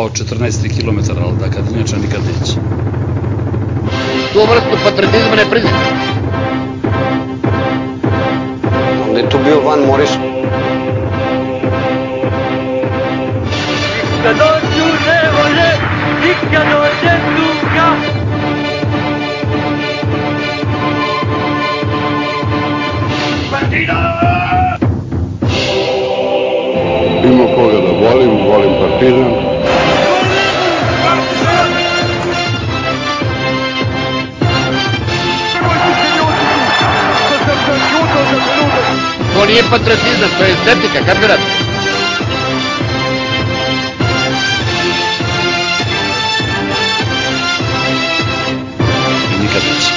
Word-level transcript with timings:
kao 0.00 0.08
14 0.08 0.80
km, 0.80 0.98
ali 1.22 1.36
da 1.38 1.50
kad 1.50 1.64
inače 1.76 1.96
nikad 1.96 2.20
neće. 2.20 2.54
Tu 4.32 4.38
vrstu 4.50 4.84
patriotizma 4.84 5.36
ne 5.36 5.50
priznam. 5.50 5.72
Onda 9.08 9.18
je 9.20 9.30
tu 9.30 9.38
bio 9.44 9.60
Van 9.60 9.80
Morrison. 9.86 10.22
Kad 14.22 14.36
dođu 14.36 14.86
nevolje 15.06 15.70
i 16.24 16.54
kad 16.54 16.66
dođe 16.72 17.16
tuga 17.36 17.96
Ima 27.24 27.44
koga 27.56 27.72
da 27.72 28.08
volim, 28.08 28.30
volim 28.30 28.70
Partizan. 28.80 29.49
Nije 39.50 39.62
patriotizam, 39.70 40.30
to 40.38 40.44
je 40.44 40.50
estetika, 40.50 41.00
kapirat. 41.06 41.40
Nikad 49.42 49.62
neće. 49.68 49.92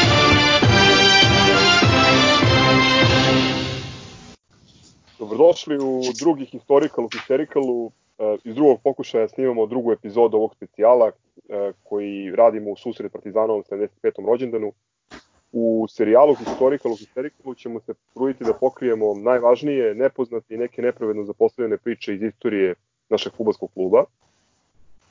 Dobrodošli 5.19 5.77
u 5.77 6.01
drugi 6.19 6.45
Historical 6.45 7.05
u 7.05 7.09
Hystericalu. 7.09 7.91
E, 8.19 8.37
Iz 8.43 8.55
drugog 8.55 8.81
pokušaja 8.83 9.27
snimamo 9.27 9.65
drugu 9.65 9.91
epizodu 9.91 10.37
ovog 10.37 10.55
specijala 10.55 11.07
e, 11.07 11.71
koji 11.83 12.31
radimo 12.35 12.71
u 12.71 12.75
susret 12.75 13.11
Partizanovom 13.11 13.63
75. 13.71 14.25
rođendanu. 14.27 14.73
U 15.55 15.85
serijalu 15.89 16.35
Historical 16.35 16.91
u 16.91 16.95
Hystericalu 16.95 17.57
ćemo 17.57 17.79
se 17.79 17.93
truditi 18.13 18.43
da 18.43 18.53
pokrijemo 18.53 19.13
najvažnije, 19.13 19.95
nepoznate 19.95 20.53
i 20.53 20.57
neke 20.57 20.81
nepravedno 20.81 21.23
zapostavljene 21.23 21.77
priče 21.77 22.13
iz 22.15 22.21
istorije 22.21 22.75
našeg 23.09 23.33
futbolskog 23.37 23.69
kluba. 23.73 24.03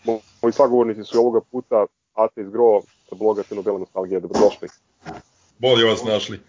Mo- 0.05 0.21
Moji 0.43 0.53
sagovornici 0.53 1.05
su 1.05 1.17
i 1.17 1.21
ovoga 1.21 1.41
puta 1.51 1.87
Ate 2.15 2.41
iz 2.41 2.51
Gro 2.51 2.81
sa 3.09 3.15
bloga 3.15 3.43
Crno-Bela 3.43 3.79
nostalgija. 3.79 4.21
Dobrodošli. 4.21 4.69
Bolje 5.59 5.85
vas 5.85 6.05
našli. 6.05 6.41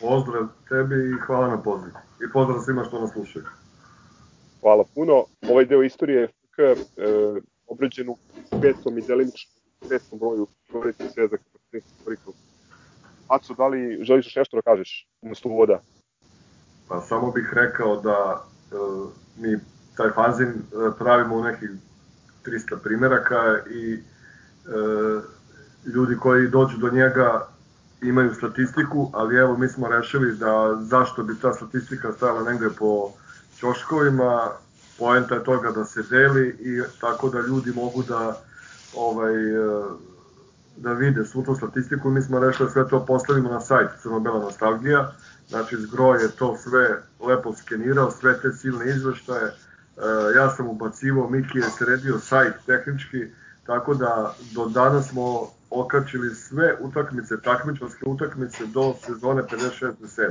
Pozdrav 0.00 0.46
tebi 0.68 0.94
i 0.94 1.20
hvala 1.26 1.48
na 1.48 1.62
pozivu. 1.62 1.92
I 2.28 2.32
pozdrav 2.32 2.60
svima 2.64 2.84
što 2.84 3.00
nas 3.00 3.12
slušaju. 3.12 3.44
Hvala 4.60 4.84
puno. 4.94 5.24
Ovaj 5.50 5.64
deo 5.64 5.82
istorije 5.82 6.28
FK 6.28 6.58
e, 6.58 6.74
obrađen 7.66 8.08
u 8.08 8.16
petom 8.62 8.98
i 8.98 9.02
delimično 9.02 9.52
petom 9.88 10.18
broju 10.18 10.46
istorije 10.64 10.94
sve 11.14 11.28
za 11.28 11.36
historiku. 11.72 12.32
Aco, 13.32 13.54
da 13.54 13.66
li 13.66 14.04
želiš 14.04 14.26
još 14.26 14.36
nešto 14.36 14.56
da 14.56 14.62
kažeš 14.62 15.08
umesto 15.22 15.48
uvoda? 15.48 15.82
Pa 16.88 17.00
samo 17.00 17.30
bih 17.30 17.50
rekao 17.52 18.00
da 18.00 18.44
e, 18.72 18.74
mi 19.36 19.58
taj 19.96 20.10
fanzin 20.10 20.48
e, 20.48 20.54
pravimo 20.98 21.36
u 21.36 21.42
nekih 21.42 21.70
300 22.44 22.78
primeraka 22.82 23.58
i 23.70 23.94
e, 23.94 24.00
ljudi 25.94 26.16
koji 26.16 26.48
dođu 26.48 26.78
do 26.78 26.90
njega 26.90 27.48
imaju 28.02 28.34
statistiku, 28.34 29.10
ali 29.14 29.36
evo 29.36 29.56
mi 29.56 29.68
smo 29.68 29.88
rešili 29.88 30.36
da 30.36 30.78
zašto 30.80 31.22
bi 31.22 31.40
ta 31.42 31.52
statistika 31.52 32.12
stajala 32.12 32.42
negde 32.52 32.68
po 32.78 33.12
ćoškovima, 33.56 34.50
poenta 34.98 35.34
je 35.34 35.44
toga 35.44 35.70
da 35.70 35.84
se 35.84 36.02
deli 36.02 36.48
i 36.60 36.82
tako 37.00 37.28
da 37.28 37.40
ljudi 37.40 37.72
mogu 37.74 38.02
da 38.02 38.40
ovaj 38.96 39.34
e, 39.34 40.11
da 40.76 40.92
vide 40.92 41.24
svu 41.24 41.42
tu 41.42 41.54
statistiku, 41.54 42.10
mi 42.10 42.22
smo 42.22 42.38
rešili 42.38 42.70
sve 42.70 42.88
to 42.88 43.06
postavimo 43.06 43.48
na 43.48 43.60
sajt 43.60 43.90
Crno-Bela 44.02 44.40
nostalgija, 44.40 45.12
znači 45.48 45.76
Zgro 45.76 46.14
je 46.14 46.30
to 46.30 46.56
sve 46.56 47.02
lepo 47.26 47.54
skenirao, 47.54 48.10
sve 48.10 48.40
te 48.40 48.52
silne 48.52 48.88
izveštaje, 48.88 49.44
e, 49.44 49.52
ja 50.36 50.50
sam 50.50 50.68
ubacivo, 50.68 51.30
Miki 51.30 51.58
je 51.58 51.70
sredio 51.78 52.18
sajt 52.18 52.54
tehnički, 52.66 53.26
tako 53.66 53.94
da 53.94 54.34
do 54.54 54.66
danas 54.66 55.08
smo 55.08 55.48
okačili 55.70 56.34
sve 56.34 56.76
utakmice, 56.80 57.40
takmičarske 57.40 58.04
utakmice 58.06 58.66
do 58.66 58.94
sezone 59.06 59.42
56-7. 59.42 60.30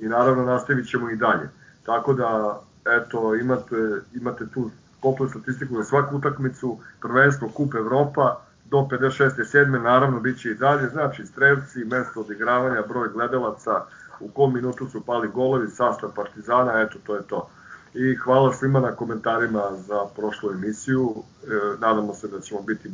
I 0.00 0.08
naravno 0.08 0.44
nastavit 0.44 0.88
ćemo 0.88 1.10
i 1.10 1.16
dalje. 1.16 1.48
Tako 1.86 2.12
da, 2.12 2.60
eto, 2.86 3.34
imate, 3.34 4.00
imate 4.14 4.46
tu 4.54 4.70
komplet 5.00 5.30
statistiku 5.30 5.76
za 5.76 5.84
svaku 5.84 6.16
utakmicu, 6.16 6.78
prvenstvo 7.00 7.48
Kup 7.48 7.74
Evropa, 7.74 8.43
do 8.70 8.76
56. 8.90 9.30
7. 9.52 9.82
naravno 9.82 10.20
bit 10.20 10.40
će 10.40 10.50
i 10.50 10.54
dalje, 10.54 10.88
znači 10.88 11.26
strelci, 11.26 11.84
mesto 11.84 12.20
odigravanja, 12.20 12.82
broj 12.88 13.08
gledalaca, 13.08 13.84
u 14.20 14.28
kom 14.28 14.54
minutu 14.54 14.88
su 14.88 15.00
pali 15.00 15.28
golovi, 15.28 15.70
sastav 15.70 16.10
Partizana, 16.14 16.80
eto 16.80 16.98
to 17.06 17.14
je 17.14 17.22
to. 17.22 17.48
I 17.94 18.14
hvala 18.14 18.52
svima 18.52 18.80
na 18.80 18.96
komentarima 18.96 19.70
za 19.76 20.06
prošlu 20.16 20.50
emisiju, 20.50 21.14
e, 21.14 21.46
nadamo 21.80 22.14
se 22.14 22.28
da 22.28 22.40
ćemo 22.40 22.62
biti 22.62 22.90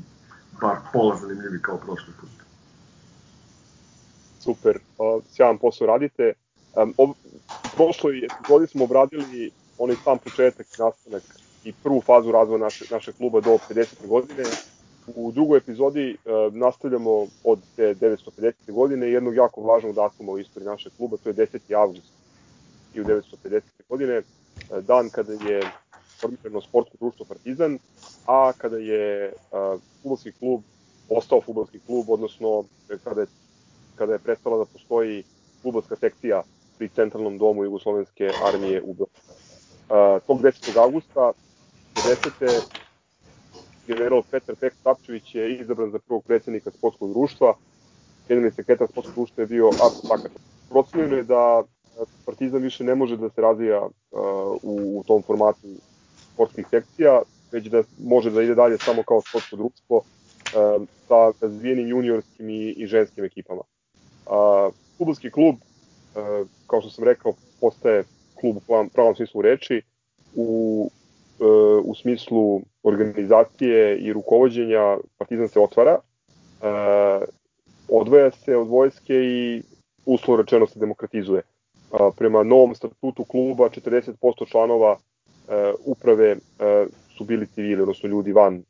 bar 0.60 0.76
pola 0.92 1.16
zanimljivi 1.16 1.62
kao 1.62 1.76
prošli 1.76 2.12
put. 2.20 2.30
Super, 4.40 4.78
sjajan 5.30 5.58
posao 5.58 5.86
radite. 5.86 6.32
Um, 6.76 7.14
prošloj 7.76 8.18
epizodi 8.24 8.66
smo 8.66 8.84
obradili 8.84 9.50
onaj 9.78 9.96
sam 10.04 10.18
početak, 10.18 10.66
nastanak 10.78 11.22
i 11.64 11.72
prvu 11.72 12.00
fazu 12.00 12.32
razvoja 12.32 12.58
naše, 12.58 12.84
našeg 12.90 13.16
kluba 13.16 13.40
do 13.40 13.58
50. 13.70 14.06
godine. 14.06 14.44
U 15.16 15.32
drugoj 15.32 15.58
epizodi 15.58 16.16
uh, 16.24 16.54
nastavljamo 16.54 17.26
od 17.44 17.58
te 17.76 17.94
950. 17.94 18.52
godine 18.72 19.10
jednog 19.10 19.34
jako 19.34 19.60
važnog 19.60 19.94
datuma 19.94 20.32
u 20.32 20.38
istoriji 20.38 20.66
našeg 20.66 20.92
kluba, 20.96 21.16
to 21.16 21.28
je 21.28 21.34
10. 21.34 21.76
avgust 21.76 22.12
1950. 22.94 23.60
godine, 23.88 24.18
uh, 24.18 24.84
dan 24.84 25.10
kada 25.10 25.32
je 25.32 25.62
formirano 26.20 26.60
sportsko 26.60 26.96
društvo 27.00 27.26
Partizan, 27.28 27.78
a 28.26 28.52
kada 28.58 28.76
je 28.76 29.32
uh, 29.32 29.80
futbolski 30.02 30.32
klub 30.32 30.62
postao 31.10 31.40
futbolski 31.40 31.78
klub, 31.86 32.10
odnosno 32.10 32.64
e, 32.90 32.98
kada 33.04 33.20
je, 33.20 33.26
kada 33.94 34.12
je 34.12 34.18
prestala 34.18 34.58
da 34.58 34.64
postoji 34.64 35.24
futbolska 35.62 35.96
sekcija 35.96 36.42
pri 36.78 36.88
centralnom 36.88 37.38
domu 37.38 37.64
Jugoslovenske 37.64 38.30
armije 38.44 38.82
u 38.82 38.94
Beogradu. 38.94 39.30
Uh, 39.90 40.22
tog 40.26 40.42
10. 40.42 40.78
augusta 40.78 41.32
50. 41.94 42.80
general 43.90 44.22
Petar 44.30 44.56
Pek 44.56 44.74
Tapčević 44.82 45.34
je 45.34 45.54
izabran 45.56 45.90
za 45.90 45.98
prvog 45.98 46.24
predsednika 46.24 46.70
sportskog 46.70 47.12
društva. 47.12 47.54
Generalni 48.28 48.54
sekretar 48.54 48.88
sportskog 48.88 49.14
društva 49.14 49.42
je 49.42 49.46
bio 49.46 49.68
Arko 49.68 50.08
Pakat. 50.08 50.32
Procenjeno 50.68 51.16
je 51.16 51.22
da 51.22 51.62
Partizan 52.26 52.62
više 52.62 52.84
ne 52.84 52.94
može 52.94 53.16
da 53.16 53.28
se 53.30 53.40
razvija 53.40 53.80
uh, 53.84 53.90
u, 54.62 54.98
u 54.98 55.04
tom 55.06 55.22
formatu 55.22 55.68
sportskih 56.32 56.66
sekcija, 56.70 57.22
već 57.52 57.66
da 57.66 57.82
može 57.98 58.30
da 58.30 58.42
ide 58.42 58.54
dalje 58.54 58.78
samo 58.78 59.02
kao 59.02 59.20
sportsko 59.20 59.56
društvo 59.56 59.96
uh, 59.96 60.86
sa 61.08 61.32
razvijenim 61.40 61.88
juniorskim 61.88 62.50
i, 62.50 62.74
i 62.76 62.86
ženskim 62.86 63.24
ekipama. 63.24 63.62
Uh, 64.26 64.74
futbolski 64.98 65.30
klub, 65.30 65.54
uh, 65.54 66.46
kao 66.66 66.80
što 66.80 66.90
sam 66.90 67.04
rekao, 67.04 67.32
postaje 67.60 68.04
klub 68.40 68.56
u 68.56 68.88
pravom, 68.92 69.14
smislu 69.14 69.42
reči, 69.42 69.82
u, 70.34 70.90
u 71.84 71.94
smislu 71.94 72.60
organizacije 72.82 73.98
i 73.98 74.12
rukovodđenja 74.12 74.98
Partizan 75.18 75.48
se 75.48 75.60
otvara, 75.60 75.98
uh, 75.98 77.28
odvoja 77.88 78.30
se 78.30 78.56
od 78.56 78.68
vojske 78.68 79.14
i 79.14 79.62
uslovno 80.06 80.42
rečeno 80.42 80.66
se 80.66 80.78
demokratizuje. 80.78 81.42
Uh, 81.92 82.14
prema 82.16 82.42
novom 82.42 82.74
statutu 82.74 83.24
kluba 83.24 83.68
40% 83.68 84.50
članova 84.50 84.96
uprave 85.84 86.36
su 87.16 87.24
bili 87.24 87.46
civili, 87.46 87.82
odnosno 87.82 88.08
ljudi 88.08 88.32
van 88.32 88.62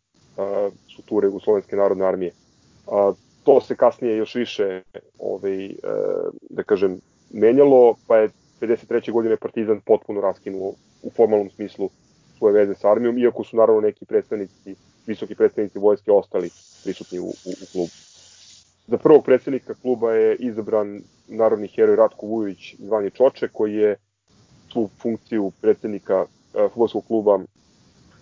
strukture 0.92 1.26
Jugoslovenske 1.26 1.76
narodne 1.76 2.06
armije. 2.06 2.32
To 3.44 3.60
se 3.60 3.76
kasnije 3.76 4.16
još 4.16 4.34
više 4.34 4.82
ovaj, 5.18 5.70
da 6.50 6.62
kažem, 6.62 7.00
menjalo, 7.30 7.94
pa 8.06 8.16
je 8.16 8.30
53. 8.60 9.12
godine 9.12 9.36
Partizan 9.36 9.80
potpuno 9.80 10.20
raskinuo 10.20 10.72
u 11.02 11.10
formalnom 11.16 11.50
smislu 11.50 11.90
svoje 12.40 12.54
veze 12.54 12.74
sa 12.74 12.90
armijom, 12.90 13.18
iako 13.18 13.44
su 13.44 13.56
naravno 13.56 13.80
neki 13.80 14.04
predstavnici, 14.04 14.74
visoki 15.06 15.34
predstavnici 15.34 15.78
vojske 15.78 16.12
ostali 16.12 16.50
prisutni 16.84 17.18
u, 17.18 17.28
u, 17.28 17.50
u 17.62 17.66
klubu. 17.72 17.92
Za 18.86 18.98
prvog 18.98 19.24
predsednika 19.24 19.74
kluba 19.74 20.12
je 20.12 20.36
izabran 20.36 21.02
narodni 21.28 21.68
heroj 21.68 21.96
Ratko 21.96 22.26
Vujović 22.26 22.74
zvani 22.78 23.10
Čoče, 23.10 23.48
koji 23.52 23.74
je 23.74 23.96
tu 24.68 24.88
funkciju 25.02 25.52
predsednika 25.60 26.22
uh, 26.22 26.28
futbolskog 26.72 27.06
kluba 27.06 27.38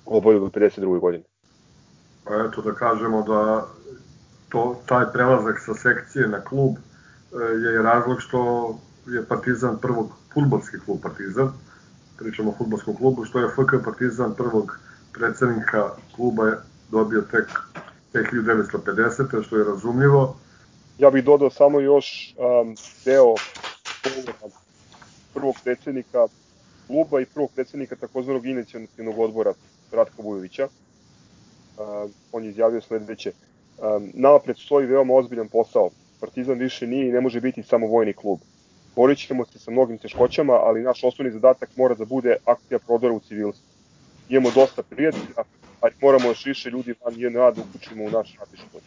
obavio 0.06 0.40
do 0.40 0.46
52. 0.46 1.00
godine. 1.00 1.24
Pa 2.24 2.34
eto 2.34 2.62
da 2.62 2.74
kažemo 2.74 3.22
da 3.22 3.66
to, 4.48 4.82
taj 4.86 5.04
prelazak 5.12 5.60
sa 5.60 5.74
sekcije 5.74 6.28
na 6.28 6.40
klub 6.40 6.76
e, 6.76 6.78
je 7.54 7.82
razlog 7.82 8.20
što 8.20 8.40
je 9.06 9.24
Partizan 9.24 9.78
prvog, 9.78 10.12
futbolski 10.34 10.76
klub 10.84 10.98
Partizan, 11.02 11.52
pričamo 12.18 12.50
o 12.50 12.54
futbolskom 12.58 12.96
klubu, 12.96 13.24
što 13.24 13.38
je 13.38 13.48
FK 13.48 13.84
Partizan 13.84 14.34
prvog 14.34 14.78
predsednika 15.12 15.90
kluba 16.16 16.52
dobio 16.90 17.20
tek 17.20 17.46
te 18.12 18.18
1950. 18.18 19.44
što 19.46 19.56
je 19.56 19.64
razumljivo. 19.64 20.36
Ja 20.98 21.10
bih 21.10 21.24
dodao 21.24 21.50
samo 21.50 21.80
još 21.80 22.34
um, 22.36 22.76
deo 23.04 23.34
prvog 25.34 25.54
predsednika 25.64 26.26
kluba 26.86 27.20
i 27.20 27.26
prvog 27.26 27.50
predsednika 27.54 27.96
takozvanog 27.96 28.46
inicijativnog 28.46 29.18
odbora 29.18 29.52
Ratka 29.92 30.22
Vujovića. 30.22 30.64
Uh, 30.64 32.10
on 32.32 32.44
je 32.44 32.50
izjavio 32.50 32.80
sledeće. 32.80 33.32
Um, 33.78 34.10
napred 34.14 34.56
stoji 34.58 34.86
veoma 34.86 35.14
ozbiljan 35.14 35.48
posao. 35.48 35.90
Partizan 36.20 36.58
više 36.58 36.86
nije 36.86 37.08
i 37.08 37.12
ne 37.12 37.20
može 37.20 37.40
biti 37.40 37.62
samo 37.62 37.86
vojni 37.86 38.12
klub. 38.12 38.38
Borit 38.98 39.18
ćemo 39.18 39.44
se 39.44 39.58
sa 39.58 39.70
mnogim 39.70 39.98
teškoćama, 39.98 40.52
ali 40.52 40.82
naš 40.82 41.04
osnovni 41.04 41.32
zadatak 41.32 41.68
mora 41.76 41.94
da 41.94 42.04
bude 42.04 42.36
akcija 42.44 42.78
prodora 42.78 43.14
u 43.14 43.20
civilstvu. 43.20 43.66
Imamo 44.28 44.50
dosta 44.54 44.82
prijatelja, 44.82 45.44
ali 45.80 45.92
moramo 46.02 46.28
još 46.28 46.46
više 46.46 46.70
ljudi 46.70 46.94
van 47.04 47.14
JNA 47.16 47.50
da 47.50 47.62
uključimo 47.62 48.04
u 48.04 48.10
naš 48.10 48.36
ratni 48.40 48.58
život. 48.58 48.82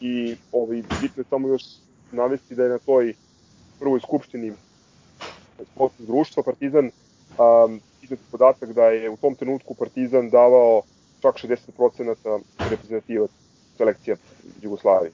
I 0.00 0.36
ovaj, 0.52 0.82
bitno 1.00 1.20
je 1.20 1.24
samo 1.30 1.48
još 1.48 1.62
navesti 2.12 2.54
da 2.54 2.62
je 2.62 2.68
na 2.68 2.78
toj 2.78 3.14
prvoj 3.80 4.00
skupštini 4.00 4.52
sportnog 5.72 6.06
društva 6.08 6.42
Partizan 6.42 6.84
um, 6.86 7.80
iznet 8.02 8.20
podatak 8.30 8.72
da 8.72 8.84
je 8.84 9.10
u 9.10 9.16
tom 9.16 9.34
trenutku 9.34 9.74
Partizan 9.74 10.30
davao 10.30 10.82
čak 11.20 11.34
60% 11.78 12.40
reprezentativac 12.70 13.30
selekcija 13.76 14.16
Jugoslavije. 14.62 15.12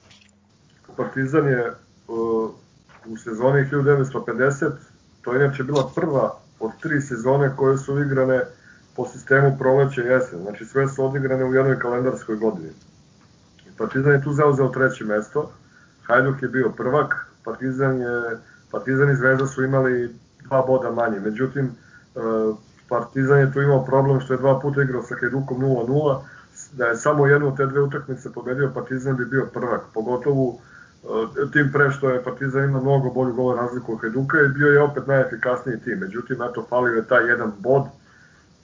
Partizan 0.97 1.47
je 1.47 1.71
uh, 2.07 2.62
u 3.05 3.17
sezoni 3.17 3.67
1950, 3.71 4.71
to 5.21 5.33
je 5.33 5.45
inače 5.45 5.63
bila 5.63 5.91
prva 5.95 6.35
od 6.59 6.71
tri 6.81 7.01
sezone 7.01 7.55
koje 7.55 7.77
su 7.77 7.99
igrane 7.99 8.41
po 8.95 9.07
sistemu 9.07 9.55
proleće 9.59 10.01
i 10.01 10.05
jesen, 10.05 10.41
znači 10.41 10.65
sve 10.65 10.87
su 10.87 11.05
odigrane 11.05 11.45
u 11.45 11.53
jednoj 11.53 11.79
kalendarskoj 11.79 12.35
godini. 12.35 12.69
Partizan 13.77 14.11
je 14.11 14.23
tu 14.23 14.33
zauzeo 14.33 14.69
treće 14.69 15.05
mesto, 15.05 15.51
Hajduk 16.03 16.41
je 16.41 16.47
bio 16.47 16.69
prvak, 16.77 17.25
Partizan, 17.43 18.01
je, 18.01 18.37
Partizan 18.71 19.09
i 19.09 19.15
Zvezda 19.15 19.47
su 19.47 19.63
imali 19.63 20.15
dva 20.43 20.63
boda 20.67 20.91
manje, 20.91 21.19
međutim 21.19 21.71
uh, 22.15 22.57
Partizan 22.89 23.39
je 23.39 23.53
tu 23.53 23.61
imao 23.61 23.85
problem 23.85 24.19
što 24.19 24.33
je 24.33 24.37
dva 24.37 24.59
puta 24.59 24.81
igrao 24.81 25.03
sa 25.03 25.15
Hajdukom 25.19 25.61
0-0, 25.61 26.19
da 26.71 26.85
je 26.85 26.95
samo 26.95 27.27
jednu 27.27 27.47
od 27.47 27.57
te 27.57 27.65
dve 27.65 27.81
utakmice 27.81 28.33
pobedio 28.33 28.71
Partizan 28.73 29.17
bi 29.17 29.25
bio 29.25 29.47
prvak, 29.53 29.81
pogotovo 29.93 30.53
e, 30.53 30.72
tim 31.53 31.71
pre 31.73 31.91
što 31.91 32.09
je 32.09 32.23
Partizan 32.23 32.63
imao 32.63 32.81
mnogo 32.81 33.09
bolju 33.09 33.33
golu 33.33 33.55
razliku 33.55 33.93
od 33.93 34.01
Hajduka 34.01 34.41
i 34.41 34.47
bio 34.47 34.67
je 34.67 34.81
opet 34.81 35.07
najefikasniji 35.07 35.79
tim. 35.79 35.99
Međutim, 35.99 36.41
eto, 36.41 36.65
falio 36.69 36.95
je 36.95 37.07
taj 37.07 37.27
jedan 37.27 37.51
bod, 37.59 37.83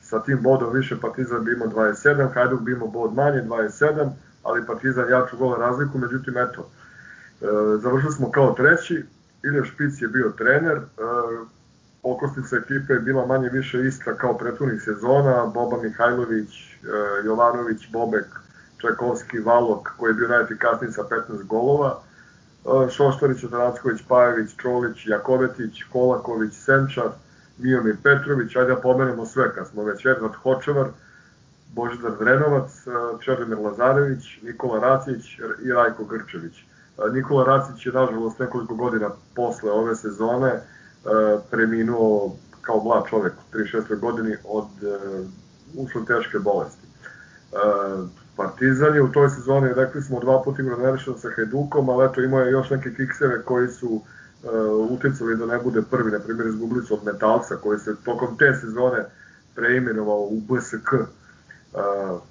sa 0.01 0.23
tim 0.23 0.41
bodom 0.41 0.73
više 0.73 0.95
Partizan 1.01 1.43
bi 1.43 1.53
imao 1.53 1.67
27, 1.67 2.33
Hajduk 2.33 2.61
bi 2.61 2.71
imao 2.71 2.87
bod 2.87 3.13
manje, 3.13 3.43
27, 3.43 4.09
ali 4.43 4.65
Partizan 4.65 5.09
jaču 5.09 5.37
gole 5.37 5.59
razliku, 5.59 5.97
međutim, 5.97 6.37
eto, 6.37 6.69
e, 7.41 7.45
završili 7.77 8.13
smo 8.13 8.31
kao 8.31 8.53
treći, 8.53 9.03
Ilija 9.43 9.63
Špic 9.63 10.01
je 10.01 10.07
bio 10.07 10.33
trener, 10.37 10.77
e, 10.77 10.81
okosnica 12.03 12.55
ekipe 12.57 12.93
je 12.93 12.99
bila 12.99 13.25
manje 13.25 13.49
više 13.49 13.87
ista 13.87 14.15
kao 14.15 14.37
prethodnih 14.37 14.81
sezona, 14.81 15.45
Boba 15.53 15.77
Mihajlović, 15.81 16.73
e, 16.73 16.77
Jovanović, 17.25 17.91
Bobek, 17.91 18.25
Čajkovski, 18.77 19.39
Valok, 19.39 19.89
koji 19.97 20.09
je 20.09 20.13
bio 20.13 20.27
najefikasniji 20.27 20.91
sa 20.91 21.03
15 21.03 21.43
golova, 21.43 21.99
e, 22.03 22.08
Šoštarić, 22.89 23.43
Odanacković, 23.43 24.01
Pajević, 24.07 24.55
Čolić, 24.61 25.07
Jakovetić, 25.07 25.83
Kolaković, 25.83 26.53
Senčar, 26.53 27.09
Mijomir 27.57 27.97
Petrović, 28.03 28.55
ajde 28.55 28.75
da 28.75 28.81
pomenemo 28.81 29.25
sve 29.25 29.53
kad 29.55 29.67
smo 29.67 29.83
već 29.83 30.05
Edvard 30.05 30.35
Hočevar, 30.35 30.87
Božidar 31.73 32.11
Drenovac, 32.19 32.87
e, 32.87 32.91
Čedomir 33.23 33.57
Lazarević, 33.57 34.41
Nikola 34.41 34.79
Racić 34.79 35.39
i 35.63 35.71
Rajko 35.71 36.05
Grčević. 36.05 36.63
Nikola 37.13 37.43
Racić 37.43 37.85
je 37.85 37.91
nažalost 37.91 38.39
nekoliko 38.39 38.75
godina 38.75 39.09
posle 39.35 39.71
ove 39.71 39.95
sezone 39.95 40.61
E, 41.05 41.39
preminuo 41.51 42.35
kao 42.61 42.83
mlad 42.83 43.03
čovek 43.09 43.33
u 43.33 43.57
36. 43.57 43.99
godini 43.99 44.35
od 44.43 44.67
e, 44.83 44.97
usled 45.75 46.05
teške 46.07 46.39
bolesti. 46.39 46.87
E, 48.39 48.43
Partizan 48.43 48.95
je 48.95 49.01
u 49.01 49.11
toj 49.11 49.29
sezoni, 49.29 49.73
rekli 49.73 50.01
smo, 50.01 50.19
dva 50.19 50.41
puta 50.43 50.61
igrao 50.61 50.79
nerešeno 50.79 51.17
sa 51.17 51.29
Hajdukom, 51.35 51.89
ali 51.89 52.05
eto 52.05 52.21
imao 52.21 52.39
je 52.39 52.51
još 52.51 52.69
neke 52.69 52.93
kikseve 52.93 53.41
koji 53.43 53.67
su 53.67 53.89
uh, 53.89 54.91
uticali 54.91 55.37
da 55.37 55.45
ne 55.45 55.59
bude 55.59 55.81
prvi, 55.91 56.11
na 56.11 56.19
primjer 56.19 56.47
izgubili 56.47 56.85
su 56.85 56.93
od 56.93 57.03
Metalca 57.05 57.55
koji 57.55 57.79
se 57.79 57.95
tokom 58.05 58.37
te 58.37 58.53
sezone 58.61 59.05
preimenovao 59.55 60.19
u 60.19 60.41
BSK. 60.41 60.93
Uh, 60.93 62.21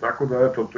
tako 0.00 0.26
da 0.26 0.40
eto, 0.40 0.68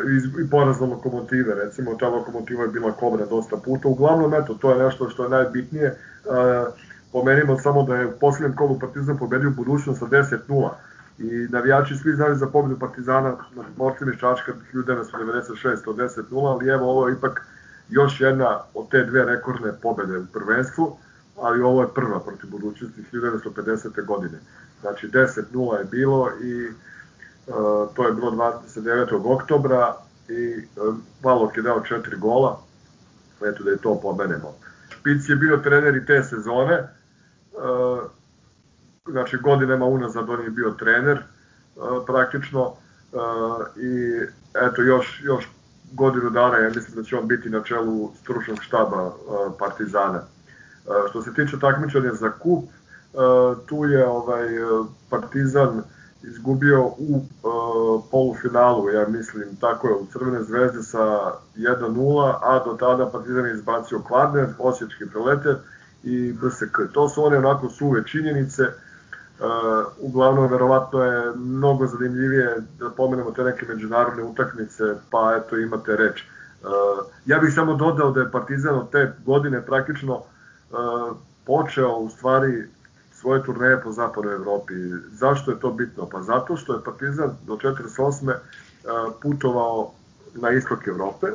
i, 0.44 0.50
porazno 0.50 0.86
lokomotive, 0.86 1.54
recimo 1.54 1.94
ta 1.94 2.08
lokomotiva 2.08 2.62
je 2.62 2.68
bila 2.68 2.92
Kobra 2.92 3.26
dosta 3.26 3.56
puta, 3.56 3.88
uglavnom 3.88 4.34
eto, 4.34 4.54
to 4.54 4.70
je 4.70 4.84
nešto 4.84 5.08
što 5.10 5.22
je 5.22 5.30
najbitnije. 5.30 5.96
Uh, 6.24 6.74
pomenimo 7.12 7.58
samo 7.58 7.82
da 7.82 7.96
je 7.96 8.06
u 8.06 8.18
posljednjem 8.20 8.56
kolu 8.56 8.78
Partizan 8.78 9.18
pobedio 9.18 9.50
budućnost 9.50 9.98
sa 9.98 10.06
10-0 10.06 10.70
i 11.22 11.48
navijači 11.50 11.96
svi 11.96 12.14
znali 12.14 12.38
za 12.38 12.46
pobedu 12.46 12.78
Partizana 12.78 13.36
na 13.54 13.64
borcima 13.76 14.12
iz 14.12 14.18
Čačka 14.18 14.52
1996 14.72 15.88
od 15.88 15.96
10-0, 15.96 16.46
ali 16.46 16.68
evo 16.68 16.90
ovo 16.90 17.08
je 17.08 17.14
ipak 17.14 17.46
još 17.88 18.20
jedna 18.20 18.60
od 18.74 18.90
te 18.90 19.04
dve 19.04 19.24
rekordne 19.24 19.72
pobede 19.82 20.18
u 20.18 20.26
prvenstvu, 20.26 20.96
ali 21.40 21.62
ovo 21.62 21.82
je 21.82 21.94
prva 21.94 22.20
protiv 22.20 22.50
budućnosti 22.50 23.04
1950. 23.12 24.04
godine. 24.06 24.38
Znači 24.80 25.08
10-0 25.08 25.78
je 25.78 25.84
bilo 25.84 26.30
i 26.42 26.66
uh, 26.66 27.54
to 27.94 28.06
je 28.06 28.12
bilo 28.12 28.30
29. 28.30 29.34
oktobra 29.34 29.94
i 30.28 30.56
uh, 30.56 30.96
Valok 31.22 31.56
je 31.56 31.62
dao 31.62 31.80
četiri 31.80 32.16
gola, 32.16 32.60
eto 33.46 33.64
da 33.64 33.70
je 33.70 33.76
to 33.76 34.00
pomenemo. 34.02 34.54
Špic 34.88 35.28
je 35.28 35.36
bio 35.36 35.56
trener 35.56 35.96
i 35.96 36.06
te 36.06 36.22
sezone, 36.22 36.88
Uh, 37.52 38.10
znači 39.10 39.36
godinama 39.36 39.86
unazad 39.86 40.30
on 40.30 40.42
je 40.42 40.50
bio 40.50 40.70
trener 40.70 41.18
uh, 41.76 41.82
praktično 42.06 42.62
uh, 42.62 42.76
i 43.76 44.20
eto 44.66 44.82
još, 44.82 45.22
još 45.24 45.48
godinu 45.92 46.30
dana 46.30 46.58
ja 46.58 46.68
mislim 46.68 46.96
da 46.96 47.02
će 47.02 47.16
on 47.16 47.28
biti 47.28 47.50
na 47.50 47.62
čelu 47.62 48.10
stručnog 48.20 48.62
štaba 48.62 49.12
Partizana. 49.58 50.22
Što 51.10 51.22
se 51.22 51.34
tiče 51.34 51.58
takmičenja 51.60 52.12
za 52.12 52.30
kup, 52.30 52.64
tu 53.66 53.84
je 53.84 54.06
ovaj 54.06 54.48
Partizan 55.10 55.82
izgubio 56.22 56.84
u 56.84 57.24
polufinalu, 58.10 58.90
ja 58.90 59.08
mislim, 59.08 59.56
tako 59.60 59.88
je, 59.88 59.94
u 59.94 60.06
Crvene 60.12 60.42
zvezde 60.42 60.82
sa 60.82 61.32
1-0, 61.56 62.34
a 62.42 62.64
do 62.64 62.76
tada 62.80 63.10
Partizan 63.10 63.46
je 63.46 63.54
izbacio 63.54 64.00
Kvarner, 64.00 64.48
Osječki 64.58 65.06
preleter, 65.06 65.56
i 66.02 66.32
BSK. 66.32 66.92
To 66.92 67.08
su 67.08 67.24
one 67.24 67.38
onako 67.38 67.68
suve 67.68 68.04
činjenice, 68.06 68.62
uglavnom, 69.98 70.50
verovatno 70.50 71.04
je 71.04 71.32
mnogo 71.36 71.86
zanimljivije 71.86 72.56
da 72.78 72.90
pomenemo 72.90 73.30
te 73.30 73.44
neke 73.44 73.66
međunarodne 73.66 74.22
utakmice, 74.22 74.84
pa 75.10 75.34
eto 75.36 75.58
imate 75.58 75.96
reč. 75.96 76.22
Uh, 76.22 76.68
ja 77.26 77.38
bih 77.38 77.54
samo 77.54 77.74
dodao 77.74 78.10
da 78.10 78.20
je 78.20 78.30
Partizan 78.30 78.74
od 78.74 78.90
te 78.90 79.12
godine 79.26 79.66
praktično 79.66 80.14
uh, 80.14 81.16
počeo 81.46 81.96
u 81.96 82.08
stvari 82.10 82.68
svoje 83.12 83.42
turneje 83.42 83.80
po 83.80 83.92
zapadnoj 83.92 84.34
Evropi. 84.34 84.74
Zašto 85.12 85.50
je 85.50 85.60
to 85.60 85.72
bitno? 85.72 86.08
Pa 86.12 86.22
zato 86.22 86.56
što 86.56 86.74
je 86.74 86.84
Partizan 86.84 87.30
do 87.46 87.56
48. 87.56 88.34
putovao 89.22 89.92
na 90.34 90.50
istok 90.50 90.86
Evrope, 90.86 91.26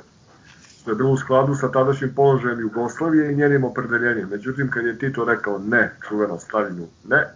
što 0.81 0.91
je 0.91 0.95
bilo 0.95 1.11
u 1.11 1.17
skladu 1.17 1.55
sa 1.55 1.71
tadašnjim 1.71 2.13
položajem 2.15 2.59
Jugoslavije 2.59 3.31
i 3.31 3.35
njenim 3.35 3.63
opredeljenjem. 3.63 4.29
Međutim, 4.29 4.71
kad 4.71 4.85
je 4.85 4.99
Tito 4.99 5.25
rekao 5.25 5.59
ne, 5.59 5.95
čuveno 6.07 6.39
Stalinu 6.39 6.87
ne, 7.07 7.33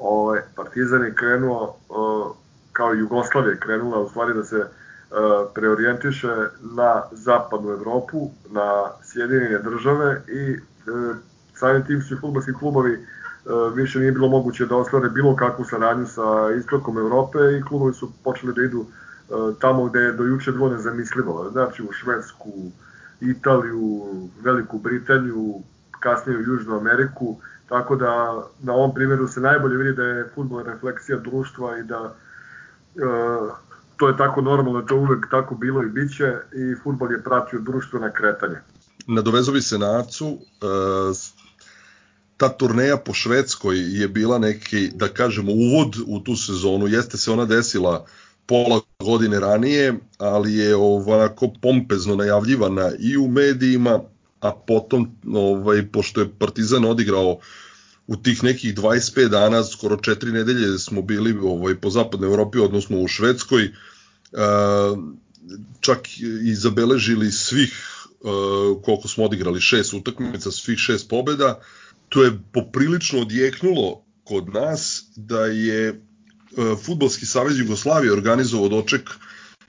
ovaj, 0.00 0.40
Partizan 0.56 1.04
je 1.04 1.14
krenuo, 1.14 1.76
kao 2.72 2.94
Jugoslavija 2.94 3.50
je 3.50 3.60
krenula 3.60 4.00
u 4.00 4.08
stvari 4.08 4.34
da 4.34 4.44
se 4.44 4.66
preorijentiše 5.54 6.34
na 6.60 7.02
zapadnu 7.12 7.70
Evropu, 7.70 8.30
na 8.50 8.90
Sjedinjene 9.02 9.58
države 9.58 10.22
i 10.28 10.52
e, 10.52 10.58
samim 11.54 11.86
tim 11.86 12.02
su 12.02 12.16
futbolski 12.20 12.52
klubovi 12.52 12.92
e, 12.92 12.98
više 13.74 13.98
nije 13.98 14.12
bilo 14.12 14.28
moguće 14.28 14.66
da 14.66 14.76
ostvare 14.76 15.08
bilo 15.08 15.36
kakvu 15.36 15.64
saradnju 15.64 16.06
sa 16.06 16.50
istokom 16.58 16.98
Evrope 16.98 17.38
i 17.58 17.62
klubovi 17.62 17.94
su 17.94 18.12
počeli 18.24 18.54
da 18.54 18.62
idu 18.62 18.86
E, 19.30 19.32
tamo 19.60 19.84
gde 19.84 20.00
je 20.00 20.12
do 20.12 20.24
juče 20.24 20.52
bilo 20.52 20.68
nezamislivo, 20.68 21.50
znači 21.52 21.82
u 21.82 21.92
Švedsku, 21.92 22.52
Italiju, 23.20 24.06
Veliku 24.42 24.78
Britaniju, 24.78 25.54
kasnije 26.00 26.38
u 26.38 26.42
Južnu 26.42 26.76
Ameriku, 26.76 27.36
tako 27.70 27.96
da 27.96 28.42
na 28.62 28.72
ovom 28.72 28.94
primjeru 28.94 29.28
se 29.28 29.40
najbolje 29.40 29.76
vidi 29.76 29.92
da 29.92 30.02
je 30.02 30.28
futbol 30.34 30.62
refleksija 30.62 31.18
društva 31.18 31.78
i 31.78 31.82
da 31.82 32.14
e, 32.96 33.00
to 33.96 34.08
je 34.08 34.16
tako 34.16 34.40
normalno, 34.40 34.82
to 34.82 34.96
uvek 34.96 35.30
tako 35.30 35.54
bilo 35.54 35.82
i 35.82 35.88
biće 35.88 36.36
i 36.52 36.74
futbol 36.82 37.12
je 37.12 37.22
pratio 37.22 37.60
društvena 37.60 38.10
kretanja. 38.10 38.60
Nadovezovi 39.06 39.62
se 39.62 39.78
na 39.78 39.98
Acu, 39.98 40.26
e, 40.26 40.66
ta 42.36 42.48
turneja 42.48 42.96
po 42.96 43.14
Švedskoj 43.14 44.00
je 44.00 44.08
bila 44.08 44.38
neki, 44.38 44.90
da 44.94 45.08
kažemo, 45.08 45.52
uvod 45.52 45.96
u 46.06 46.20
tu 46.20 46.36
sezonu, 46.36 46.86
jeste 46.86 47.16
se 47.16 47.30
ona 47.30 47.44
desila 47.44 48.06
pola 48.46 48.80
godine 49.00 49.40
ranije, 49.40 49.94
ali 50.18 50.54
je 50.54 50.76
ovako 50.76 51.48
pompezno 51.62 52.16
najavljivana 52.16 52.90
i 52.98 53.16
u 53.16 53.28
medijima, 53.28 54.00
a 54.40 54.52
potom, 54.66 55.10
ovaj, 55.34 55.86
pošto 55.92 56.20
je 56.20 56.32
Partizan 56.38 56.84
odigrao 56.84 57.38
u 58.06 58.16
tih 58.16 58.44
nekih 58.44 58.74
25 58.74 59.28
dana, 59.28 59.64
skoro 59.64 59.96
4 59.96 60.32
nedelje 60.32 60.78
smo 60.78 61.02
bili 61.02 61.38
ovaj, 61.42 61.74
po 61.74 61.90
zapadnoj 61.90 62.28
Evropi, 62.28 62.58
odnosno 62.58 62.98
u 62.98 63.08
Švedskoj, 63.08 63.64
uh, 63.64 64.98
čak 65.80 66.08
i 66.44 66.54
zabeležili 66.54 67.32
svih 67.32 67.74
uh, 68.20 68.82
koliko 68.82 69.08
smo 69.08 69.24
odigrali, 69.24 69.60
šest 69.60 69.94
utakmica, 69.94 70.50
svih 70.50 70.78
šest 70.78 71.08
pobeda, 71.08 71.60
to 72.08 72.24
je 72.24 72.38
poprilično 72.52 73.20
odjeknulo 73.20 74.04
kod 74.24 74.48
nas 74.54 75.04
da 75.16 75.46
je 75.46 75.90
uh, 75.90 76.78
Futbolski 76.84 77.26
savez 77.26 77.58
Jugoslavije 77.58 78.12
organizovao 78.12 78.68
doček 78.68 79.10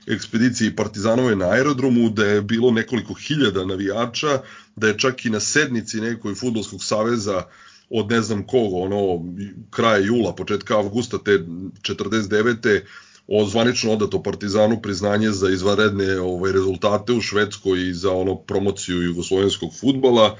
ekspediciji 0.06 0.76
Partizanove 0.76 1.36
na 1.36 1.50
aerodromu, 1.50 2.10
da 2.10 2.24
je 2.24 2.42
bilo 2.42 2.70
nekoliko 2.70 3.14
hiljada 3.14 3.64
navijača, 3.64 4.40
da 4.76 4.88
je 4.88 4.98
čak 4.98 5.24
i 5.24 5.30
na 5.30 5.40
sednici 5.40 6.00
nekoj 6.00 6.34
Futbolskog 6.34 6.84
saveza 6.84 7.42
od 7.90 8.10
ne 8.10 8.22
znam 8.22 8.46
koga, 8.46 8.76
ono, 8.76 9.24
kraja 9.70 9.98
jula, 9.98 10.34
početka 10.34 10.78
avgusta 10.78 11.18
te 11.18 11.38
49 11.82 12.80
ozvanično 13.28 13.92
odato 13.92 14.22
Partizanu 14.22 14.82
priznanje 14.82 15.30
za 15.30 15.50
izvanredne 15.50 16.20
ovaj 16.20 16.52
rezultate 16.52 17.12
u 17.12 17.20
Švedskoj 17.20 17.88
i 17.88 17.94
za 17.94 18.10
ono 18.10 18.36
promociju 18.36 19.02
jugoslovenskog 19.02 19.70
fudbala. 19.80 20.36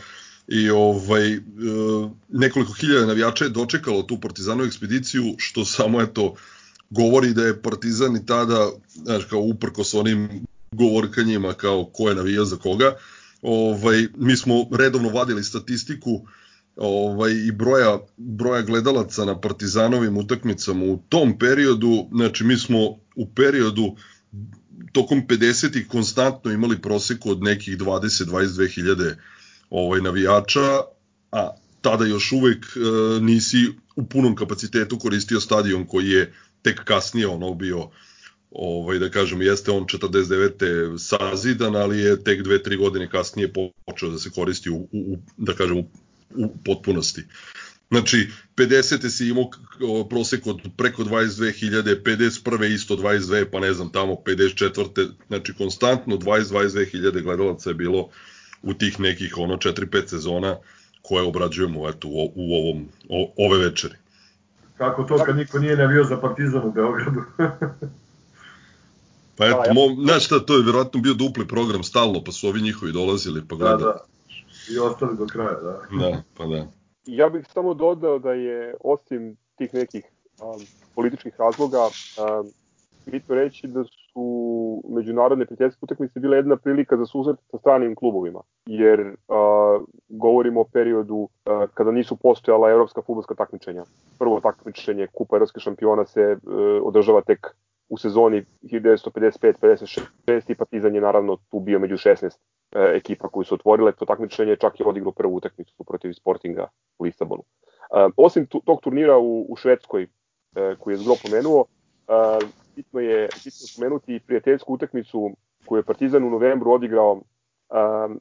I 0.49 0.71
ovaj 0.71 1.33
e, 1.33 1.41
nekoliko 2.29 2.73
hiljada 2.73 3.07
navijača 3.07 3.45
je 3.45 3.51
dočekalo 3.51 4.03
tu 4.03 4.21
Partizanu 4.21 4.65
ekspediciju 4.65 5.35
što 5.39 5.65
samo 5.65 6.01
eto 6.03 6.35
govori 6.93 7.35
da 7.35 7.43
je 7.43 7.63
Partizan 7.63 8.17
i 8.17 8.27
tada 8.27 8.71
znači 8.95 9.27
kao 9.29 9.41
uprkos 9.41 9.95
onim 9.95 10.45
govorkanjima 10.73 11.55
kao 11.55 11.85
ko 11.85 12.09
je 12.09 12.15
navijao 12.15 12.45
za 12.45 12.57
koga 12.57 12.97
ovaj 13.43 14.07
mi 14.17 14.37
smo 14.37 14.67
redovno 14.79 15.09
vadili 15.09 15.45
statistiku 15.45 16.27
ovaj, 16.77 17.33
i 17.33 17.53
broja, 17.53 17.99
broja 18.17 18.63
gledalaca 18.63 19.25
na 19.25 19.41
partizanovim 19.41 20.17
utakmicama 20.17 20.85
u 20.85 20.99
tom 21.09 21.39
periodu, 21.39 22.09
znači 22.13 22.45
mi 22.45 22.57
smo 22.57 22.79
u 23.17 23.27
periodu 23.35 23.97
tokom 24.93 25.27
50-ih 25.29 25.89
konstantno 25.89 26.53
imali 26.53 26.83
proseku 26.83 27.31
od 27.31 27.43
nekih 27.43 27.79
20-22 27.79 28.75
hiljade 28.75 29.19
ovaj, 29.71 30.01
navijača, 30.01 30.81
a 31.33 31.51
tada 31.81 32.05
još 32.05 32.33
uvek 32.33 32.65
e, 32.65 32.81
nisi 33.21 33.69
u 33.97 34.07
punom 34.07 34.35
kapacitetu 34.37 34.99
koristio 34.99 35.41
stadion 35.41 35.87
koji 35.87 36.09
je 36.09 36.33
tek 36.63 36.85
kasnije 36.85 37.27
ono 37.27 37.55
bio 37.55 37.91
ovaj 38.51 38.99
da 38.99 39.11
kažem 39.11 39.43
jeste 39.43 39.71
on 39.71 39.85
49. 39.85 40.99
sazidan, 40.99 41.77
ali 41.77 41.99
je 41.99 42.25
tek 42.25 42.41
2-3 42.41 42.79
godine 42.79 43.11
kasnije 43.11 43.53
počeo 43.87 44.11
da 44.11 44.19
se 44.19 44.31
koristi 44.31 44.71
u, 44.71 44.89
u 44.93 45.19
da 45.37 45.55
kažem 45.55 45.79
u 45.79 45.85
u 46.37 46.49
potpunosti. 46.65 47.23
Znači, 47.91 48.29
50. 48.57 49.09
si 49.09 49.29
imao 49.29 49.51
prosek 50.09 50.47
od 50.47 50.61
preko 50.77 51.03
22.000, 51.05 52.03
51. 52.03 52.75
isto 52.75 52.97
22, 52.97 53.45
pa 53.53 53.61
ne 53.61 53.73
znam, 53.73 53.93
tamo 53.93 54.15
54. 54.27 55.09
Znači, 55.29 55.55
konstantno 55.55 56.17
20-22.000 56.17 57.23
gledalaca 57.23 57.71
je 57.71 57.75
bilo 57.75 58.09
u 58.63 58.75
tih 58.75 59.01
nekih 59.01 59.39
ono 59.39 59.57
4-5 59.57 60.07
sezona 60.07 60.57
koje 61.03 61.23
obrađujemo 61.23 61.89
eto, 61.89 62.09
u, 62.09 62.33
u 62.35 62.55
ovom, 62.55 62.89
o, 63.09 63.33
ove 63.37 63.59
večeri. 63.59 63.95
Kako 64.77 65.05
to 65.05 65.25
kad 65.25 65.37
niko 65.37 65.59
nije 65.59 65.77
navio 65.77 66.05
za 66.05 66.17
Partizan 66.17 66.65
u 66.65 66.73
Beogradu? 66.73 67.23
pa 69.37 69.47
eto, 69.47 69.75
mo, 69.75 70.05
znaš 70.05 70.27
šta, 70.27 70.39
to 70.39 70.57
je 70.57 70.63
verovatno 70.63 71.01
bio 71.01 71.15
dupli 71.15 71.49
program 71.49 71.83
stalno, 71.83 72.25
pa 72.25 72.33
su 72.33 72.49
ovi 72.49 72.61
njihovi 72.61 72.93
dolazili 72.93 73.43
pa 73.49 73.57
gledali. 73.57 73.83
Da, 73.83 73.87
da 73.87 74.05
i 74.71 74.79
ostali 74.79 75.17
do 75.17 75.27
kraja, 75.27 75.61
da. 75.61 75.81
Da, 76.01 76.23
pa 76.37 76.47
da. 76.47 76.67
Ja 77.07 77.29
bih 77.29 77.47
samo 77.55 77.75
dodao 77.75 78.19
da 78.19 78.33
je, 78.33 78.75
osim 78.81 79.37
tih 79.57 79.75
nekih 79.75 80.05
um, 80.41 80.67
političkih 80.95 81.35
razloga, 81.39 81.79
um, 81.87 82.51
bitno 83.07 83.35
reći 83.35 83.67
da 83.67 83.85
su 83.85 84.42
međunarodne 84.89 85.47
prijateljske 85.47 85.79
utakmice 85.83 86.21
bile 86.21 86.37
jedna 86.37 86.57
prilika 86.57 86.97
za 86.97 87.07
susret 87.07 87.37
sa 87.51 87.59
stranim 87.59 87.95
klubovima, 87.95 88.41
jer 88.67 89.01
uh, 89.01 89.83
govorimo 90.09 90.61
o 90.61 90.65
periodu 90.73 91.17
uh, 91.17 91.29
kada 91.75 91.91
nisu 91.91 92.17
postojala 92.17 92.71
evropska 92.71 93.03
futbolska 93.03 93.35
takmičenja. 93.35 93.85
Prvo 94.19 94.41
takmičenje 94.41 95.07
Kupa 95.13 95.37
evropskih 95.37 95.63
šampiona 95.63 96.05
se 96.05 96.33
uh, 96.33 96.53
održava 96.83 97.21
tek 97.21 97.55
u 97.93 97.99
sezoni 97.99 98.45
1955-56 98.63 100.01
i 100.49 100.55
Partizan 100.55 100.95
je 100.95 101.01
naravno 101.01 101.37
tu 101.51 101.61
bio 101.61 101.79
među 101.79 101.97
16 101.97 102.25
e, 102.25 102.97
ekipa 102.97 103.29
koji 103.29 103.45
su 103.45 103.55
otvorile 103.55 103.93
to 103.93 104.05
takmičenje, 104.05 104.57
čak 104.57 104.81
je 104.81 104.87
odigrao 104.87 105.13
prvu 105.13 105.37
utakmicu 105.37 105.85
protiv 105.85 106.13
Sportinga 106.13 106.69
u 106.99 107.05
Lisabonu. 107.05 107.43
E, 107.43 108.09
osim 108.17 108.47
tog 108.47 108.81
turnira 108.83 109.19
u, 109.19 109.47
u 109.49 109.57
Švedskoj, 109.57 110.03
e, 110.03 110.77
koji 110.79 110.95
je 110.95 110.99
zgro 110.99 111.15
pomenuo, 111.23 111.65
e, 112.09 112.13
bitno 112.77 113.01
je 113.01 113.29
bitno 113.45 113.67
spomenuti 113.73 114.21
prijateljsku 114.27 114.75
utakmicu 114.75 115.31
koju 115.67 115.79
je 115.79 115.83
Partizan 115.83 116.25
u 116.25 116.31
novembru 116.31 116.73
odigrao 116.73 117.21
e, 117.21 117.75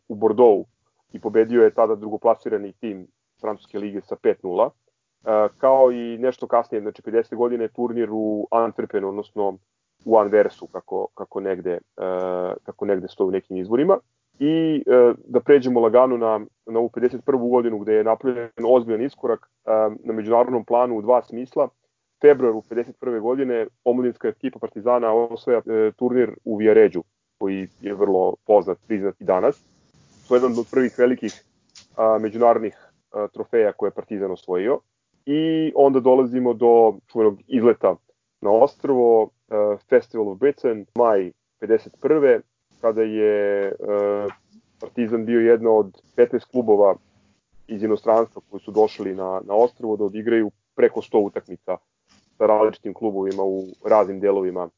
u 0.08 0.16
Bordeaux 0.16 0.70
i 1.14 1.20
pobedio 1.20 1.64
je 1.64 1.74
tada 1.74 1.96
drugoplasirani 1.96 2.74
tim 2.74 3.08
Francuske 3.42 3.80
lige 3.80 4.02
sa 4.02 4.16
5-0 4.16 4.70
kao 5.58 5.92
i 5.92 6.18
nešto 6.18 6.48
kasnije, 6.48 6.82
znači 6.82 7.02
50. 7.02 7.36
godine 7.36 7.68
turnir 7.68 8.10
u 8.12 8.48
Antwerpenu, 8.52 9.08
odnosno 9.08 9.58
u 10.06 10.18
Anversu, 10.18 10.68
kako, 10.68 11.08
kako, 11.16 11.40
negde, 11.40 11.78
kako 12.64 12.86
negde 12.86 13.08
stoji 13.08 13.28
u 13.28 13.32
nekim 13.32 13.58
izvorima. 13.58 13.98
I 14.40 14.84
da 15.26 15.40
pređemo 15.40 15.80
lagano 15.80 16.18
na, 16.18 16.40
na 16.66 16.80
ovu 16.80 16.90
51. 16.90 17.50
godinu 17.50 17.80
gde 17.80 17.94
je 17.94 18.04
napravljen 18.04 18.50
ozbiljan 18.68 19.02
iskorak 19.02 19.50
na 20.04 20.14
međunarodnom 20.14 20.66
planu 20.66 20.98
u 20.98 21.02
dva 21.02 21.22
smisla. 21.22 21.68
Februaru 22.22 22.64
51. 22.70 23.20
godine 23.20 23.68
omladinska 23.84 24.28
ekipa 24.28 24.60
Partizana 24.60 25.14
osvaja 25.14 25.58
e, 25.60 25.92
turnir 25.92 26.32
u 26.44 26.58
Vijaređu, 26.58 27.04
koji 27.38 27.68
je 27.82 27.94
vrlo 27.94 28.36
poznat, 28.46 28.78
priznat 28.88 29.22
i 29.22 29.24
danas. 29.24 29.64
To 30.28 30.36
je 30.36 30.38
jedan 30.38 30.52
od 30.60 30.66
prvih 30.72 31.00
velikih 31.00 31.44
a, 31.98 32.18
međunarodnih 32.22 32.76
a, 33.12 33.28
trofeja 33.28 33.72
koje 33.72 33.88
je 33.88 33.94
Partizan 33.94 34.32
osvojio 34.32 34.80
i 35.26 35.72
onda 35.76 36.00
dolazimo 36.00 36.54
do 36.54 36.94
čuvenog 37.12 37.40
izleta 37.48 37.96
na 38.42 38.52
ostrovo, 38.52 39.24
uh, 39.24 39.30
Festival 39.90 40.30
of 40.30 40.40
Britain, 40.40 40.86
maj 40.96 41.32
51. 41.62 42.42
kada 42.82 43.02
je 43.02 43.68
uh, 43.80 44.34
Partizan 44.80 45.26
bio 45.26 45.40
jedna 45.40 45.72
od 45.72 46.02
15 46.18 46.52
klubova 46.52 46.96
iz 47.68 47.84
inostranstva 47.84 48.42
koji 48.50 48.62
su 48.62 48.72
došli 48.72 49.16
na, 49.16 49.42
na 49.46 49.54
ostrovo 49.54 49.98
da 49.98 50.04
odigraju 50.04 50.52
preko 50.76 51.02
100 51.02 51.18
utakmica 51.18 51.78
sa 52.42 52.48
različitim 52.48 52.94
klubovima 52.94 53.44
u 53.44 53.64
raznim 53.90 54.20
delovima 54.20 54.64
uh, 54.64 54.70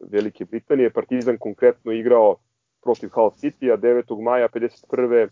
Velike 0.00 0.44
Britanije. 0.44 0.90
Partizan 0.90 1.38
konkretno 1.38 1.92
igrao 1.92 2.36
protiv 2.82 3.10
Hull 3.14 3.30
City-a 3.30 3.76
9. 3.76 4.22
maja 4.22 4.48
51. 4.48 5.28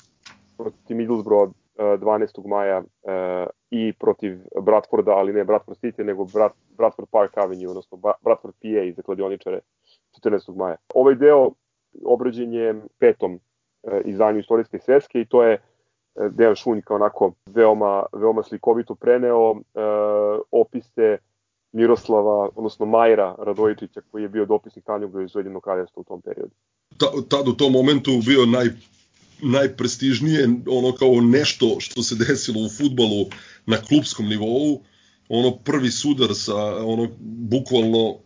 protiv 0.56 0.96
Middlesbrough 0.96 1.52
12. 1.78 2.46
maja 2.46 2.82
i 3.70 3.92
protiv 3.92 4.38
Bradforda, 4.62 5.12
ali 5.12 5.32
ne 5.32 5.44
Bradford 5.44 5.78
City, 5.78 6.04
nego 6.04 6.24
Brad, 6.24 6.52
Bradford 6.76 7.08
Park 7.10 7.38
Avenue, 7.38 7.68
odnosno 7.68 7.98
Bradford 8.24 8.54
PA 8.62 8.92
za 8.96 9.02
kladioničare 9.02 9.60
14. 10.24 10.56
maja. 10.56 10.76
Ovaj 10.94 11.14
deo 11.14 11.50
obrađen 12.04 12.52
je 12.52 12.82
petom 12.98 13.40
e, 13.82 14.00
izdanju 14.04 14.38
istorijske 14.38 14.78
sveske 14.78 15.20
i 15.20 15.26
to 15.26 15.42
je 15.42 15.54
e, 15.54 15.60
Dejan 16.30 16.54
Šunj 16.54 16.80
kao 16.80 16.96
onako 16.96 17.32
veoma, 17.46 18.02
veoma 18.12 18.42
slikovito 18.42 18.94
preneo 18.94 19.52
e, 19.52 19.80
opise 20.50 21.18
Miroslava, 21.72 22.48
odnosno 22.56 22.86
Majra 22.86 23.34
Radojičića 23.38 24.00
koji 24.10 24.22
je 24.22 24.28
bio 24.28 24.46
dopisnik 24.46 24.84
Tanjuga 24.84 25.22
iz 25.22 25.36
Ujedinjenog 25.36 25.62
kraljevstva 25.62 26.00
u 26.00 26.04
tom 26.04 26.20
periodu. 26.20 26.52
Ta, 26.98 27.06
tad 27.28 27.48
u 27.48 27.52
tom 27.52 27.72
momentu 27.72 28.10
bio 28.26 28.46
naj, 28.46 28.66
najprestižnije 29.42 30.48
ono 30.70 30.92
kao 30.92 31.20
nešto 31.20 31.76
što 31.78 32.02
se 32.02 32.14
desilo 32.14 32.60
u 32.60 32.68
futbalu 32.68 33.26
na 33.66 33.76
klubskom 33.76 34.26
nivou, 34.26 34.80
ono 35.28 35.56
prvi 35.56 35.90
sudar 35.90 36.34
sa 36.34 36.56
ono 36.84 37.08
bukvalno 37.20 38.08
e, 38.08 38.16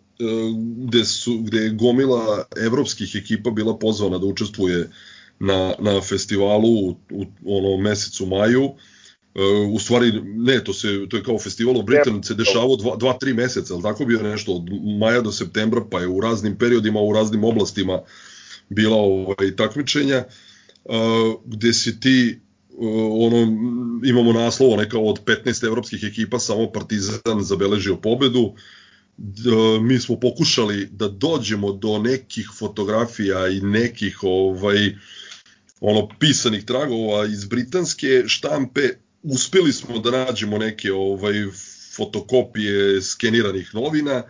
gde 0.76 1.04
su 1.04 1.38
gde 1.38 1.58
je 1.58 1.70
gomila 1.70 2.44
evropskih 2.64 3.14
ekipa 3.14 3.50
bila 3.50 3.78
pozvana 3.78 4.18
da 4.18 4.26
učestvuje 4.26 4.90
na, 5.40 5.74
na 5.78 6.00
festivalu 6.00 6.88
u, 6.88 6.96
u 7.10 7.24
ono 7.44 7.76
mesecu 7.82 8.26
maju. 8.26 8.64
Uh, 8.64 9.74
u 9.74 9.78
stvari, 9.78 10.12
ne, 10.24 10.64
to, 10.64 10.72
se, 10.74 11.08
to 11.08 11.16
je 11.16 11.22
kao 11.22 11.38
festival 11.38 11.78
of 11.78 11.84
Britain, 11.84 12.22
se 12.22 12.34
dešavao 12.34 12.76
dva, 12.76 12.96
dva, 12.96 13.12
tri 13.12 13.34
meseca, 13.34 13.74
ali 13.74 13.82
tako 13.82 14.04
bio 14.04 14.22
nešto 14.22 14.52
od 14.52 14.68
maja 14.98 15.20
do 15.20 15.32
septembra, 15.32 15.84
pa 15.90 16.00
je 16.00 16.08
u 16.08 16.20
raznim 16.20 16.58
periodima, 16.58 17.00
u 17.00 17.12
raznim 17.12 17.44
oblastima 17.44 18.00
bila 18.68 18.96
ovaj, 18.96 19.56
takmičenja. 19.56 20.24
Uh, 20.84 20.94
gde 21.44 21.72
si 21.72 22.00
ti 22.00 22.40
ono, 23.20 23.42
imamo 24.04 24.32
naslov 24.32 24.76
neka 24.76 24.98
od 24.98 25.24
15 25.24 25.66
evropskih 25.66 26.04
ekipa 26.04 26.38
samo 26.38 26.72
Partizan 26.72 27.42
zabeležio 27.42 27.96
pobedu 27.96 28.54
mi 29.80 29.98
smo 29.98 30.20
pokušali 30.20 30.88
da 30.92 31.08
dođemo 31.08 31.72
do 31.72 31.98
nekih 31.98 32.50
fotografija 32.58 33.48
i 33.48 33.60
nekih 33.60 34.18
ovaj 34.22 34.94
ono 35.80 36.08
pisanih 36.18 36.64
tragova 36.64 37.26
iz 37.26 37.44
britanske 37.44 38.22
štampe 38.26 38.80
uspeli 39.22 39.72
smo 39.72 39.98
da 39.98 40.10
nađemo 40.10 40.58
neke 40.58 40.92
ovaj 40.92 41.34
fotokopije 41.96 43.02
skeniranih 43.02 43.74
novina. 43.74 44.22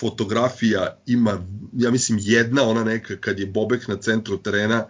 Fotografija 0.00 0.98
ima 1.06 1.46
ja 1.72 1.90
mislim 1.90 2.18
jedna 2.22 2.62
ona 2.62 2.84
neka 2.84 3.16
kad 3.16 3.38
je 3.38 3.46
Bobek 3.46 3.88
na 3.88 3.96
centru 3.96 4.36
terena 4.36 4.86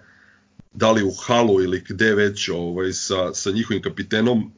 da 0.73 0.93
li 0.93 1.03
u 1.03 1.11
halu 1.11 1.63
ili 1.63 1.85
gde 1.89 2.15
već 2.15 2.49
ovaj, 2.49 2.93
sa, 2.93 3.35
sa 3.35 3.51
njihovim 3.51 3.83
kapitenom 3.83 4.53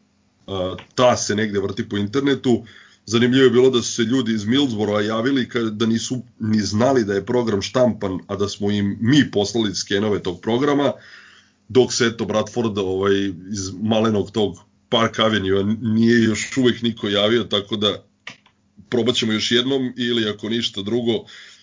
ta 0.94 1.16
se 1.16 1.34
negde 1.34 1.60
vrti 1.60 1.88
po 1.88 1.96
internetu. 1.96 2.64
Zanimljivo 3.06 3.44
je 3.44 3.50
bilo 3.50 3.70
da 3.70 3.82
su 3.82 3.92
se 3.92 4.02
ljudi 4.02 4.32
iz 4.32 4.44
Millsboroa 4.44 5.00
javili 5.00 5.48
da 5.70 5.86
nisu 5.86 6.22
ni 6.40 6.60
znali 6.60 7.04
da 7.04 7.14
je 7.14 7.26
program 7.26 7.62
štampan, 7.62 8.18
a 8.26 8.36
da 8.36 8.48
smo 8.48 8.70
im 8.70 8.98
mi 9.00 9.30
poslali 9.30 9.74
skenove 9.74 10.22
tog 10.22 10.40
programa, 10.40 10.92
dok 11.74 11.92
se 11.92 12.06
eto 12.06 12.24
Bradford 12.24 12.78
ovaj, 12.78 13.14
iz 13.50 13.72
malenog 13.82 14.30
tog 14.30 14.56
Park 14.88 15.18
Avenue 15.18 15.64
nije 15.80 16.24
još 16.24 16.56
uvek 16.56 16.82
niko 16.82 17.08
javio, 17.08 17.44
tako 17.44 17.76
da 17.76 18.04
probat 18.90 19.14
ćemo 19.14 19.32
još 19.32 19.52
jednom 19.52 19.92
ili 19.96 20.30
ako 20.30 20.48
ništa 20.48 20.82
drugo 20.82 21.12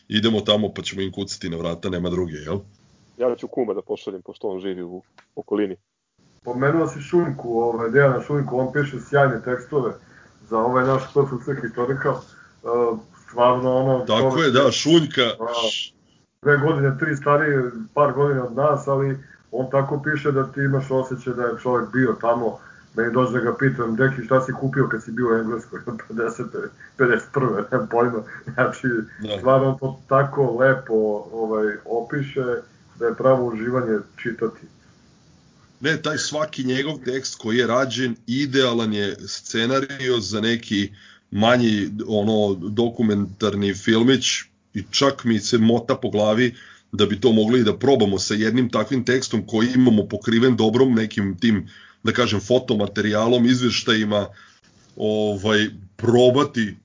idemo 0.08 0.42
tamo 0.42 0.74
pa 0.74 0.82
ćemo 0.82 1.02
im 1.02 1.12
kucati 1.12 1.50
na 1.50 1.58
vrata, 1.58 1.90
nema 1.90 2.10
druge, 2.10 2.34
jel? 2.34 2.60
Ja 3.18 3.36
ću 3.36 3.48
kuma 3.48 3.74
da 3.74 3.82
pošaljem, 3.82 4.22
pošto 4.22 4.48
on 4.48 4.60
živi 4.60 4.84
u 4.84 5.02
okolini. 5.36 5.76
Pomenuo 6.44 6.88
si 6.88 7.02
Šunjku, 7.02 7.60
ovaj, 7.62 7.90
Dejana 7.90 8.22
Šunjku, 8.22 8.60
on 8.60 8.74
piše 8.74 8.98
sjajne 9.10 9.42
tekstove 9.44 9.94
za 10.50 10.58
ovaj 10.58 10.86
naš 10.88 11.04
PFC 11.04 11.62
historikal. 11.62 12.14
Uh, 12.14 13.00
stvarno 13.28 13.76
ono... 13.76 14.06
Tako 14.06 14.38
je, 14.38 14.52
da, 14.52 14.72
Šunjka. 14.72 15.24
Uh, 15.40 15.48
dve 16.42 16.58
godine, 16.58 16.98
tri 17.00 17.16
starije, 17.16 17.72
par 17.94 18.14
godina 18.14 18.46
od 18.46 18.56
nas, 18.56 18.88
ali 18.88 19.18
on 19.52 19.70
tako 19.72 20.04
piše 20.04 20.32
da 20.32 20.52
ti 20.52 20.60
imaš 20.60 20.92
osjećaj 20.92 21.34
da 21.34 21.44
je 21.44 21.60
čovjek 21.62 21.92
bio 21.92 22.18
tamo, 22.22 22.60
meni 22.96 23.14
dođe 23.14 23.32
da 23.32 23.40
ga 23.40 23.56
pitam, 23.60 23.96
deki 23.96 24.24
šta 24.26 24.42
si 24.46 24.52
kupio 24.60 24.88
kad 24.88 25.04
si 25.04 25.12
bio 25.12 25.28
u 25.30 25.38
Engleskoj, 25.38 25.80
50. 26.10 26.44
51. 26.98 27.64
ne 27.72 27.88
pojma, 27.92 28.24
znači, 28.54 28.88
da. 29.20 29.38
stvarno 29.38 29.78
to 29.80 30.02
tako 30.10 30.58
lepo 30.60 31.28
ovaj, 31.32 31.74
opiše 31.86 32.46
da 33.00 33.06
je 33.06 33.16
pravo 33.16 33.46
uživanje 33.46 34.00
čitati. 34.16 34.62
Ne, 35.82 36.02
taj 36.02 36.18
svaki 36.18 36.64
njegov 36.64 36.98
tekst 37.06 37.36
koji 37.36 37.58
je 37.58 37.68
rađen, 37.68 38.16
idealan 38.28 38.94
je 38.94 39.16
scenario 39.28 40.20
za 40.20 40.42
neki 40.42 40.94
manji 41.32 41.92
ono 42.08 42.54
dokumentarni 42.54 43.74
filmić 43.74 44.26
i 44.74 44.84
čak 44.92 45.24
mi 45.24 45.40
se 45.40 45.58
mota 45.58 45.96
po 45.96 46.10
glavi 46.10 46.56
da 46.92 47.06
bi 47.06 47.22
to 47.22 47.32
mogli 47.32 47.64
da 47.64 47.78
probamo 47.78 48.20
sa 48.20 48.34
jednim 48.34 48.70
takvim 48.70 49.06
tekstom 49.06 49.48
koji 49.48 49.68
imamo 49.76 50.08
pokriven 50.08 50.56
dobrom 50.56 50.94
nekim 50.94 51.38
tim 51.40 51.68
da 52.04 52.12
kažem 52.12 52.40
fotomaterijalom, 52.40 53.46
izveštajima 53.46 54.28
ovaj 54.96 55.68
probati 55.96 56.76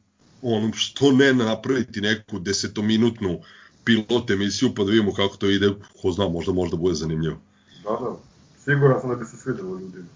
ono 0.42 0.72
što 0.72 1.12
ne 1.12 1.32
napraviti 1.32 2.00
neku 2.00 2.38
desetominutnu 2.38 3.38
pilot 3.84 4.30
emisiju 4.30 4.70
pa 4.76 4.84
da 4.84 4.90
vidimo 4.90 5.12
kako 5.12 5.36
to 5.36 5.50
ide, 5.50 5.70
ko 6.02 6.10
zna, 6.10 6.28
možda 6.28 6.52
možda 6.52 6.76
bude 6.76 6.94
zanimljivo. 6.94 7.36
Da, 7.84 7.90
da. 7.90 8.16
Siguran 8.58 9.00
sam 9.00 9.10
da 9.10 9.16
bi 9.16 9.24
se 9.24 9.36
svidelo 9.36 9.78
ljudima. 9.78 10.06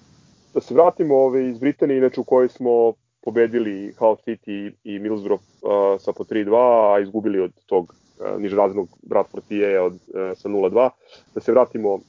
Da 0.54 0.60
se 0.60 0.74
vratimo 0.74 1.14
ove, 1.14 1.50
iz 1.50 1.58
Britanije, 1.58 1.98
inače 1.98 2.20
u 2.20 2.24
kojoj 2.24 2.48
smo 2.48 2.92
pobedili 3.24 3.94
Hull 3.98 4.16
City 4.26 4.72
i 4.84 4.98
Middlesbrough 4.98 5.42
uh, 5.42 6.00
sa 6.00 6.12
po 6.12 6.24
3-2, 6.24 6.94
a 6.94 7.00
izgubili 7.00 7.40
od 7.40 7.52
tog 7.66 7.94
uh, 8.20 8.40
nižraznog 8.40 8.88
Bradford 9.02 9.44
PA 9.48 9.82
od, 9.82 9.92
uh, 9.92 10.38
sa 10.38 10.48
0-2. 10.48 10.90
Da 11.34 11.40
se 11.40 11.52
vratimo 11.52 11.94
uh, 11.94 12.00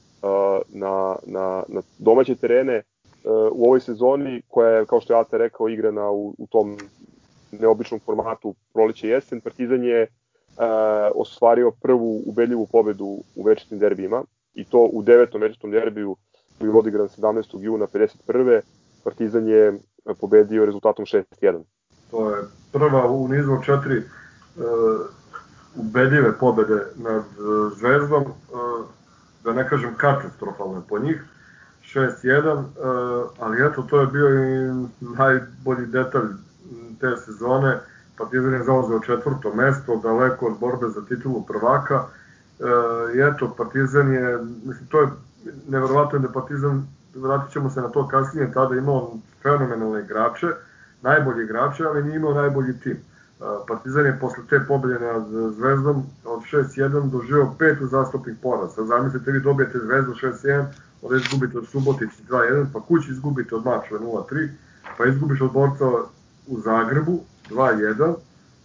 na, 0.68 1.16
na, 1.26 1.62
na 1.68 1.82
domaće 1.98 2.34
terene 2.34 2.82
u 3.52 3.64
ovoj 3.64 3.80
sezoni, 3.80 4.42
koja 4.48 4.68
je, 4.70 4.86
kao 4.86 5.00
što 5.00 5.12
je 5.12 5.20
Ata 5.20 5.36
rekao, 5.36 5.68
igrana 5.68 6.10
u, 6.10 6.34
u 6.38 6.46
tom 6.46 6.78
neobičnom 7.52 8.00
formatu 8.00 8.54
proleće 8.72 9.08
jesen. 9.08 9.40
Partizan 9.40 9.84
je 9.84 10.06
ostvario 11.14 11.70
prvu 11.82 12.22
ubedljivu 12.26 12.66
pobedu 12.66 13.04
u 13.36 13.42
večitim 13.42 13.78
derbijima 13.78 14.22
i 14.54 14.64
to 14.64 14.88
u 14.92 15.02
devetom 15.02 15.40
večitom 15.40 15.70
derbiju 15.70 16.16
koji 16.58 16.68
je 16.68 16.74
odigran 16.74 17.08
17. 17.08 17.62
juna 17.62 17.86
51. 17.86 18.60
Partizan 19.04 19.48
je 19.48 19.78
pobedio 20.20 20.66
rezultatom 20.66 21.04
6-1. 21.04 21.62
To 22.10 22.30
je 22.30 22.42
prva 22.72 23.10
u 23.10 23.28
nizu 23.28 23.56
četiri 23.64 24.02
ubedljive 25.76 26.32
pobede 26.38 26.86
nad 26.96 27.24
uh, 27.38 27.72
Zvezdom, 27.78 28.22
uh, 28.22 28.86
da 29.44 29.52
ne 29.52 29.68
kažem 29.68 29.94
katastrofalne 29.96 30.80
po 30.88 30.98
njih, 30.98 31.24
6-1, 31.94 32.56
uh, 32.56 32.64
ali 33.38 33.66
eto 33.66 33.82
to 33.82 34.00
je 34.00 34.06
bio 34.06 34.28
i 34.28 34.86
najbolji 35.00 35.86
detalj 35.86 36.28
te 37.00 37.16
sezone, 37.16 37.78
Partizan 38.18 38.52
je 38.52 38.64
zauzeo 38.64 39.00
četvrto 39.00 39.54
mesto, 39.54 39.96
daleko 39.96 40.46
od 40.46 40.58
borbe 40.60 40.88
za 40.88 41.04
titulu 41.04 41.42
prvaka, 41.42 42.04
i 43.14 43.20
eto, 43.20 43.54
Partizan 43.56 44.12
je, 44.12 44.38
mislim, 44.64 44.86
to 44.88 45.00
je 45.00 45.08
neverovatno 45.68 46.18
da 46.18 46.28
Partizan, 46.28 46.86
vratit 47.14 47.52
ćemo 47.52 47.70
se 47.70 47.80
na 47.80 47.88
to 47.88 48.08
kasnije, 48.08 48.52
tada 48.52 48.74
imao 48.74 49.12
fenomenalne 49.42 50.00
igrače, 50.00 50.46
najbolji 51.02 51.44
igrače, 51.44 51.84
ali 51.84 52.04
nije 52.04 52.16
imao 52.16 52.34
najbolji 52.34 52.80
tim. 52.80 52.98
Partizan 53.68 54.06
je 54.06 54.18
posle 54.20 54.42
te 54.50 54.60
pobede 54.68 54.98
nad 54.98 55.26
Zvezdom 55.56 56.02
od 56.24 56.40
6-1 56.52 57.10
doživao 57.10 57.54
pet 57.58 57.80
uzastopnih 57.80 58.36
poraza. 58.42 58.84
Zamislite, 58.84 59.30
vi 59.30 59.40
dobijete 59.40 59.78
Zvezdu 59.78 60.12
6-1, 60.12 60.64
onda 61.02 61.16
izgubite 61.16 61.58
od 61.58 61.68
Subotici 61.68 62.22
2-1, 62.28 62.66
pa 62.72 62.80
kući 62.80 63.10
izgubite 63.10 63.54
od 63.54 63.64
Mačve 63.64 63.98
0-3, 63.98 64.48
pa 64.98 65.06
izgubiš 65.06 65.40
od 65.40 65.52
Borca 65.52 65.84
u 66.46 66.60
Zagrebu 66.60 67.20
2-1, 67.50 68.14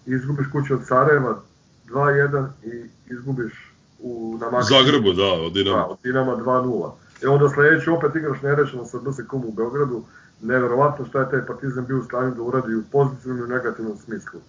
izgubiš 0.05 0.47
kući 0.51 0.73
od 0.73 0.85
Sarajeva 0.87 1.41
2-1 1.89 2.47
i 2.63 2.89
izgubiš 3.13 3.73
u, 3.99 4.37
na 4.41 4.49
Maksimu. 4.49 4.79
Zagrebu, 4.79 5.13
da, 5.13 5.33
od 5.45 5.53
Dinama. 5.53 5.77
Da, 5.77 5.85
od 5.85 5.97
Dinama 6.03 6.31
2-0. 6.31 6.91
E 7.23 7.27
onda 7.27 7.49
sledeći 7.49 7.89
opet 7.89 8.15
igraš 8.15 8.41
nerešeno 8.41 8.85
sa 8.85 8.97
BSK 8.97 9.33
u 9.33 9.51
Beogradu, 9.51 10.03
neverovatno 10.41 11.05
šta 11.05 11.19
je 11.19 11.29
taj 11.29 11.45
Partizan 11.45 11.85
bio 11.85 11.99
u 11.99 12.03
stanju 12.03 12.35
da 12.35 12.41
uradi 12.41 12.75
u 12.75 12.83
pozitivnom 12.91 13.45
i 13.45 13.53
negativnom 13.53 13.97
smislu. 13.97 14.39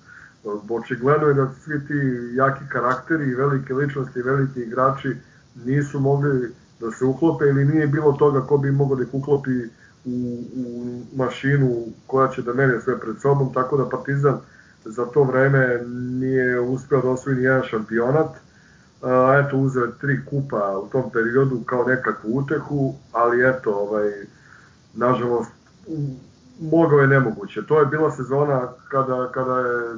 Očigledno 0.70 1.28
je 1.28 1.35
da 1.35 1.48
svi 1.64 1.87
ti 1.87 1.94
jaki 2.35 2.64
karakteri 2.68 3.30
i 3.30 3.35
velike 3.35 3.74
ličnosti 3.74 4.18
i 4.18 4.22
veliki 4.22 4.61
igrači 4.61 5.16
nisu 5.64 6.00
mogli 6.00 6.52
da 6.80 6.90
se 6.90 7.04
uklope 7.04 7.44
ili 7.44 7.64
nije 7.64 7.87
bilo 7.87 8.12
toga 8.12 8.40
ko 8.40 8.59
bi 8.59 8.70
mogao 8.70 8.96
da 8.96 9.02
ih 9.02 9.14
uklopi 9.14 9.64
u, 10.04 10.42
u 10.56 11.02
mašinu 11.16 11.85
koja 12.06 12.28
će 12.28 12.42
da 12.42 12.52
mene 12.52 12.80
sve 12.80 13.00
pred 13.00 13.20
sobom, 13.20 13.54
tako 13.54 13.76
da 13.76 13.88
Partizan 13.88 14.38
za 14.85 15.04
to 15.04 15.22
vreme 15.22 15.80
nije 16.20 16.61
uspeo 16.61 17.02
da 17.02 17.09
osvoji 17.09 17.37
ni 17.37 17.42
jedan 17.42 17.62
šampionat, 17.62 18.30
a, 19.02 19.42
eto 19.46 19.59
uzeo 19.59 19.87
tri 19.87 20.24
kupa 20.26 20.78
u 20.78 20.88
tom 20.88 21.11
periodu 21.11 21.61
kao 21.66 21.85
nekakvu 21.85 22.38
utehu, 22.38 22.94
ali 23.12 23.48
eto, 23.48 23.74
ovaj, 23.74 24.11
nažalost, 24.94 25.50
mogao 26.61 26.98
je 26.98 27.06
nemoguće. 27.06 27.66
To 27.66 27.80
je 27.80 27.87
bila 27.87 28.11
sezona 28.11 28.68
kada, 28.88 29.30
kada 29.32 29.59
je 29.59 29.96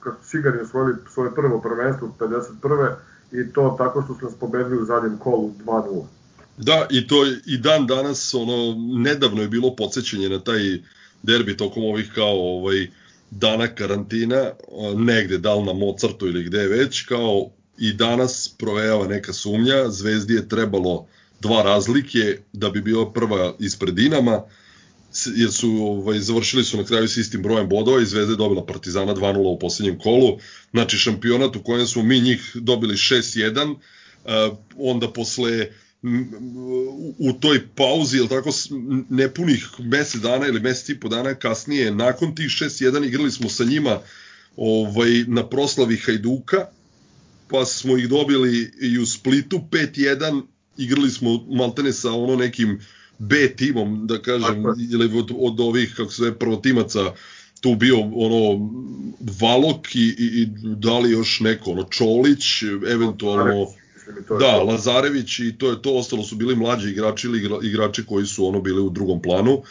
kad 0.00 0.14
su 0.22 0.30
Cigani 0.30 0.60
osvojili 0.60 0.98
svoje 1.14 1.34
prvo 1.34 1.60
prvenstvo 1.60 2.14
51. 2.18 2.94
i 3.32 3.52
to 3.52 3.74
tako 3.78 4.02
što 4.02 4.14
su 4.14 4.24
nas 4.24 4.34
pobedili 4.34 4.82
u 4.82 4.84
zadnjem 4.84 5.18
kolu 5.18 5.50
2-0. 5.64 6.04
Da, 6.56 6.86
i 6.90 7.06
to 7.06 7.26
i 7.46 7.58
dan 7.58 7.86
danas, 7.86 8.34
ono, 8.34 8.74
nedavno 9.02 9.42
je 9.42 9.48
bilo 9.48 9.76
podsjećanje 9.76 10.28
na 10.28 10.40
taj 10.40 10.60
derbi 11.22 11.56
tokom 11.56 11.84
ovih 11.84 12.10
kao 12.14 12.58
ovaj 12.58 12.86
dana 13.30 13.66
karantina, 13.74 14.50
negde, 14.96 15.38
da 15.38 15.54
li 15.54 15.64
na 15.64 15.72
Mozartu 15.72 16.26
ili 16.26 16.44
gde 16.44 16.66
već, 16.66 17.02
kao 17.02 17.50
i 17.78 17.92
danas 17.92 18.54
provejava 18.58 19.06
neka 19.06 19.32
sumnja, 19.32 19.90
Zvezdi 19.90 20.34
je 20.34 20.48
trebalo 20.48 21.06
dva 21.40 21.62
razlike 21.62 22.38
da 22.52 22.70
bi 22.70 22.80
bio 22.80 23.04
prva 23.04 23.54
ispred 23.58 23.94
Dinama, 23.94 24.42
jer 25.36 25.52
su 25.52 25.70
ovaj, 25.70 26.18
završili 26.18 26.64
su 26.64 26.76
na 26.76 26.84
kraju 26.84 27.08
s 27.08 27.16
istim 27.16 27.42
brojem 27.42 27.68
bodova 27.68 28.02
i 28.02 28.06
Zvezda 28.06 28.32
je 28.32 28.36
dobila 28.36 28.66
Partizana 28.66 29.14
2-0 29.14 29.38
u 29.38 29.58
poslednjem 29.58 29.98
kolu. 29.98 30.38
Znači 30.70 30.96
šampionat 30.96 31.56
u 31.56 31.62
kojem 31.62 31.86
smo 31.86 32.02
mi 32.02 32.20
njih 32.20 32.50
dobili 32.54 32.94
6-1, 32.94 33.74
uh, 33.74 34.56
onda 34.76 35.12
posle 35.12 35.68
u 37.18 37.32
toj 37.32 37.66
pauzi, 37.74 38.16
ili 38.16 38.28
tako, 38.28 38.50
nepunih 39.10 39.66
mesec 39.78 40.20
dana 40.20 40.46
ili 40.46 40.60
mesec 40.60 40.88
i 40.88 41.00
po 41.00 41.08
dana 41.08 41.34
kasnije, 41.34 41.90
nakon 41.90 42.34
tih 42.34 42.46
6-1 42.46 43.06
igrali 43.06 43.30
smo 43.30 43.48
sa 43.48 43.64
njima 43.64 44.00
ovaj, 44.56 45.24
na 45.26 45.48
proslavi 45.48 45.96
Hajduka, 45.96 46.66
pa 47.48 47.64
smo 47.64 47.96
ih 47.96 48.08
dobili 48.08 48.72
i 48.80 48.98
u 48.98 49.06
Splitu 49.06 49.60
5-1, 49.70 50.42
igrali 50.76 51.10
smo 51.10 51.46
maltene 51.50 51.92
sa 51.92 52.12
ono 52.12 52.36
nekim 52.36 52.80
B 53.20 53.48
timom, 53.56 54.06
da 54.06 54.18
kažem, 54.22 54.64
ili 54.92 55.18
od, 55.18 55.30
od 55.38 55.60
ovih, 55.60 55.92
kako 55.96 56.12
se 56.12 56.34
prvotimaca. 56.38 57.12
Tu 57.60 57.74
bio 57.74 57.98
ono 57.98 58.70
Valok 59.40 59.94
i, 59.94 60.14
i, 60.18 60.42
i 60.42 60.48
da 60.76 60.98
li 60.98 61.10
još 61.10 61.40
neko, 61.40 61.70
ono 61.70 61.84
Čolić, 61.84 62.62
eventualno 62.92 63.66
da, 64.38 64.62
Lazarević 64.62 65.38
i 65.38 65.54
to 65.58 65.70
je 65.70 65.82
to, 65.82 65.94
ostalo 65.94 66.22
su 66.22 66.36
bili 66.36 66.56
mlađi 66.56 66.90
igrači 66.90 67.26
ili 67.26 67.38
igra, 67.38 67.58
igrači 67.62 68.04
koji 68.06 68.26
su 68.26 68.46
ono 68.46 68.60
bili 68.60 68.80
u 68.80 68.90
drugom 68.90 69.22
planu. 69.22 69.62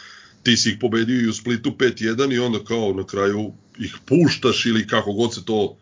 Ti 0.42 0.56
si 0.56 0.70
ih 0.70 0.76
pobedio 0.80 1.20
i 1.20 1.28
u 1.28 1.32
Splitu 1.32 1.70
5-1 1.70 2.34
i 2.34 2.38
onda 2.38 2.64
kao 2.64 2.92
na 2.92 3.06
kraju 3.06 3.52
ih 3.78 3.96
puštaš 4.06 4.66
ili 4.66 4.86
kako 4.86 5.12
god 5.12 5.34
se 5.34 5.44
to 5.44 5.76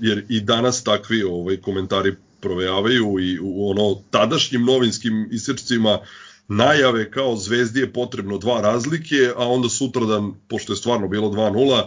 jer 0.00 0.24
i 0.28 0.40
danas 0.40 0.84
takvi 0.84 1.22
ovaj 1.22 1.56
komentari 1.56 2.14
provejavaju 2.40 3.16
i 3.20 3.38
u 3.42 3.70
ono 3.70 4.02
tadašnjim 4.10 4.64
novinskim 4.64 5.28
isečcima 5.32 5.98
najave 6.48 7.10
kao 7.10 7.36
Zvezdi 7.36 7.80
je 7.80 7.92
potrebno 7.92 8.38
dva 8.38 8.60
razlike, 8.60 9.16
a 9.36 9.48
onda 9.48 9.68
sutradan, 9.68 10.32
pošto 10.48 10.72
je 10.72 10.76
stvarno 10.76 11.08
bilo 11.08 11.28
2-0, 11.28 11.82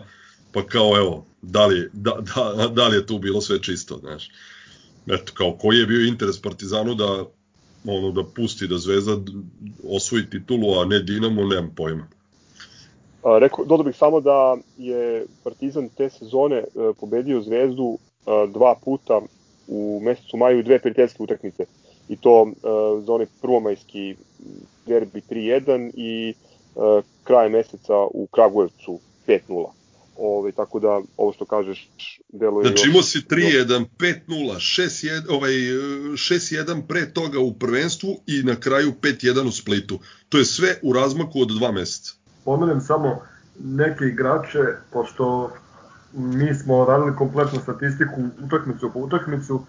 pa 0.52 0.66
kao 0.66 0.98
evo, 0.98 1.26
da 1.42 1.66
li, 1.66 1.90
da, 1.94 2.18
da, 2.36 2.68
da 2.68 2.88
li 2.88 2.96
je 2.96 3.06
tu 3.08 3.20
bilo 3.20 3.42
sve 3.42 3.62
čisto, 3.62 3.98
znaš. 3.98 4.30
Eto, 5.08 5.32
kao 5.34 5.58
koji 5.58 5.78
je 5.78 5.86
bio 5.86 6.08
interes 6.08 6.42
Partizanu 6.42 6.96
da 6.96 7.26
ono 7.86 8.12
da 8.12 8.24
pusti 8.36 8.68
da 8.68 8.78
Zvezda 8.78 9.18
osvoji 9.90 10.30
titulu, 10.30 10.80
a 10.80 10.86
ne 10.86 11.00
Dinamo, 11.00 11.44
nemam 11.44 11.74
pojma. 11.76 12.08
A, 13.24 13.40
rekao, 13.40 13.66
dodao 13.66 13.84
bih 13.84 13.96
samo 13.96 14.22
da 14.22 14.58
je 14.78 15.26
Partizan 15.44 15.90
te 15.90 16.10
sezone 16.10 16.56
e, 16.56 16.66
pobedio 17.00 17.42
Zvezdu 17.42 17.98
e, 17.98 18.32
dva 18.54 18.76
puta 18.86 19.22
u 19.68 20.02
mesecu 20.04 20.38
maju 20.38 20.64
dve 20.64 20.80
prijateljske 20.80 21.24
utakmice 21.24 21.66
i 22.10 22.18
to 22.18 22.42
uh, 22.42 22.52
za 23.06 23.14
onaj 23.14 23.28
prvomajski 23.42 24.16
derbi 24.86 25.22
3-1 25.30 25.92
i 25.96 26.34
uh, 26.76 27.04
kraj 27.24 27.50
meseca 27.50 27.94
u 28.14 28.28
Kragujevcu 28.32 29.00
5-0. 29.28 29.66
Ove, 30.20 30.52
tako 30.52 30.80
da 30.80 31.02
ovo 31.18 31.34
što 31.34 31.46
kažeš 31.46 31.90
deluje 32.30 32.68
Znači 32.68 32.90
imao 32.90 33.02
si 33.02 33.20
3-1, 33.20 33.86
5-0, 33.98 34.22
6-1, 34.28 35.36
ovaj 35.36 35.52
6-1 35.52 36.82
pre 36.88 37.14
toga 37.14 37.40
u 37.40 37.54
prvenstvu 37.54 38.10
i 38.28 38.44
na 38.44 38.56
kraju 38.56 38.94
5-1 39.02 39.48
u 39.48 39.52
Splitu. 39.52 40.00
To 40.30 40.38
je 40.38 40.46
sve 40.46 40.76
u 40.84 40.94
razmaku 40.94 41.42
od 41.42 41.48
dva 41.48 41.72
meseca. 41.72 42.14
Pomenem 42.46 42.82
samo 42.82 43.22
neke 43.64 44.06
igrače, 44.06 44.60
pošto 44.92 45.52
mi 46.14 46.54
smo 46.54 46.86
radili 46.86 47.16
kompletnu 47.16 47.60
statistiku 47.60 48.22
utakmicu 48.46 48.92
po 48.94 49.00
utakmicu 49.00 49.66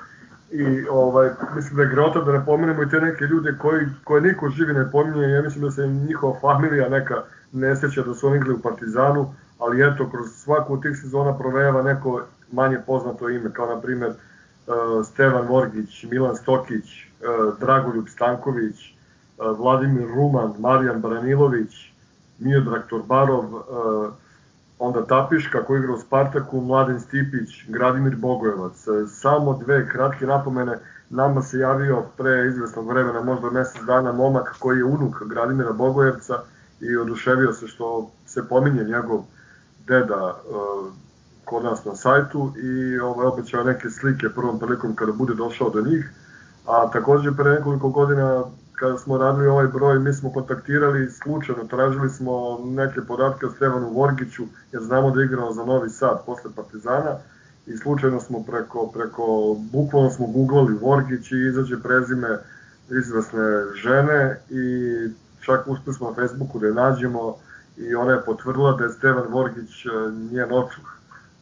i 0.51 0.87
ovaj, 0.91 1.31
mislim 1.57 1.77
da 1.77 1.83
je 1.83 1.89
grota 1.89 2.21
da 2.21 2.33
ne 2.33 2.45
pomenemo 2.45 2.83
i 2.83 2.89
te 2.91 3.01
neke 3.01 3.25
ljude 3.25 3.55
koji, 3.59 3.87
koje 4.05 4.23
niko 4.23 4.49
živi 4.49 4.75
ne 4.75 4.91
pominje, 4.91 5.29
ja 5.29 5.43
mislim 5.43 5.65
da 5.65 5.71
se 5.71 5.87
njihova 5.87 6.41
familija 6.41 6.89
neka 6.89 7.23
ne 7.53 7.77
seća 7.77 8.03
da 8.03 8.15
su 8.15 8.27
oni 8.27 8.37
igrali 8.37 8.55
u 8.55 8.63
Partizanu, 8.63 9.35
ali 9.59 9.87
eto, 9.87 10.11
kroz 10.11 10.31
svaku 10.31 10.75
od 10.75 10.83
tih 10.83 10.99
sezona 11.03 11.39
provejava 11.39 11.83
neko 11.83 12.23
manje 12.53 12.79
poznato 12.87 13.29
ime, 13.29 13.53
kao 13.53 13.75
na 13.75 13.81
primer 13.81 14.09
uh, 14.11 15.07
Stevan 15.07 15.47
Vorgić, 15.47 16.05
Milan 16.11 16.37
Stokić, 16.37 16.85
uh, 16.85 17.59
Dragoljub 17.61 18.09
Stanković, 18.09 18.77
uh, 19.39 19.59
Vladimir 19.59 20.09
Ruman, 20.15 20.55
Marijan 20.59 21.01
Branilović, 21.01 21.93
Miodrag 22.39 22.83
Torbarov, 22.91 23.55
uh, 23.55 23.63
onda 24.79 25.07
Tapiška 25.07 25.65
koji 25.65 25.79
igra 25.79 25.93
u 25.93 25.99
Spartaku, 25.99 26.61
Mladen 26.61 27.01
Stipić, 27.01 27.65
Gradimir 27.69 28.17
Bogojevac. 28.17 28.89
E, 28.89 29.07
samo 29.07 29.59
dve 29.65 29.89
kratke 29.89 30.27
napomene, 30.27 30.79
nama 31.11 31.43
se 31.43 31.59
javio 31.59 32.03
pre 32.17 32.47
izvesnog 32.49 32.89
vremena, 32.89 33.23
možda 33.23 33.51
mesec 33.51 33.83
dana, 33.83 34.13
momak 34.13 34.57
koji 34.59 34.79
je 34.79 34.85
unuk 34.85 35.23
Gradimira 35.27 35.73
Bogojevca 35.73 36.35
i 36.81 36.97
oduševio 36.97 37.53
se 37.53 37.67
što 37.67 38.11
se 38.27 38.49
pominje 38.49 38.85
njegov 38.85 39.25
deda 39.87 40.25
uh, 40.27 40.93
kod 41.45 41.65
nas 41.65 41.85
na 41.85 41.97
sajtu 41.97 42.53
i 42.57 42.99
ovaj, 42.99 43.27
obećao 43.27 43.65
neke 43.65 43.91
slike 43.91 44.29
prvom 44.29 44.59
prilikom 44.59 44.95
kada 44.95 45.13
bude 45.13 45.35
došao 45.35 45.71
do 45.71 45.81
njih. 45.81 46.11
A 46.67 46.91
takođe 46.91 47.33
pre 47.37 47.51
nekoliko 47.51 47.89
godina 47.89 48.45
kada 48.79 48.99
smo 48.99 49.19
radili 49.19 49.47
ovaj 49.47 49.67
broj, 49.67 49.99
mi 49.99 50.13
smo 50.13 50.33
kontaktirali 50.33 51.11
slučajno, 51.11 51.65
tražili 51.65 52.11
smo 52.11 52.59
neke 52.65 53.01
podatke 53.01 53.47
o 53.47 53.51
Stevanu 53.51 53.91
Vorgiću, 53.93 54.45
jer 54.73 54.83
znamo 54.83 55.11
da 55.11 55.21
je 55.21 55.27
igrao 55.27 55.53
za 55.53 55.65
Novi 55.65 55.91
Sad 55.91 56.25
posle 56.27 56.51
Partizana 56.57 57.17
i 57.67 57.77
slučajno 57.77 58.21
smo 58.21 58.43
preko, 58.43 58.91
preko 58.95 59.57
bukvalno 59.73 60.11
smo 60.11 60.27
googlali 60.27 60.79
Vorgić 60.81 61.33
i 61.33 61.47
izađe 61.49 61.83
prezime 61.83 62.39
izvesne 62.91 63.65
žene 63.75 64.41
i 64.51 64.65
čak 65.41 65.67
uspeli 65.67 65.95
smo 65.95 66.09
na 66.09 66.15
Facebooku 66.15 66.59
da 66.59 66.67
je 66.67 66.75
nađemo 66.75 67.37
i 67.77 67.95
ona 67.95 68.13
je 68.13 68.25
potvrdila 68.27 68.73
da 68.73 68.85
je 68.85 68.91
Stevan 68.91 69.29
Vorgić 69.29 69.87
e, 69.87 69.89
njen 70.33 70.53
očuh. 70.53 70.99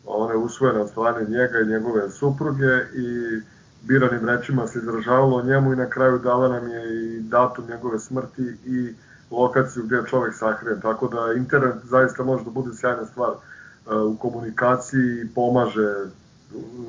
Ona 0.07 0.33
je 0.33 0.39
usvojena 0.39 0.81
od 0.81 0.91
strane 0.91 1.25
njega 1.29 1.61
i 1.61 1.69
njegove 1.69 2.11
supruge 2.11 2.73
i 2.95 3.41
biranim 3.89 4.29
rečima 4.29 4.67
se 4.67 4.79
izražavalo 4.79 5.37
o 5.37 5.43
njemu 5.43 5.73
i 5.73 5.77
na 5.77 5.91
kraju 5.91 6.19
dala 6.19 6.49
nam 6.49 6.69
je 6.69 7.05
i 7.05 7.21
datum 7.21 7.65
njegove 7.69 7.99
smrti 7.99 8.57
i 8.65 8.95
lokaciju 9.31 9.83
gde 9.85 9.97
je 9.97 10.07
čovek 10.07 10.35
sahranjen. 10.35 10.81
Tako 10.81 11.09
da 11.09 11.33
internet 11.37 11.75
zaista 11.85 12.25
može 12.25 12.45
da 12.45 12.51
bude 12.51 12.71
sjajna 12.75 13.07
stvar 13.07 13.31
uh, 13.31 14.15
u 14.15 14.17
komunikaciji 14.17 15.21
i 15.23 15.29
pomaže 15.35 15.95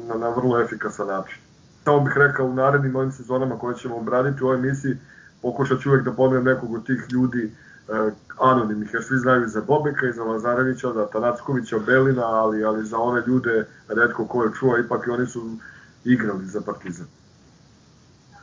na, 0.08 0.16
na 0.16 0.30
vrlo 0.30 0.62
efikasan 0.62 1.08
način. 1.08 1.40
Samo 1.84 2.00
bih 2.00 2.14
rekao 2.18 2.46
u 2.46 2.54
narednim 2.54 2.96
ovim 2.96 3.12
sezonama 3.12 3.60
koje 3.60 3.76
ćemo 3.76 3.98
obraditi 3.98 4.44
u 4.44 4.48
ovoj 4.48 4.58
emisiji, 4.58 4.98
pokušat 5.42 5.80
ću 5.80 5.90
uvek 5.90 6.04
da 6.04 6.12
pomenem 6.12 6.44
nekog 6.44 6.74
od 6.74 6.86
tih 6.86 7.06
ljudi 7.12 7.52
uh, 7.88 8.14
anonimnih, 8.40 8.94
jer 8.94 9.04
svi 9.04 9.18
znaju 9.18 9.48
za 9.48 9.62
Bobeka 9.62 10.08
i 10.08 10.14
za 10.14 10.24
Lazarevića, 10.24 10.94
za 10.94 11.06
Tanackovića, 11.06 11.80
Belina, 11.80 12.26
ali, 12.26 12.64
ali 12.64 12.86
za 12.86 12.98
ove 12.98 13.24
ljude 13.28 13.66
redko 13.88 14.26
ko 14.26 14.44
je 14.44 14.54
čuo, 14.60 14.78
ipak 14.78 15.08
i 15.08 15.10
oni 15.10 15.26
su 15.26 15.58
igrali 16.06 16.46
za 16.46 16.62
Partizan. 16.62 17.08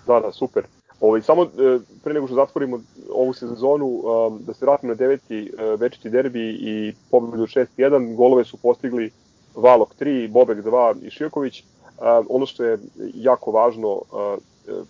Da, 0.06 0.20
da, 0.20 0.32
super. 0.32 0.64
Ovaj, 1.00 1.22
samo 1.22 1.42
e, 1.42 1.46
pre 2.04 2.14
nego 2.14 2.26
što 2.26 2.34
zatvorimo 2.34 2.80
ovu 3.12 3.32
sezonu, 3.32 3.86
um, 3.86 4.42
da 4.46 4.54
se 4.54 4.64
vratimo 4.64 4.92
na 4.92 4.96
deveti 4.96 5.52
e, 5.58 5.76
večiti 5.76 6.10
derbi 6.10 6.50
i 6.50 6.94
pobedu 7.10 7.46
6-1, 7.46 8.16
golove 8.16 8.44
su 8.44 8.56
postigli 8.56 9.10
Valok 9.54 9.94
3, 10.00 10.30
Bobek 10.30 10.64
2 10.64 11.06
i 11.06 11.10
Šijaković. 11.10 11.64
Ono 12.28 12.46
što 12.46 12.64
je 12.64 12.78
jako 13.14 13.50
važno 13.50 14.02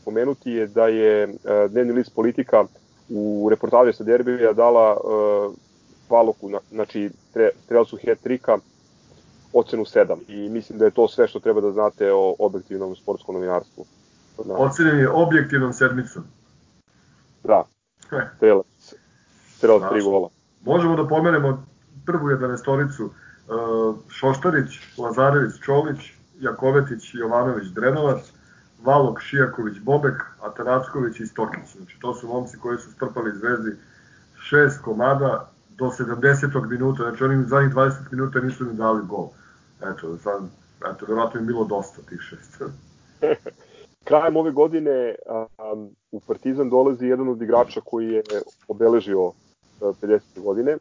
pomenuti 0.04 0.50
je 0.50 0.66
da 0.66 0.88
je 0.88 1.34
dnevni 1.68 1.92
list 1.92 2.14
politika 2.14 2.64
u 3.08 3.48
reportaži 3.50 3.92
sa 3.92 4.04
derbija 4.04 4.52
dala 4.52 4.96
Valoku, 6.10 6.50
znači 6.70 7.10
strelcu 7.64 7.98
hat-trika, 8.04 8.58
ocenu 9.54 9.84
7 9.84 10.16
i 10.28 10.48
mislim 10.48 10.78
da 10.78 10.84
je 10.84 10.90
to 10.90 11.08
sve 11.08 11.28
što 11.28 11.40
treba 11.40 11.60
da 11.60 11.72
znate 11.72 12.12
o 12.12 12.34
objektivnom 12.38 12.96
sportskom 12.96 13.34
novinarstvu. 13.34 13.84
Ocenjen 14.48 14.98
je 14.98 15.10
objektivnom 15.10 15.72
sedmicom. 15.72 16.24
Da, 17.44 17.64
strelac, 18.36 18.66
strelac 19.56 19.82
tri 19.90 20.02
gola. 20.02 20.28
Možemo 20.64 20.96
da 20.96 21.08
pomenemo 21.08 21.66
prvu 22.06 22.30
jedanestoricu, 22.30 23.04
e, 23.04 23.10
Šoštarić, 24.08 24.98
Lazarević, 24.98 25.52
Čolić, 25.64 25.98
Jakovetić, 26.40 27.14
Jovanović, 27.14 27.68
Drenovac, 27.68 28.32
Valok, 28.82 29.20
Šijaković, 29.20 29.78
Bobek, 29.80 30.22
Atanacković 30.40 31.20
i 31.20 31.26
Stokić. 31.26 31.76
Znači, 31.76 31.98
to 32.00 32.14
su 32.14 32.28
momci 32.28 32.58
koji 32.58 32.78
su 32.78 32.90
strpali 32.92 33.38
zvezdi 33.38 33.70
šest 34.36 34.82
komada 34.82 35.50
do 35.68 35.84
70. 35.84 36.68
minuta, 36.70 37.02
znači 37.02 37.24
oni 37.24 37.36
u 37.36 37.46
zadnjih 37.46 37.74
20 37.74 37.92
minuta 38.10 38.40
nisu 38.40 38.64
ni 38.64 38.74
dali 38.74 39.02
gol. 39.06 39.28
Eto, 39.92 40.18
sad, 40.18 40.42
eto, 40.94 41.06
verovatno 41.08 41.40
je 41.40 41.46
bilo 41.46 41.64
dosta 41.64 42.02
tih 42.08 42.20
šest. 42.20 42.62
Krajem 44.04 44.36
ove 44.36 44.50
godine 44.50 45.14
um, 45.74 45.90
u 46.12 46.20
Partizan 46.20 46.70
dolazi 46.70 47.06
jedan 47.06 47.28
od 47.28 47.42
igrača 47.42 47.80
koji 47.84 48.08
je 48.08 48.22
obeležio 48.68 49.32
50. 49.80 50.42
godine. 50.42 50.76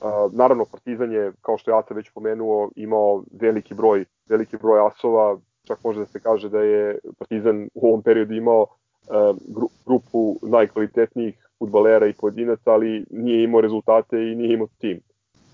Uh, 0.00 0.32
naravno, 0.32 0.64
Partizan 0.64 1.12
je, 1.12 1.32
kao 1.40 1.58
što 1.58 1.70
je 1.70 1.78
Ata 1.78 1.94
već 1.94 2.10
pomenuo, 2.10 2.70
imao 2.76 3.24
veliki 3.40 3.74
broj, 3.74 4.04
veliki 4.28 4.56
broj 4.56 4.86
asova, 4.86 5.38
čak 5.64 5.84
može 5.84 6.00
da 6.00 6.06
se 6.06 6.20
kaže 6.20 6.48
da 6.48 6.60
je 6.60 6.98
Partizan 7.18 7.68
u 7.74 7.88
ovom 7.88 8.02
periodu 8.02 8.34
imao 8.34 8.62
uh, 8.62 9.36
grupu 9.84 10.36
najkvalitetnijih 10.42 11.48
futbalera 11.58 12.06
i 12.06 12.12
pojedinaca, 12.12 12.72
ali 12.72 13.04
nije 13.10 13.44
imao 13.44 13.60
rezultate 13.60 14.16
i 14.16 14.34
nije 14.34 14.54
imao 14.54 14.68
tim 14.78 15.00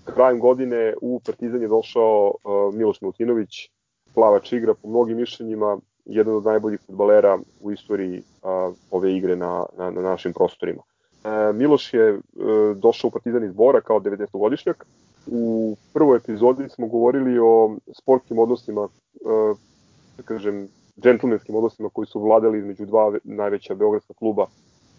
krajem 0.05 0.39
godine 0.39 0.93
u 1.01 1.19
Partizan 1.25 1.61
je 1.61 1.67
došao 1.67 2.33
uh, 2.43 2.73
Miloš 2.73 3.01
Milutinović, 3.01 3.69
plavač 4.13 4.53
igra 4.53 4.73
po 4.73 4.87
mnogim 4.87 5.17
mišljenjima, 5.17 5.77
jedan 6.05 6.35
od 6.35 6.45
najboljih 6.45 6.79
futbalera 6.85 7.39
u 7.61 7.71
istoriji 7.71 8.17
uh, 8.19 8.75
ove 8.91 9.15
igre 9.15 9.35
na, 9.35 9.65
na, 9.77 9.91
na 9.91 10.01
našim 10.01 10.33
prostorima. 10.33 10.81
Uh, 10.81 11.55
Miloš 11.55 11.93
je 11.93 12.13
uh, 12.13 12.21
došao 12.77 13.07
u 13.07 13.11
Partizan 13.11 13.43
iz 13.43 13.53
Bora 13.53 13.81
kao 13.81 13.99
90-godišnjak. 13.99 14.83
U 15.27 15.75
prvoj 15.93 16.17
epizodi 16.17 16.69
smo 16.69 16.87
govorili 16.87 17.39
o 17.39 17.75
sportskim 18.01 18.39
odnosima, 18.39 18.81
uh, 18.81 19.57
da 20.17 20.23
kažem, 20.23 20.67
džentlmenskim 21.01 21.55
odnosima 21.55 21.89
koji 21.93 22.05
su 22.05 22.19
vladali 22.19 22.57
između 22.59 22.85
dva 22.85 23.13
najveća 23.23 23.75
beogradska 23.75 24.13
kluba 24.13 24.45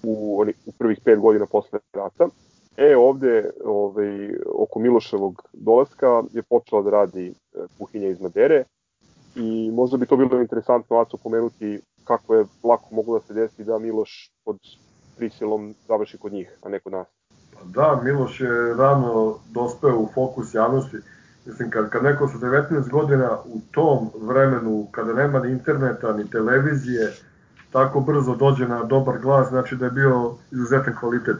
u, 0.02 0.44
u 0.66 0.72
prvih 0.78 1.00
pet 1.04 1.18
godina 1.18 1.46
posle 1.46 1.78
rata. 1.92 2.28
E, 2.76 2.96
ovde 2.96 3.50
ovaj, 3.64 4.36
oko 4.54 4.78
Miloševog 4.78 5.42
dolaska 5.52 6.22
je 6.32 6.42
počela 6.42 6.82
da 6.82 6.90
radi 6.90 7.28
e, 7.28 7.32
kuhinja 7.78 8.08
iz 8.08 8.20
Madere 8.20 8.64
i 9.36 9.70
možda 9.72 9.96
bi 9.96 10.06
to 10.06 10.16
bilo 10.16 10.40
interesantno 10.40 10.96
Aco 10.96 11.16
pomenuti 11.16 11.80
kako 12.04 12.34
je 12.34 12.44
lako 12.64 12.94
moglo 12.94 13.18
da 13.18 13.26
se 13.26 13.34
desi 13.34 13.64
da 13.64 13.78
Miloš 13.78 14.30
pod 14.44 14.56
prisilom 15.16 15.74
završi 15.88 16.18
kod 16.18 16.32
njih, 16.32 16.58
a 16.62 16.68
ne 16.68 16.80
kod 16.80 16.92
nas. 16.92 17.06
Pa 17.54 17.60
da, 17.64 18.00
Miloš 18.04 18.40
je 18.40 18.74
rano 18.74 19.38
dospeo 19.50 19.98
u 19.98 20.08
fokus 20.14 20.54
javnosti. 20.54 20.96
Mislim, 21.46 21.70
kad, 21.70 21.90
kad 21.90 22.02
neko 22.02 22.28
sa 22.28 22.38
19 22.38 22.90
godina 22.90 23.38
u 23.44 23.60
tom 23.72 24.10
vremenu, 24.20 24.86
kada 24.90 25.12
nema 25.12 25.38
ni 25.38 25.52
interneta, 25.52 26.12
ni 26.12 26.30
televizije, 26.30 27.12
tako 27.74 28.00
brzo 28.00 28.34
dođe 28.34 28.68
na 28.68 28.84
dobar 28.84 29.18
glas, 29.18 29.48
znači 29.48 29.76
da 29.76 29.84
je 29.84 29.90
bio 29.90 30.34
izuzetan 30.50 30.94
kvalitet. 31.00 31.36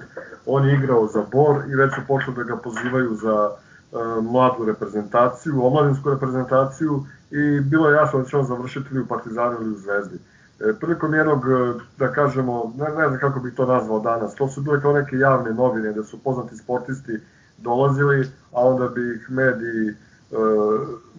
On 0.47 0.69
je 0.69 0.75
igrao 0.75 1.07
za 1.07 1.23
Bor 1.33 1.57
i 1.69 1.75
već 1.75 1.95
su 1.95 2.01
počeli 2.09 2.37
da 2.37 2.43
ga 2.43 2.57
pozivaju 2.57 3.15
za 3.15 3.51
uh, 3.51 4.25
mladu 4.25 4.65
reprezentaciju, 4.65 5.67
omladinsku 5.67 6.11
reprezentaciju 6.11 7.05
i 7.31 7.61
bilo 7.61 7.89
je 7.89 7.95
jasno 7.95 8.19
da 8.19 8.25
će 8.25 8.37
on 8.37 8.45
završiti 8.45 8.99
u 8.99 9.07
Partizanu 9.07 9.57
ili 9.61 9.71
u 9.71 9.79
Zvezdi. 9.79 10.19
E, 10.61 10.73
prilikom 10.81 11.15
jednog, 11.15 11.45
e, 11.47 11.81
da 11.99 12.13
kažemo, 12.13 12.73
ne, 12.79 12.85
ne 12.85 13.09
znam 13.09 13.21
kako 13.21 13.41
bih 13.41 13.55
to 13.55 13.67
nazvao 13.67 14.01
danas, 14.01 14.35
to 14.35 14.49
su 14.49 14.61
bile 14.61 14.81
kao 14.81 14.93
neke 14.93 15.17
javne 15.17 15.55
novine 15.55 15.93
da 15.93 16.03
su 16.05 16.19
poznati 16.19 16.57
sportisti 16.57 17.21
dolazili, 17.59 18.29
a 18.53 18.61
onda 18.69 18.89
bi 18.89 19.15
ih 19.15 19.31
mediji, 19.31 19.89
e, 19.89 19.95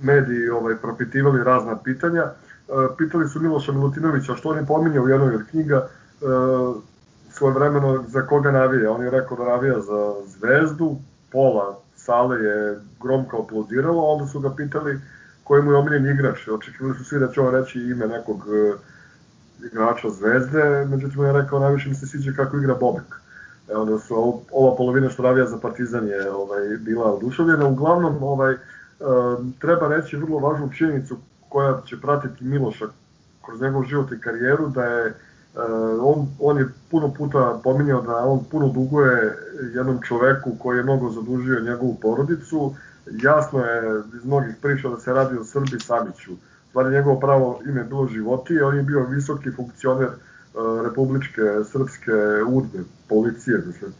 mediji 0.01 0.49
ovaj, 0.49 0.75
propitivali 0.75 1.43
razna 1.43 1.78
pitanja. 1.84 2.23
E, 2.69 2.95
pitali 2.97 3.28
su 3.30 3.39
Miloša 3.39 3.71
Milutinovića 3.71 4.36
što 4.36 4.49
on 4.49 4.58
je 4.58 4.65
pominjao 4.65 5.04
u 5.04 5.10
jednoj 5.10 5.36
od 5.36 5.41
knjiga 5.49 5.75
e, 5.78 6.25
svoje 7.30 7.54
vremeno 7.54 8.04
za 8.08 8.21
koga 8.21 8.51
navija. 8.51 8.91
On 8.91 9.04
je 9.04 9.10
rekao 9.10 9.38
da 9.38 9.45
navija 9.45 9.80
za 9.80 10.13
zvezdu, 10.25 10.95
pola 11.32 11.80
sale 11.95 12.38
je 12.39 12.80
gromko 13.01 13.41
aplodiralo, 13.43 14.01
onda 14.01 14.28
su 14.28 14.39
ga 14.39 14.56
pitali 14.56 14.99
koji 15.43 15.63
mu 15.63 15.71
je 15.71 15.78
omiljen 15.78 16.10
igrač. 16.10 16.47
Očekivali 16.47 16.97
su 16.97 17.04
svi 17.06 17.19
da 17.19 17.32
će 17.32 17.41
on 17.41 17.54
reći 17.54 17.80
ime 17.80 18.08
nekog 18.08 18.38
e, 18.38 18.73
igrača 19.65 20.10
Zvezde, 20.10 20.86
međutim 20.89 21.19
on 21.19 21.25
je 21.25 21.41
rekao 21.41 21.60
najviše 21.60 21.89
mi 21.89 21.95
se 21.95 22.08
sviđa 22.08 22.32
kako 22.36 22.58
igra 22.58 22.75
Bobek. 22.75 23.15
E, 23.69 23.75
onda 23.75 23.99
su 23.99 24.41
ova 24.51 24.75
polovina 24.78 25.10
što 25.10 25.23
navija 25.23 25.45
za 25.45 25.58
Partizan 25.58 26.08
je 26.08 26.32
ovaj, 26.32 26.78
bila 26.80 27.13
oduševljena. 27.13 27.67
Uglavnom, 27.67 28.23
ovaj, 28.23 28.56
treba 29.60 29.88
reći 29.88 30.17
vrlo 30.17 30.39
važnu 30.39 30.69
činjenicu 30.73 31.17
koja 31.56 31.82
će 31.86 32.02
pratiti 32.02 32.44
Miloša 32.44 32.86
kroz 33.46 33.62
njegov 33.62 33.84
život 33.84 34.12
i 34.12 34.20
karijeru, 34.20 34.68
da 34.68 34.84
je 34.84 35.13
on, 36.02 36.28
on 36.39 36.58
je 36.58 36.68
puno 36.91 37.13
puta 37.13 37.60
pominjao 37.63 38.02
da 38.02 38.18
on 38.18 38.44
puno 38.52 38.68
duguje 38.68 39.38
jednom 39.76 40.02
čoveku 40.02 40.52
koji 40.60 40.78
je 40.78 40.84
mnogo 40.84 41.10
zadužio 41.10 41.60
njegovu 41.60 41.98
porodicu. 42.02 42.74
Jasno 43.24 43.60
je 43.60 44.02
iz 44.18 44.26
mnogih 44.26 44.56
priča 44.62 44.89
da 44.89 45.00
se 45.00 45.13
radi 45.13 45.38
o 45.38 45.44
Srbi 45.44 45.80
Saviću 45.80 46.36
stvari 46.70 46.96
njegovo 46.96 47.20
pravo 47.20 47.60
ime 47.65 47.82
je 47.82 47.84
bilo 47.84 48.08
Životije, 48.08 48.65
on 48.65 48.78
je 48.78 48.84
bio 48.84 49.06
visoki 49.06 49.52
funkcioner 49.52 50.08
uh, 50.08 50.86
Republičke 50.86 51.41
Srpske 51.72 52.44
udbe, 52.48 52.80
policije, 53.10 53.62
mislim. 53.68 53.94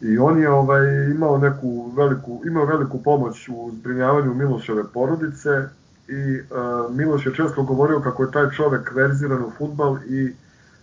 I 0.00 0.18
on 0.18 0.38
je 0.38 0.50
ovaj, 0.50 1.10
imao 1.10 1.38
neku 1.38 1.92
veliku, 1.96 2.42
imao 2.46 2.64
veliku 2.64 3.02
pomoć 3.02 3.48
u 3.48 3.70
zbrinjavanju 3.74 4.34
Miloševe 4.34 4.84
porodice 4.94 5.68
i 6.10 6.40
uh, 6.40 6.96
Miloš 6.96 7.26
je 7.26 7.34
često 7.34 7.62
govorio 7.62 8.00
kako 8.00 8.22
je 8.22 8.30
taj 8.30 8.50
čovek 8.50 8.92
verziran 8.94 9.42
u 9.42 9.50
futbal 9.58 9.98
i 10.08 10.34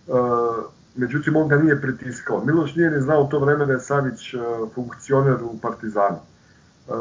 uh, 0.06 0.16
međutim 0.96 1.36
on 1.36 1.48
ga 1.48 1.56
nije 1.56 1.80
pritiskao. 1.80 2.44
Miloš 2.44 2.74
nije 2.74 2.90
ni 2.90 3.00
znao 3.00 3.22
u 3.22 3.28
to 3.28 3.38
vreme 3.38 3.66
da 3.66 3.72
je 3.72 3.80
Savić 3.80 4.34
uh, 4.34 4.40
funkcioner 4.74 5.36
u 5.42 5.58
Partizanu. 5.62 6.18
Uh, 6.88 6.94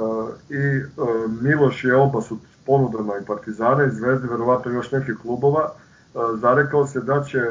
I 0.49 0.81
uh, 0.97 1.31
Miloš 1.41 1.83
je 1.83 1.95
oba 1.95 2.21
su 2.21 2.37
ponudama 2.67 3.13
i 3.17 3.25
Partizana 3.25 3.85
i 3.85 3.91
Zvezde, 3.91 4.27
verovatno 4.27 4.71
još 4.71 4.91
nekih 4.91 5.15
klubova, 5.21 5.69
e, 5.69 6.19
zarekao 6.41 6.87
se 6.87 6.99
da 7.01 7.23
će 7.23 7.41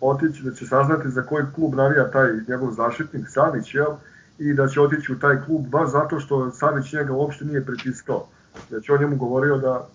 otići, 0.00 0.42
da 0.42 0.54
će 0.54 0.66
saznati 0.66 1.10
za 1.10 1.22
koji 1.22 1.44
klub 1.54 1.74
navija 1.74 2.10
taj 2.10 2.28
njegov 2.48 2.72
zaštitnik 2.72 3.28
Savić, 3.28 3.74
jel? 3.74 3.92
i 4.38 4.54
da 4.54 4.66
će 4.68 4.80
otići 4.80 5.12
u 5.12 5.18
taj 5.18 5.36
klub 5.46 5.66
baš 5.66 5.90
zato 5.90 6.20
što 6.20 6.50
Savić 6.50 6.92
njega 6.92 7.12
uopšte 7.12 7.44
nije 7.44 7.64
pritiskao. 7.66 8.26
Znači 8.68 8.92
on 8.92 9.00
njemu 9.00 9.16
govorio 9.16 9.58
da 9.58 9.88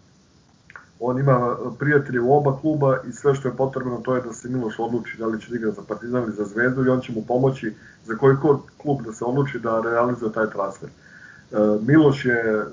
on 1.00 1.20
ima 1.20 1.56
prijatelje 1.80 2.22
u 2.22 2.38
oba 2.38 2.60
kluba 2.62 2.98
i 3.10 3.12
sve 3.12 3.36
što 3.36 3.48
je 3.48 3.56
potrebno 3.56 4.02
to 4.04 4.16
je 4.16 4.22
da 4.22 4.34
se 4.34 4.50
Miloš 4.50 4.80
odluči 4.80 5.18
da 5.18 5.26
li 5.26 5.42
će 5.42 5.50
da 5.50 5.56
igra 5.56 5.72
za 5.72 5.82
Partizan 5.88 6.24
ili 6.24 6.34
za 6.34 6.46
Zvezdu 6.46 6.86
i 6.86 6.90
on 6.90 7.02
će 7.02 7.12
mu 7.12 7.26
pomoći 7.28 7.74
za 8.06 8.16
koji 8.16 8.36
klub 8.78 9.02
da 9.06 9.14
se 9.14 9.26
odluči 9.26 9.60
da 9.60 9.82
realizuje 9.82 10.32
taj 10.32 10.50
transfer. 10.50 10.90
E, 10.90 11.56
Miloš 11.82 12.26
je 12.26 12.66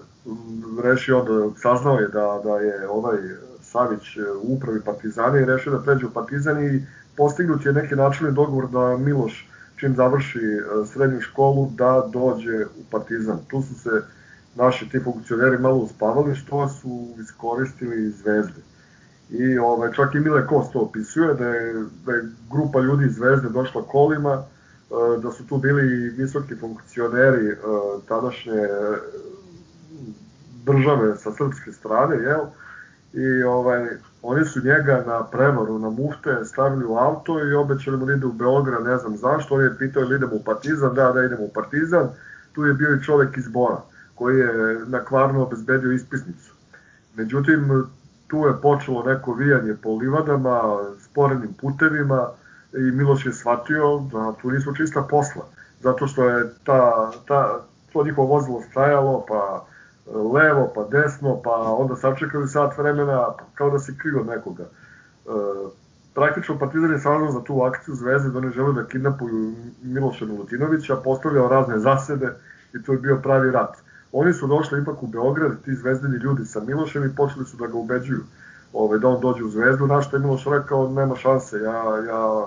rešio 0.82 1.22
da 1.22 1.60
saznao 1.60 1.98
je 1.98 2.08
da, 2.08 2.40
da 2.44 2.58
je 2.58 2.88
ovaj 2.88 3.18
Savić 3.62 4.16
u 4.42 4.54
upravi 4.54 4.80
Partizana 4.80 5.40
i 5.40 5.44
rešio 5.44 5.72
da 5.72 5.82
pređe 5.82 6.06
u 6.06 6.10
Partizan 6.10 6.64
i 6.64 6.86
postignut 7.16 7.66
je 7.66 7.72
neki 7.72 7.94
načinni 7.94 8.32
dogovor 8.32 8.70
da 8.70 8.96
Miloš 8.96 9.48
čim 9.76 9.94
završi 9.94 10.38
e, 10.38 10.86
srednju 10.86 11.20
školu 11.20 11.70
da 11.76 12.08
dođe 12.12 12.64
u 12.64 12.84
Partizan. 12.90 13.38
Tu 13.48 13.62
su 13.62 13.74
se 13.74 13.90
naši 14.56 14.88
ti 14.88 15.00
funkcioneri 15.00 15.58
malo 15.58 15.76
uspavali 15.76 16.34
što 16.34 16.68
su 16.68 17.08
iskoristili 17.20 18.10
zvezde. 18.10 18.60
I 19.30 19.58
ovaj, 19.58 19.92
čak 19.92 20.14
i 20.14 20.20
Mile 20.20 20.46
Kost 20.46 20.72
to 20.72 20.80
opisuje 20.80 21.34
da 21.34 21.48
je, 21.48 21.84
da 22.06 22.12
je 22.12 22.22
grupa 22.50 22.80
ljudi 22.80 23.04
iz 23.06 23.14
Zvezde 23.14 23.48
došla 23.48 23.82
kolima, 23.82 24.42
e, 24.42 25.20
da 25.22 25.30
su 25.30 25.46
tu 25.46 25.58
bili 25.58 26.10
visoki 26.10 26.56
funkcioneri 26.56 27.48
e, 27.48 27.56
tadašnje 28.08 28.68
države 30.64 31.16
sa 31.16 31.32
srpske 31.32 31.72
strane, 31.72 32.16
jel? 32.16 32.40
I 33.12 33.42
ovaj, 33.42 33.86
oni 34.22 34.44
su 34.44 34.60
njega 34.64 35.04
na 35.06 35.24
prevaru, 35.24 35.78
na 35.78 35.90
mufte, 35.90 36.44
stavili 36.44 36.84
u 36.84 36.96
auto 36.96 37.48
i 37.48 37.54
obećali 37.54 37.96
mu 37.96 38.06
da 38.06 38.12
ide 38.12 38.26
u 38.26 38.32
Beograd, 38.32 38.84
ne 38.84 38.96
znam 38.96 39.16
zašto. 39.16 39.54
On 39.54 39.62
je 39.62 39.78
pitao 39.78 40.02
ili 40.02 40.16
idemo 40.16 40.34
u 40.34 40.44
Partizan, 40.44 40.94
da, 40.94 41.12
da 41.12 41.24
idemo 41.24 41.42
u 41.42 41.52
Partizan. 41.54 42.08
Tu 42.52 42.64
je 42.64 42.74
bio 42.74 42.94
i 42.94 43.02
čovek 43.02 43.36
iz 43.36 43.48
Bora, 43.48 43.80
koji 44.16 44.38
je 44.38 44.80
na 44.86 45.04
kvarno 45.04 45.42
obezbedio 45.42 45.92
ispisnicu. 45.92 46.52
Međutim, 47.14 47.86
tu 48.26 48.36
je 48.36 48.60
počelo 48.62 49.02
neko 49.02 49.34
vijanje 49.34 49.74
po 49.82 49.94
livadama, 49.94 50.60
sporenim 51.00 51.54
putevima 51.60 52.28
i 52.72 52.80
Miloš 52.80 53.26
je 53.26 53.32
shvatio 53.32 53.98
da 54.12 54.32
tu 54.42 54.50
nisu 54.50 54.74
čista 54.74 55.06
posla, 55.10 55.44
zato 55.80 56.06
što 56.06 56.24
je 56.24 56.50
ta, 56.64 57.12
ta, 57.28 57.60
to 57.92 58.04
njihovo 58.04 58.28
vozilo 58.28 58.62
stajalo, 58.70 59.24
pa 59.28 59.66
levo 60.14 60.72
pa 60.74 60.84
desno, 60.84 61.40
pa 61.44 61.50
onda 61.50 61.96
sačekali 61.96 62.48
sat 62.48 62.78
vremena, 62.78 63.26
kao 63.54 63.70
da 63.70 63.78
se 63.78 63.98
kriju 63.98 64.20
od 64.20 64.26
nekoga. 64.26 64.62
E, 64.62 64.68
praktično 66.14 66.58
Partizan 66.58 66.92
je 66.92 66.98
saznao 66.98 67.32
za 67.32 67.40
tu 67.44 67.62
akciju 67.62 67.94
Zvezde 67.94 68.30
da 68.30 68.38
oni 68.38 68.50
žele 68.50 68.72
da 68.72 68.86
kidnapuju 68.86 69.54
Miloša 69.82 70.24
Milutinovića, 70.24 70.96
postavljao 70.96 71.48
razne 71.48 71.78
zasede 71.78 72.32
i 72.74 72.82
to 72.82 72.92
je 72.92 72.98
bio 72.98 73.20
pravi 73.22 73.50
rat. 73.50 73.85
Oni 74.12 74.32
su 74.32 74.46
došli 74.46 74.82
ipak 74.82 75.02
u 75.02 75.06
Beograd, 75.06 75.62
ti 75.64 75.74
zvezdini 75.74 76.16
ljudi 76.16 76.44
sa 76.44 76.60
Milošem 76.60 77.04
i 77.04 77.14
počeli 77.16 77.46
su 77.46 77.56
da 77.56 77.66
ga 77.66 77.78
ubeđuju 77.78 78.24
ovaj, 78.72 78.98
da 78.98 79.08
on 79.08 79.20
dođe 79.20 79.44
u 79.44 79.50
Zvezdu, 79.50 79.86
na 79.86 80.02
što 80.02 80.16
je 80.16 80.20
Miloš 80.20 80.44
rekao 80.44 80.88
nema 80.90 81.16
šanse, 81.16 81.56
ja, 81.56 81.98
ja 82.08 82.46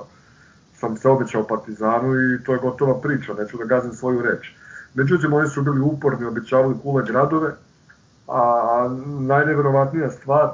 sam 0.73 0.97
se 0.97 1.09
obećao 1.09 1.47
Partizanu 1.47 2.15
i 2.15 2.43
to 2.43 2.53
je 2.53 2.59
gotova 2.59 3.01
priča, 3.01 3.33
neću 3.33 3.57
da 3.57 3.65
gazim 3.65 3.93
svoju 3.93 4.21
reč. 4.21 4.51
Međutim, 4.93 5.33
oni 5.33 5.49
su 5.49 5.61
bili 5.61 5.81
uporni, 5.81 6.25
obećavali 6.25 6.75
kule 6.83 7.03
gradove, 7.07 7.51
a 8.27 8.89
najneverovatnija 9.19 10.11
stvar, 10.11 10.49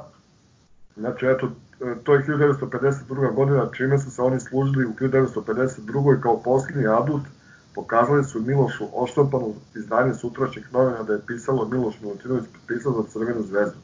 znači 0.96 1.26
eto, 1.26 1.50
to 2.04 2.14
je 2.14 2.24
1952. 2.24 3.34
godina, 3.34 3.68
čime 3.72 3.98
su 3.98 4.10
se 4.10 4.22
oni 4.22 4.40
služili 4.40 4.86
u 4.86 4.92
1952. 4.92 6.20
kao 6.20 6.42
posljednji 6.42 6.86
adut, 6.86 7.22
pokazali 7.76 8.24
su 8.24 8.40
Milošu 8.40 8.84
oštampanu 8.94 9.54
izdanje 9.74 10.14
sutrašnjih 10.14 10.72
novina 10.72 11.02
da 11.02 11.12
je 11.12 11.26
pisalo 11.26 11.68
Miloš 11.68 12.00
Milutinović 12.00 12.44
potpisao 12.52 12.92
za 12.92 13.08
Crvenu 13.08 13.42
zvezdu. 13.42 13.78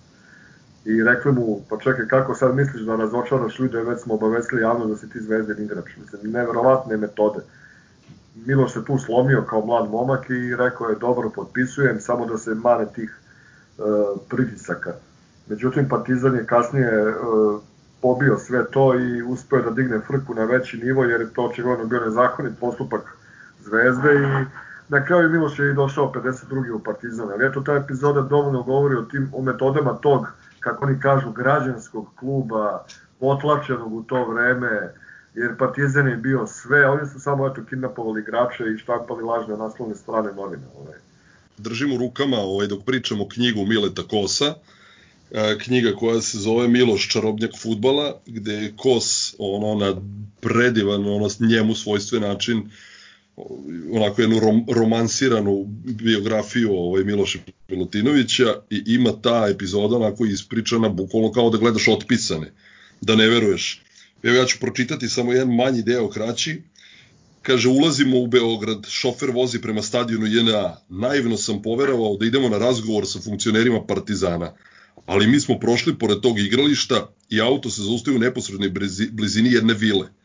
I 0.85 1.03
rekli 1.03 1.33
mu, 1.33 1.61
pa 1.69 1.79
čekaj, 1.79 2.07
kako 2.09 2.35
sad 2.35 2.55
misliš 2.57 2.83
da 2.83 2.97
razočaraš 2.97 3.59
ljude, 3.59 3.83
već 3.83 4.01
smo 4.01 4.15
obavestili 4.15 4.63
javno 4.63 4.87
da 4.87 4.97
si 4.97 5.11
ti 5.11 5.21
zvezden 5.21 5.65
igrač. 5.65 5.97
Mislim, 6.01 6.33
neverovatne 6.33 6.97
metode. 6.97 7.41
Miloš 8.47 8.73
se 8.73 8.85
tu 8.85 8.99
slomio 8.99 9.45
kao 9.51 9.67
mlad 9.67 9.91
momak 9.91 10.31
i 10.31 10.57
rekao 10.57 10.89
je 10.89 10.97
dobro, 10.97 11.31
potpisujem, 11.31 12.01
samo 12.01 12.27
da 12.27 12.39
se 12.39 12.55
mane 12.55 12.87
tih 12.95 13.19
e, 13.79 13.83
pritisaka. 14.29 14.93
Međutim, 15.49 15.89
Partizan 15.89 16.35
je 16.35 16.47
kasnije 16.47 16.89
e, 16.89 17.15
pobio 18.03 18.39
sve 18.39 18.65
to 18.71 18.95
i 18.99 19.23
uspeo 19.23 19.63
da 19.63 19.71
digne 19.71 20.01
frku 20.01 20.35
na 20.35 20.45
veći 20.45 20.77
nivo, 20.77 21.05
jer 21.05 21.21
je 21.21 21.33
to 21.35 21.45
očigledno 21.45 21.85
bio 21.85 22.01
nezakonit 22.01 22.59
postupak 22.61 23.17
Zvezde 23.65 24.15
i 24.15 24.45
na 24.89 25.05
kraju 25.05 25.31
Miloš 25.31 25.59
je 25.59 25.71
i 25.71 25.75
došao 25.75 26.13
52. 26.15 26.71
u 26.71 26.79
Partizan. 26.79 27.29
Ali 27.31 27.47
eto, 27.47 27.61
ta 27.61 27.73
epizoda 27.73 28.21
dovoljno 28.21 28.63
govori 28.63 28.95
o 28.95 29.03
tim 29.03 29.31
o 29.35 29.43
metodama 29.43 29.93
tog, 29.93 30.27
kako 30.61 30.87
oni 30.87 31.01
kažu, 31.01 31.33
građanskog 31.33 32.09
kluba, 32.17 32.85
potlačenog 33.21 33.93
u 33.93 34.03
to 34.03 34.25
vreme, 34.25 34.93
jer 35.35 35.57
Partizan 35.59 36.09
je 36.09 36.17
bio 36.17 36.47
sve, 36.47 36.89
oni 36.89 37.09
su 37.09 37.21
samo 37.21 37.47
eto 37.47 37.65
kidnapovali 37.71 38.21
igrače 38.21 38.65
i 38.75 38.79
štampali 38.79 39.23
lažne 39.23 39.57
naslovne 39.57 39.95
strane 39.95 40.33
novina. 40.33 40.67
Ovaj. 40.79 40.99
Držim 41.59 41.93
u 41.93 41.99
rukama 41.99 42.37
ovaj, 42.37 42.67
dok 42.67 42.85
pričamo 42.85 43.29
knjigu 43.29 43.67
Mileta 43.67 44.03
Kosa, 44.03 44.55
e, 45.31 45.59
knjiga 45.59 45.93
koja 45.99 46.21
se 46.21 46.39
zove 46.39 46.69
Miloš 46.69 47.09
čarobnjak 47.09 47.51
futbala, 47.63 48.15
gde 48.27 48.53
je 48.53 48.73
Kos 48.77 49.35
ono 49.39 49.75
na 49.85 50.01
predivan, 50.41 51.07
ono 51.07 51.29
njemu 51.41 51.75
svojstven 51.75 52.23
način 52.23 52.71
onako 53.93 54.23
jednu 54.23 54.41
rom, 54.41 54.67
romansiranu 54.69 55.65
biografiju 55.85 56.73
ovaj 56.73 57.05
Miloša 57.05 57.39
Milutinovića 57.69 58.55
i 58.71 58.83
ima 58.87 59.13
ta 59.23 59.47
epizoda 59.51 59.97
onako 59.97 60.25
ispričana 60.27 60.89
bukvalno 60.89 61.33
kao 61.33 61.51
da 61.51 61.59
gledaš 61.59 61.89
otpisane, 61.89 62.53
da 63.01 63.17
ne 63.17 63.29
veruješ. 63.29 63.83
Evo 64.23 64.37
ja 64.37 64.45
ću 64.45 64.59
pročitati 64.61 65.09
samo 65.09 65.33
jedan 65.33 65.55
manji 65.55 65.83
deo 65.83 66.11
kraći. 66.11 66.63
Kaže, 67.43 67.69
ulazimo 67.69 68.19
u 68.19 68.27
Beograd, 68.27 68.87
šofer 68.89 69.31
vozi 69.31 69.61
prema 69.61 69.83
stadionu 69.83 70.27
JNA. 70.27 70.77
Naivno 70.89 71.37
sam 71.37 71.63
poverovao 71.63 72.17
da 72.17 72.27
idemo 72.27 72.49
na 72.49 72.59
razgovor 72.59 73.07
sa 73.07 73.21
funkcionerima 73.21 73.87
Partizana. 73.87 74.53
Ali 75.07 75.27
mi 75.27 75.41
smo 75.41 75.59
prošli 75.59 75.99
pored 75.99 76.21
tog 76.21 76.39
igrališta 76.39 77.15
i 77.31 77.41
auto 77.41 77.71
se 77.71 77.83
zaustaje 77.83 78.17
u 78.17 78.21
neposrednoj 78.21 78.73
blizini 79.13 79.53
jedne 79.53 79.75
vile– 79.75 80.09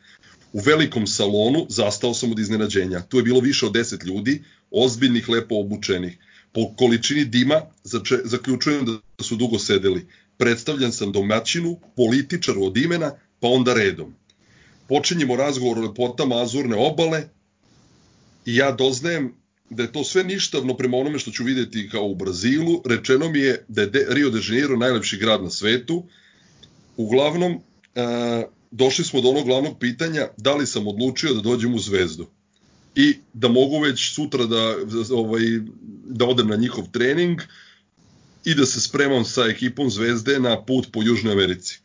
U 0.58 0.62
velikom 0.65 1.08
salonu 1.08 1.65
zastao 1.70 2.13
sam 2.13 2.32
od 2.32 2.39
iznenađenja. 2.39 3.02
Tu 3.02 3.17
je 3.17 3.24
bilo 3.24 3.39
više 3.39 3.65
od 3.65 3.74
10 3.74 4.06
ljudi, 4.06 4.43
ozbiljnih, 4.72 5.30
lepo 5.30 5.56
obučenih. 5.56 6.17
Po 6.52 6.74
količini 6.76 7.26
dima 7.26 7.62
zaključujem 8.24 8.86
da 8.86 9.24
su 9.24 9.36
dugo 9.36 9.60
sedeli. 9.60 10.08
Predstavljan 10.38 10.91
sam 10.91 11.12
domaćinu, 11.12 11.78
političaru 11.96 12.63
od 12.63 12.78
imena, 12.78 13.12
pa 13.39 13.48
onda 13.48 13.74
redom. 13.74 14.15
Počinjemo 14.89 15.36
razgovor 15.36 15.78
o 15.78 15.82
lepotama 15.82 16.41
Azurne 16.41 16.76
obale 16.76 17.24
i 18.46 18.56
ja 18.56 18.72
doznajem 18.72 19.34
da 19.70 19.84
je 19.84 19.91
to 19.91 20.04
sve 20.04 20.24
ništavno 20.24 20.78
prema 20.78 20.98
onome 20.98 21.20
što 21.20 21.32
ću 21.32 21.43
videti 21.43 21.89
kao 21.89 22.06
u 22.06 22.15
Brazilu. 22.15 22.82
Rečeno 22.86 23.30
mi 23.30 23.39
je 23.39 23.65
da 23.67 23.82
je 23.82 23.91
Rio 24.10 24.30
de 24.30 24.39
Janeiro 24.48 24.78
najlepši 24.78 25.17
grad 25.17 25.43
na 25.43 25.50
svetu. 25.50 26.04
Uglavnom, 26.96 27.54
uh, 27.54 28.57
došli 28.71 29.06
smo 29.06 29.21
do 29.21 29.30
onog 29.30 29.45
glavnog 29.45 29.80
pitanja 29.80 30.27
da 30.38 30.56
li 30.56 30.67
sam 30.67 30.88
odlučio 30.88 31.34
da 31.34 31.41
dođem 31.41 31.75
u 31.75 31.80
Zvezdu 31.80 32.27
i 32.95 33.15
da 33.34 33.47
mogu 33.47 33.80
već 33.80 34.13
sutra 34.13 34.45
da, 34.45 34.75
ovaj, 35.12 35.41
da 36.06 36.25
odem 36.25 36.47
na 36.47 36.56
njihov 36.56 36.91
trening 36.91 37.41
i 38.45 38.56
da 38.56 38.65
se 38.65 38.82
spremam 38.82 39.25
sa 39.25 39.45
ekipom 39.45 39.89
Zvezde 39.89 40.39
na 40.39 40.65
put 40.65 40.88
po 40.91 41.03
Južnoj 41.03 41.34
Americi. 41.34 41.80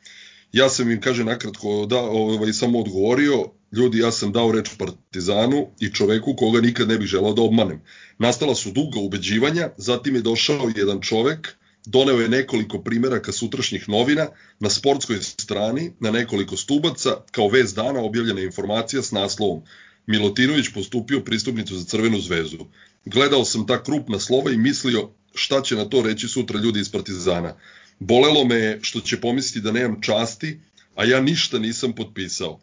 Ja 0.53 0.69
sam 0.69 0.91
im, 0.91 1.01
kaže, 1.01 1.25
nakratko 1.25 1.87
da, 1.87 2.01
ovaj, 2.01 2.53
samo 2.53 2.81
odgovorio, 2.81 3.45
ljudi, 3.73 3.99
ja 3.99 4.13
sam 4.13 4.33
dao 4.33 4.53
reč 4.53 4.71
Partizanu 4.79 5.67
i 5.81 5.91
čoveku 5.93 6.35
koga 6.37 6.61
nikad 6.61 6.89
ne 6.89 6.99
bih 6.99 7.07
želao 7.07 7.33
da 7.33 7.43
obmanem. 7.43 7.81
Nastala 8.19 8.55
su 8.55 8.71
duga 8.71 9.01
ubeđivanja, 9.01 9.71
zatim 9.77 10.15
je 10.15 10.23
došao 10.23 10.71
jedan 10.77 11.01
čovek 11.01 11.57
Doneo 11.87 12.21
je 12.21 12.29
nekoliko 12.29 12.79
primeraka 12.83 13.33
sutrašnjih 13.33 13.89
novina 13.89 14.29
na 14.61 14.71
sportskoj 14.71 15.19
strani, 15.23 15.93
na 16.01 16.11
nekoliko 16.11 16.57
stubaca, 16.57 17.17
kao 17.31 17.49
vez 17.49 17.75
dana 17.75 18.01
objavljena 18.01 18.41
informacija 18.41 19.03
s 19.03 19.11
naslovom 19.11 19.63
Milotinović 20.07 20.69
postupio 20.75 21.21
pristupnicu 21.21 21.77
za 21.77 21.85
Crvenu 21.85 22.21
zvezdu. 22.21 22.67
Gledao 23.05 23.45
sam 23.45 23.67
ta 23.67 23.83
krupna 23.83 24.19
slova 24.19 24.51
i 24.51 24.57
mislio 24.57 25.11
šta 25.35 25.63
će 25.63 25.77
na 25.77 25.85
to 25.85 26.03
reći 26.03 26.29
sutra 26.29 26.61
ljudi 26.61 26.81
iz 26.81 26.93
Partizana. 26.93 27.55
Bolelo 27.99 28.45
me 28.45 28.55
je 28.55 28.79
što 28.83 29.01
će 29.01 29.21
pomisliti 29.21 29.61
da 29.61 29.73
nemam 29.73 30.01
časti, 30.01 30.61
a 30.95 31.05
ja 31.05 31.21
ništa 31.21 31.59
nisam 31.59 31.93
potpisao. 31.93 32.61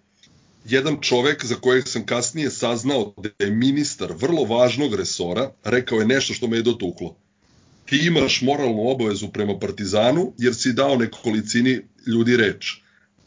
Jedan 0.65 0.97
čovek 1.01 1.45
za 1.45 1.55
kojeg 1.55 1.88
sam 1.88 2.05
kasnije 2.05 2.49
saznao 2.49 3.13
da 3.17 3.45
je 3.45 3.51
ministar 3.51 4.13
vrlo 4.15 4.43
važnog 4.43 4.95
resora 4.95 5.51
rekao 5.63 5.99
je 5.99 6.08
nešto 6.08 6.34
što 6.34 6.47
me 6.47 6.58
je 6.58 6.63
dotuklo 6.63 7.15
ti 7.89 7.97
imaš 8.06 8.41
moralnu 8.41 8.89
obavezu 8.89 9.28
prema 9.28 9.60
Partizanu 9.60 10.34
jer 10.38 10.56
si 10.56 10.73
dao 10.73 10.95
nekolicini 10.95 11.82
ljudi 12.08 12.38
reč. 12.38 12.75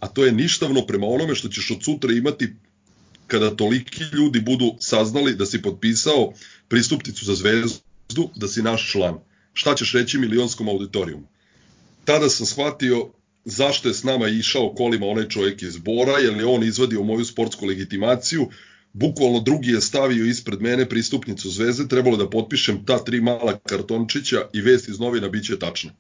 A 0.01 0.09
to 0.09 0.25
je 0.25 0.33
ništavno 0.33 0.87
prema 0.87 1.07
onome 1.07 1.35
što 1.35 1.49
ćeš 1.49 1.71
od 1.71 1.85
sutra 1.85 2.13
imati 2.13 2.53
kada 3.27 3.57
toliki 3.57 4.05
ljudi 4.13 4.41
budu 4.41 4.75
saznali 4.81 5.35
da 5.35 5.47
si 5.47 5.63
potpisao 5.63 6.33
pristupnicu 6.69 7.25
za 7.25 7.35
zvezdu, 7.35 8.31
da 8.37 8.49
si 8.49 8.63
naš 8.63 8.91
član. 8.93 9.19
Šta 9.53 9.75
ćeš 9.75 9.93
reći 9.93 10.19
milionskom 10.19 10.69
auditorijumu? 10.69 11.29
Tada 12.05 12.29
sam 12.29 12.47
shvatio 12.47 13.11
zašto 13.45 13.89
je 13.89 13.95
s 13.95 14.03
nama 14.03 14.29
išao 14.29 14.75
kolima 14.75 15.07
onaj 15.07 15.29
čovjek 15.29 15.63
iz 15.63 15.79
Bora, 15.79 16.19
jer 16.19 16.37
je 16.37 16.47
on 16.47 16.63
izvadio 16.63 17.03
moju 17.03 17.25
sportsku 17.25 17.67
legitimaciju 17.67 18.49
bukvalno 18.93 19.41
drugi 19.41 19.71
je 19.71 19.81
stavio 19.81 20.27
ispred 20.27 20.63
mene 20.63 20.89
pristupnicu 20.89 21.51
zvezde, 21.51 21.89
trebalo 21.89 22.17
da 22.17 22.31
potpišem 22.31 22.85
ta 22.87 22.99
tri 23.05 23.21
mala 23.21 23.59
kartončića 23.59 24.49
i 24.53 24.61
vest 24.61 24.89
iz 24.89 25.01
novina 25.01 25.29
biće 25.29 25.59
tačna. 25.59 25.91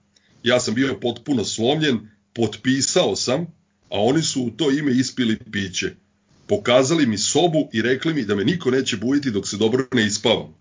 Ja 0.43 0.61
sam 0.61 0.75
bio 0.75 0.99
potpuno 1.01 1.45
slomljen, 1.45 2.01
potpisao 2.35 3.17
sam, 3.17 3.41
a 3.91 4.01
oni 4.01 4.23
su 4.23 4.43
u 4.43 4.51
to 4.51 4.71
ime 4.71 4.93
ispili 4.93 5.39
piće. 5.53 5.95
Pokazali 6.47 7.07
mi 7.07 7.19
sobu 7.19 7.69
i 7.73 7.83
rekli 7.83 8.15
mi 8.15 8.25
da 8.25 8.35
me 8.35 8.45
niko 8.45 8.71
neće 8.71 8.97
bujiti 8.97 9.31
dok 9.31 9.49
se 9.49 9.57
dobro 9.57 9.87
ne 9.93 10.07
ispavam. 10.07 10.55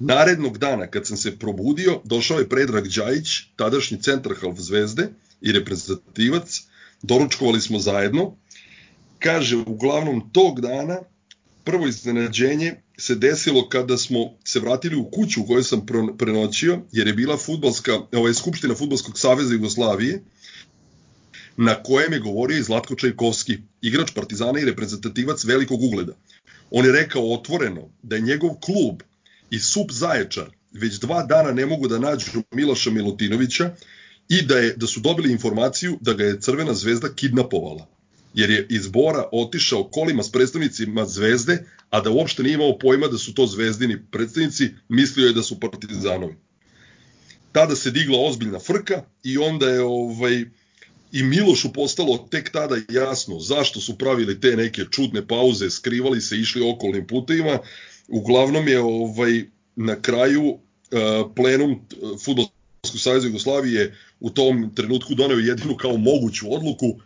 Narednog 0.00 0.58
dana 0.58 0.86
kad 0.86 1.06
sam 1.06 1.16
se 1.16 1.38
probudio, 1.38 2.00
došao 2.04 2.38
je 2.38 2.48
Predrag 2.48 2.88
Đajić, 2.88 3.28
tadašnji 3.56 4.02
centar 4.02 4.32
half 4.40 4.58
zvezde 4.58 5.08
i 5.40 5.52
reprezentativac, 5.52 6.62
doručkovali 7.02 7.60
smo 7.60 7.78
zajedno, 7.78 8.36
kaže 9.18 9.56
uglavnom 9.56 10.30
tog 10.32 10.60
dana 10.60 10.98
prvo 11.64 11.86
iznenađenje 11.86 12.74
se 12.98 13.14
desilo 13.14 13.68
kada 13.68 13.96
smo 13.98 14.18
se 14.44 14.60
vratili 14.60 14.96
u 14.96 15.04
kuću 15.10 15.42
u 15.42 15.46
kojoj 15.46 15.62
sam 15.62 15.86
prenoćio, 16.18 16.80
jer 16.92 17.06
je 17.06 17.12
bila 17.12 17.36
futbalska, 17.36 17.98
ovaj, 18.12 18.34
Skupština 18.34 18.74
Futbolskog 18.74 19.18
saveza 19.18 19.54
Jugoslavije, 19.54 20.22
na 21.56 21.82
kojem 21.82 22.12
je 22.12 22.18
govorio 22.18 22.58
i 22.58 22.62
Zlatko 22.62 22.94
Čajkovski, 22.94 23.58
igrač 23.82 24.10
Partizana 24.14 24.60
i 24.60 24.64
reprezentativac 24.64 25.44
velikog 25.44 25.82
ugleda. 25.82 26.12
On 26.70 26.84
je 26.84 26.92
rekao 26.92 27.32
otvoreno 27.32 27.88
da 28.02 28.16
je 28.16 28.22
njegov 28.22 28.50
klub 28.60 29.02
i 29.50 29.58
SUP 29.58 29.92
Zaječar 29.92 30.50
već 30.72 30.94
dva 30.94 31.22
dana 31.22 31.52
ne 31.52 31.66
mogu 31.66 31.88
da 31.88 31.98
nađu 31.98 32.42
Miloša 32.50 32.90
Milutinovića 32.90 33.74
i 34.28 34.42
da, 34.42 34.58
je, 34.58 34.74
da 34.76 34.86
su 34.86 35.00
dobili 35.00 35.32
informaciju 35.32 35.98
da 36.00 36.12
ga 36.12 36.24
je 36.24 36.40
Crvena 36.40 36.74
zvezda 36.74 37.08
kidnapovala 37.14 37.93
jer 38.34 38.50
je 38.50 38.66
iz 38.70 38.88
Bora 38.88 39.24
otišao 39.32 39.84
kolima 39.84 40.22
s 40.22 40.32
predstavnicima 40.32 41.06
Zvezde, 41.06 41.64
a 41.90 42.00
da 42.00 42.10
uopšte 42.10 42.42
nije 42.42 42.54
imao 42.54 42.78
pojma 42.78 43.06
da 43.06 43.18
su 43.18 43.34
to 43.34 43.46
zvezdini 43.46 43.98
predstavnici, 44.10 44.68
mislio 44.88 45.26
je 45.26 45.32
da 45.32 45.42
su 45.42 45.60
partizanovi. 45.60 46.34
Tada 47.52 47.76
se 47.76 47.90
digla 47.90 48.18
ozbiljna 48.20 48.58
frka 48.58 49.02
i 49.22 49.38
onda 49.38 49.68
je 49.68 49.82
ovaj, 49.82 50.44
i 51.12 51.22
Milošu 51.22 51.72
postalo 51.72 52.28
tek 52.30 52.50
tada 52.50 52.76
jasno 52.88 53.40
zašto 53.40 53.80
su 53.80 53.98
pravili 53.98 54.40
te 54.40 54.56
neke 54.56 54.84
čudne 54.90 55.26
pauze, 55.26 55.70
skrivali 55.70 56.20
se, 56.20 56.36
išli 56.36 56.70
okolnim 56.70 57.06
putevima. 57.06 57.58
Uglavnom 58.08 58.68
je 58.68 58.80
ovaj 58.80 59.44
na 59.76 60.02
kraju 60.02 60.42
uh, 60.44 60.58
plenum 61.36 61.70
uh, 61.70 62.20
Futbolskog 62.24 62.54
saveza 62.82 63.26
Jugoslavije 63.26 63.94
u 64.20 64.30
tom 64.30 64.74
trenutku 64.74 65.14
doneo 65.14 65.38
jedinu 65.38 65.76
kao 65.76 65.96
moguću 65.96 66.54
odluku 66.54 67.00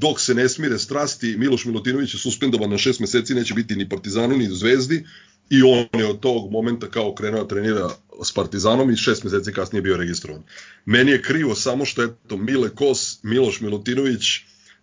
dok 0.00 0.20
se 0.20 0.34
ne 0.34 0.48
smire 0.48 0.78
strasti, 0.78 1.36
Miloš 1.38 1.64
Milutinović 1.64 2.14
je 2.14 2.18
suspendovan 2.20 2.70
na 2.70 2.78
šest 2.78 3.00
meseci, 3.00 3.34
neće 3.34 3.54
biti 3.54 3.76
ni 3.76 3.88
Partizanu 3.88 4.36
ni 4.36 4.48
Zvezdi 4.48 5.04
i 5.50 5.62
on 5.62 6.00
je 6.00 6.06
od 6.06 6.20
tog 6.20 6.52
momenta 6.52 6.86
kao 6.90 7.14
krenuo 7.14 7.42
da 7.42 7.48
trenira 7.48 7.90
s 8.24 8.32
Partizanom 8.32 8.90
i 8.90 8.96
šest 8.96 9.24
meseci 9.24 9.52
kasnije 9.52 9.82
bio 9.82 9.96
registrovan. 9.96 10.42
Meni 10.84 11.10
je 11.10 11.22
krivo 11.22 11.54
samo 11.54 11.84
što 11.84 12.02
eto 12.02 12.36
Mile 12.36 12.70
Kos, 12.74 13.18
Miloš 13.22 13.60
Milutinović, 13.60 14.24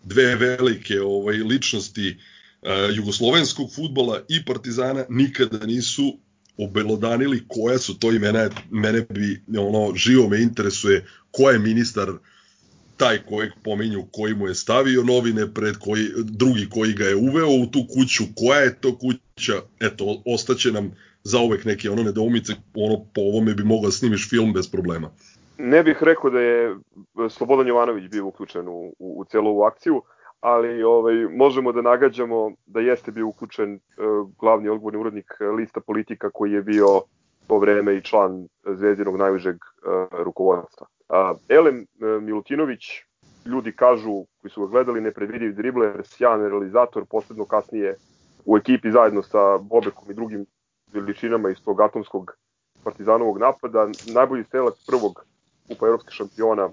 dve 0.03 0.36
velike 0.36 1.01
ovaj 1.01 1.38
ličnosti 1.38 2.18
uh, 2.61 2.70
jugoslovenskog 2.95 3.74
futbola 3.76 4.22
i 4.30 4.45
Partizana 4.45 5.05
nikada 5.09 5.65
nisu 5.65 6.20
obelodanili 6.57 7.43
koja 7.47 7.78
su 7.78 7.99
to 7.99 8.11
imena, 8.11 8.49
mene 8.72 9.01
bi 9.01 9.41
ono 9.57 9.95
živo 9.95 10.30
me 10.30 10.41
interesuje 10.41 11.05
ko 11.32 11.49
je 11.49 11.59
ministar 11.59 12.13
taj 12.98 13.18
kojeg 13.30 13.52
pominju, 13.64 14.04
koji 14.12 14.34
mu 14.34 14.48
je 14.48 14.56
stavio 14.56 15.04
novine 15.04 15.54
pred 15.54 15.76
koji, 15.78 16.08
drugi 16.24 16.70
koji 16.70 16.93
ga 16.93 17.04
je 17.04 17.16
uveo 17.16 17.48
u 17.48 17.66
tu 17.66 17.80
kuću, 17.93 18.24
koja 18.36 18.60
je 18.60 18.76
to 18.82 18.98
kuća, 18.98 19.54
eto, 19.80 20.22
ostaće 20.26 20.72
nam 20.72 20.91
za 21.24 21.39
uvek 21.39 21.66
neke 21.66 21.89
ono 21.89 22.04
nedoumice, 22.04 22.54
ono 22.76 23.06
po 23.16 23.22
ovome 23.22 23.54
bi 23.54 23.64
mogla 23.64 23.88
da 23.88 23.91
snimiš 23.91 24.30
film 24.30 24.54
bez 24.54 24.72
problema. 24.72 25.10
Ne 25.58 25.84
bih 25.84 25.98
rekao 26.02 26.30
da 26.30 26.39
je 26.39 26.76
Slobodan 27.30 27.68
Jovanović 27.68 28.12
bio 28.12 28.26
uključen 28.26 28.68
u, 28.68 28.93
u, 29.00 29.20
u 29.20 29.26
celu 29.26 29.50
ovu 29.50 29.64
akciju, 29.64 30.02
ali 30.39 30.84
ovaj, 30.84 31.16
možemo 31.16 31.72
da 31.72 31.82
nagađamo 31.82 32.52
da 32.66 32.80
jeste 32.80 33.12
bio 33.12 33.28
uključen 33.28 33.74
uh, 33.74 34.30
glavni 34.39 34.70
odgovorni 34.70 35.00
urednik 35.00 35.34
lista 35.58 35.80
politika 35.80 36.30
koji 36.30 36.52
je 36.52 36.62
bio 36.62 37.02
to 37.48 37.60
vreme 37.60 37.95
i 37.95 38.02
član 38.02 38.48
Zvezdinog 38.66 39.18
najvižeg 39.18 39.56
uh, 39.56 40.20
rukovodstva. 40.24 40.88
Elem 41.50 41.82
e, 41.82 41.86
Milutinović 42.22 42.82
ljudi 43.45 43.76
kažu, 43.76 44.26
koji 44.41 44.52
su 44.52 44.62
ga 44.62 44.72
gledali, 44.72 45.02
nepredvidiv 45.02 45.56
dribler, 45.56 46.02
sjajan 46.04 46.41
realizator, 46.41 47.06
posebno 47.10 47.45
kasnije 47.45 47.95
u 48.45 48.58
ekipi 48.58 48.91
zajedno 48.91 49.24
sa 49.24 49.58
Bobekom 49.58 50.12
i 50.12 50.14
drugim 50.14 50.45
veličinama 50.93 51.50
iz 51.50 51.58
tog 51.66 51.82
atomskog 51.82 52.38
partizanovog 52.84 53.38
napada, 53.38 53.88
najbolji 54.14 54.43
strelac 54.43 54.76
prvog 54.88 55.26
kupa 55.68 55.88
evropskih 55.88 56.14
šampiona 56.14 56.70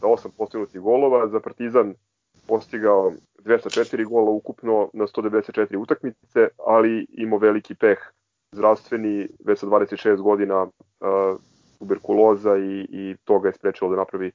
sa 0.00 0.06
osam 0.06 0.30
postignutih 0.38 0.80
golova, 0.80 1.28
za 1.28 1.40
Partizan 1.40 1.94
postigao 2.46 3.12
204 3.44 4.04
gola 4.04 4.30
ukupno 4.30 4.90
na 4.92 5.06
194 5.06 5.76
utakmice, 5.76 6.48
ali 6.66 7.06
imao 7.10 7.38
veliki 7.38 7.74
peh 7.74 7.98
zdravstveni, 8.56 9.28
već 9.44 9.58
sa 9.58 9.66
26 9.66 10.22
godina 10.22 10.62
uh, 10.62 10.70
tuberkuloza 11.78 12.56
i, 12.56 12.86
i 12.90 13.16
to 13.24 13.38
ga 13.38 13.48
je 13.48 13.54
sprečilo 13.54 13.90
da 13.90 13.96
napravi 13.96 14.32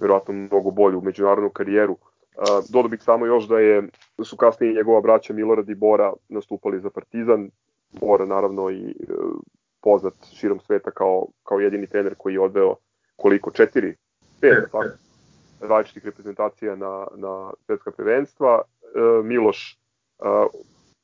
verovatno 0.00 0.34
mnogo 0.34 0.70
bolju 0.70 1.00
međunarodnu 1.00 1.50
karijeru. 1.50 1.92
Uh, 1.92 2.64
dodao 2.72 2.88
bih 2.88 3.02
samo 3.02 3.26
još 3.26 3.48
da 3.48 3.58
je 3.58 3.82
da 4.18 4.24
su 4.24 4.36
kasnije 4.36 4.74
njegova 4.74 5.00
braća 5.00 5.32
Milorad 5.32 5.68
i 5.68 5.74
Bora 5.74 6.12
nastupali 6.28 6.80
za 6.80 6.90
Partizan. 6.90 7.50
Bora 8.00 8.26
naravno 8.26 8.70
i 8.70 8.84
uh, 8.84 9.40
poznat 9.82 10.14
širom 10.32 10.60
sveta 10.60 10.90
kao, 10.90 11.26
kao 11.42 11.60
jedini 11.60 11.86
trener 11.86 12.14
koji 12.18 12.34
je 12.34 12.40
odveo 12.40 12.76
koliko, 13.16 13.50
četiri, 13.50 13.96
pet, 14.40 14.70
tako, 14.72 14.84
različitih 15.60 16.04
reprezentacija 16.04 16.76
na, 16.76 17.06
na 17.16 17.50
svetska 17.66 17.90
prvenstva. 17.90 18.62
E, 18.82 19.22
Miloš 19.22 19.78
e, 20.18 20.24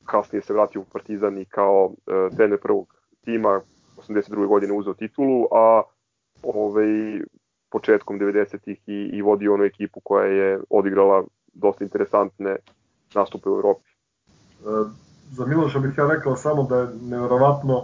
kasnije 0.07 0.41
se 0.41 0.53
vratio 0.53 0.81
u 0.81 0.85
Partizan 0.93 1.37
i 1.37 1.45
kao 1.45 1.91
e, 2.07 2.35
trener 2.35 2.59
prvog 2.59 2.93
tima 3.25 3.61
82. 3.97 4.47
godine 4.47 4.73
uzeo 4.73 4.93
titulu, 4.93 5.47
a 5.51 5.81
ovaj, 6.43 6.87
početkom 7.69 8.19
90-ih 8.19 8.79
i, 8.87 9.09
i 9.13 9.21
vodio 9.21 9.53
onu 9.53 9.63
ekipu 9.63 9.99
koja 10.03 10.25
je 10.25 10.59
odigrala 10.69 11.23
dosta 11.53 11.83
interesantne 11.83 12.55
nastupe 13.15 13.49
u 13.49 13.55
Evropi. 13.55 13.89
E, 13.89 14.65
za 15.31 15.45
Miloša 15.45 15.79
bih 15.79 15.97
ja 15.97 16.07
rekao 16.07 16.35
samo 16.35 16.63
da 16.63 16.77
je 16.77 16.87
nevjerovatno 17.01 17.83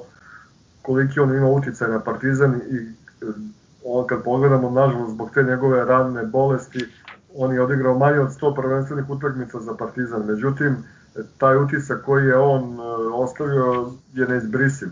koliki 0.81 1.19
on 1.19 1.35
ima 1.35 1.49
uticaj 1.49 1.89
na 1.89 1.99
Partizan 1.99 2.55
i 2.55 3.03
on 3.85 4.07
kad 4.07 4.23
pogledamo, 4.23 4.69
nažalost, 4.69 5.13
zbog 5.13 5.29
te 5.33 5.43
njegove 5.43 5.85
ranne 5.85 6.23
bolesti, 6.23 6.85
on 7.35 7.53
je 7.53 7.61
odigrao 7.61 7.97
manje 7.97 8.19
od 8.19 8.29
100 8.29 8.55
prvenstvenih 8.55 9.09
utakmica 9.09 9.59
za 9.59 9.75
Partizan. 9.75 10.25
Međutim, 10.25 10.77
taj 11.37 11.57
utisak 11.57 12.05
koji 12.05 12.25
je 12.25 12.37
on 12.37 12.79
e, 12.79 12.83
ostavio 13.13 13.91
je 14.13 14.27
neizbrisiv. 14.27 14.87
E, 14.87 14.91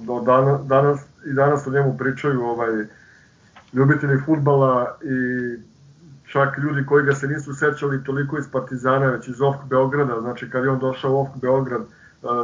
do 0.00 0.20
dana, 0.20 0.58
danas, 0.58 1.00
I 1.26 1.32
danas 1.32 1.66
o 1.66 1.70
njemu 1.70 1.96
pričaju 1.98 2.42
ovaj, 2.42 2.84
ljubitelji 3.72 4.18
futbala 4.26 4.98
i 5.02 5.16
čak 6.32 6.58
ljudi 6.58 6.86
koji 6.86 7.04
ga 7.04 7.14
se 7.14 7.28
nisu 7.28 7.54
sećali 7.54 8.04
toliko 8.04 8.38
iz 8.38 8.48
Partizana, 8.52 9.06
već 9.06 9.28
iz 9.28 9.40
OFK 9.40 9.64
Beograda, 9.68 10.20
znači 10.20 10.50
kad 10.50 10.64
je 10.64 10.70
on 10.70 10.78
došao 10.78 11.12
u 11.12 11.20
OFK 11.20 11.36
Beograd 11.40 11.82
e, 11.82 11.86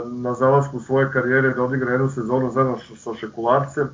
na 0.07 0.35
zalasku 0.35 0.81
svoje 0.81 1.11
karijere 1.13 1.55
da 1.55 1.63
odigra 1.63 1.93
jednu 1.93 2.09
sezonu 2.09 2.51
zajedno 2.51 2.79
sa 2.97 3.15
Šekularcem, 3.15 3.89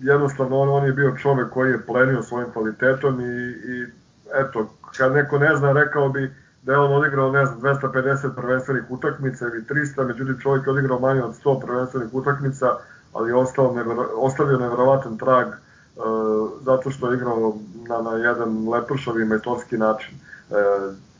jednostavno 0.00 0.58
on, 0.58 0.68
on 0.68 0.84
je 0.84 0.92
bio 0.92 1.16
čovek 1.16 1.50
koji 1.50 1.70
je 1.70 1.86
plenio 1.86 2.22
svojim 2.22 2.50
kvalitetom 2.52 3.20
i, 3.20 3.24
i 3.24 3.86
eto, 4.34 4.70
kad 4.96 5.12
neko 5.12 5.38
ne 5.38 5.56
zna, 5.56 5.72
rekao 5.72 6.08
bi 6.08 6.34
da 6.64 6.72
je 6.72 6.78
on 6.78 6.92
odigrao, 6.92 7.32
ne 7.32 7.46
znam, 7.46 7.60
250 7.60 8.34
prvenstvenih 8.36 8.82
utakmica 8.88 9.46
ili 9.46 9.64
300, 9.64 10.06
međutim 10.06 10.38
čovjek 10.40 10.66
je 10.66 10.72
odigrao 10.72 10.98
manje 10.98 11.22
od 11.22 11.34
100 11.44 11.60
prvenstvenih 11.60 12.14
utakmica, 12.14 12.66
ali 13.12 13.30
je 13.30 13.34
ostao 13.34 13.74
nevero, 13.74 14.08
ostavio 14.16 14.58
neverovatan 14.58 15.18
trag 15.18 15.46
uh, 15.48 16.50
zato 16.60 16.90
što 16.90 17.10
je 17.10 17.16
igrao 17.16 17.56
na, 17.88 18.10
na 18.10 18.16
jedan 18.16 18.68
lepršav 18.68 19.20
i 19.20 19.24
metodski 19.24 19.76
način. 19.78 20.14
Uh, 20.50 20.56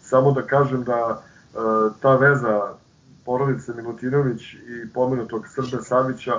samo 0.00 0.32
da 0.32 0.42
kažem 0.42 0.84
da 0.84 1.22
uh, 1.54 1.92
ta 2.00 2.16
veza 2.16 2.60
porodice 3.24 3.72
Milutinović 3.76 4.54
i 4.54 4.92
pomenutog 4.94 5.48
Srbe 5.48 5.82
Savića 5.82 6.32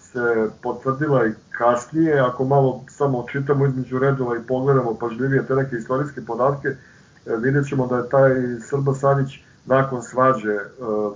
se 0.00 0.50
potvrdila 0.62 1.26
i 1.26 1.32
kasnije, 1.50 2.20
ako 2.20 2.44
malo 2.44 2.84
samo 2.88 3.24
čitamo 3.32 3.66
između 3.66 3.98
redova 3.98 4.36
i 4.36 4.46
pogledamo 4.48 4.94
pažljivije 4.94 5.46
te 5.46 5.54
neke 5.54 5.76
istorijske 5.76 6.20
podatke, 6.26 6.68
e, 6.68 6.76
vidjet 7.36 7.68
ćemo 7.68 7.86
da 7.86 7.96
je 7.96 8.08
taj 8.08 8.30
Srba 8.60 8.94
Savić 8.94 9.38
nakon 9.66 10.02
svađe 10.02 10.52
e, 10.52 10.64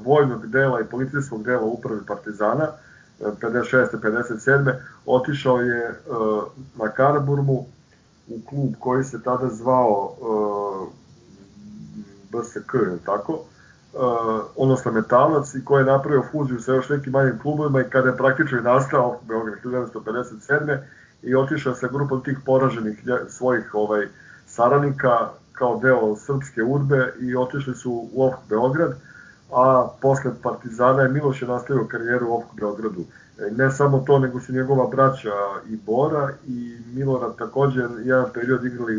vojnog 0.05 0.47
dela 0.47 0.81
i 0.81 0.85
policijskog 0.85 1.43
dela 1.43 1.63
uprave 1.63 2.01
Partizana, 2.07 2.69
56. 3.21 3.77
E, 3.77 3.87
57. 3.97 4.75
otišao 5.07 5.61
je 5.61 6.01
na 6.75 6.89
Karaburmu 6.89 7.67
u 8.29 8.41
klub 8.49 8.75
koji 8.79 9.05
se 9.05 9.23
tada 9.23 9.49
zvao 9.49 10.15
BSK, 12.33 12.73
tako? 13.07 13.45
uh, 13.93 14.41
odnosno 14.57 14.93
Metalac 14.93 15.55
i 15.55 15.65
koji 15.65 15.81
je 15.81 15.87
napravio 15.87 16.25
fuziju 16.33 16.61
sa 16.61 16.73
još 16.73 16.89
nekim 16.89 17.13
manjim 17.13 17.39
klubovima 17.39 17.81
i 17.81 17.91
kada 17.91 18.09
je 18.09 18.17
praktično 18.17 18.59
i 18.59 18.63
nastao 18.63 19.21
Beograd 19.29 19.59
1957. 19.65 20.79
i 21.23 21.35
otišao 21.35 21.75
sa 21.75 21.89
grupom 21.89 22.23
tih 22.23 22.39
poraženih 22.47 23.03
svojih 23.29 23.75
ovaj 23.75 24.07
saradnika 24.47 25.29
kao 25.63 25.79
deo 25.83 26.17
srpske 26.17 26.63
udbe 26.63 27.13
i 27.21 27.37
otišli 27.37 27.75
su 27.75 28.09
u 28.13 28.25
OFK 28.27 28.39
Beograd, 28.49 28.95
a 29.53 29.89
posle 30.01 30.31
Partizana 30.43 31.03
je 31.03 31.09
Miloš 31.09 31.43
je 31.43 31.49
nastavio 31.49 31.87
karijeru 31.87 32.27
u 32.29 32.37
OFK 32.37 32.55
Beogradu. 32.61 33.05
E, 33.39 33.51
ne 33.51 33.71
samo 33.71 33.99
to, 34.07 34.19
nego 34.19 34.41
su 34.41 34.53
njegova 34.53 34.89
braća 34.89 35.37
i 35.69 35.77
Bora 35.77 36.31
i 36.47 36.77
Milorad 36.95 37.37
takođe 37.37 37.81
jedan 38.05 38.27
period 38.35 38.65
igrali 38.65 38.99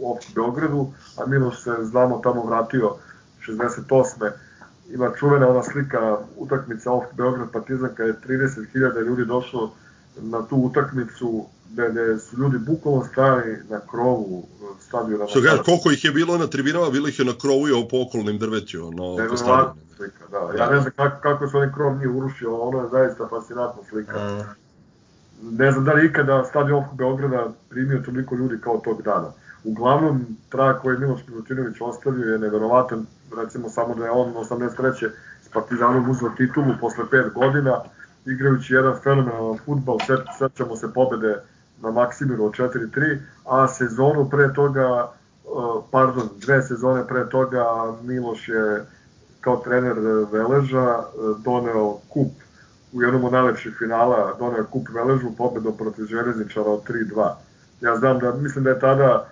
u 0.00 0.12
OFK 0.12 0.34
Beogradu, 0.34 0.86
a 1.18 1.26
Miloš 1.26 1.62
se, 1.62 1.70
znamo, 1.82 2.20
tamo 2.22 2.44
vratio 2.44 2.94
68. 3.46 4.30
Ima 4.90 5.10
čuvena 5.18 5.48
ona 5.48 5.62
slika 5.62 6.18
utakmica 6.36 6.92
OFK 6.92 7.14
Beograd 7.16 7.50
Partizan 7.52 7.90
kada 7.94 8.08
je 8.08 8.20
30.000 8.28 9.06
ljudi 9.06 9.24
došlo 9.24 9.72
na 10.22 10.42
tu 10.46 10.56
utakmicu 10.56 11.46
gde, 11.70 11.90
gde 11.90 12.18
su 12.18 12.36
ljudi 12.36 12.58
bukvalno 12.58 13.04
stali 13.04 13.56
na 13.70 13.80
krovu 13.90 14.46
stadiona. 14.80 15.26
Što 15.26 15.42
kaže, 15.42 15.62
koliko 15.62 15.90
ih 15.90 16.04
je 16.04 16.10
bilo 16.12 16.38
na 16.38 16.46
tribinama, 16.46 16.90
bilo 16.90 17.08
ih 17.08 17.18
je 17.18 17.24
na 17.24 17.34
krovu 17.40 17.68
i 17.68 17.88
po 17.90 18.02
okolnim 18.08 18.38
drveću, 18.38 18.90
no, 18.90 19.16
po 19.30 19.36
stadionu. 19.36 19.74
slika, 19.96 20.24
da. 20.30 20.64
Ja 20.64 20.70
ne 20.70 20.80
znam 20.80 20.92
kako, 20.96 21.20
kako 21.22 21.48
se 21.48 21.56
onaj 21.56 21.72
krov 21.72 21.96
nije 21.96 22.08
urušio, 22.08 22.60
ono 22.60 22.78
je 22.82 22.88
zaista 22.88 23.28
fascinantna 23.28 23.82
slika. 23.90 24.12
A... 24.16 24.44
Ne 25.42 25.72
znam 25.72 25.84
da 25.84 25.92
li 25.92 26.06
ikada 26.06 26.44
stadion 26.44 26.84
Beograda 26.92 27.52
primio 27.68 27.98
toliko 27.98 28.34
ljudi 28.34 28.60
kao 28.60 28.78
tog 28.84 29.02
dana. 29.02 29.32
Uglavnom, 29.64 30.26
trag 30.48 30.76
koji 30.82 30.94
je 30.94 30.98
Miloš 30.98 31.20
Milutinović 31.28 31.76
ostavio 31.80 32.32
je 32.32 32.38
neverovatan, 32.38 33.06
recimo 33.36 33.68
samo 33.68 33.94
da 33.94 34.04
je 34.04 34.10
on 34.10 34.34
83. 34.34 35.10
s 35.42 35.48
Partizanom 35.48 36.10
uzeo 36.10 36.30
titulu 36.36 36.74
posle 36.80 37.04
5 37.04 37.32
godina, 37.32 37.80
igrajući 38.26 38.74
jedan 38.74 38.94
fenomenalan 39.02 39.58
futbal, 39.64 39.98
sećamo 40.38 40.76
se 40.76 40.92
pobede 40.92 41.36
na 41.82 41.90
Maksimiru 41.90 42.44
od 42.44 42.52
4-3, 42.52 43.18
a 43.46 43.68
sezonu 43.68 44.30
pre 44.30 44.52
toga, 44.54 45.08
uh, 45.44 45.84
pardon, 45.90 46.28
dve 46.36 46.62
sezone 46.62 47.06
pre 47.06 47.28
toga 47.28 47.64
Miloš 48.02 48.48
je 48.48 48.84
kao 49.40 49.56
trener 49.56 49.96
Veleža 50.32 50.98
uh, 50.98 51.42
doneo 51.44 51.98
kup 52.08 52.32
u 52.92 53.02
jednom 53.02 53.24
od 53.24 53.32
najlepših 53.32 53.74
finala, 53.78 54.34
doneo 54.38 54.64
kup 54.64 54.88
Veležu 54.94 55.30
pobedom 55.38 55.76
protiv 55.76 56.04
Železničara 56.04 56.70
od 56.70 56.88
3-2. 56.88 57.32
Ja 57.80 57.96
znam 57.96 58.18
da, 58.18 58.32
mislim 58.32 58.64
da 58.64 58.70
je 58.70 58.80
tada 58.80 59.28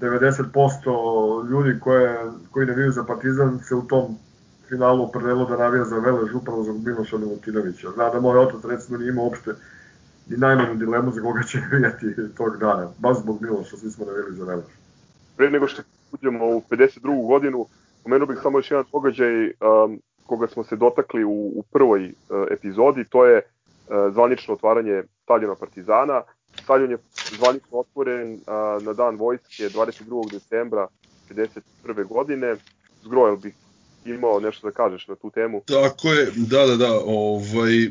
90% 0.00 1.48
ljudi 1.50 1.80
koje, 1.80 2.18
koji 2.50 2.66
navijaju 2.66 2.92
za 2.92 3.04
Partizan 3.04 3.58
se 3.58 3.74
u 3.74 3.82
tom 3.82 4.18
finalu 4.70 5.04
opredelilo 5.04 5.44
da 5.44 5.56
navija 5.56 5.84
za 5.84 5.98
Velež 5.98 6.34
upravo 6.34 6.62
za 6.62 6.72
Miloša 6.72 7.18
Milutinovića. 7.18 7.90
Zna 7.90 8.10
da 8.10 8.20
moj 8.20 8.38
otac 8.38 8.64
recimo 8.64 8.98
nije 8.98 9.10
imao 9.10 9.24
uopšte 9.24 9.50
ni 10.28 10.36
najmanju 10.36 10.74
dilemu 10.74 11.10
za 11.10 11.22
koga 11.22 11.42
će 11.42 11.58
navijati 11.72 12.34
tog 12.36 12.56
dana, 12.56 12.88
baš 12.98 13.18
zbog 13.18 13.42
Miloša 13.42 13.76
svi 13.76 13.90
smo 13.90 14.04
navijali 14.04 14.34
za 14.34 14.44
Velež. 14.44 14.72
Pre 15.36 15.50
nego 15.50 15.68
što 15.68 15.82
uđemo 16.12 16.46
u 16.46 16.62
52. 16.70 17.26
godinu, 17.26 17.66
pomenuo 18.02 18.26
bih 18.26 18.38
samo 18.42 18.58
još 18.58 18.70
jedan 18.70 18.84
događaj 18.92 19.44
um, 19.44 20.00
koga 20.26 20.46
smo 20.46 20.64
se 20.64 20.76
dotakli 20.76 21.24
u, 21.24 21.52
u 21.56 21.62
prvoj 21.72 22.04
uh, 22.04 22.46
epizodi, 22.50 23.04
to 23.04 23.26
je 23.26 23.36
uh, 23.38 24.12
zvanično 24.12 24.54
otvaranje 24.54 25.02
stadiona 25.24 25.54
Partizana. 25.54 26.22
Stadion 26.62 26.90
je 26.90 26.98
zvanično 27.38 27.78
otvoren 27.78 28.40
a, 28.46 28.78
na 28.82 28.92
dan 28.92 29.16
vojske 29.16 29.68
22. 29.68 30.32
decembra 30.32 30.86
51. 31.30 32.08
godine. 32.08 32.56
Zgrojel 33.02 33.36
bih 33.36 33.54
imao 34.04 34.40
nešto 34.40 34.66
da 34.66 34.72
kažeš 34.72 35.08
na 35.08 35.14
tu 35.14 35.30
temu. 35.30 35.62
Tako 35.66 36.12
je, 36.12 36.32
da, 36.36 36.66
da, 36.66 36.76
da, 36.76 37.00
ovaj, 37.04 37.84
e, 37.84 37.90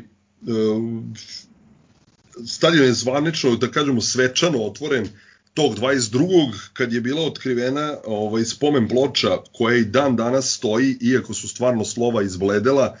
stadion 2.46 2.84
je 2.84 2.92
zvanično, 2.92 3.56
da 3.56 3.68
kažemo, 3.68 4.00
svečano 4.00 4.62
otvoren 4.62 5.08
tog 5.54 5.74
22. 5.74 6.52
kad 6.72 6.92
je 6.92 7.00
bila 7.00 7.22
otkrivena 7.26 7.96
ovaj, 8.04 8.44
spomen 8.44 8.88
ploča 8.88 9.38
koja 9.52 9.76
i 9.76 9.84
dan 9.84 10.16
danas 10.16 10.56
stoji, 10.56 10.98
iako 11.00 11.34
su 11.34 11.48
stvarno 11.48 11.84
slova 11.84 12.22
izbledela, 12.22 12.96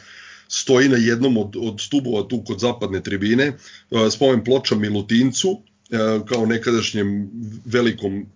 stoji 0.48 0.88
na 0.88 0.96
jednom 0.96 1.36
od, 1.36 1.56
od 1.56 1.80
stubova 1.80 2.28
tu 2.28 2.42
kod 2.46 2.60
zapadne 2.60 3.02
tribine, 3.02 3.52
spomen 4.10 4.44
ploča 4.44 4.74
Milutincu, 4.74 5.60
kao 6.28 6.46
nekadašnjem 6.46 7.30
velikom 7.64 8.26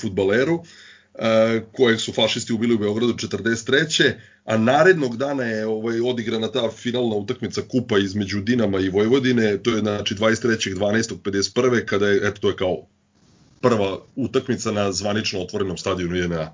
futbaleru, 0.00 0.62
kojeg 1.72 2.00
su 2.00 2.12
fašisti 2.12 2.52
ubili 2.52 2.74
u 2.74 2.78
Beogradu 2.78 3.12
43. 3.12 4.12
A 4.44 4.56
narednog 4.56 5.16
dana 5.16 5.42
je 5.42 5.66
ovaj, 5.66 6.00
odigrana 6.00 6.48
ta 6.52 6.70
finalna 6.70 7.16
utakmica 7.16 7.62
kupa 7.68 7.98
između 7.98 8.40
Dinama 8.40 8.80
i 8.80 8.88
Vojvodine, 8.88 9.58
to 9.58 9.70
je 9.70 9.78
znači 9.78 10.14
23.12.51. 10.14 11.84
kada 11.84 12.08
je, 12.08 12.20
eto 12.28 12.40
to 12.40 12.48
je 12.48 12.56
kao 12.56 12.86
prva 13.60 13.98
utakmica 14.16 14.72
na 14.72 14.92
zvanično 14.92 15.40
otvorenom 15.40 15.76
stadionu 15.76 16.16
JNA. 16.16 16.52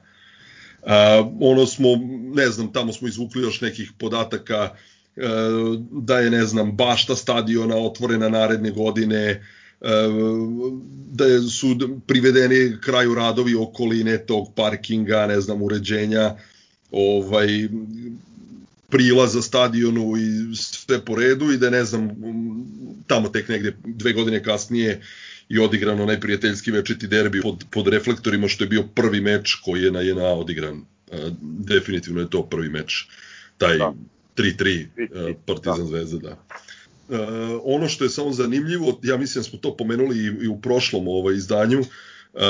Uh, 0.83 0.89
ono 1.41 1.67
smo, 1.67 1.89
ne 2.35 2.47
znam, 2.47 2.73
tamo 2.73 2.93
smo 2.93 3.09
izvukli 3.09 3.43
još 3.43 3.61
nekih 3.61 3.93
podataka 3.99 4.71
uh, 4.71 5.81
da 6.03 6.19
je, 6.19 6.31
ne 6.31 6.45
znam, 6.45 6.77
bašta 6.77 7.17
stadiona 7.17 7.77
otvorena 7.77 8.29
naredne 8.29 8.71
godine, 8.71 9.45
da 11.11 11.41
su 11.43 12.01
privedeni 12.07 12.77
kraju 12.81 13.15
radovi 13.15 13.55
okoline 13.55 14.19
tog 14.19 14.53
parkinga, 14.57 15.27
ne 15.27 15.41
znam, 15.41 15.63
uređenja 15.63 16.35
ovaj 16.91 17.49
prilaza 18.89 19.43
stadionu 19.43 20.17
i 20.17 20.57
sve 20.57 21.05
po 21.05 21.15
redu 21.15 21.53
i 21.53 21.59
da 21.59 21.71
ne 21.71 21.85
znam 21.85 22.11
tamo 23.07 23.29
tek 23.29 23.49
negde 23.49 23.77
dve 23.85 24.13
godine 24.13 24.43
kasnije 24.43 25.01
i 25.49 25.59
odigrano 25.59 26.07
najprijateljski 26.07 26.71
večeti 26.71 27.07
derbi 27.07 27.41
pod, 27.41 27.65
pod 27.71 27.89
reflektorima 27.89 28.49
što 28.49 28.65
je 28.65 28.69
bio 28.69 28.83
prvi 28.95 29.21
meč 29.21 29.55
koji 29.55 29.83
je 29.83 29.93
na 29.93 30.01
JNA 30.01 30.29
odigran. 30.29 30.85
definitivno 31.43 32.21
je 32.21 32.31
to 32.31 32.43
prvi 32.43 32.69
meč. 32.69 33.07
Taj 33.59 33.79
da. 33.79 33.95
3-3 34.37 35.35
Partizan 35.47 35.79
da. 35.79 35.87
Zvezda, 35.87 36.19
da. 36.19 36.45
Uh, 37.11 37.17
ono 37.65 37.89
što 37.89 38.05
je 38.05 38.11
samo 38.11 38.33
zanimljivo, 38.33 39.01
ja 39.03 39.17
mislim 39.17 39.43
da 39.43 39.49
smo 39.49 39.59
to 39.59 39.77
pomenuli 39.77 40.19
i, 40.19 40.45
i 40.45 40.49
u 40.49 40.61
prošlom 40.61 41.09
ovaj 41.09 41.35
izdanju, 41.35 41.81
uh, 41.81 42.41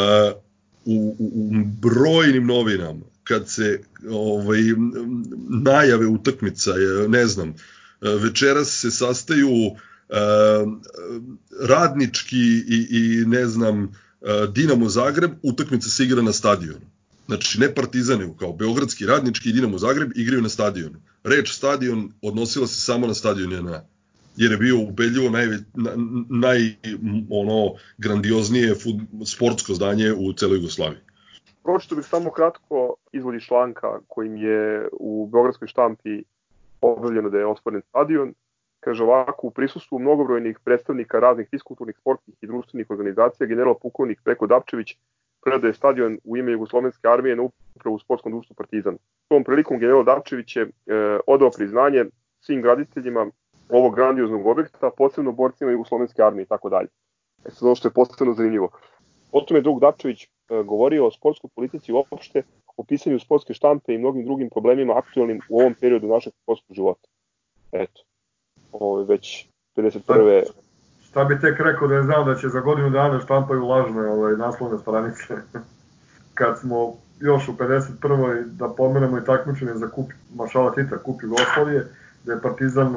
u, 0.85 1.17
u, 1.19 1.27
u 1.35 1.51
brojnim 1.81 2.47
novinama, 2.47 3.01
kad 3.25 3.49
se 3.49 3.81
ovaj, 4.11 4.61
najave 5.49 6.07
utakmica, 6.07 6.71
ne 7.09 7.27
znam, 7.27 7.55
večeras 8.01 8.69
se 8.81 8.91
sastaju 8.91 9.51
uh, 9.51 9.77
radnički 11.61 12.65
i, 12.69 12.87
i 12.91 13.25
ne 13.27 13.47
znam, 13.47 13.93
Dinamo 14.53 14.89
Zagreb, 14.89 15.31
utakmica 15.43 15.89
se 15.89 16.05
igra 16.05 16.23
na 16.23 16.33
stadionu. 16.33 16.87
Znači, 17.27 17.61
ne 17.61 17.75
Partizane, 17.75 18.35
kao 18.39 18.53
Beogradski 18.53 19.07
radnički 19.07 19.49
i 19.49 19.53
Dinamo 19.53 19.79
Zagreb 19.79 20.11
igraju 20.17 20.43
na 20.43 20.49
stadionu. 20.49 21.01
Reč 21.25 21.53
stadion 21.53 22.13
odnosila 22.23 22.67
se 22.67 22.81
samo 22.81 23.07
na 23.07 23.15
stadion 23.15 23.53
JNA 23.53 23.83
jer 24.41 24.53
je 24.53 24.59
bio 24.59 24.77
ubedljivo 24.89 25.31
naj, 25.31 25.47
naj 26.45 26.61
ono 27.31 27.75
grandioznije 27.99 28.75
fut, 28.75 28.97
sportsko 29.33 29.75
zdanje 29.75 30.13
u 30.13 30.33
celoj 30.33 30.57
Jugoslaviji. 30.57 31.01
Pročito 31.63 31.97
bih 31.97 32.07
samo 32.07 32.31
kratko 32.31 32.95
izvodi 33.13 33.41
članka 33.41 33.99
kojim 34.09 34.37
je 34.37 34.89
u 34.93 35.29
Beogradskoj 35.33 35.69
štampi 35.69 36.23
objavljeno 36.81 37.31
da 37.31 37.39
je 37.39 37.47
otvoren 37.47 37.83
stadion 37.89 38.35
kaže 38.81 39.03
ovako, 39.03 39.47
u 39.47 39.51
prisustvu 39.51 39.99
mnogobrojnih 39.99 40.59
predstavnika 40.65 41.21
raznih 41.21 41.49
fiskulturnih, 41.51 41.97
sportskih 42.01 42.35
i 42.41 42.47
društvenih 42.47 42.91
organizacija, 42.91 43.47
general 43.47 43.75
pukovnik 43.83 44.21
Peko 44.25 44.47
Dapčević 44.47 44.97
predaje 45.45 45.75
stadion 45.75 46.19
u 46.25 46.37
ime 46.37 46.53
Jugoslovenske 46.53 47.09
armije 47.09 47.37
na 47.37 47.43
upravu 47.75 47.99
sportskom 47.99 48.33
društvu 48.33 48.55
Partizan. 48.55 48.97
Tom 49.29 49.45
prilikom 49.45 49.79
general 49.79 50.05
Dapčević 50.05 50.57
je 50.57 50.63
e, 50.63 50.69
odao 51.27 51.51
priznanje 51.51 52.05
svim 52.41 52.63
graditeljima 52.63 53.31
ovog 53.71 53.95
grandioznog 53.95 54.47
objekta, 54.47 54.91
posebno 54.97 55.33
borcima 55.33 55.71
Jugoslovenske 55.71 56.23
armije 56.23 56.43
i 56.43 56.47
tako 56.47 56.69
dalje. 56.69 56.89
E 57.45 57.51
sad 57.51 57.67
ono 57.67 57.75
što 57.75 57.89
je 57.89 57.93
posebno 57.93 58.35
zanimljivo. 58.35 58.69
Potom 59.33 59.57
je 59.57 59.63
drug 59.63 59.81
Dapčević 59.81 60.23
e, 60.25 60.29
govorio 60.65 61.07
o 61.07 61.11
sportskoj 61.11 61.51
politici 61.55 61.93
uopšte, 61.93 62.43
o 62.77 62.85
pisanju 62.85 63.19
sportske 63.19 63.55
štampe 63.55 63.95
i 63.95 63.99
mnogim 63.99 64.25
drugim 64.25 64.51
problemima 64.51 64.99
aktualnim 64.99 65.41
u 65.49 65.61
ovom 65.61 65.75
periodu 65.81 66.09
našeg 66.09 66.33
sportskog 66.43 66.75
života. 66.75 67.09
Eto 67.73 68.03
ovaj, 68.73 69.05
već 69.05 69.49
51. 69.77 70.43
Šta 71.03 71.25
bi 71.25 71.41
tek 71.41 71.61
rekao 71.61 71.89
da 71.89 71.95
je 71.95 72.03
znao 72.03 72.25
da 72.25 72.35
će 72.35 72.49
za 72.49 72.61
godinu 72.61 72.91
dana 72.91 73.21
štampaju 73.21 73.67
lažne 73.67 74.07
ovaj, 74.07 74.37
naslovne 74.37 74.79
stranice. 74.79 75.35
Kad 76.39 76.59
smo 76.59 76.95
još 77.21 77.49
u 77.49 77.53
51. 77.53 78.45
da 78.45 78.69
pomenemo 78.69 79.19
i 79.19 79.25
takmičenje 79.25 79.75
za 79.75 79.89
kup 79.89 80.07
Mašala 80.35 80.75
Tita, 80.75 80.99
kup 80.99 81.23
Jugoslavije, 81.23 81.89
da 82.25 82.33
je 82.33 82.43
Partizan 82.43 82.97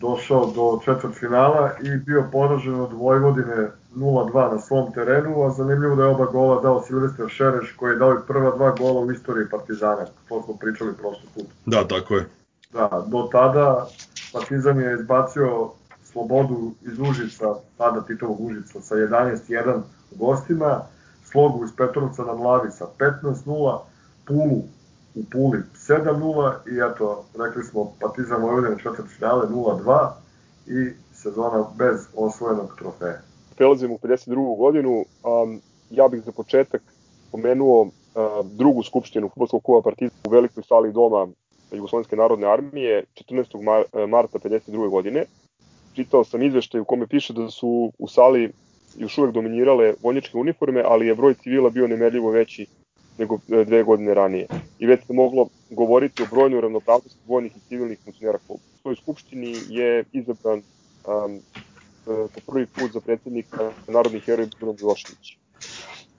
došao 0.00 0.46
do 0.46 0.80
četvrt 0.84 1.14
finala 1.14 1.70
i 1.82 1.96
bio 1.96 2.24
poražen 2.32 2.80
od 2.80 2.92
Vojvodine 2.92 3.70
0-2 3.96 4.52
na 4.52 4.60
svom 4.60 4.92
terenu, 4.92 5.42
a 5.42 5.50
zanimljivo 5.50 5.96
da 5.96 6.02
je 6.02 6.08
oba 6.08 6.24
gola 6.24 6.62
dao 6.62 6.82
Silvester 6.82 7.28
Šereš 7.28 7.72
koji 7.76 7.92
je 7.92 7.98
dao 7.98 8.12
i 8.12 8.26
prva 8.26 8.56
dva 8.56 8.70
gola 8.70 9.00
u 9.00 9.12
istoriji 9.12 9.48
Partizana, 9.50 10.06
to 10.28 10.42
smo 10.42 10.56
pričali 10.56 10.94
prošli 10.94 11.28
put. 11.34 11.46
Da, 11.66 11.88
tako 11.88 12.14
je. 12.14 12.26
Da, 12.72 13.04
do 13.06 13.28
tada 13.32 13.86
Partizan 14.32 14.80
je 14.80 14.94
izbacio 15.00 15.70
Slobodu 16.04 16.72
iz 16.82 16.98
Užica, 16.98 17.54
tada 17.78 18.00
Titovog 18.00 18.40
Užica, 18.40 18.80
sa 18.80 18.94
11-1 18.94 19.80
u 20.10 20.26
gostima, 20.26 20.80
Slogu 21.24 21.64
iz 21.64 21.70
Petrovca 21.76 22.24
na 22.24 22.34
Mlavi 22.34 22.70
sa 22.70 22.86
15-0, 22.98 23.78
Pulu 24.26 24.62
u 25.14 25.24
Puli 25.32 25.58
7-0 25.74 26.52
i 26.72 26.92
eto, 26.92 27.24
rekli 27.38 27.64
smo 27.64 27.92
Partizan 28.00 28.42
Vojvodina 28.42 28.76
četvrt 28.76 29.08
finale 29.16 29.46
0-2 29.46 30.10
i 30.66 30.92
sezona 31.12 31.64
bez 31.78 32.06
osvojenog 32.16 32.76
trofeja. 32.78 33.20
Prelazimo 33.56 33.94
u 33.94 33.98
52. 33.98 34.58
godinu, 34.58 35.04
um, 35.24 35.60
ja 35.90 36.08
bih 36.08 36.22
za 36.24 36.32
početak 36.32 36.82
pomenuo 37.32 37.82
uh, 37.82 37.90
drugu 38.52 38.82
skupštinu 38.82 39.28
futbolskog 39.28 39.62
kluba 39.62 39.82
Partizan 39.82 40.18
u 40.26 40.30
velikoj 40.30 40.62
sali 40.62 40.92
doma 40.92 41.28
Jugoslovenske 41.72 42.16
narodne 42.16 42.52
armije 42.52 43.04
14. 43.14 43.62
Mar 43.62 44.08
marta 44.08 44.38
52. 44.38 44.88
godine. 44.90 45.24
Čitao 45.94 46.24
sam 46.24 46.42
izveštaj 46.42 46.80
u 46.80 46.84
kome 46.84 47.06
piše 47.06 47.32
da 47.32 47.50
su 47.50 47.92
u 47.98 48.08
sali 48.08 48.52
još 48.96 49.18
uvek 49.18 49.32
dominirale 49.34 49.94
vojničke 50.02 50.38
uniforme, 50.38 50.82
ali 50.86 51.06
je 51.06 51.14
broj 51.14 51.34
civila 51.34 51.70
bio 51.70 51.86
nemerljivo 51.86 52.30
veći 52.30 52.66
nego 53.20 53.38
e, 53.48 53.64
dve 53.64 53.82
godine 53.82 54.14
ranije. 54.14 54.46
I 54.78 54.86
već 54.86 55.06
se 55.06 55.12
moglo 55.12 55.48
govoriti 55.70 56.22
o 56.22 56.26
brojnoj 56.30 56.60
ravnopravnosti 56.60 57.18
vojnih 57.26 57.52
i 57.56 57.60
civilnih 57.68 57.98
funkcionera 58.04 58.38
kluba. 58.46 58.62
U 58.74 58.78
svojoj 58.82 58.96
skupštini 58.96 59.56
je 59.68 60.04
izabran 60.12 60.58
um, 60.58 61.40
po 62.04 62.52
prvi 62.52 62.66
put 62.66 62.92
za 62.92 63.00
predsednika 63.00 63.72
narodnih 63.88 64.24
heroja 64.24 64.48
Bruno 64.58 64.76
Milošević. 64.80 65.36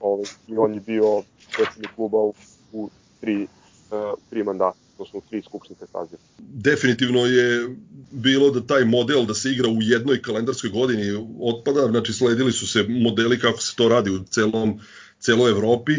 Ove, 0.00 0.24
I 0.48 0.56
on 0.56 0.74
je 0.74 0.80
bio 0.80 1.22
predsednik 1.56 1.90
kluba 1.96 2.18
u, 2.18 2.34
u 2.72 2.90
tri, 3.20 3.42
uh, 3.42 4.18
tri 4.30 4.44
mandata 4.44 4.78
odnosno 4.98 5.20
tri 5.30 5.42
skupštinske 5.42 5.86
saziva. 5.86 6.20
Definitivno 6.38 7.26
je 7.26 7.76
bilo 8.10 8.50
da 8.50 8.66
taj 8.66 8.84
model 8.84 9.26
da 9.26 9.34
se 9.34 9.50
igra 9.50 9.68
u 9.68 9.78
jednoj 9.80 10.22
kalendarskoj 10.22 10.70
godini 10.70 11.26
otpada, 11.40 11.86
znači 11.90 12.12
sledili 12.12 12.52
su 12.52 12.66
se 12.66 12.84
modeli 12.88 13.38
kako 13.38 13.60
se 13.60 13.76
to 13.76 13.88
radi 13.88 14.10
u 14.10 14.24
celom, 14.24 14.80
celoj 15.18 15.50
Evropi 15.50 15.92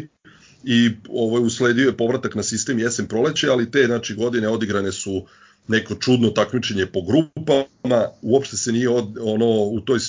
i 0.63 0.91
ovo 1.09 1.37
je 1.37 1.43
usledio 1.43 1.85
je 1.85 1.97
povratak 1.97 2.35
na 2.35 2.43
sistem 2.43 2.79
jesen 2.79 3.07
proleće, 3.07 3.49
ali 3.49 3.71
te 3.71 3.85
znači 3.85 4.15
godine 4.15 4.47
odigrane 4.47 4.91
su 4.91 5.25
neko 5.67 5.95
čudno 5.95 6.29
takmičenje 6.29 6.85
po 6.85 7.01
grupama, 7.01 8.07
uopšte 8.21 8.57
se 8.57 8.71
nije 8.71 8.89
od, 8.89 9.17
ono 9.21 9.45
u 9.45 9.79
toj 9.81 9.99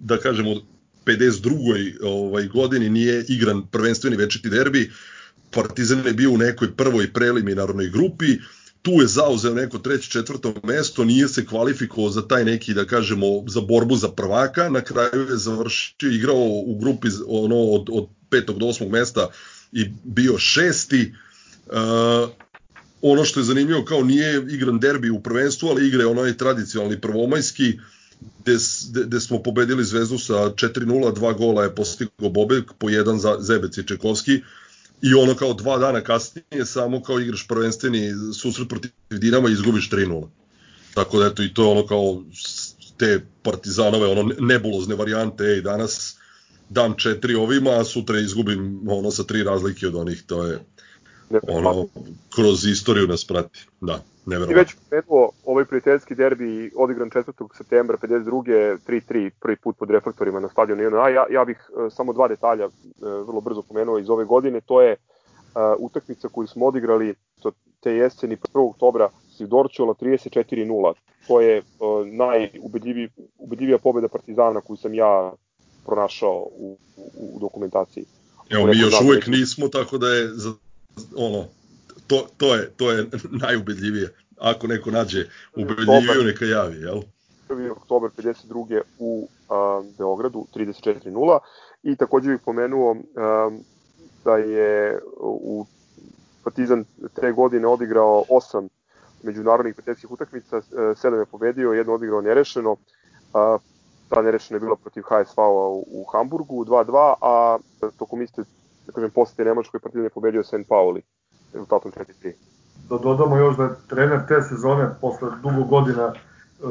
da 0.00 0.18
kažemo 0.18 0.54
52. 1.06 1.96
ovaj 2.02 2.46
godini 2.46 2.88
nije 2.88 3.24
igran 3.28 3.66
prvenstveni 3.66 4.16
večiti 4.16 4.50
derbi, 4.50 4.90
Partizan 5.50 6.06
je 6.06 6.12
bio 6.12 6.30
u 6.30 6.38
nekoj 6.38 6.76
prvoj 6.76 7.12
preliminarnoj 7.12 7.88
grupi, 7.88 8.38
tu 8.82 8.90
je 8.90 9.06
zauzeo 9.06 9.54
neko 9.54 9.78
treće, 9.78 10.10
četvrto 10.10 10.54
mesto, 10.64 11.04
nije 11.04 11.28
se 11.28 11.46
kvalifikovao 11.46 12.10
za 12.10 12.28
taj 12.28 12.44
neki, 12.44 12.74
da 12.74 12.84
kažemo, 12.84 13.26
za 13.46 13.60
borbu 13.60 13.96
za 13.96 14.08
prvaka, 14.08 14.68
na 14.68 14.80
kraju 14.80 15.26
je 15.30 15.36
završio, 15.36 16.10
igrao 16.10 16.44
u 16.66 16.78
grupi 16.80 17.08
ono, 17.26 17.56
od, 17.56 17.88
od 17.92 18.08
petog 18.30 18.58
do 18.58 18.66
osmog 18.66 18.90
mesta 18.90 19.28
i 19.72 19.90
bio 20.04 20.38
šesti. 20.38 21.14
Uh, 21.66 22.30
ono 23.02 23.24
što 23.24 23.40
je 23.40 23.44
zanimljivo, 23.44 23.84
kao 23.84 24.04
nije 24.04 24.46
igran 24.50 24.78
derbi 24.78 25.10
u 25.10 25.20
prvenstvu, 25.20 25.68
ali 25.68 25.88
igre 25.88 26.06
onaj 26.06 26.36
tradicionalni 26.36 27.00
prvomajski, 27.00 27.78
gde, 28.40 28.56
gde 29.04 29.20
smo 29.20 29.42
pobedili 29.42 29.84
Zvezdu 29.84 30.18
sa 30.18 30.34
4-0, 30.34 31.14
dva 31.14 31.32
gola 31.32 31.62
je 31.62 31.74
postigao 31.74 32.28
Bobek, 32.28 32.72
po 32.78 32.90
jedan 32.90 33.18
za 33.18 33.36
Zebec 33.40 33.78
i 33.78 33.86
Čekovski, 33.86 34.40
i 35.02 35.14
ono 35.14 35.34
kao 35.34 35.54
dva 35.54 35.78
dana 35.78 36.00
kasnije 36.00 36.66
samo 36.66 37.02
kao 37.02 37.20
igraš 37.20 37.46
prvenstveni 37.48 38.12
susret 38.34 38.68
protiv 38.68 38.90
Dinama 39.10 39.48
i 39.48 39.52
izgubiš 39.52 39.90
3-0. 39.90 40.28
Tako 40.94 41.18
da 41.18 41.26
eto 41.26 41.42
i 41.42 41.54
to 41.54 41.62
je 41.62 41.68
ono 41.68 41.86
kao 41.86 42.22
te 42.96 43.20
partizanove 43.42 44.06
ono 44.06 44.34
nebulozne 44.40 44.94
varijante, 44.94 45.44
ej 45.44 45.60
danas 45.60 46.16
dam 46.70 46.94
četiri 46.96 47.34
ovima, 47.34 47.70
a 47.70 47.84
sutra 47.84 48.18
izgubim 48.18 48.80
ono 48.88 49.10
sa 49.10 49.22
tri 49.24 49.42
razlike 49.42 49.86
od 49.86 49.94
onih, 49.94 50.22
to 50.26 50.46
je 50.46 50.58
ono 51.48 51.86
kroz 52.34 52.66
istoriju 52.66 53.06
nas 53.06 53.24
prati. 53.24 53.66
Da, 53.80 54.02
Neverovatno. 54.26 54.60
već 54.60 54.76
pomenuo 54.90 55.30
ovaj 55.44 55.64
prijateljski 55.64 56.14
derbi 56.14 56.70
odigran 56.76 57.10
4. 57.10 57.48
septembra 57.54 57.96
52. 57.96 58.78
3-3 58.88 59.30
prvi 59.40 59.56
put 59.56 59.78
pod 59.78 59.90
reflektorima 59.90 60.40
na 60.40 60.48
stadionu 60.48 60.82
INA. 60.82 61.08
Ja, 61.08 61.26
ja 61.30 61.44
bih 61.44 61.70
e, 61.86 61.90
samo 61.90 62.12
dva 62.12 62.28
detalja 62.28 62.64
e, 62.64 62.68
vrlo 63.00 63.40
brzo 63.40 63.62
pomenuo 63.62 63.98
iz 63.98 64.10
ove 64.10 64.24
godine. 64.24 64.60
To 64.60 64.82
je 64.82 64.92
e, 64.92 64.96
utakmica 65.78 66.28
koju 66.28 66.46
smo 66.46 66.66
odigrali 66.66 67.14
to, 67.42 67.52
te 67.80 67.92
jeseni 67.92 68.36
1. 68.36 68.70
oktobra 68.70 69.08
si 69.36 69.46
Dorčula 69.46 69.94
34-0. 69.94 70.92
To 71.28 71.40
je 71.40 71.58
e, 71.58 71.62
najubedljivija 72.12 73.08
ubedljivija 73.38 73.78
pobeda 73.78 74.08
Partizana 74.08 74.60
koju 74.60 74.76
sam 74.76 74.94
ja 74.94 75.32
pronašao 75.90 76.46
u, 76.56 76.78
u, 76.96 77.36
u 77.36 77.38
dokumentaciji. 77.40 78.04
Evo, 78.50 78.66
mi 78.66 78.78
još 78.78 79.00
uvek 79.00 79.26
nismo, 79.26 79.68
tako 79.68 79.98
da 79.98 80.08
je, 80.08 80.28
za, 80.34 80.52
ono, 81.16 81.44
to, 82.06 82.26
to 82.36 82.54
je, 82.54 82.70
to 82.76 82.90
je 82.92 83.06
najubedljivije. 83.44 84.14
Ako 84.38 84.66
neko 84.66 84.90
nađe 84.90 85.26
ubedljiviju, 85.56 86.24
neka 86.24 86.44
javi, 86.44 86.76
jel? 86.80 87.02
1. 87.48 87.70
oktober 87.70 88.10
52. 88.16 88.80
u 88.98 89.28
a, 89.48 89.82
Beogradu 89.98 90.46
34-0 90.54 91.38
i 91.82 91.96
takođe 91.96 92.30
bih 92.30 92.40
pomenuo 92.44 92.96
a, 93.16 93.50
da 94.24 94.36
je 94.36 94.98
u 95.20 95.66
Partizan 96.44 96.84
te 97.14 97.32
godine 97.32 97.66
odigrao 97.66 98.24
osam 98.28 98.68
međunarodnih 99.22 99.74
prijateljskih 99.74 100.10
utakmica, 100.10 100.62
sedam 100.96 101.18
je 101.18 101.26
pobedio, 101.26 101.72
jedno 101.72 101.94
odigrao 101.94 102.20
nerešeno, 102.20 102.76
a, 103.34 103.58
ta 104.10 104.22
nerešena 104.22 104.56
je 104.56 104.60
bila 104.60 104.76
protiv 104.76 105.02
HSV-a 105.02 105.48
u, 105.48 105.84
u 105.88 106.04
Hamburgu 106.12 106.64
2-2, 106.64 107.14
a 107.20 107.58
tokom 107.98 108.22
iste, 108.22 108.42
da 108.86 108.92
kažem, 108.92 109.10
posete 109.10 109.44
Nemačkoj 109.44 109.80
Partizan 109.80 110.04
je 110.04 110.10
pobedio 110.10 110.44
St. 110.44 110.66
Pauli 110.68 111.02
rezultatom 111.52 111.92
4-3. 111.92 112.32
Da 112.88 112.98
dodamo 112.98 113.36
još 113.36 113.56
da 113.56 113.64
je 113.64 113.70
trener 113.88 114.26
te 114.28 114.42
sezone, 114.42 114.88
posle 115.00 115.30
dugo 115.42 115.64
godina 115.64 116.12
e, 116.12 116.14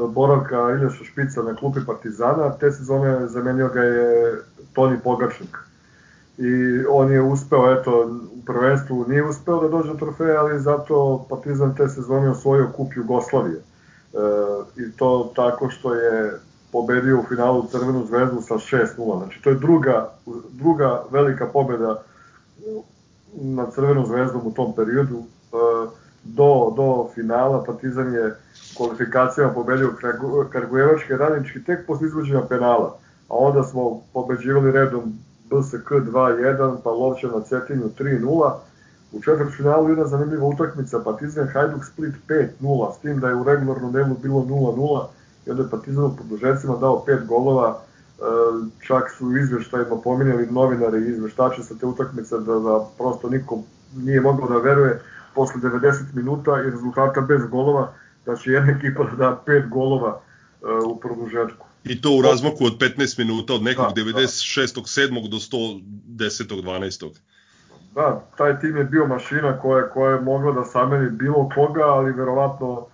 boravka 0.08 0.70
Iljaša 0.70 1.04
Špica 1.04 1.42
na 1.42 1.54
klupi 1.54 1.80
Partizana, 1.86 2.52
te 2.58 2.72
sezone 2.72 3.28
zamenio 3.28 3.68
ga 3.68 3.80
je 3.80 4.38
Toni 4.72 4.98
Pogačnik. 5.04 5.56
I 6.38 6.84
on 6.88 7.12
je 7.12 7.22
uspeo, 7.22 7.72
eto, 7.72 8.10
u 8.32 8.44
prvenstvu 8.46 9.04
nije 9.08 9.24
uspeo 9.24 9.60
da 9.62 9.68
dođe 9.68 9.88
do 9.88 9.98
trofeja, 9.98 10.40
ali 10.40 10.60
zato 10.60 11.26
Partizan 11.28 11.74
te 11.76 11.88
sezone 11.88 12.30
osvojio 12.30 12.72
kup 12.76 12.92
Jugoslavije. 12.96 13.58
E, 13.58 13.62
I 14.76 14.92
to 14.96 15.32
tako 15.36 15.70
što 15.70 15.94
je 15.94 16.40
pobedio 16.72 17.20
u 17.20 17.24
finalu 17.28 17.66
Crvenu 17.70 18.06
zvezdu 18.06 18.40
sa 18.40 18.54
6-0. 18.54 19.18
Znači, 19.18 19.42
to 19.42 19.50
je 19.50 19.56
druga, 19.56 20.08
druga 20.50 21.02
velika 21.10 21.46
pobeda 21.46 22.02
nad 23.34 23.74
Crvenom 23.74 24.06
zvezdom 24.06 24.46
u 24.46 24.52
tom 24.52 24.74
periodu. 24.74 25.18
E, 25.18 26.00
do, 26.24 26.72
do 26.76 27.08
finala 27.14 27.64
Partizan 27.64 28.14
je 28.14 28.36
kvalifikacijama 28.76 29.52
pobedio 29.52 29.94
Kragujevački 30.50 31.16
radnički 31.16 31.64
tek 31.64 31.86
posle 31.86 32.06
izvođenja 32.06 32.42
penala. 32.48 32.96
A 33.28 33.34
onda 33.34 33.62
smo 33.62 34.02
pobeđivali 34.12 34.72
redom 34.72 35.18
BSK 35.50 35.90
2-1, 35.90 36.76
pa 36.84 36.90
Lovća 36.90 37.28
na 37.28 37.40
Cetinju 37.40 37.90
3-0. 37.98 38.52
U 39.12 39.20
četvrtfinalu 39.22 39.88
jedna 39.88 40.04
zanimljiva 40.06 40.46
utakmica, 40.46 41.00
Partizan 41.04 41.48
Hajduk 41.48 41.84
Split 41.84 42.14
5-0, 42.28 42.94
s 42.94 42.98
tim 42.98 43.20
da 43.20 43.28
je 43.28 43.34
u 43.34 43.44
regularnom 43.44 43.92
delu 43.92 44.16
bilo 44.22 44.40
0-0 44.40 45.06
i 45.50 45.52
onda 45.52 45.62
je 45.62 45.70
Partizan 45.70 46.04
u 46.04 46.16
produžecima 46.16 46.76
dao 46.76 47.04
5 47.06 47.26
golova, 47.26 47.78
e, 47.78 48.22
čak 48.86 49.10
su 49.10 49.26
u 49.26 49.36
izveštajima 49.36 49.96
pominjali 50.04 50.46
novinari 50.46 50.98
i 50.98 51.10
izveštači 51.10 51.62
sa 51.62 51.74
te 51.74 51.86
utakmice 51.86 52.38
da, 52.38 52.58
da 52.58 52.86
prosto 52.98 53.28
niko 53.28 53.62
nije 53.96 54.20
mogao 54.20 54.48
da 54.48 54.58
veruje 54.58 55.00
posle 55.34 55.60
90 55.60 56.14
minuta 56.14 56.62
i 56.66 56.70
rezultata 56.70 57.20
bez 57.20 57.40
golova 57.50 57.92
da 58.26 58.36
će 58.36 58.50
jedna 58.50 58.72
ekipa 58.72 59.04
da 59.04 59.16
da 59.16 59.42
5 59.46 59.68
golova 59.68 60.20
e, 60.62 60.66
u 60.86 61.00
produžetku. 61.00 61.66
I 61.84 62.00
to 62.00 62.10
u 62.16 62.22
razmaku 62.22 62.64
od 62.64 62.78
15 62.78 63.18
minuta, 63.18 63.54
od 63.54 63.62
nekog 63.62 63.86
Da, 63.94 64.04
da. 64.04 64.10
96. 64.10 64.80
7. 64.82 65.28
do 65.28 65.36
110. 65.36 66.62
12. 66.62 67.18
Da, 67.94 68.24
taj 68.38 68.60
tim 68.60 68.76
je 68.76 68.84
bio 68.84 69.06
mašina 69.06 69.58
koja, 69.58 69.88
koja 69.88 70.14
je 70.14 70.20
mogla 70.20 70.52
da 70.52 70.64
sameni 70.64 71.10
bilo 71.10 71.50
koga, 71.54 71.84
ali 71.84 72.12
verovatno 72.12 72.86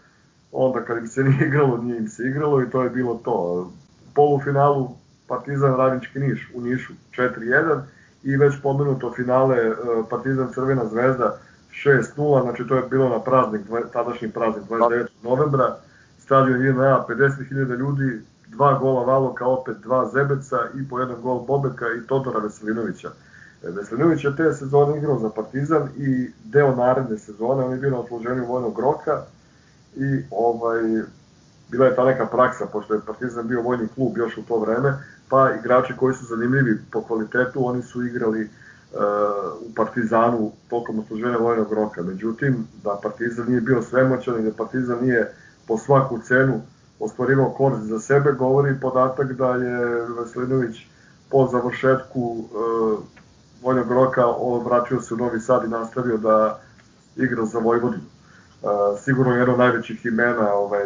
onda 0.56 0.84
kad 0.84 0.98
im 0.98 1.06
se 1.06 1.24
nije 1.28 1.46
igralo, 1.46 1.76
nije 1.76 1.98
im 1.98 2.08
se 2.08 2.22
igralo 2.22 2.62
i 2.62 2.70
to 2.70 2.82
je 2.82 2.90
bilo 2.90 3.20
to. 3.24 3.70
Polufinalu 4.14 4.88
Partizan 5.28 5.76
Radnički 5.76 6.18
Niš 6.18 6.50
u 6.54 6.60
Nišu 6.60 6.92
4-1 7.16 7.80
i 8.22 8.36
već 8.36 8.54
pomenuto 8.62 9.12
finale 9.12 9.56
e, 9.56 9.74
Partizan 10.10 10.52
Crvena 10.52 10.86
zvezda 10.86 11.38
6-0, 11.84 12.42
znači 12.42 12.64
to 12.68 12.76
je 12.76 12.82
bilo 12.90 13.08
na 13.08 13.20
praznik, 13.20 13.62
tadašnji 13.92 14.30
praznik 14.30 14.64
29. 14.68 15.06
novembra, 15.22 15.76
stadion 16.18 16.66
JNA 16.66 17.04
50.000 17.08 17.76
ljudi, 17.76 18.20
dva 18.48 18.78
gola 18.78 19.04
Valoka, 19.04 19.46
opet 19.46 19.76
dva 19.76 20.08
Zebeca 20.08 20.56
i 20.74 20.88
po 20.88 21.00
jedan 21.00 21.16
gol 21.22 21.40
Bobeka 21.40 21.86
i 21.86 22.06
Todora 22.06 22.38
Veselinovića. 22.38 23.10
E, 23.62 23.70
Veselinović 23.70 24.24
je 24.24 24.36
te 24.36 24.52
sezone 24.52 24.98
igrao 24.98 25.18
za 25.18 25.30
Partizan 25.30 25.88
i 25.96 26.30
deo 26.44 26.76
naredne 26.76 27.18
sezone, 27.18 27.64
on 27.64 27.72
je 27.72 27.78
bio 27.78 27.90
na 27.90 28.00
odsluženju 28.00 28.46
vojnog 28.46 28.78
roka 28.78 29.22
i 29.96 30.24
ovaj, 30.30 30.82
bila 31.68 31.86
je 31.86 31.96
ta 31.96 32.04
neka 32.04 32.26
praksa, 32.26 32.66
pošto 32.66 32.94
je 32.94 33.00
Partizan 33.06 33.48
bio 33.48 33.62
vojni 33.62 33.88
klub 33.94 34.16
još 34.16 34.38
u 34.38 34.42
to 34.42 34.58
vreme, 34.58 34.98
pa 35.28 35.50
igrači 35.54 35.96
koji 35.96 36.14
su 36.14 36.24
zanimljivi 36.26 36.78
po 36.92 37.02
kvalitetu, 37.02 37.66
oni 37.66 37.82
su 37.82 38.04
igrali 38.04 38.42
e, 38.42 38.48
u 39.60 39.74
Partizanu 39.76 40.52
tokom 40.70 40.98
odsluženja 40.98 41.36
vojnog 41.36 41.72
roka. 41.72 42.02
Međutim, 42.02 42.66
da 42.84 43.00
Partizan 43.02 43.46
nije 43.48 43.60
bio 43.60 43.82
svemoćan 43.82 44.40
i 44.40 44.44
da 44.44 44.56
Partizan 44.56 44.98
nije 45.02 45.32
po 45.68 45.78
svaku 45.78 46.18
cenu 46.18 46.60
ostvarivao 47.00 47.50
korist 47.50 47.82
za 47.82 48.00
sebe, 48.00 48.32
govori 48.32 48.80
podatak 48.80 49.32
da 49.32 49.48
je 49.48 50.06
Veselinović 50.18 50.76
po 51.30 51.48
završetku 51.52 52.36
e, 52.38 52.46
vojnog 53.62 53.92
roka 53.92 54.24
vratio 54.64 55.00
se 55.00 55.14
u 55.14 55.16
Novi 55.16 55.40
Sad 55.40 55.64
i 55.64 55.68
nastavio 55.68 56.16
da 56.16 56.60
igra 57.16 57.44
za 57.44 57.58
Vojvodinu. 57.58 58.15
Sigurno 59.04 59.32
je 59.32 59.38
jedno 59.38 59.52
od 59.52 59.58
najvećih 59.58 60.06
imena 60.06 60.52
ovaj, 60.52 60.84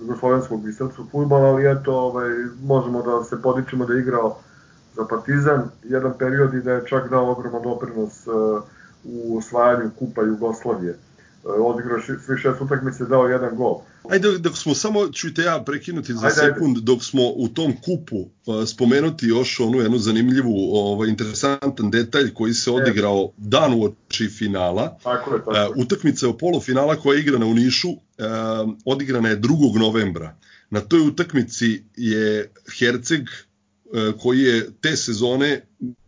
jugoslovenskog 0.00 0.68
i 0.68 0.72
srpskog 0.72 1.06
futbala, 1.10 1.48
ali 1.48 1.70
eto, 1.70 1.94
ovaj, 1.94 2.30
možemo 2.62 3.02
da 3.02 3.24
se 3.24 3.42
podičemo 3.42 3.86
da 3.86 3.94
je 3.94 4.00
igrao 4.00 4.36
za 4.94 5.04
Partizan 5.04 5.62
jedan 5.82 6.12
period 6.18 6.54
i 6.54 6.60
da 6.60 6.72
je 6.72 6.86
čak 6.86 7.10
dao 7.10 7.30
ogroman 7.30 7.62
doprinos 7.62 8.26
e, 8.26 8.30
u 9.04 9.38
osvajanju 9.38 9.90
kupa 9.98 10.22
Jugoslavije. 10.22 10.98
E, 11.46 11.60
odigrao 11.60 12.00
šest 12.42 12.60
utakmice, 12.60 13.04
dao 13.04 13.28
jedan 13.28 13.56
gol. 13.56 13.80
Ajde, 14.10 14.38
dok 14.38 14.56
smo 14.56 14.74
samo, 14.74 15.08
čujte 15.12 15.42
ja 15.42 15.62
prekinuti 15.66 16.12
za 16.14 16.26
Ajde, 16.26 16.40
ajde. 16.40 16.54
sekund, 16.54 16.78
dok 16.78 17.04
smo 17.04 17.22
u 17.36 17.48
tom 17.48 17.76
kupu 17.84 18.16
uh, 18.16 18.64
spomenuti 18.66 19.26
još 19.26 19.60
onu 19.60 19.80
jednu 19.80 19.98
zanimljivu, 19.98 20.54
ovaj, 20.76 21.08
interesantan 21.08 21.90
detalj 21.90 22.34
koji 22.34 22.54
se 22.54 22.70
odigrao 22.70 23.32
dan 23.36 23.74
u 23.74 23.84
oči 23.84 24.28
finala. 24.28 24.98
Tako 25.02 25.34
je, 25.34 25.38
tako 25.38 25.50
Uh, 25.50 25.56
je. 25.56 25.82
utakmica 25.82 26.28
o 26.28 26.36
polufinala 26.36 26.96
koja 26.96 27.16
je 27.16 27.20
igrana 27.20 27.46
u 27.46 27.54
Nišu 27.54 27.90
uh, 27.90 27.98
odigrana 28.84 29.28
je 29.28 29.40
2. 29.40 29.78
novembra. 29.78 30.36
Na 30.70 30.80
toj 30.80 31.00
utakmici 31.00 31.82
je 31.96 32.52
Herceg 32.78 33.22
uh, 33.22 34.20
koji 34.20 34.40
je 34.40 34.70
te 34.80 34.96
sezone 34.96 35.60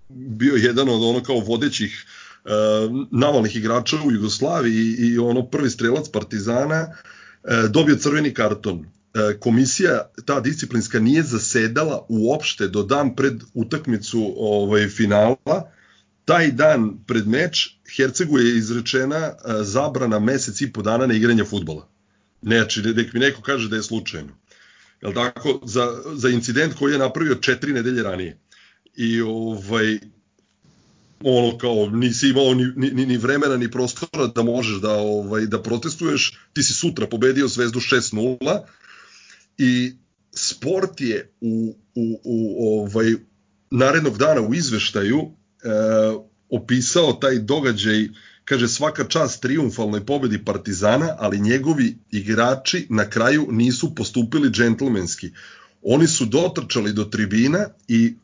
bio 0.09 0.55
jedan 0.55 0.89
od 0.89 1.03
ono 1.03 1.23
kao 1.23 1.41
vodećih 1.41 2.05
uh, 2.07 2.28
navalnih 3.11 3.57
igrača 3.57 3.97
u 4.05 4.13
Jugoslaviji 4.13 4.95
i, 4.99 5.19
ono 5.19 5.47
prvi 5.47 5.71
strelac 5.71 6.09
Partizana 6.09 6.87
uh, 6.89 7.71
dobio 7.71 7.97
crveni 7.97 8.35
karton. 8.35 8.79
Uh, 8.79 8.85
komisija 9.41 10.11
ta 10.25 10.41
disciplinska 10.41 11.01
nije 11.01 11.23
zasedala 11.23 12.07
uopšte 12.09 12.69
do 12.69 12.83
dan 12.83 13.17
pred 13.17 13.43
utakmicu 13.55 14.35
ovaj 14.37 14.89
finala 14.89 15.71
taj 16.29 16.51
dan 16.53 16.99
pred 17.07 17.29
meč 17.29 17.79
Hercegu 17.97 18.39
je 18.39 18.57
izrečena 18.59 19.17
e, 19.17 19.33
zabrana 19.65 20.19
mesec 20.19 20.61
i 20.61 20.73
po 20.73 20.83
dana 20.83 21.07
na 21.07 21.15
igranje 21.15 21.45
futbola. 21.45 21.89
Znači, 22.43 22.83
nek 22.83 23.13
mi 23.13 23.21
neko 23.21 23.43
kaže 23.43 23.69
da 23.69 23.77
je 23.77 23.83
slučajno. 23.83 24.37
Jel 25.01 25.15
tako, 25.15 25.61
za, 25.65 25.87
za 26.15 26.29
incident 26.29 26.75
koji 26.75 26.93
je 26.93 26.99
napravio 26.99 27.35
četiri 27.35 27.73
nedelje 27.73 28.03
ranije. 28.03 28.39
I 28.95 29.21
ovaj, 29.21 29.99
ono 31.25 31.59
kao 31.59 31.91
nisi 31.91 32.29
imao 32.29 32.55
ni, 32.55 32.73
ni, 32.77 33.07
ni 33.07 33.17
vremena 33.17 33.57
ni 33.57 33.71
prostora 33.71 34.27
da 34.27 34.43
možeš 34.43 34.81
da 34.81 34.93
ovaj 34.93 35.47
da 35.47 35.63
protestuješ, 35.63 36.39
ti 36.53 36.63
si 36.63 36.73
sutra 36.73 37.07
pobedio 37.07 37.49
Zvezdu 37.49 37.81
6:0 37.81 38.61
i 39.59 39.93
sport 40.33 41.01
je 41.01 41.33
u, 41.41 41.75
u, 41.95 42.21
u 42.25 42.81
ovaj 42.81 43.15
narednog 43.71 44.19
dana 44.19 44.41
u 44.41 44.55
izveštaju 44.55 45.19
e, 45.19 45.69
opisao 46.51 47.13
taj 47.13 47.39
događaj 47.39 48.09
kaže 48.45 48.69
svaka 48.69 49.05
čast 49.05 49.43
triumfalnoj 49.43 50.07
pobedi 50.07 50.45
Partizana, 50.45 51.17
ali 51.19 51.41
njegovi 51.41 51.97
igrači 52.11 52.87
na 52.91 53.11
kraju 53.11 53.49
nisu 53.51 53.95
postupili 53.95 54.51
džentlmenski. 54.51 55.31
Oni 55.83 56.07
su 56.07 56.25
dotrčali 56.25 56.93
do 56.93 57.05
tribina 57.05 57.67
i 57.89 58.15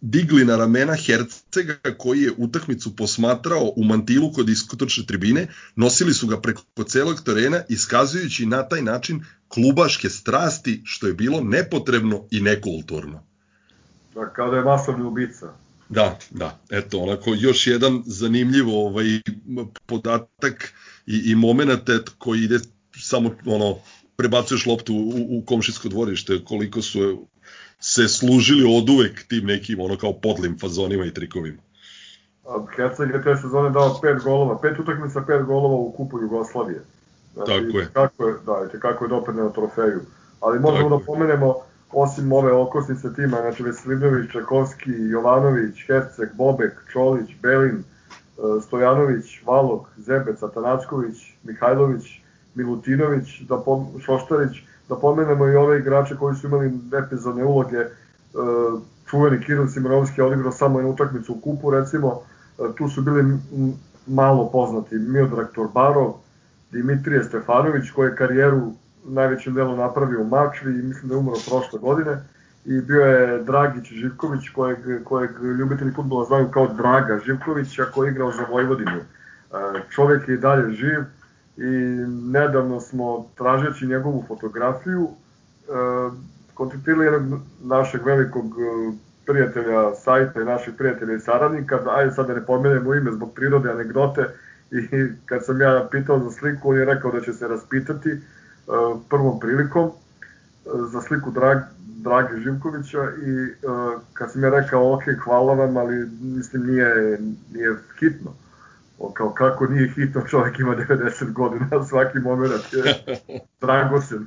digli 0.00 0.44
na 0.44 0.56
ramena 0.56 0.94
Hercega 0.94 1.78
koji 1.98 2.22
je 2.22 2.32
utakmicu 2.36 2.96
posmatrao 2.96 3.72
u 3.76 3.84
mantilu 3.84 4.32
kod 4.32 4.48
iskotočne 4.48 5.06
tribine, 5.06 5.46
nosili 5.76 6.14
su 6.14 6.26
ga 6.26 6.40
preko 6.40 6.62
celog 6.86 7.20
terena 7.24 7.62
iskazujući 7.68 8.46
na 8.46 8.68
taj 8.68 8.82
način 8.82 9.24
klubaške 9.48 10.10
strasti 10.10 10.82
što 10.84 11.06
je 11.06 11.12
bilo 11.12 11.40
nepotrebno 11.40 12.24
i 12.30 12.40
nekulturno. 12.40 13.24
Da, 14.14 14.32
kao 14.32 14.50
da 14.50 14.56
je 14.56 14.64
masovni 14.64 15.04
ubica. 15.04 15.52
Da, 15.88 16.18
da, 16.30 16.58
eto, 16.70 16.98
onako 16.98 17.34
još 17.38 17.66
jedan 17.66 18.02
zanimljiv 18.06 18.68
ovaj 18.68 19.06
podatak 19.86 20.72
i, 21.06 21.22
i 21.30 21.34
moment 21.34 21.90
koji 22.18 22.44
ide 22.44 22.58
samo 22.96 23.34
ono 23.46 23.78
prebacuješ 24.16 24.66
loptu 24.66 24.94
u, 24.94 25.38
u 25.38 25.42
komšinsko 25.46 25.88
dvorište, 25.88 26.44
koliko 26.44 26.82
su 26.82 27.26
se 27.80 28.08
služili 28.08 28.76
od 28.78 28.90
uvek 28.90 29.22
tim 29.28 29.44
nekim 29.46 29.80
ono 29.80 29.96
kao 29.96 30.12
podlim 30.12 30.58
fazonima 30.58 31.04
i 31.04 31.14
trikovima. 31.14 31.58
Herceg 32.76 33.10
je 33.10 33.22
te 33.22 33.36
sezone 33.36 33.70
dao 33.70 33.98
pet 34.02 34.22
golova, 34.24 34.58
pet 34.60 34.78
utakmica, 34.78 35.22
pet 35.26 35.42
golova 35.42 35.74
u 35.74 35.92
kupu 35.92 36.20
Jugoslavije. 36.20 36.82
Znači, 37.34 37.52
Tako 37.52 37.78
je. 37.78 37.88
Kako 37.92 38.28
je, 38.28 38.34
da, 38.46 38.68
te 38.68 38.80
kako 38.80 39.04
je 39.04 39.08
doprineo 39.08 39.50
trofeju. 39.50 40.00
Ali 40.40 40.58
možemo 40.58 40.88
Tako 40.88 40.98
da 40.98 41.04
pomenemo, 41.06 41.54
osim 41.92 42.32
ove 42.32 42.52
okosnice 42.52 43.14
tima, 43.14 43.36
znači 43.40 43.62
Veselinović, 43.62 44.30
Čekovski, 44.32 44.90
Jovanović, 44.90 45.86
Herceg, 45.86 46.28
Bobek, 46.34 46.72
Čolić, 46.92 47.30
Belin, 47.42 47.76
e, 47.76 47.82
Stojanović, 48.66 49.42
Valog, 49.46 49.88
Zebec, 49.96 50.42
Atanacković, 50.42 51.16
Mihajlović, 51.42 52.04
Milutinović, 52.54 53.40
da 53.40 53.58
pom, 53.58 53.86
Šoštarić, 54.04 54.56
da 54.88 54.96
pomenemo 54.96 55.48
i 55.48 55.56
ove 55.56 55.78
igrače 55.78 56.16
koji 56.16 56.36
su 56.36 56.46
imali 56.46 56.72
epizodne 57.04 57.44
uloge, 57.44 57.76
e, 57.76 57.88
čuveni 59.06 59.44
Kiril 59.44 59.68
Simonovski 59.68 60.22
odigrao 60.22 60.52
samo 60.52 60.78
jednu 60.78 60.92
utakmicu 60.92 61.32
u 61.32 61.40
kupu, 61.40 61.70
recimo, 61.70 62.20
e, 62.58 62.62
tu 62.76 62.88
su 62.88 63.02
bili 63.02 63.38
malo 64.06 64.50
poznati 64.52 64.94
Miodrag 64.94 65.46
Torbarov, 65.54 66.12
Dimitrije 66.72 67.24
Stefanović, 67.24 67.90
koji 67.90 68.08
je 68.08 68.16
karijeru 68.16 68.72
najvećim 69.04 69.54
delom 69.54 69.78
napravio 69.78 70.20
u 70.20 70.28
Mačvi 70.28 70.78
i 70.78 70.82
mislim 70.82 71.08
da 71.08 71.14
je 71.14 71.18
umro 71.18 71.36
prošle 71.48 71.78
godine, 71.78 72.24
i 72.64 72.80
bio 72.80 73.04
je 73.04 73.42
Dragić 73.44 73.92
Živković, 73.92 74.48
kojeg, 74.48 74.78
kojeg 75.04 75.30
ljubitelji 75.58 75.92
futbola 75.92 76.24
znaju 76.24 76.48
kao 76.50 76.66
Draga 76.66 77.18
Živković, 77.26 77.78
a 77.78 77.84
koji 77.94 78.08
je 78.08 78.12
igrao 78.12 78.32
za 78.32 78.44
Vojvodinu. 78.50 78.96
E, 78.96 79.02
čovek 79.90 80.28
je 80.28 80.34
i 80.34 80.38
dalje 80.38 80.74
živ, 80.74 81.04
i 81.58 82.06
nedavno 82.32 82.80
smo, 82.80 83.26
tražeći 83.36 83.86
njegovu 83.86 84.24
fotografiju, 84.28 85.08
e, 85.08 85.70
kontaktirali 86.54 87.04
jednog 87.04 87.40
našeg 87.62 88.06
velikog 88.06 88.44
e, 88.46 88.96
prijatelja 89.26 89.94
sajta 89.94 90.42
i 90.42 90.44
naših 90.44 90.74
prijatelja 90.78 91.14
i 91.14 91.20
saradnika, 91.20 91.80
ajde 91.90 92.12
sad 92.12 92.26
da 92.26 92.34
ne 92.34 92.46
pomenemo 92.46 92.94
ime 92.94 93.12
zbog 93.12 93.34
prirode 93.34 93.70
anegdote, 93.70 94.26
i 94.70 95.06
kad 95.26 95.44
sam 95.44 95.60
ja 95.60 95.88
pitao 95.90 96.18
za 96.18 96.30
sliku, 96.30 96.70
on 96.70 96.76
je 96.76 96.84
rekao 96.84 97.12
da 97.12 97.20
će 97.20 97.32
se 97.32 97.48
raspitati 97.48 98.10
e, 98.10 98.18
prvom 99.08 99.40
prilikom 99.40 99.90
za 100.92 101.00
sliku 101.00 101.30
Drag, 101.30 101.58
Drage 101.78 102.40
Živkovića 102.40 103.02
i 103.26 103.52
kad 104.12 104.32
sam 104.32 104.44
ja 104.44 104.50
rekao 104.50 104.94
ok, 104.94 105.02
hvala 105.24 105.54
vam, 105.54 105.76
ali 105.76 106.10
mislim 106.20 106.66
nije, 106.66 107.18
nije 107.52 107.76
hitno 107.98 108.34
kao 109.14 109.30
kako 109.30 109.66
nije 109.66 109.88
hitno, 109.88 110.22
čovjek 110.26 110.58
ima 110.58 110.76
90 110.76 111.32
godina, 111.32 111.66
svaki 111.88 112.18
moment 112.18 112.72
je 112.72 113.16
dragocen. 113.60 114.26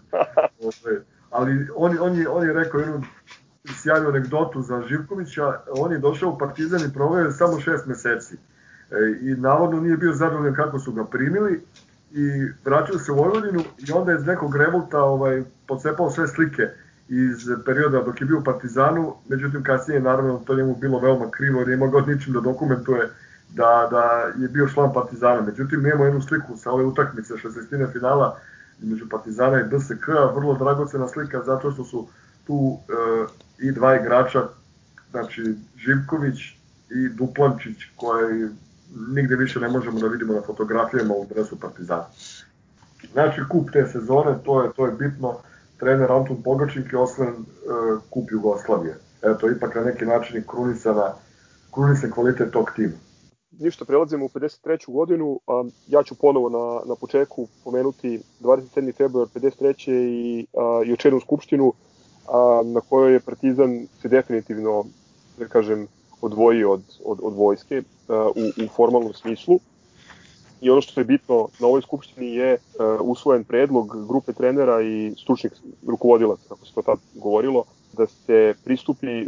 Ali 1.29 1.67
on, 1.75 1.97
on, 1.99 2.15
je, 2.15 2.29
on 2.29 2.47
je 2.47 2.53
rekao 2.53 2.79
jednu 2.79 3.01
sjajnu 3.81 4.09
anegdotu 4.09 4.61
za 4.61 4.81
Živkovića, 4.81 5.59
on 5.77 5.91
je 5.91 5.99
došao 5.99 6.29
u 6.29 6.37
Partizan 6.37 6.81
i 6.89 6.93
proveo 6.93 7.31
samo 7.31 7.59
šest 7.59 7.85
meseci. 7.85 8.35
E, 8.35 8.95
I 9.21 9.35
navodno 9.35 9.81
nije 9.81 9.97
bio 9.97 10.13
zadovoljan 10.13 10.55
kako 10.55 10.79
su 10.79 10.91
ga 10.91 11.05
primili 11.05 11.61
i 12.11 12.47
vratio 12.65 12.99
se 12.99 13.11
u 13.11 13.15
Vojvodinu 13.15 13.63
i 13.87 13.91
onda 13.91 14.11
je 14.11 14.17
iz 14.17 14.25
nekog 14.25 14.55
revolta 14.55 15.03
ovaj, 15.03 15.43
pocepao 15.67 16.11
sve 16.11 16.27
slike 16.27 16.67
iz 17.09 17.47
perioda 17.65 18.03
dok 18.03 18.21
je 18.21 18.27
bio 18.27 18.39
u 18.39 18.43
Partizanu, 18.43 19.15
međutim 19.29 19.63
kasnije 19.63 19.99
naravno 19.99 20.41
to 20.45 20.55
njemu 20.55 20.75
bilo 20.75 20.99
veoma 20.99 21.31
krivo 21.31 21.59
jer 21.59 21.67
nije 21.67 21.77
mogao 21.77 22.01
ničim 22.01 22.33
da 22.33 22.39
dokumentuje 22.39 23.09
da, 23.51 23.87
da 23.91 24.31
je 24.43 24.47
bio 24.47 24.67
član 24.67 24.93
Partizana. 24.93 25.41
Međutim, 25.41 25.85
imamo 25.85 26.05
jednu 26.05 26.21
sliku 26.21 26.57
sa 26.57 26.71
ove 26.71 26.85
utakmice 26.85 27.33
16. 27.33 27.91
finala 27.91 28.37
između 28.81 29.09
Partizana 29.09 29.59
i 29.59 29.63
BSK, 29.63 30.07
vrlo 30.35 30.53
dragocena 30.53 31.07
slika 31.07 31.41
zato 31.45 31.71
što 31.71 31.83
su 31.83 32.07
tu 32.47 32.77
e, 32.89 33.25
i 33.59 33.71
dva 33.71 33.95
igrača, 33.95 34.47
znači 35.11 35.55
Živković 35.77 36.37
i 36.89 37.09
Duplančić, 37.09 37.77
koje 37.95 38.49
nigde 39.15 39.35
više 39.35 39.59
ne 39.59 39.69
možemo 39.69 39.99
da 39.99 40.07
vidimo 40.07 40.33
na 40.33 40.41
fotografijama 40.41 41.13
u 41.13 41.25
dresu 41.25 41.59
Partizana. 41.59 42.05
Znači, 43.11 43.41
kup 43.49 43.71
te 43.71 43.87
sezone, 43.87 44.35
to 44.45 44.63
je, 44.63 44.69
to 44.75 44.85
je 44.85 44.91
bitno, 44.91 45.37
trener 45.77 46.11
Anton 46.11 46.43
Pogačnik 46.43 46.93
je 46.93 46.99
osvojen 46.99 47.33
e, 47.33 47.37
kup 48.09 48.31
Jugoslavije. 48.31 48.95
Eto, 49.21 49.49
ipak 49.49 49.75
na 49.75 49.81
neki 49.81 50.05
način 50.05 50.37
i 50.37 50.47
krunisana, 50.47 51.13
krunisan 51.73 52.11
kvalitet 52.11 52.51
tog 52.51 52.71
tima 52.75 52.93
ništa, 53.59 53.85
prelazimo 53.85 54.25
u 54.25 54.29
53. 54.29 54.91
godinu. 54.91 55.39
Ja 55.87 56.03
ću 56.03 56.15
ponovo 56.15 56.49
na, 56.49 56.89
na 56.89 56.95
početku 56.95 57.47
pomenuti 57.63 58.19
27. 58.41 58.95
februar 58.95 59.27
53. 59.27 59.91
i 59.91 60.45
a, 60.57 60.81
jučernu 60.85 61.19
skupštinu 61.19 61.73
a, 62.27 62.61
na 62.65 62.81
kojoj 62.81 63.13
je 63.13 63.19
Partizan 63.19 63.87
se 64.01 64.07
definitivno, 64.07 64.85
da 65.37 65.47
kažem, 65.47 65.87
odvojio 66.21 66.71
od, 66.71 66.81
od, 67.05 67.19
od 67.23 67.33
vojske 67.33 67.83
a, 68.07 68.29
u, 68.35 68.63
u 68.63 68.67
formalnom 68.75 69.13
smislu. 69.13 69.59
I 70.61 70.69
ono 70.69 70.81
što 70.81 71.01
je 71.01 71.05
bitno 71.05 71.47
na 71.59 71.67
ovoj 71.67 71.81
skupštini 71.81 72.35
je 72.35 72.57
a, 72.79 72.97
usvojen 73.01 73.43
predlog 73.43 74.07
grupe 74.07 74.33
trenera 74.33 74.81
i 74.81 75.13
stručnih 75.17 75.51
rukovodilaca, 75.87 76.43
kako 76.49 76.65
se 76.65 76.73
to 76.73 76.81
tad 76.81 76.99
govorilo, 77.15 77.63
da 77.93 78.07
se 78.07 78.53
pristupi 78.63 79.27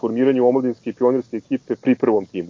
formiranju 0.00 0.46
omladinske 0.46 0.90
i 0.90 0.92
pionirske 0.92 1.36
ekipe 1.36 1.76
pri 1.76 1.94
prvom 1.94 2.26
timu. 2.26 2.48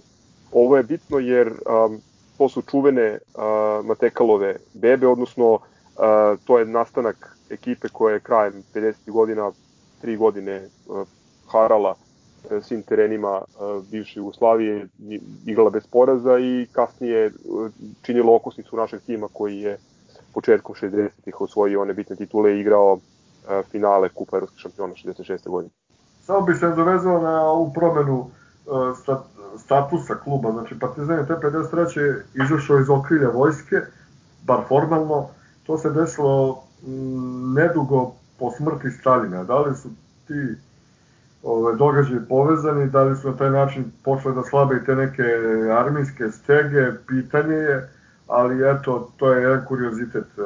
Ovo 0.55 0.77
je 0.77 0.83
bitno 0.83 1.19
jer 1.19 1.47
um, 1.47 1.99
to 2.37 2.49
su 2.49 2.61
čuvene 2.61 3.17
uh, 3.17 3.85
Matekalove 3.85 4.55
bebe, 4.73 5.07
odnosno 5.07 5.53
uh, 5.53 5.59
to 6.45 6.59
je 6.59 6.65
nastanak 6.65 7.37
ekipe 7.49 7.87
koja 7.89 8.13
je 8.13 8.19
krajem 8.19 8.63
50. 8.73 9.11
godina, 9.11 9.51
tri 10.01 10.17
godine 10.17 10.67
uh, 10.87 11.07
harala 11.47 11.89
uh, 11.91 12.63
svim 12.63 12.81
terenima 12.81 13.37
uh, 13.37 13.83
bivše 13.91 14.19
Jugoslavije, 14.19 14.87
igrala 15.45 15.69
bez 15.69 15.87
poraza 15.87 16.39
i 16.39 16.67
kasnije 16.71 17.31
uh, 17.45 17.69
činila 18.01 18.35
okosnicu 18.35 18.77
našeg 18.77 19.01
tima 19.01 19.27
koji 19.33 19.59
je 19.59 19.77
početkom 20.33 20.75
60-ih 20.75 21.41
osvojio 21.41 21.81
one 21.81 21.93
bitne 21.93 22.15
titule 22.15 22.55
i 22.55 22.59
igrao 22.59 22.99
finale 23.71 24.09
Kupa 24.09 24.37
Evropskih 24.37 24.61
šampiona 24.61 24.93
66. 24.93 25.49
godine. 25.49 25.73
Samo 26.21 26.41
bi 26.41 26.53
se 26.53 26.69
dovezao 26.69 27.21
na 27.21 27.41
ovu 27.41 27.73
promenu 27.73 28.19
uh, 28.19 28.27
statusa 29.57 30.15
kluba, 30.15 30.51
znači 30.51 30.79
Partizan 30.79 31.19
je 31.19 31.27
te 31.27 31.33
53. 31.33 32.21
izašao 32.33 32.79
iz 32.79 32.89
okrilja 32.89 33.29
vojske, 33.29 33.75
bar 34.43 34.59
formalno, 34.67 35.27
to 35.65 35.77
se 35.77 35.89
desilo 35.89 36.63
mm, 36.87 37.53
nedugo 37.53 38.11
po 38.39 38.51
smrti 38.51 38.91
Stalina. 38.91 39.43
Da 39.43 39.59
li 39.59 39.75
su 39.75 39.89
ti 40.27 40.55
ove, 41.43 41.75
događaje 41.75 42.25
povezani, 42.29 42.89
da 42.89 43.03
li 43.03 43.15
su 43.15 43.31
na 43.31 43.37
taj 43.37 43.49
način 43.49 43.91
počele 44.03 44.35
da 44.35 44.43
slabe 44.43 44.75
i 44.75 44.85
te 44.85 44.95
neke 44.95 45.23
armijske 45.77 46.31
stege, 46.31 46.91
pitanje 47.07 47.55
je, 47.55 47.89
ali 48.27 48.69
eto, 48.69 49.11
to 49.17 49.33
je 49.33 49.41
jedan 49.41 49.65
kuriozitet. 49.65 50.25
E, 50.37 50.41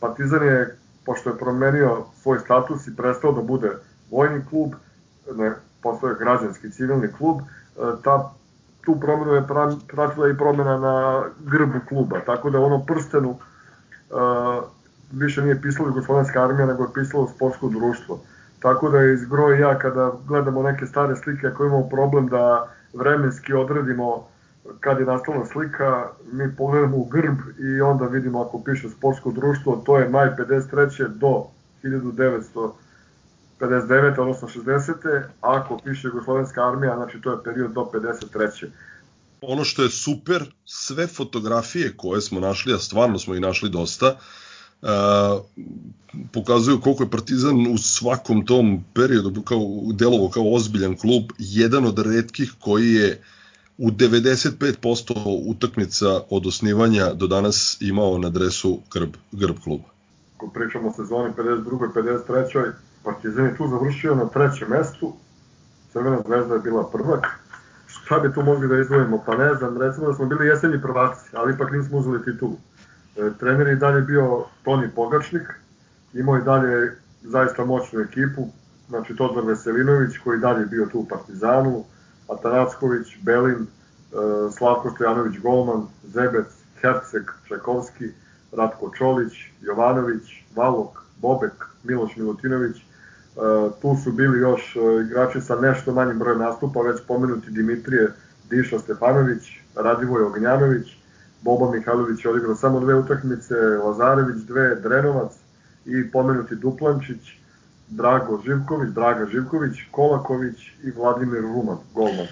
Partizan 0.00 0.42
je, 0.42 0.76
pošto 1.04 1.30
je 1.30 1.38
promenio 1.38 2.04
svoj 2.22 2.38
status 2.38 2.86
i 2.86 2.96
prestao 2.96 3.32
da 3.32 3.42
bude 3.42 3.70
vojni 4.10 4.44
klub, 4.50 4.72
ne, 5.36 5.52
postoje 5.82 6.14
građanski 6.18 6.70
civilni 6.70 7.12
klub, 7.12 7.40
e, 7.40 7.42
ta 8.04 8.32
tu 8.84 9.00
promenu 9.00 9.32
je 9.32 9.46
pratila 9.88 10.28
i 10.28 10.36
promena 10.36 10.78
na 10.78 11.22
grbu 11.38 11.78
kluba, 11.88 12.20
tako 12.26 12.50
da 12.50 12.60
ono 12.60 12.84
prstenu 12.86 13.30
uh, 13.30 14.64
više 15.12 15.42
nije 15.42 15.62
pisalo 15.62 15.88
Jugoslovenska 15.88 16.44
armija, 16.44 16.66
nego 16.66 16.82
je 16.82 16.94
pisalo 16.94 17.28
sportsko 17.28 17.68
društvo. 17.68 18.20
Tako 18.58 18.88
da 18.88 18.98
je 18.98 19.14
izgro 19.14 19.54
i 19.54 19.60
ja 19.60 19.78
kada 19.78 20.12
gledamo 20.26 20.62
neke 20.62 20.86
stare 20.86 21.16
slike, 21.16 21.46
ako 21.46 21.64
imamo 21.64 21.88
problem 21.88 22.28
da 22.28 22.68
vremenski 22.94 23.54
odredimo 23.54 24.26
kad 24.80 25.00
je 25.00 25.06
nastala 25.06 25.46
slika, 25.46 26.06
mi 26.32 26.56
pogledamo 26.56 26.96
u 26.96 27.04
grb 27.04 27.38
i 27.58 27.80
onda 27.80 28.06
vidimo 28.06 28.42
ako 28.42 28.62
piše 28.62 28.88
sportsko 28.90 29.30
društvo, 29.30 29.82
to 29.86 29.98
je 29.98 30.08
maj 30.08 30.28
53. 30.38 31.08
do 31.08 31.44
1900 31.82 32.70
59. 33.62 34.20
odnosno 34.20 34.48
60. 34.48 35.22
ako 35.40 35.78
piše 35.84 36.08
Jugoslovenska 36.08 36.68
armija, 36.68 36.96
znači 36.96 37.20
to 37.20 37.30
je 37.30 37.42
period 37.44 37.72
do 37.72 37.90
53. 37.92 38.66
Ono 39.40 39.64
što 39.64 39.82
je 39.82 39.90
super, 39.90 40.44
sve 40.64 41.06
fotografije 41.06 41.96
koje 41.96 42.20
smo 42.20 42.40
našli, 42.40 42.74
a 42.74 42.78
stvarno 42.78 43.18
smo 43.18 43.34
ih 43.34 43.40
našli 43.40 43.70
dosta, 43.70 44.16
a, 44.82 45.40
pokazuju 46.32 46.80
koliko 46.80 47.02
je 47.02 47.10
Partizan 47.10 47.66
u 47.66 47.78
svakom 47.78 48.46
tom 48.46 48.84
periodu 48.94 49.42
kao 49.42 49.60
delovo 49.92 50.28
kao 50.28 50.54
ozbiljan 50.54 50.96
klub, 50.96 51.22
jedan 51.38 51.86
od 51.86 51.98
retkih 51.98 52.52
koji 52.60 52.92
je 52.92 53.22
u 53.78 53.90
95% 53.90 55.42
utakmica 55.46 56.20
od 56.30 56.46
osnivanja 56.46 57.12
do 57.14 57.26
danas 57.26 57.76
imao 57.80 58.18
na 58.18 58.28
dresu 58.28 58.80
grb, 58.94 59.10
grb 59.32 59.56
kluba. 59.64 59.84
Ako 60.36 60.50
pričamo 60.50 60.88
o 60.88 60.92
sezoni 60.92 61.32
52. 61.36 61.92
53. 61.94 62.72
Partizan 63.04 63.44
je 63.44 63.56
tu 63.56 63.68
završio 63.68 64.14
na 64.14 64.28
trećem 64.28 64.68
mestu, 64.68 65.12
Crvena 65.92 66.18
zvezda 66.26 66.54
je 66.54 66.60
bila 66.60 66.90
prvak, 66.90 67.26
šta 67.86 68.18
bi 68.18 68.32
tu 68.34 68.42
mogli 68.42 68.68
da 68.68 68.80
izdvojimo? 68.80 69.22
Pa 69.26 69.36
ne 69.36 69.54
znam, 69.54 69.78
recimo 69.78 70.06
da 70.06 70.14
smo 70.14 70.26
bili 70.26 70.46
jesenji 70.46 70.82
prvaci, 70.82 71.30
ali 71.32 71.54
ipak 71.54 71.72
nismo 71.72 71.98
uzeli 71.98 72.24
titulu. 72.24 72.56
E, 73.16 73.30
trener 73.40 73.66
je 73.66 73.76
dalje 73.76 74.00
bio 74.00 74.44
Toni 74.64 74.88
Pogačnik, 74.94 75.42
imao 76.12 76.36
je 76.36 76.42
dalje 76.42 76.92
zaista 77.22 77.64
moćnu 77.64 78.00
ekipu, 78.00 78.48
znači 78.88 79.16
Todor 79.16 79.44
Veselinović 79.44 80.18
koji 80.18 80.40
dalje 80.40 80.66
bio 80.66 80.86
tu 80.86 80.98
u 80.98 81.08
Partizanu, 81.08 81.84
Atanacković, 82.28 83.18
Belin, 83.22 83.62
e, 83.62 83.66
Slavko 84.50 84.90
Stojanović 84.90 85.38
Golman, 85.38 85.86
Zebec, 86.04 86.46
Herceg, 86.80 87.22
Čajkovski, 87.48 88.08
Ratko 88.52 88.90
Čolić, 88.98 89.32
Jovanović, 89.60 90.44
Valok, 90.56 90.98
Bobek, 91.16 91.66
Miloš 91.84 92.16
Milutinović, 92.16 92.76
tu 93.82 93.96
su 94.04 94.12
bili 94.12 94.38
još 94.38 94.76
e, 94.76 94.80
igrači 95.06 95.40
sa 95.40 95.56
nešto 95.60 95.92
manjim 95.92 96.18
brojem 96.18 96.38
nastupa, 96.38 96.80
već 96.80 97.00
pomenuti 97.08 97.50
Dimitrije 97.50 98.12
Diša 98.50 98.78
Stefanović, 98.78 99.42
Radivoj 99.74 100.22
Ognjanović, 100.22 100.86
Boba 101.42 101.70
Mihajlović 101.70 102.24
je 102.24 102.30
odigrao 102.30 102.56
samo 102.56 102.80
dve 102.80 102.94
utakmice, 102.94 103.54
Lazarević 103.54 104.42
dve, 104.42 104.74
Drenovac 104.74 105.32
i 105.86 106.10
pomenuti 106.10 106.54
Duplančić, 106.54 107.20
Drago 107.88 108.42
Živković, 108.46 108.90
Draga 108.90 109.26
Živković, 109.26 109.76
Kolaković 109.90 110.56
i 110.84 110.90
Vladimir 110.90 111.40
Ruman, 111.40 111.78
golman. 111.94 112.26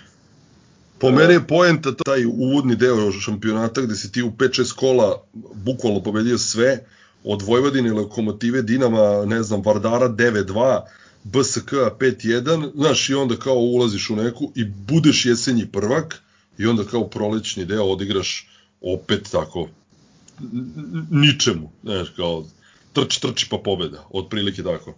Po 0.99 1.11
meni 1.11 1.33
je 1.33 1.47
poenta 1.47 1.95
taj 1.95 2.25
uvodni 2.25 2.77
deo 2.77 3.13
šampionata 3.13 3.81
gde 3.81 3.95
si 3.95 4.13
ti 4.13 4.23
u 4.23 4.31
5-6 4.31 4.77
kola 4.77 5.23
bukvalno 5.55 6.03
pobedio 6.03 6.39
sve, 6.39 6.79
od 7.25 7.43
Vojvodine, 7.43 7.93
Lokomotive, 7.93 8.63
Dinama, 8.63 9.25
ne 9.27 9.43
znam, 9.43 9.63
Vardara 9.63 10.09
9-2, 10.09 10.81
BSK 11.25 11.73
5-1, 11.99 12.71
znaš, 12.75 13.11
i 13.11 13.15
onda 13.15 13.37
kao 13.37 13.55
ulaziš 13.55 14.11
u 14.11 14.17
neku 14.17 14.53
i 14.55 14.65
budeš 14.65 15.27
jesenji 15.27 15.67
prvak 15.67 16.23
i 16.59 16.67
onda 16.67 16.85
kao 16.85 17.09
prolećni 17.09 17.65
deo 17.65 17.85
odigraš 17.85 18.49
opet 18.81 19.29
tako 19.33 19.69
ničemu, 21.11 21.71
znaš, 21.83 22.09
kao 22.17 22.45
trči, 22.93 23.23
trči 23.23 23.49
pa 23.51 23.59
pobeda, 23.65 24.05
otprilike 24.11 24.63
tako. 24.63 24.95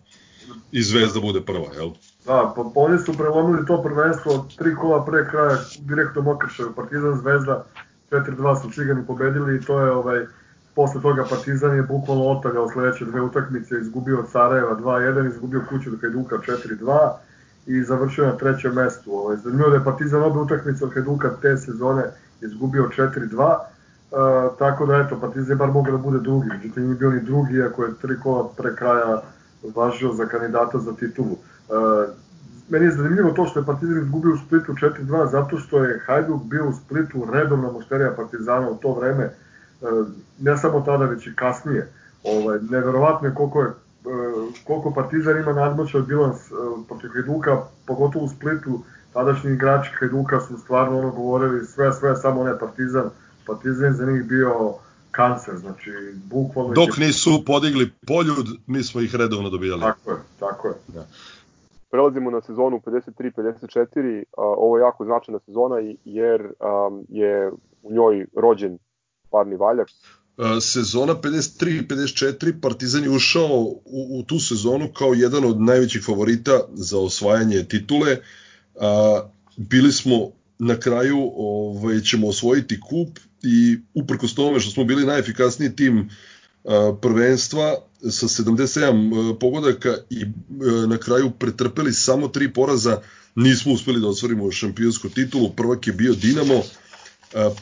I 0.73 0.83
Zvezda 0.83 1.21
bude 1.21 1.41
prva, 1.41 1.75
jel? 1.75 1.91
Da, 2.27 2.53
pa, 2.57 2.71
pa 2.75 2.81
oni 2.81 2.99
su 2.99 3.13
prelomili 3.13 3.67
to 3.67 3.83
prvenstvo 3.83 4.49
tri 4.59 4.75
kola 4.75 5.05
pre 5.05 5.29
kraja 5.31 5.59
direktnom 5.79 6.29
okršaju. 6.29 6.73
Partizan 6.77 7.21
Zvezda 7.21 7.65
4-2 8.11 8.63
su 8.63 8.71
Čigani 8.71 9.07
pobedili 9.07 9.57
i 9.57 9.61
to 9.61 9.81
je 9.81 9.91
ovaj, 9.91 10.27
posle 10.75 11.03
toga 11.03 11.25
Partizan 11.31 11.77
je 11.77 11.83
bukvalno 11.83 12.29
otagao 12.29 12.69
sledeće 12.69 13.05
dve 13.05 13.21
utakmice, 13.21 13.75
izgubio 13.81 14.19
od 14.19 14.31
Sarajeva 14.31 14.77
2-1, 14.77 15.29
izgubio 15.29 15.63
kuću 15.69 15.91
do 15.91 15.97
Hajduka 16.01 16.37
4-2 16.37 17.11
i 17.67 17.83
završio 17.83 18.27
na 18.27 18.37
trećem 18.37 18.75
mestu. 18.75 19.15
Ovaj, 19.15 19.37
zanimljivo 19.37 19.71
da 19.71 19.77
je 19.77 19.85
Partizan 19.85 20.23
obe 20.23 20.39
utakmice 20.39 20.85
od 20.85 20.95
Hajduka 20.95 21.31
te 21.43 21.57
sezone 21.57 22.05
izgubio 22.41 22.91
4-2, 22.97 23.59
Uh, 24.13 24.59
tako 24.59 24.87
da 24.87 24.97
eto, 24.97 25.21
Partizan 25.21 25.51
je 25.51 25.57
bar 25.57 25.71
mogao 25.71 25.93
da 25.93 25.99
bude 25.99 26.19
drugi, 26.19 26.49
međutim 26.49 26.85
nije 26.85 26.95
bio 26.95 27.11
ni 27.11 27.21
drugi, 27.21 27.55
iako 27.55 27.85
je 27.85 27.95
tri 28.03 28.21
kola 28.23 28.49
pre 28.57 28.75
kraja 28.77 29.23
važio 29.75 30.13
za 30.13 30.27
kandidata 30.27 30.79
za 30.79 30.93
titulu. 30.93 31.33
Uh, 31.33 32.15
meni 32.69 32.85
je 32.85 32.91
zanimljivo 32.91 33.31
to 33.31 33.47
što 33.47 33.61
je 33.61 33.67
Partizan 33.67 33.99
izgubio 33.99 34.35
u 34.35 34.39
Splitu 34.47 34.73
4-2, 34.73 35.31
zato 35.31 35.59
što 35.59 35.85
je 35.85 36.01
Hajduk 36.07 36.43
bio 36.43 36.69
u 36.69 36.73
Splitu 36.73 37.27
redovna 37.33 37.73
mušterija 37.73 38.13
Partizana 38.17 38.71
u 38.71 38.77
to 38.77 38.95
vreme, 38.95 39.31
ne 40.39 40.59
samo 40.59 40.81
tada, 40.81 41.05
već 41.05 41.27
i 41.27 41.35
kasnije. 41.37 41.93
Ovaj, 42.25 42.59
neverovatno 42.71 43.29
je 43.29 43.35
koliko 43.35 43.63
je 43.63 43.73
koliko 44.67 44.91
Partizan 44.95 45.39
ima 45.39 45.53
nadmoćan 45.53 46.07
bilans 46.07 46.37
protiv 46.89 47.11
Hajduka, 47.15 47.63
pogotovo 47.87 48.25
u 48.25 48.29
Splitu, 48.29 48.81
tadašnji 49.13 49.53
igrači 49.53 49.91
Hajduka 49.99 50.41
su 50.41 50.59
stvarno 50.59 50.99
ono 50.99 51.11
govorili 51.11 51.67
sve, 51.67 51.93
sve, 51.93 52.17
samo 52.17 52.45
ne 52.45 52.59
Partizan, 52.59 53.11
Partizan 53.47 53.95
za 53.95 54.07
njih 54.07 54.25
bio 54.25 54.75
kancer, 55.11 55.57
znači 55.57 55.91
bukvalno... 56.25 56.75
Dok 56.75 56.97
nisu 56.99 57.45
podigli 57.47 57.93
poljud, 58.07 58.47
mi 58.67 58.83
smo 58.83 59.01
ih 59.01 59.15
redovno 59.15 59.51
dobijali. 59.51 59.81
Tako 59.81 60.11
je, 60.11 60.17
tako 60.41 60.69
je. 60.69 60.75
Da. 60.89 61.07
Prelazimo 61.91 62.31
na 62.31 62.41
sezonu 62.41 62.81
53-54, 62.87 64.23
ovo 64.37 64.79
je 64.79 64.81
jako 64.81 65.05
značajna 65.05 65.39
sezona 65.47 65.77
jer 66.05 66.53
je 67.09 67.51
u 67.83 67.93
njoj 67.93 68.27
rođen 68.37 68.79
parni 69.33 69.57
valjak. 69.57 69.89
Sezona 70.61 71.15
53-54, 71.15 72.61
Partizan 72.61 73.03
je 73.03 73.11
ušao 73.11 73.57
u, 73.85 74.19
u 74.19 74.23
tu 74.23 74.41
sezonu 74.41 74.93
kao 74.93 75.15
jedan 75.15 75.45
od 75.45 75.61
najvećih 75.61 76.03
favorita 76.07 76.61
za 76.75 76.99
osvajanje 76.99 77.65
titule. 77.65 78.17
Bili 79.57 79.93
smo 79.93 80.31
na 80.59 80.81
kraju 80.81 81.33
ovaj, 81.37 82.01
ćemo 82.01 82.29
osvojiti 82.29 82.81
kup 82.81 83.19
i 83.43 83.79
uprkos 83.95 84.35
tome 84.35 84.61
što 84.61 84.71
smo 84.71 84.85
bili 84.85 85.07
najefikasniji 85.07 85.77
tim 85.77 86.11
a, 86.65 86.97
prvenstva 87.03 87.77
sa 88.11 88.27
77 88.27 89.39
pogodaka 89.39 89.97
i 90.11 90.25
na 90.89 90.99
kraju 90.99 91.31
pretrpeli 91.31 91.93
samo 91.93 92.29
tri 92.29 92.53
poraza, 92.53 93.01
nismo 93.35 93.73
uspeli 93.73 94.01
da 94.01 94.09
osvarimo 94.09 94.53
šampionsku 94.53 95.09
titulu, 95.09 95.53
prvak 95.57 95.87
je 95.87 95.93
bio 95.93 96.15
Dinamo, 96.15 96.63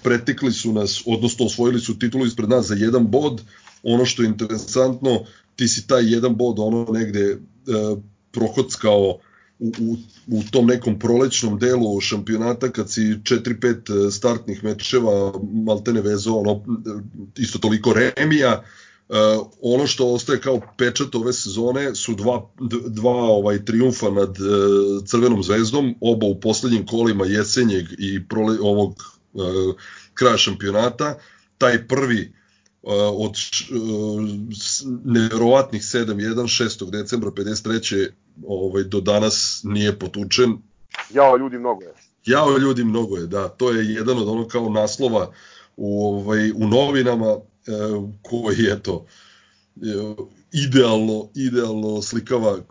pretekli 0.03 0.53
su 0.53 0.73
nas, 0.73 1.03
odnosno 1.07 1.47
osvojili 1.47 1.81
su 1.81 1.99
titulu 1.99 2.27
ispred 2.27 2.49
nas 2.49 2.67
za 2.67 2.75
jedan 2.75 3.11
bod, 3.11 3.43
ono 3.83 4.05
što 4.05 4.23
je 4.23 4.29
interesantno, 4.29 5.21
ti 5.57 5.69
si 5.69 5.87
taj 5.87 6.13
jedan 6.13 6.37
bod 6.37 6.59
ono 6.59 6.87
negde 6.93 7.37
a, 7.69 7.97
prokockao 8.33 9.19
u, 9.59 9.73
u, 9.81 9.97
u 10.27 10.43
tom 10.51 10.67
nekom 10.67 10.99
prolećnom 10.99 11.59
delu 11.59 12.01
šampionata 12.01 12.69
kad 12.69 12.91
si 12.91 13.01
4-5 13.01 14.09
e, 14.09 14.11
startnih 14.11 14.65
mečeva 14.65 15.33
maltene 15.67 16.01
vezo 16.01 16.35
ono, 16.35 16.65
isto 17.39 17.59
toliko 17.59 17.93
remija. 17.93 18.63
Uh, 19.11 19.17
ono 19.63 19.87
što 19.87 20.07
ostaje 20.07 20.41
kao 20.41 20.61
pečat 20.79 21.15
ove 21.15 21.33
sezone 21.33 21.95
su 21.95 22.15
dva, 22.15 22.51
dva 22.87 23.13
ovaj 23.13 23.65
triumfa 23.65 24.11
nad 24.11 24.29
uh, 24.29 25.05
Crvenom 25.07 25.43
zvezdom, 25.43 25.95
oba 26.01 26.27
u 26.27 26.41
poslednjim 26.41 26.87
kolima 26.87 27.27
jesenjeg 27.27 27.87
i 27.99 28.29
prole, 28.29 28.59
ovog 28.61 29.20
kraja 30.15 30.37
šampionata. 30.37 31.19
Taj 31.59 31.89
prvi 31.89 32.33
od 32.83 33.35
neverovatnih 35.05 35.83
7-1 35.83 36.35
6. 36.35 36.91
decembra 36.91 37.31
53. 37.31 38.09
Ovaj, 38.47 38.85
do 38.85 39.01
danas 39.01 39.61
nije 39.65 39.99
potučen. 39.99 40.59
Jao 41.11 41.37
ljudi 41.37 41.59
mnogo 41.59 41.83
je. 41.83 41.95
Jao 42.27 42.59
ljudi 42.59 42.85
mnogo 42.85 43.17
je, 43.17 43.27
da. 43.27 43.49
To 43.49 43.71
je 43.71 43.95
jedan 43.95 44.19
od 44.19 44.29
ono 44.29 44.49
kao 44.49 44.69
naslova 44.69 45.33
u, 45.77 46.07
ovaj, 46.07 46.51
u 46.51 46.69
novinama 46.69 47.27
e, 47.27 47.41
koji 48.23 48.59
je 48.59 48.83
to 48.83 49.07
e, 49.77 49.81
idealno, 50.53 51.29
idealno 51.35 52.03
slikava 52.03 52.59
e, 52.59 52.63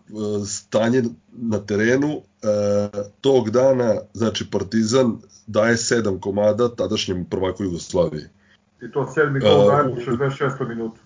stanje 0.46 1.04
na 1.32 1.66
terenu. 1.66 2.22
E, 2.44 2.90
tog 3.22 3.50
dana, 3.50 3.96
znači 4.14 4.46
Partizan 4.52 5.18
daje 5.48 5.78
sedam 5.78 6.20
komada 6.20 6.76
tadašnjem 6.76 7.26
prvaku 7.26 7.64
Jugoslaviji. 7.64 8.24
I 8.82 8.92
to 8.92 9.12
sedmi 9.14 9.40
gol 9.40 9.68
daje 9.68 9.88
u 9.88 9.96
66. 9.96 10.68
minutu. 10.70 11.00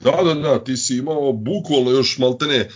Da, 0.00 0.22
da, 0.24 0.34
da, 0.34 0.64
ti 0.64 0.76
si 0.76 0.96
imao 0.96 1.32
bukvalno 1.32 1.90
još 1.90 2.18
maltene 2.18 2.56
e, 2.56 2.68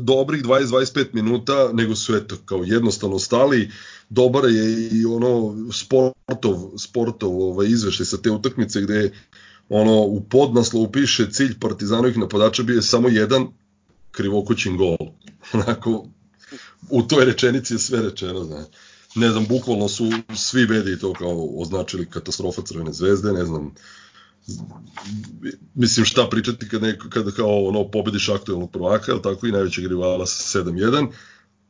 dobrih 0.00 0.42
20-25 0.42 1.06
minuta, 1.12 1.70
nego 1.72 1.94
su 1.94 2.16
eto 2.16 2.36
kao 2.44 2.62
jednostavno 2.64 3.18
stali. 3.18 3.70
Dobar 4.08 4.44
je 4.44 4.88
i 4.92 5.04
ono 5.04 5.56
sportov, 5.72 6.70
sportov 6.76 7.42
ovaj, 7.42 7.66
izveštaj 7.66 8.06
sa 8.06 8.16
te 8.16 8.30
utakmice 8.30 8.80
gde 8.80 9.12
ono 9.68 10.00
u 10.00 10.20
podnaslovu 10.20 10.92
piše 10.92 11.30
cilj 11.30 11.58
Partizanovih 11.60 12.18
napadača 12.18 12.62
bio 12.62 12.76
je 12.76 12.82
samo 12.82 13.08
jedan 13.08 13.46
krivokućin 14.10 14.76
gol. 14.76 14.96
Onako, 15.52 16.06
u 16.90 17.02
toj 17.02 17.24
rečenici 17.24 17.74
je 17.74 17.78
sve 17.78 18.02
rečeno, 18.02 18.44
znači 18.44 18.70
ne 19.14 19.30
znam, 19.30 19.46
bukvalno 19.46 19.88
su 19.88 20.10
svi 20.36 20.66
mediji 20.66 20.98
to 20.98 21.12
kao 21.12 21.48
označili 21.56 22.10
katastrofa 22.10 22.62
Crvene 22.62 22.92
zvezde, 22.92 23.32
ne 23.32 23.44
znam, 23.44 23.74
mislim 25.74 26.06
šta 26.06 26.28
pričati 26.30 26.68
kad 26.68 26.82
neko, 26.82 27.08
kada 27.10 27.30
kao 27.30 27.64
ono 27.64 27.90
pobediš 27.90 28.28
aktualnog 28.28 28.72
prvaka, 28.72 29.12
ili 29.12 29.22
tako 29.22 29.46
i 29.46 29.52
najvećeg 29.52 29.86
rivala 29.86 30.26
sa 30.26 30.60
7-1, 30.60 31.08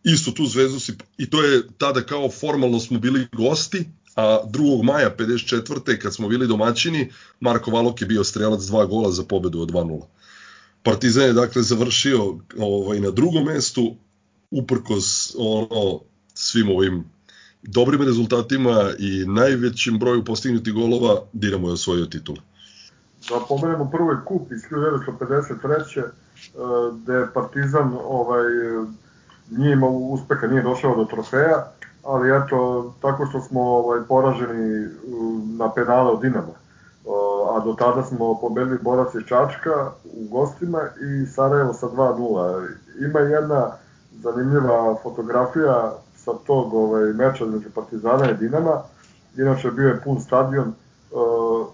isto 0.04 0.30
tu 0.30 0.46
zvezdu 0.46 0.80
si, 0.80 0.92
i 1.18 1.30
to 1.30 1.42
je 1.42 1.62
tada 1.78 2.02
kao 2.02 2.30
formalno 2.30 2.80
smo 2.80 2.98
bili 2.98 3.26
gosti, 3.32 3.84
a 4.14 4.40
2. 4.46 4.82
maja 4.82 5.14
54. 5.18 5.98
kad 5.98 6.14
smo 6.14 6.28
bili 6.28 6.46
domaćini, 6.46 7.12
Marko 7.40 7.70
Valok 7.70 8.00
je 8.00 8.06
bio 8.06 8.24
strelac 8.24 8.62
dva 8.62 8.86
gola 8.86 9.10
za 9.12 9.22
pobedu 9.22 9.60
od 9.60 9.70
2-0. 9.70 10.02
Partizan 10.82 11.24
je 11.24 11.32
dakle 11.32 11.62
završio 11.62 12.38
ovaj, 12.58 13.00
na 13.00 13.10
drugom 13.10 13.44
mestu, 13.44 13.96
uprkos 14.50 15.36
ono, 15.38 16.00
svim 16.34 16.70
ovim 16.70 17.04
dobrim 17.62 18.02
rezultatima 18.02 18.90
i 18.98 19.24
najvećim 19.26 19.98
broju 19.98 20.24
postignutih 20.24 20.74
golova, 20.74 21.20
Dinamo 21.32 21.68
je 21.68 21.72
osvojio 21.72 22.06
titul. 22.06 22.36
Da 23.28 23.40
pomenemo 23.48 23.90
prvo 23.90 24.10
je 24.10 24.18
kup 24.24 24.52
iz 24.52 24.62
1953. 24.70 26.00
e, 26.00 26.08
gde 27.02 27.12
je 27.12 27.32
Partizan 27.34 27.96
ovaj, 28.04 28.44
nije 29.50 29.72
imao 29.72 29.90
uspeha, 29.90 30.46
nije 30.46 30.62
došao 30.62 30.96
do 30.96 31.04
trofeja, 31.04 31.72
ali 32.04 32.36
eto, 32.36 32.94
tako 33.02 33.26
što 33.26 33.40
smo 33.40 33.62
ovaj, 33.62 34.00
poraženi 34.08 34.88
na 35.58 35.72
penale 35.72 36.10
od 36.10 36.20
Dinama. 36.20 36.58
A 37.56 37.60
do 37.64 37.74
tada 37.78 38.02
smo 38.02 38.40
pobedili 38.40 38.78
Borac 38.82 39.14
iz 39.14 39.22
Čačka 39.26 39.90
u 40.04 40.28
gostima 40.28 40.78
i 41.00 41.26
Sarajevo 41.26 41.74
sa 41.74 41.86
2-0. 41.86 42.68
Ima 43.08 43.18
jedna 43.18 43.72
zanimljiva 44.12 44.96
fotografija 45.02 45.92
sa 46.16 46.32
tog 46.46 46.74
ovaj, 46.74 47.12
meča 47.12 47.44
između 47.44 47.70
Partizana 47.74 48.30
i 48.30 48.34
Dinama. 48.34 48.82
Inače 49.36 49.70
bio 49.70 49.88
je 49.88 50.00
pun 50.04 50.20
stadion, 50.20 50.72
uh, 51.12 51.66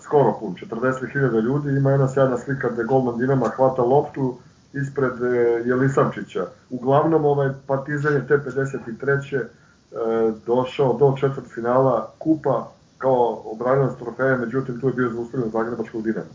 skoro 0.00 0.36
pun, 0.40 0.54
40.000 0.54 1.40
ljudi. 1.40 1.68
Ima 1.68 1.90
jedna 1.90 2.08
sjajna 2.08 2.38
slika 2.38 2.68
gde 2.68 2.84
golman 2.84 3.18
Dinama 3.18 3.48
hvata 3.48 3.82
loptu 3.82 4.36
ispred 4.72 5.12
uh, 5.12 5.66
Jelisavčića. 5.66 6.46
Uglavnom 6.70 7.24
ovaj 7.24 7.50
Partizan 7.66 8.14
je 8.14 8.26
te 8.26 8.38
53. 8.38 9.42
Uh, 9.42 10.34
došao 10.46 10.92
do 10.92 11.16
četvrt 11.20 11.46
finala 11.54 12.10
kupa 12.18 12.68
kao 12.98 13.42
obranilac 13.44 13.98
trofeja, 13.98 14.36
međutim 14.36 14.80
tu 14.80 14.88
je 14.88 14.94
bio 14.94 15.10
zaustavljen 15.10 15.50
Zagrebačkog 15.50 16.02
Dinama. 16.02 16.30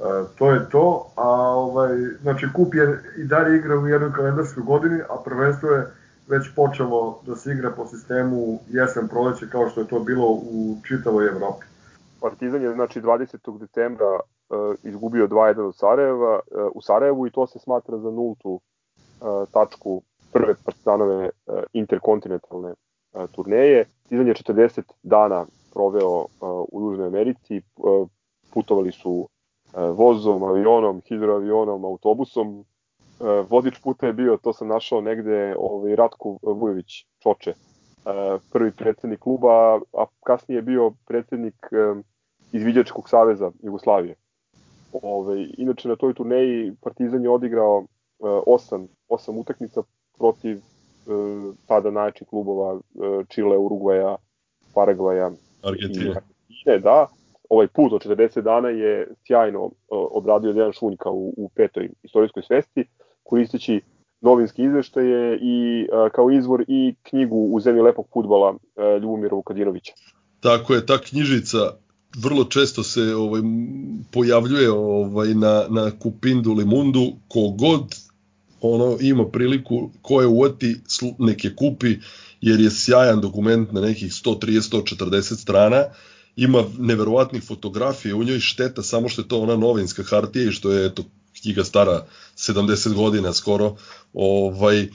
E, 0.00 0.24
to 0.38 0.50
je 0.50 0.68
to, 0.70 1.06
a 1.16 1.28
ovaj, 1.54 1.96
znači 2.22 2.46
kup 2.54 2.74
je 2.74 3.02
i 3.18 3.24
dalje 3.24 3.56
igra 3.56 3.78
u 3.78 3.86
jednoj 3.86 4.12
kalendarskoj 4.12 4.62
godini, 4.62 5.00
a 5.08 5.16
prvenstvo 5.24 5.68
je 5.68 5.86
već 6.28 6.54
počelo 6.56 7.20
da 7.26 7.36
se 7.36 7.52
igra 7.52 7.70
po 7.70 7.86
sistemu 7.86 8.58
jesen 8.68 9.08
proleće 9.08 9.50
kao 9.50 9.68
što 9.68 9.80
je 9.80 9.88
to 9.88 10.00
bilo 10.00 10.26
u 10.32 10.76
čitavoj 10.88 11.26
Evropi. 11.26 11.66
Partizan 12.20 12.62
je 12.62 12.72
znači 12.72 13.00
20. 13.00 13.58
decembra 13.58 14.14
uh, 14.14 14.74
izgubio 14.82 15.26
2-1 15.26 15.60
od 15.60 15.76
Sarajeva, 15.76 16.34
uh, 16.34 16.70
u 16.74 16.82
Sarajevu 16.82 17.26
i 17.26 17.30
to 17.30 17.46
se 17.46 17.58
smatra 17.58 17.98
za 17.98 18.10
nultu 18.10 18.50
uh, 18.50 19.48
tačku 19.52 20.02
prve 20.32 20.54
Partizanove 20.64 21.24
uh, 21.24 21.58
interkontinentalne 21.72 22.68
uh, 22.68 23.30
turneje. 23.32 23.84
Partizan 24.02 24.26
je 24.26 24.34
40 24.34 24.82
dana 25.02 25.46
proveo 25.72 26.18
uh, 26.18 26.28
u 26.72 26.80
Južnoj 26.80 27.06
Americi, 27.06 27.62
uh, 27.76 28.08
putovali 28.52 28.92
su 28.92 29.28
vozom, 29.74 30.42
avionom, 30.42 31.02
hidroavionom, 31.08 31.84
autobusom, 31.84 32.64
E, 33.20 33.42
vodič 33.48 33.78
puta 33.78 34.06
je 34.06 34.12
bio, 34.12 34.36
to 34.36 34.52
sam 34.52 34.68
našao 34.68 35.00
negde, 35.00 35.54
ovaj, 35.58 35.96
Ratko 35.96 36.38
Vujović 36.42 37.04
Čoče, 37.22 37.50
e, 37.50 37.54
prvi 38.52 38.72
predsednik 38.72 39.20
kluba, 39.20 39.80
a 39.92 40.06
kasnije 40.24 40.58
je 40.58 40.62
bio 40.62 40.92
predsednik 41.06 41.54
e, 41.72 42.00
Izviđačkog 42.52 43.08
saveza 43.08 43.50
Jugoslavije. 43.62 44.14
Ove, 44.92 45.12
ovaj, 45.12 45.46
inače 45.58 45.88
na 45.88 45.96
toj 45.96 46.14
turneji 46.14 46.72
Partizan 46.80 47.22
je 47.22 47.30
odigrao 47.30 47.84
osam, 48.46 48.88
osam 49.08 49.38
utakmica 49.38 49.82
protiv 50.18 50.60
tada 51.66 51.90
najjačih 51.90 52.28
klubova 52.28 52.80
Čile, 53.28 53.58
Urugvaja, 53.58 54.16
Paragvaja 54.74 55.30
Argentine. 55.62 56.10
Argentine, 56.10 56.78
da. 56.78 57.06
Ovaj 57.50 57.66
put 57.66 57.92
od 57.92 58.06
40 58.06 58.40
dana 58.40 58.68
je 58.68 59.08
sjajno 59.26 59.70
obradio 59.88 60.52
Dejan 60.52 60.72
Šunjka 60.72 61.10
u, 61.10 61.34
u 61.36 61.50
petoj 61.54 61.88
istorijskoj 62.02 62.42
svesti 62.42 62.84
koristeći 63.22 63.80
novinske 64.20 64.62
izveštaje 64.62 65.38
i 65.42 65.86
a, 65.92 66.08
kao 66.12 66.30
izvor 66.30 66.64
i 66.68 66.94
knjigu 67.02 67.48
u 67.52 67.60
zemlji 67.60 67.82
lepog 67.82 68.06
futbala 68.12 68.54
Ljubomira 69.02 69.36
Vukadinovića. 69.36 69.92
Tako 70.40 70.74
je, 70.74 70.86
ta 70.86 70.98
knjižica 70.98 71.58
vrlo 72.18 72.44
često 72.44 72.82
se 72.82 73.14
ovaj 73.14 73.40
pojavljuje 74.12 74.70
ovaj 74.70 75.34
na 75.34 75.64
na 75.68 75.90
Kupindu 75.98 76.52
Limundu 76.52 77.12
kogod 77.28 77.96
ono 78.60 78.96
ima 79.00 79.24
priliku 79.24 79.90
ko 80.02 80.20
je 80.20 80.26
uvati 80.26 80.76
neke 81.18 81.54
kupi 81.56 81.96
jer 82.40 82.60
je 82.60 82.70
sjajan 82.70 83.20
dokument 83.20 83.72
na 83.72 83.80
nekih 83.80 84.12
130 84.12 84.36
140 84.96 85.20
strana 85.42 85.84
ima 86.40 86.64
neverovatnih 86.78 87.42
fotografija 87.42 88.16
u 88.16 88.24
njoj 88.24 88.40
šteta 88.40 88.82
samo 88.82 89.08
što 89.08 89.22
je 89.22 89.28
to 89.28 89.40
ona 89.40 89.56
novinska 89.56 90.02
hartija 90.02 90.48
i 90.48 90.52
što 90.52 90.72
je 90.72 90.86
eto 90.86 91.04
knjiga 91.40 91.64
stara 91.64 92.06
70 92.36 92.94
godina 92.94 93.32
skoro, 93.32 93.76
ovaj, 94.12 94.88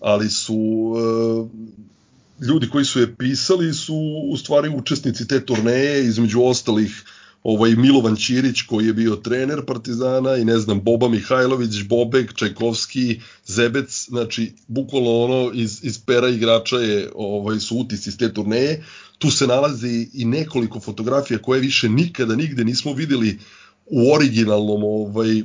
ali 0.00 0.30
su 0.30 0.92
e, 0.96 2.44
ljudi 2.44 2.68
koji 2.68 2.84
su 2.84 3.00
je 3.00 3.16
pisali 3.16 3.74
su 3.74 3.94
u 4.30 4.36
stvari 4.36 4.68
učesnici 4.68 5.28
te 5.28 5.46
turneje, 5.46 6.04
između 6.04 6.42
ostalih 6.42 7.04
ovaj 7.42 7.74
Milovan 7.76 8.16
Ćirić 8.16 8.62
koji 8.62 8.86
je 8.86 8.92
bio 8.92 9.16
trener 9.16 9.64
Partizana 9.66 10.36
i 10.36 10.44
ne 10.44 10.58
znam 10.58 10.80
Boba 10.80 11.08
Mihajlović, 11.08 11.82
Bobek, 11.88 12.34
Čajkovski, 12.34 13.20
Zebec, 13.46 14.06
znači 14.08 14.52
bukvalno 14.68 15.10
ono 15.10 15.50
iz, 15.54 15.84
iz 15.84 15.98
pera 15.98 16.28
igrača 16.28 16.76
je 16.76 17.10
ovaj 17.14 17.60
su 17.60 17.76
utisci 17.76 18.10
iz 18.10 18.18
te 18.18 18.34
turneje. 18.34 18.84
Tu 19.18 19.30
se 19.30 19.46
nalazi 19.46 20.08
i 20.12 20.24
nekoliko 20.24 20.80
fotografija 20.80 21.38
koje 21.38 21.60
više 21.60 21.88
nikada 21.88 22.36
nigde 22.36 22.64
nismo 22.64 22.92
videli 22.92 23.38
u 23.86 24.12
originalnom 24.14 24.84
ovaj 24.84 25.42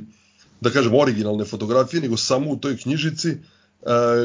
da 0.60 0.70
kažem, 0.70 0.94
originalne 0.94 1.44
fotografije, 1.44 2.00
nego 2.00 2.16
samo 2.16 2.50
u 2.50 2.56
toj 2.56 2.76
knjižici 2.76 3.36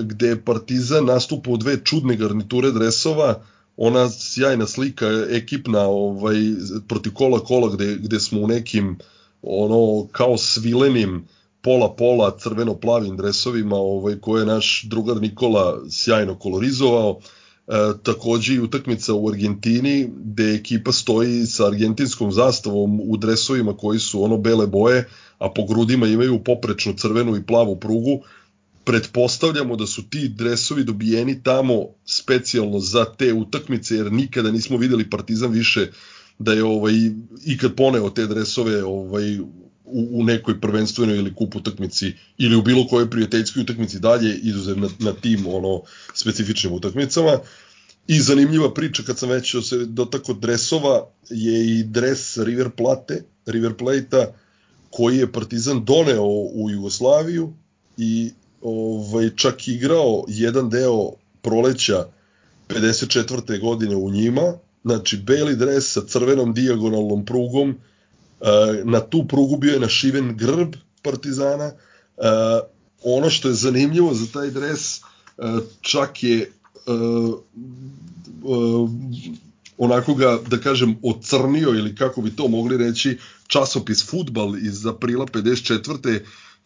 gde 0.04 0.28
je 0.28 0.42
Partizan 0.42 1.06
nastupa 1.06 1.52
u 1.52 1.58
dve 1.58 1.78
čudne 1.84 2.16
garniture 2.16 2.72
dresova, 2.72 3.44
ona 3.78 4.10
sjajna 4.10 4.68
slika 4.68 5.08
ekipna 5.30 5.82
ovaj 5.82 6.36
protiv 6.88 7.14
kola 7.14 7.40
kola 7.40 7.76
gde, 7.76 7.96
gde 7.96 8.20
smo 8.20 8.42
u 8.42 8.48
nekim 8.48 8.98
ono 9.42 10.08
kao 10.12 10.38
svilenim 10.38 11.28
pola 11.62 11.96
pola 11.96 12.38
crveno 12.40 12.74
plavim 12.76 13.18
dresovima 13.18 13.76
ovaj 13.76 14.20
koje 14.20 14.42
je 14.42 14.46
naš 14.46 14.84
drugar 14.84 15.22
Nikola 15.22 15.82
sjajno 15.90 16.36
kolorizovao 16.40 17.20
E, 17.68 17.94
takođe 18.04 18.54
i 18.54 18.60
utakmica 18.60 19.14
u 19.14 19.30
Argentini 19.30 20.10
gde 20.24 20.56
ekipa 20.56 20.92
stoji 20.92 21.46
sa 21.46 21.68
argentinskom 21.68 22.32
zastavom 22.32 23.00
u 23.04 23.18
dresovima 23.18 23.78
koji 23.78 24.00
su 24.00 24.24
ono 24.24 24.38
bele 24.38 24.68
boje, 24.68 25.10
a 25.38 25.50
po 25.50 25.66
grudima 25.66 26.08
imaju 26.08 26.44
poprečnu 26.44 26.94
crvenu 26.98 27.36
i 27.36 27.46
plavu 27.46 27.80
prugu. 27.80 28.20
Pretpostavljamo 28.86 29.76
da 29.76 29.88
su 29.88 30.10
ti 30.10 30.28
dresovi 30.28 30.84
dobijeni 30.84 31.44
tamo 31.44 31.86
specijalno 32.06 32.80
za 32.80 33.06
te 33.06 33.34
utakmice 33.34 33.96
jer 33.96 34.12
nikada 34.12 34.52
nismo 34.52 34.78
videli 34.78 35.10
Partizan 35.10 35.52
više 35.52 35.88
da 36.40 36.54
je 36.54 36.64
ovaj 36.64 36.94
ikad 37.46 37.76
poneo 37.76 38.10
te 38.10 38.28
dresove 38.28 38.84
ovaj 38.84 39.40
u, 39.40 39.48
u 40.12 40.24
nekoj 40.24 40.62
prvenstvenoj 40.62 41.18
ili 41.18 41.36
kup 41.36 41.56
utakmici 41.56 42.14
ili 42.38 42.56
u 42.56 42.62
bilo 42.62 42.88
kojoj 42.88 43.10
prijateljskoj 43.10 43.62
utakmici 43.62 44.00
dalje 44.00 44.40
izuzev 44.44 44.80
na, 44.80 44.90
na 45.00 45.14
tim 45.14 45.48
ono 45.48 45.82
specifičnim 46.14 46.74
utakmicama. 46.74 47.40
I 48.08 48.20
zanimljiva 48.20 48.74
priča 48.74 49.04
kad 49.04 49.20
sam 49.20 49.30
već 49.30 49.56
se 49.64 49.86
dotako 49.86 50.34
dresova 50.34 51.08
je 51.30 51.80
i 51.80 51.84
dres 51.84 52.38
River 52.38 52.70
Plate, 52.70 53.24
River 53.46 53.74
Plate-a 53.74 54.26
koji 54.90 55.18
je 55.18 55.32
Partizan 55.32 55.86
doneo 55.86 56.26
u 56.54 56.70
Jugoslaviju 56.70 57.54
i 57.98 58.32
ovaj 58.64 59.30
čak 59.36 59.68
igrao 59.68 60.24
jedan 60.28 60.70
deo 60.70 61.12
proleća 61.42 62.06
54. 62.68 63.62
godine 63.62 63.96
u 63.96 64.10
njima, 64.10 64.54
znači 64.84 65.18
beli 65.18 65.56
dres 65.56 65.94
sa 65.94 66.02
crvenom 66.08 66.54
dijagonalnom 66.54 67.26
prugom, 67.26 67.76
Eh, 68.44 68.82
na 68.84 69.00
tu 69.00 69.28
prugu 69.28 69.58
bio 69.58 69.74
je 69.74 69.80
našiven 69.80 70.38
grb 70.38 70.76
Partizana. 71.02 71.66
Eh, 71.66 72.60
ono 73.04 73.30
što 73.30 73.48
je 73.48 73.54
zanimljivo 73.54 74.14
za 74.14 74.26
taj 74.34 74.52
dres, 74.52 74.98
eh, 74.98 75.02
čak 75.82 76.24
je 76.24 76.52
onako 79.78 80.14
ga, 80.14 80.40
da 80.48 80.58
kažem, 80.58 80.96
ocrnio 81.04 81.70
ili 81.70 81.96
kako 81.96 82.22
bi 82.22 82.36
to 82.36 82.48
mogli 82.48 82.78
reći, 82.78 83.18
časopis 83.48 84.10
Futbal 84.10 84.58
iz 84.58 84.86
aprila 84.86 85.26
54 85.26 86.20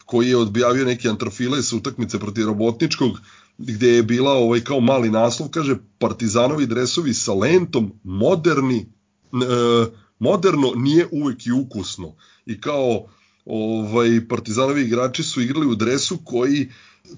koji 0.08 0.28
je 0.28 0.36
odbijavio 0.36 0.84
neke 0.84 1.08
antrofile 1.08 1.62
sa 1.62 1.76
utakmice 1.76 2.18
protiv 2.18 2.46
Robotničkog, 2.46 3.18
gde 3.58 3.88
je 3.88 4.02
bila 4.02 4.32
ovaj 4.32 4.60
kao 4.60 4.80
mali 4.80 5.10
naslov, 5.10 5.50
kaže 5.50 5.76
Partizanovi 5.98 6.66
dresovi 6.66 7.14
sa 7.14 7.34
lentom, 7.34 7.92
moderni, 8.04 8.78
e, 8.78 9.86
moderno 10.18 10.72
nije 10.76 11.08
uvek 11.12 11.46
i 11.46 11.52
ukusno. 11.52 12.14
I 12.46 12.60
kao 12.60 13.06
ovaj, 13.44 14.28
partizanovi 14.28 14.82
igrači 14.82 15.22
su 15.22 15.42
igrali 15.42 15.66
u 15.66 15.74
dresu 15.74 16.18
koji 16.24 16.68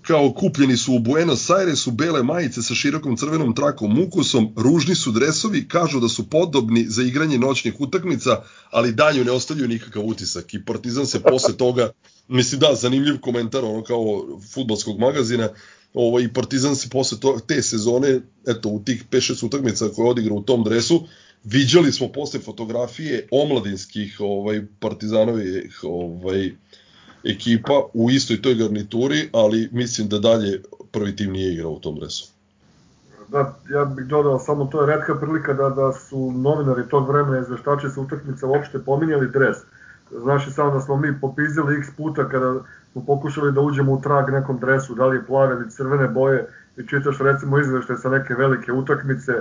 kao 0.02 0.32
kupljeni 0.32 0.76
su 0.76 0.94
u 0.94 0.98
Buenos 0.98 1.50
Airesu 1.50 1.90
bele 1.90 2.22
majice 2.22 2.62
sa 2.62 2.74
širokom 2.74 3.16
crvenom 3.16 3.54
trakom 3.54 3.94
mukusom, 3.94 4.52
ružni 4.56 4.94
su 4.94 5.12
dresovi, 5.12 5.68
kažu 5.68 6.00
da 6.00 6.08
su 6.08 6.30
podobni 6.30 6.84
za 6.88 7.02
igranje 7.02 7.38
noćnih 7.38 7.80
utakmica, 7.80 8.42
ali 8.70 8.92
dalju 8.92 9.24
ne 9.24 9.30
ostavljaju 9.30 9.68
nikakav 9.68 10.06
utisak 10.06 10.54
i 10.54 10.64
Partizan 10.64 11.06
se 11.06 11.22
posle 11.22 11.56
toga, 11.64 11.90
mislim 12.28 12.60
da, 12.60 12.74
zanimljiv 12.74 13.20
komentar 13.20 13.64
ono 13.64 13.84
kao 13.84 14.38
futbolskog 14.54 14.98
magazina, 14.98 15.48
ovaj, 15.94 16.32
Partizan 16.32 16.76
se 16.76 16.88
posle 16.88 17.20
to, 17.20 17.38
te 17.46 17.62
sezone, 17.62 18.20
eto, 18.46 18.68
u 18.68 18.82
tih 18.84 19.04
5-6 19.10 19.46
utakmica 19.46 19.88
koje 19.88 20.10
odigra 20.10 20.34
u 20.34 20.42
tom 20.42 20.64
dresu, 20.64 21.06
viđali 21.44 21.92
smo 21.92 22.08
posle 22.08 22.40
fotografije 22.40 23.28
omladinskih 23.30 24.16
ovaj 24.20 24.62
partizanovih 24.80 25.80
ovaj 25.82 26.50
ekipa 27.24 27.82
u 27.94 28.10
istoj 28.10 28.42
toj 28.42 28.54
garnituri, 28.54 29.30
ali 29.32 29.68
mislim 29.72 30.08
da 30.08 30.18
dalje 30.18 30.62
prvi 30.92 31.16
tim 31.16 31.32
nije 31.32 31.52
igrao 31.54 31.70
u 31.70 31.80
tom 31.80 31.98
dresu. 31.98 32.32
Da, 33.28 33.54
ja 33.70 33.84
bih 33.84 34.06
dodao 34.06 34.38
samo 34.38 34.64
to 34.64 34.80
je 34.80 34.86
redka 34.86 35.14
prilika 35.14 35.52
da, 35.52 35.68
da 35.68 35.92
su 35.92 36.32
novinari 36.32 36.88
tog 36.88 37.08
vremena 37.08 37.38
izveštači 37.38 37.88
sa 37.94 38.00
utakmica 38.00 38.46
uopšte 38.46 38.78
pominjali 38.78 39.30
dres. 39.30 39.56
Znaš 40.22 40.46
i 40.46 40.50
samo 40.50 40.70
da 40.70 40.80
smo 40.80 40.96
mi 40.96 41.20
popizili 41.20 41.76
x 41.78 41.88
puta 41.96 42.28
kada 42.28 42.60
smo 42.92 43.04
pokušali 43.06 43.52
da 43.52 43.60
uđemo 43.60 43.92
u 43.92 44.00
trag 44.00 44.30
nekom 44.30 44.58
dresu, 44.58 44.94
da 44.94 45.06
li 45.06 45.16
je 45.16 45.26
plave 45.26 45.54
ili 45.54 45.70
crvene 45.70 46.08
boje 46.08 46.46
i 46.76 46.86
čitaš 46.86 47.18
recimo 47.18 47.58
izveštaj 47.58 47.96
sa 47.96 48.10
neke 48.10 48.34
velike 48.34 48.72
utakmice 48.72 49.32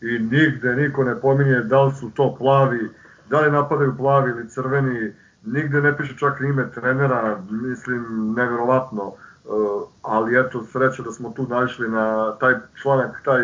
i 0.00 0.18
nigde 0.18 0.76
niko 0.76 1.04
ne 1.04 1.20
pominje 1.20 1.60
da 1.60 1.82
li 1.82 1.92
su 2.00 2.10
to 2.10 2.36
plavi, 2.38 2.88
da 3.30 3.40
li 3.40 3.50
napadaju 3.50 3.96
plavi 3.96 4.30
ili 4.30 4.48
crveni, 4.48 5.12
nigde 5.44 5.80
ne 5.80 5.96
piše 5.96 6.16
čak 6.16 6.40
ime 6.40 6.70
trenera, 6.74 7.38
mislim, 7.50 8.34
neverovatno, 8.36 9.02
uh, 9.04 9.14
ali 10.02 10.40
eto, 10.40 10.64
sreća 10.64 11.02
da 11.02 11.12
smo 11.12 11.30
tu 11.30 11.46
naišli 11.48 11.88
na 11.88 12.36
taj 12.40 12.54
članak, 12.82 13.20
taj 13.24 13.42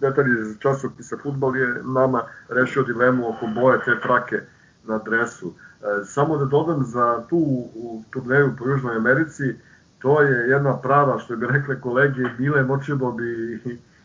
detalj 0.00 0.26
iz 0.40 0.58
časopisa 0.58 1.16
futbol 1.22 1.56
je 1.56 1.82
nama 1.84 2.22
rešio 2.48 2.82
dilemu 2.82 3.28
oko 3.28 3.46
boje 3.46 3.78
te 3.84 4.00
trake 4.00 4.40
na 4.84 4.98
dresu. 4.98 5.46
Uh, 5.46 5.54
samo 6.06 6.36
da 6.36 6.44
dodam 6.44 6.84
za 6.84 7.24
tu 7.28 7.68
turneju 8.10 8.52
po 8.58 8.68
Južnoj 8.68 8.96
Americi, 8.96 9.54
to 9.98 10.20
je 10.20 10.48
jedna 10.48 10.76
prava, 10.76 11.18
što 11.18 11.36
bi 11.36 11.46
rekle 11.46 11.80
kolege, 11.80 12.22
Bile 12.38 12.62
Močibob 12.62 13.20
i, 13.20 13.60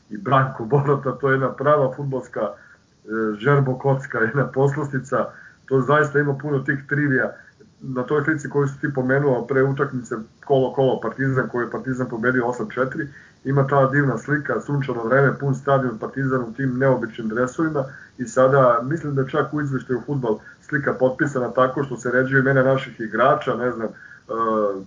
i 0.10 0.18
Branko 0.18 0.66
Borota, 0.66 1.12
to 1.12 1.30
je 1.30 1.34
jedna 1.34 1.52
prava 1.52 1.94
futbolska 1.96 2.42
uh, 2.42 3.38
žerbo 3.38 3.78
kocka, 3.78 4.20
jedna 4.20 4.48
poslastica, 4.48 5.26
to 5.68 5.82
zaista 5.82 6.20
ima 6.20 6.38
puno 6.42 6.60
tih 6.60 6.80
trivija. 6.90 7.36
Na 7.82 8.04
toj 8.04 8.24
slici 8.24 8.50
koju 8.50 8.68
si 8.68 8.82
ti 8.82 8.94
pomenuo 8.96 9.48
pre 9.48 9.64
utakmice 9.64 10.16
kolo 10.46 10.74
kolo 10.74 11.00
Partizan 11.02 11.50
koji 11.50 11.66
je 11.66 11.72
Partizan 11.72 12.10
pobedio 12.10 12.44
8-4 12.44 13.08
ima 13.44 13.68
ta 13.68 13.90
divna 13.90 14.18
slika 14.18 14.62
sunčano 14.62 15.04
vreme 15.04 15.38
pun 15.40 15.56
stadion 15.56 15.98
Partizan 15.98 16.42
u 16.42 16.54
tim 16.54 16.78
neobičnim 16.78 17.30
dresovima 17.30 17.84
i 18.18 18.26
sada 18.26 18.80
mislim 18.84 19.16
da 19.16 19.28
čak 19.28 19.54
u 19.54 19.62
izveštaju 19.62 20.02
futbal 20.06 20.40
slika 20.62 20.94
potpisana 20.94 21.52
tako 21.52 21.84
što 21.84 21.98
se 21.98 22.12
ređuju 22.12 22.40
imena 22.40 22.64
naših 22.64 23.00
igrača 23.00 23.56
ne 23.56 23.72
znam 23.72 23.88
uh, 23.88 24.84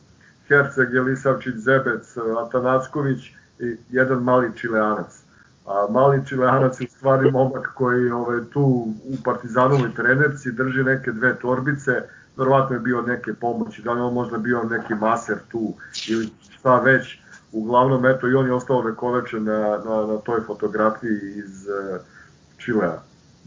Herceg, 0.49 0.93
Jelisavčić, 0.93 1.55
Zebec, 1.55 2.17
Atanacković 2.47 3.27
i 3.59 3.77
jedan 3.91 4.23
mali 4.23 4.57
čileanac 4.57 5.20
A 5.71 5.87
mali 5.91 6.27
čileanac 6.27 6.81
je 6.81 6.87
stvari 6.87 7.31
momak 7.31 7.73
koji 7.75 8.11
ovaj, 8.11 8.41
tu 8.53 8.63
u 9.05 9.17
Partizanovoj 9.25 9.95
trenerci 9.95 10.53
drži 10.53 10.85
neke 10.85 11.13
dve 11.13 11.35
torbice, 11.39 12.03
verovatno 12.37 12.77
je 12.77 12.81
bio 12.81 13.03
neke 13.03 13.35
pomoći, 13.35 13.83
da 13.83 13.93
li 13.93 14.01
on 14.01 14.15
možda 14.15 14.39
bio 14.39 14.63
neki 14.63 14.95
maser 14.95 15.39
tu 15.49 15.75
ili 16.09 16.29
šta 16.41 16.81
već. 16.81 17.19
Uglavnom, 17.53 18.07
eto, 18.07 18.29
i 18.29 18.35
on 18.35 18.47
je 18.47 18.53
ostao 18.53 18.83
vekovečen 18.83 19.45
na, 19.45 19.61
na, 19.61 20.07
na 20.07 20.17
toj 20.17 20.41
fotografiji 20.41 21.19
iz 21.37 21.67
uh, 21.67 22.01
Čilea. 22.57 22.99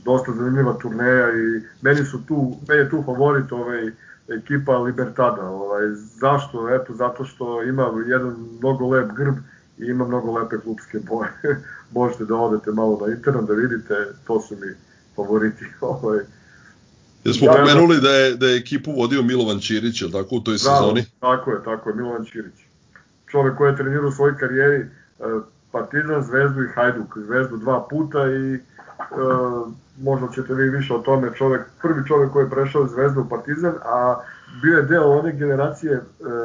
Dosta 0.05 0.31
zanimljiva 0.31 0.73
turneja 0.81 1.29
i 1.29 1.61
meni 1.81 2.05
su 2.05 2.25
tu, 2.25 2.55
meni 2.67 2.81
je 2.81 2.89
tu 2.89 3.03
favorit 3.05 3.51
ovaj, 3.51 3.91
ekipa 4.27 4.77
Libertada. 4.77 5.41
Ovaj, 5.41 5.83
zašto? 6.19 6.69
Eto, 6.69 6.93
zato 6.93 7.25
što 7.25 7.63
ima 7.63 7.91
jedan 8.07 8.35
mnogo 8.59 8.87
lep 8.87 9.11
grb 9.11 9.35
i 9.83 9.89
ima 9.89 10.07
mnogo 10.07 10.39
lepe 10.39 10.57
klubske 10.57 10.99
boje. 10.99 11.29
Možete 11.95 12.25
da 12.25 12.35
odete 12.35 12.71
malo 12.71 13.05
na 13.07 13.13
internet 13.13 13.45
da 13.45 13.53
vidite, 13.53 13.93
to 14.27 14.41
su 14.41 14.55
mi 14.55 14.73
favoriti. 15.15 15.65
Ovaj. 15.81 16.19
Jesmo 17.23 17.47
ja, 17.47 17.53
pomenuli 17.53 18.01
da 18.01 18.09
je, 18.09 18.35
da 18.35 18.47
je 18.47 18.57
ekipu 18.57 18.91
vodio 18.91 19.21
Milovan 19.21 19.59
Ćirić, 19.59 20.01
je 20.01 20.11
tako, 20.11 20.35
u 20.35 20.39
toj 20.39 20.57
sezoni? 20.57 21.01
Da, 21.01 21.07
tako 21.19 21.51
je, 21.51 21.63
tako 21.63 21.89
je, 21.89 21.95
Milovan 21.95 22.25
Ćirić. 22.25 22.53
Čovek 23.27 23.57
koji 23.57 23.71
je 23.71 23.77
trenirao 23.77 24.07
u 24.07 24.11
svojoj 24.11 24.37
karijeri 24.37 24.75
e, 24.75 24.89
Partizan, 25.71 26.23
Zvezdu 26.23 26.63
i 26.63 26.67
Hajduk. 26.75 27.17
Zvezdu 27.17 27.57
dva 27.57 27.87
puta 27.89 28.27
i 28.27 28.53
e, 28.53 28.59
možda 30.01 30.27
ćete 30.35 30.53
vi 30.53 30.69
više 30.69 30.93
o 30.93 30.99
tome, 30.99 31.31
čovek, 31.35 31.61
prvi 31.81 32.07
čovek 32.07 32.31
koji 32.31 32.45
je 32.45 32.49
prešao 32.49 32.87
Zvezdu 32.87 33.21
u 33.21 33.29
Partizan, 33.29 33.73
a 33.85 34.19
bio 34.61 34.77
je 34.77 34.83
deo 34.83 35.19
one 35.19 35.31
generacije 35.31 35.93
e, 35.93 36.01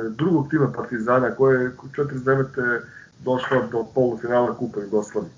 drugog 0.09 0.51
tima 0.51 0.73
Partizana 0.73 1.31
koje 1.31 1.63
je 1.63 1.73
49 1.97 2.81
došla 3.25 3.63
do 3.73 3.85
polufinala 3.95 4.55
Kupa 4.55 4.81
Jugoslavije. 4.81 5.33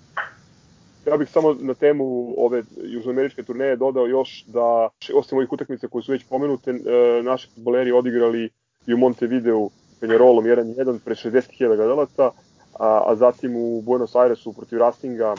Ja 1.06 1.16
bih 1.16 1.30
samo 1.30 1.54
na 1.60 1.74
temu 1.74 2.34
ove 2.36 2.62
južnoameričke 2.76 3.42
turneje 3.42 3.76
dodao 3.76 4.06
još 4.06 4.44
da, 4.46 4.88
osim 5.14 5.38
ovih 5.38 5.52
utakmica 5.52 5.88
koje 5.88 6.02
su 6.02 6.12
već 6.12 6.24
pomenute, 6.24 6.70
e, 6.70 7.22
naši 7.22 7.48
futboleri 7.54 7.92
odigrali 7.92 8.50
i 8.86 8.94
u 8.94 8.98
Montevideo 8.98 9.68
Penjarolom 10.00 10.44
1-1 10.44 10.98
pre 11.04 11.14
60.000 11.14 11.76
gledalaca, 11.76 12.30
a, 12.78 13.02
a 13.06 13.16
zatim 13.16 13.56
u 13.56 13.82
Buenos 13.82 14.16
Airesu 14.16 14.52
protiv 14.52 14.78
Rastinga 14.78 15.32
uh, 15.32 15.38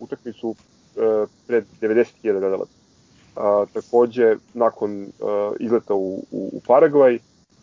utakmicu 0.00 0.48
uh, 0.48 0.56
pred 1.46 1.64
90.000 1.80 2.40
gledalaca. 2.40 2.72
A, 3.36 3.64
takođe, 3.72 4.36
nakon 4.54 5.02
uh, 5.02 5.08
izleta 5.60 5.94
u, 5.94 6.14
u, 6.30 6.50
u 6.52 6.60
Paragvaj 6.66 7.18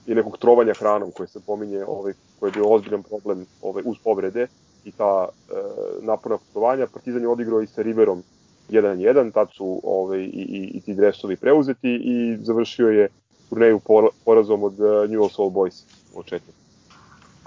i 0.07 0.15
nekog 0.15 0.37
trovanja 0.37 0.73
hranom 0.73 1.11
koje 1.11 1.27
se 1.27 1.39
pominje 1.45 1.85
ovaj, 1.87 2.13
koji 2.39 2.49
je 2.49 2.53
bio 2.53 2.69
ozbiljan 2.69 3.03
problem 3.03 3.45
ovaj, 3.61 3.83
uz 3.85 3.97
povrede 4.03 4.47
i 4.85 4.91
ta 4.91 5.27
e, 5.27 5.53
naporna 6.01 6.37
putovanja. 6.37 6.87
Partizan 6.93 7.21
je 7.21 7.27
odigrao 7.27 7.61
i 7.61 7.67
sa 7.67 7.81
Riverom 7.81 8.23
1-1, 8.69 9.33
tad 9.33 9.47
su 9.53 9.81
ovaj, 9.83 10.19
i, 10.19 10.45
i, 10.49 10.71
i 10.73 10.81
ti 10.81 10.93
dresovi 10.93 11.35
preuzeti 11.35 11.99
i 12.03 12.37
završio 12.41 12.89
je 12.89 13.09
turneju 13.49 13.79
porazom 14.25 14.63
od 14.63 14.79
uh, 14.79 14.87
Newell's 14.87 15.39
All 15.39 15.49
Boys 15.49 15.83
od 16.15 16.25
četiri. 16.25 16.53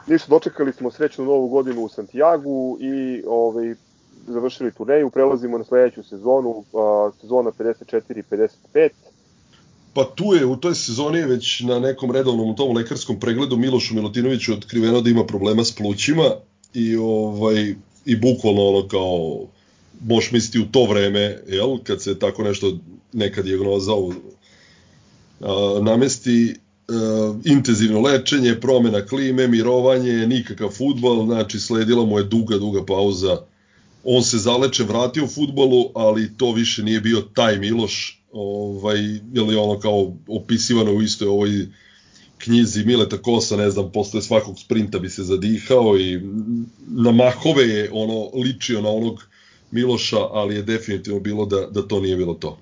Nisu 0.07 0.31
dočekali 0.31 0.73
smo 0.73 0.91
srećnu 0.91 1.25
novu 1.25 1.49
godinu 1.49 1.83
u 1.83 1.89
Santiago 1.89 2.77
i 2.81 3.23
ovaj, 3.27 3.75
završili 4.27 4.73
turneju, 4.73 5.11
prelazimo 5.11 5.59
na 5.59 5.65
sledeću 5.65 6.03
sezonu, 6.03 6.51
uh, 6.51 6.65
sezona 7.21 7.51
54-55, 7.51 8.91
Pa 9.93 10.05
tu 10.05 10.35
je, 10.35 10.47
u 10.47 10.57
toj 10.57 10.75
sezoni 10.75 11.23
već 11.23 11.61
na 11.61 11.79
nekom 11.79 12.11
redovnom 12.11 12.57
tom 12.57 12.77
lekarskom 12.77 13.21
pregledu 13.21 13.57
Milošu 13.57 13.95
Milutinoviću 13.95 14.53
otkriveno 14.53 15.01
da 15.01 15.11
ima 15.11 15.27
problema 15.27 15.65
s 15.65 15.73
plućima 15.73 16.25
i 16.75 16.97
ovaj 16.97 17.75
i 18.07 18.17
bukvalno 18.17 18.63
ono 18.63 18.89
kao 18.89 19.41
možeš 20.07 20.33
misliti 20.33 20.59
u 20.59 20.73
to 20.73 20.85
vreme, 20.85 21.39
jel, 21.49 21.79
kad 21.85 22.03
se 22.03 22.19
tako 22.19 22.43
nešto 22.43 22.79
neka 23.13 23.43
dijagnoza 23.43 23.93
a, 25.41 25.81
namesti 25.83 26.55
a, 26.89 27.35
intenzivno 27.45 28.01
lečenje, 28.01 28.61
promena 28.61 29.07
klime, 29.07 29.49
mirovanje, 29.49 30.27
nikakav 30.27 30.69
futbal, 30.69 31.25
znači 31.27 31.61
sledila 31.61 32.05
mu 32.05 32.19
je 32.19 32.25
duga, 32.25 32.59
duga 32.59 32.85
pauza. 32.87 33.41
On 34.05 34.23
se 34.23 34.39
zaleče, 34.39 34.85
vratio 34.85 35.25
u 35.25 35.29
futbolu, 35.29 35.91
ali 35.95 36.37
to 36.37 36.53
više 36.53 36.83
nije 36.83 37.01
bio 37.01 37.21
taj 37.21 37.59
Miloš 37.59 38.23
ovaj, 38.33 39.01
je 39.33 39.59
ono 39.59 39.81
kao 39.81 40.17
opisivano 40.29 40.93
u 40.93 41.03
istoj 41.03 41.29
ovoj 41.29 41.67
knjizi 42.39 42.85
Mileta 42.85 43.23
Kosa, 43.23 43.57
ne 43.57 43.71
znam, 43.71 43.93
posle 43.93 44.23
svakog 44.23 44.59
sprinta 44.59 44.99
bi 44.99 45.11
se 45.11 45.23
zadihao 45.23 45.99
i 45.99 46.21
na 46.89 47.13
mahove 47.13 47.65
je 47.65 47.91
ono 47.93 48.31
ličio 48.35 48.81
na 48.81 48.89
onog 48.89 49.27
Miloša, 49.71 50.19
ali 50.19 50.55
je 50.55 50.63
definitivno 50.63 51.21
bilo 51.21 51.47
da, 51.47 51.67
da 51.67 51.83
to 51.83 52.01
nije 52.01 52.17
bilo 52.17 52.35
to. 52.35 52.59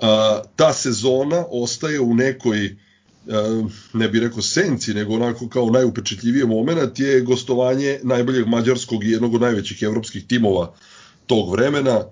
A, 0.00 0.42
ta 0.56 0.72
sezona 0.72 1.44
ostaje 1.50 2.00
u 2.00 2.14
nekoj 2.14 2.76
ne 3.92 4.08
bih 4.08 4.20
rekao 4.20 4.42
senci, 4.42 4.94
nego 4.94 5.14
onako 5.14 5.48
kao 5.48 5.70
najupečetljivije 5.70 6.46
moment 6.46 6.98
je 6.98 7.20
gostovanje 7.20 8.00
najboljeg 8.02 8.46
mađarskog 8.46 9.04
i 9.04 9.10
jednog 9.10 9.34
od 9.34 9.40
najvećih 9.40 9.82
evropskih 9.82 10.26
timova 10.26 10.74
tog 11.26 11.52
vremena, 11.52 12.04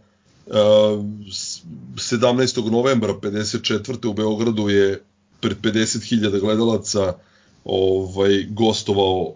17. 0.46 2.70
novembra 2.70 3.14
54. 3.14 4.06
u 4.06 4.12
Beogradu 4.12 4.68
je 4.68 5.02
pred 5.40 5.56
50.000 5.62 6.40
gledalaca 6.40 7.12
ovaj 7.64 8.46
gostovao 8.50 9.34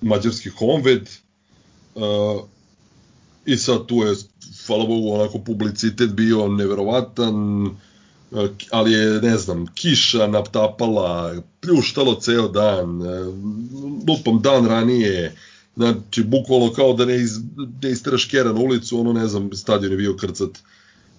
mađarski 0.00 0.48
Honved 0.48 1.08
i 3.46 3.56
sad 3.56 3.86
tu 3.86 3.96
je 3.96 4.14
hvala 4.66 4.86
Bogu 4.86 5.12
onako 5.12 5.38
publicitet 5.38 6.12
bio 6.12 6.48
neverovatan 6.48 7.66
ali 8.70 8.92
je, 8.92 9.20
ne 9.22 9.36
znam, 9.36 9.66
kiša 9.66 10.26
naptapala, 10.26 11.34
pljuštalo 11.60 12.14
ceo 12.14 12.48
dan, 12.48 13.02
e, 13.02 13.20
lupam 14.08 14.40
dan 14.42 14.66
ranije, 14.66 15.36
znači, 15.76 16.22
bukvalno 16.22 16.72
kao 16.72 16.92
da 16.92 17.04
ne, 17.04 17.16
iz, 17.16 17.38
ne 17.82 17.90
isteraš 17.90 18.24
kera 18.24 18.52
na 18.52 18.60
ulicu, 18.60 19.00
ono, 19.00 19.12
ne 19.12 19.28
znam, 19.28 19.50
stadion 19.52 19.92
je 19.92 19.98
bio 19.98 20.16
krcat. 20.16 20.50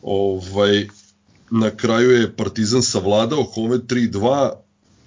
Ovaj, 0.02 0.88
na 1.52 1.70
kraju 1.70 2.12
je 2.12 2.36
Partizan 2.36 2.82
savladao 2.82 3.44
Home 3.44 3.78
3-2 3.78 4.52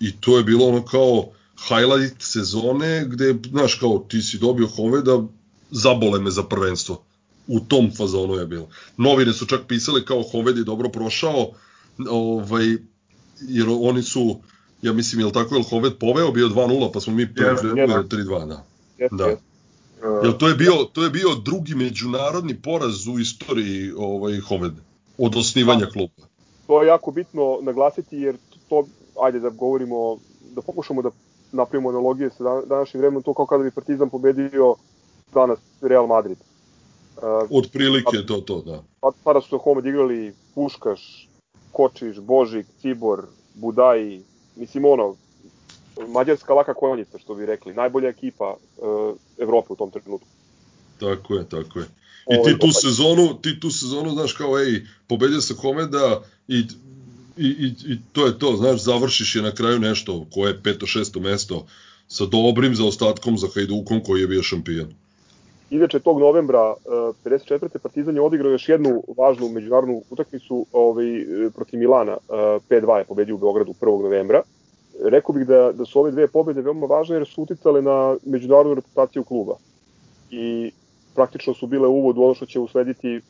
i 0.01 0.13
to 0.21 0.39
je 0.39 0.45
bilo 0.45 0.67
ono 0.67 0.85
kao 0.85 1.29
highlight 1.69 2.23
sezone 2.23 3.05
gde, 3.07 3.35
znaš, 3.51 3.75
kao 3.75 3.99
ti 4.09 4.23
si 4.23 4.39
dobio 4.39 4.67
Home 4.67 5.01
da 5.03 5.23
zabole 5.71 6.21
me 6.21 6.31
za 6.31 6.43
prvenstvo. 6.43 7.03
U 7.47 7.61
tom 7.61 7.91
fazonu 7.97 8.35
je 8.35 8.47
bilo. 8.47 8.69
Novine 8.97 9.33
su 9.33 9.47
čak 9.47 9.61
pisale 9.69 10.05
kao 10.05 10.23
Hoved 10.23 10.57
je 10.57 10.65
dobro 10.65 10.89
prošao, 10.89 11.51
ovaj, 12.11 12.67
jer 13.41 13.67
oni 13.81 14.03
su, 14.03 14.37
ja 14.83 14.93
mislim, 14.93 15.21
je 15.21 15.27
li 15.27 15.33
tako, 15.33 15.55
je 15.55 15.59
li 15.59 15.65
Hoved 15.65 15.93
poveo, 16.01 16.31
bio 16.31 16.49
2-0, 16.49 16.91
pa 16.93 17.01
smo 17.01 17.13
mi 17.13 17.35
preokrenuli 17.35 17.81
Yes, 17.83 18.09
yes, 18.09 18.09
3-2, 18.09 18.49
da. 18.49 18.65
Jeste, 18.99 19.17
Da. 19.17 19.27
jeste. 19.27 19.43
Jel 20.23 20.33
to 20.33 20.49
je 20.49 20.55
bio 20.55 20.73
to 20.93 21.05
je 21.05 21.11
bio 21.11 21.35
drugi 21.35 21.75
međunarodni 21.75 22.55
poraz 22.57 23.07
u 23.07 23.19
istoriji 23.19 23.93
ovaj 23.93 24.41
Hoved 24.41 24.73
od 25.19 25.37
osnivanja 25.37 25.87
kluba. 25.87 26.13
to 26.67 26.83
je 26.83 26.89
jako 26.89 27.11
bitno 27.11 27.59
naglasiti 27.63 28.17
jer 28.17 28.37
to, 28.69 28.85
ajde 29.23 29.41
da 29.41 29.51
govorimo, 29.51 30.19
da 30.55 30.63
pokušamo 30.63 31.03
da 31.03 31.11
napravimo 31.53 31.89
analogije 31.89 32.31
sa 32.31 32.45
dan- 32.45 32.69
današnjim 32.69 33.01
vremenom, 33.01 33.23
to 33.23 33.35
kao 33.35 33.47
kada 33.47 33.65
bi 33.65 33.71
Partizan 33.71 34.11
pobedio 34.11 34.75
danas 35.35 35.59
Real 35.81 36.07
Madrid. 36.07 36.39
Uh, 37.17 37.23
Od 37.51 37.69
prilike 37.73 38.17
je 38.17 38.27
to 38.27 38.37
to, 38.37 38.63
da. 38.63 38.83
pa, 39.01 39.11
tada 39.25 39.41
su 39.41 39.59
Homed 39.59 39.87
igrali 39.87 40.35
Puškaš, 40.55 41.29
Kočiš, 41.77 42.21
Božik, 42.21 42.67
Cibor, 42.81 43.27
Budaj, 43.55 44.21
mislim 44.57 44.85
ono, 44.85 45.17
mađarska 46.09 46.55
laka 46.55 46.75
konjica, 46.75 47.19
što 47.19 47.35
bi 47.35 47.47
rekli, 47.47 47.75
najbolja 47.75 48.09
ekipa 48.09 48.55
uh, 48.55 49.17
Evrope 49.39 49.73
u 49.73 49.77
tom 49.77 49.91
trenutku. 49.91 50.29
Tako 51.01 51.35
je, 51.35 51.49
tako 51.49 51.79
je. 51.79 51.85
I 51.85 52.37
Ovaj, 52.37 52.53
ti 52.53 52.59
tu 52.59 52.73
sezonu, 52.73 53.35
ti 53.43 53.61
tu 53.61 53.71
sezonu, 53.71 54.11
znaš, 54.11 54.33
kao, 54.33 54.59
ej, 54.59 54.87
pobedio 55.07 55.41
sa 55.41 55.55
Komeda 55.55 56.23
i, 56.49 56.59
i, 57.37 57.47
i, 57.47 57.67
i 57.93 57.99
to 58.13 58.27
je 58.27 58.39
to, 58.39 58.57
znaš, 58.57 58.83
završiš 58.83 59.37
je 59.37 59.43
na 59.43 59.55
kraju 59.55 59.79
nešto, 59.79 60.27
koje 60.33 60.51
je 60.51 60.63
peto, 60.63 60.87
šesto 60.87 61.21
mesto, 61.21 61.67
sa 62.09 62.27
dobrim 62.27 62.75
zaostatkom 62.75 63.39
za 63.39 63.47
Hajdukom 63.55 64.01
koji 64.05 64.21
je 64.21 64.27
bio 64.27 64.43
šampion. 64.43 64.95
Inače, 65.71 66.01
tog 66.01 66.21
novembra 66.21 66.71
uh, 66.71 66.77
54. 67.25 67.79
Partizan 67.79 68.15
je 68.15 68.21
odigrao 68.21 68.51
još 68.51 68.69
jednu 68.69 69.03
važnu 69.17 69.49
međunarodnu 69.49 70.03
utakmicu 70.11 70.67
ovaj, 70.73 71.17
e, 71.17 71.51
protiv 71.55 71.81
Milana. 71.81 72.17
Uh, 72.29 72.37
5-2 72.71 72.97
je 72.97 73.05
pobedio 73.05 73.35
u 73.35 73.39
Beogradu 73.39 73.73
1. 73.81 74.03
novembra. 74.03 74.43
Rekao 75.05 75.35
bih 75.35 75.47
da, 75.47 75.73
da 75.73 75.85
su 75.85 76.01
ove 76.01 76.11
dve 76.11 76.27
pobede 76.29 76.61
veoma 76.61 76.87
važne 76.87 77.17
jer 77.17 77.27
su 77.27 77.43
uticale 77.43 77.83
na 77.83 78.17
međunarodnu 78.25 78.75
reputaciju 78.75 79.25
kluba. 79.25 79.57
I 80.31 80.71
praktično 81.15 81.55
su 81.55 81.67
bile 81.67 81.89
uvod 81.89 82.19
u 82.19 82.23
ono 82.23 82.35
što 82.35 82.47
će 82.47 82.61
uslediti 82.61 83.21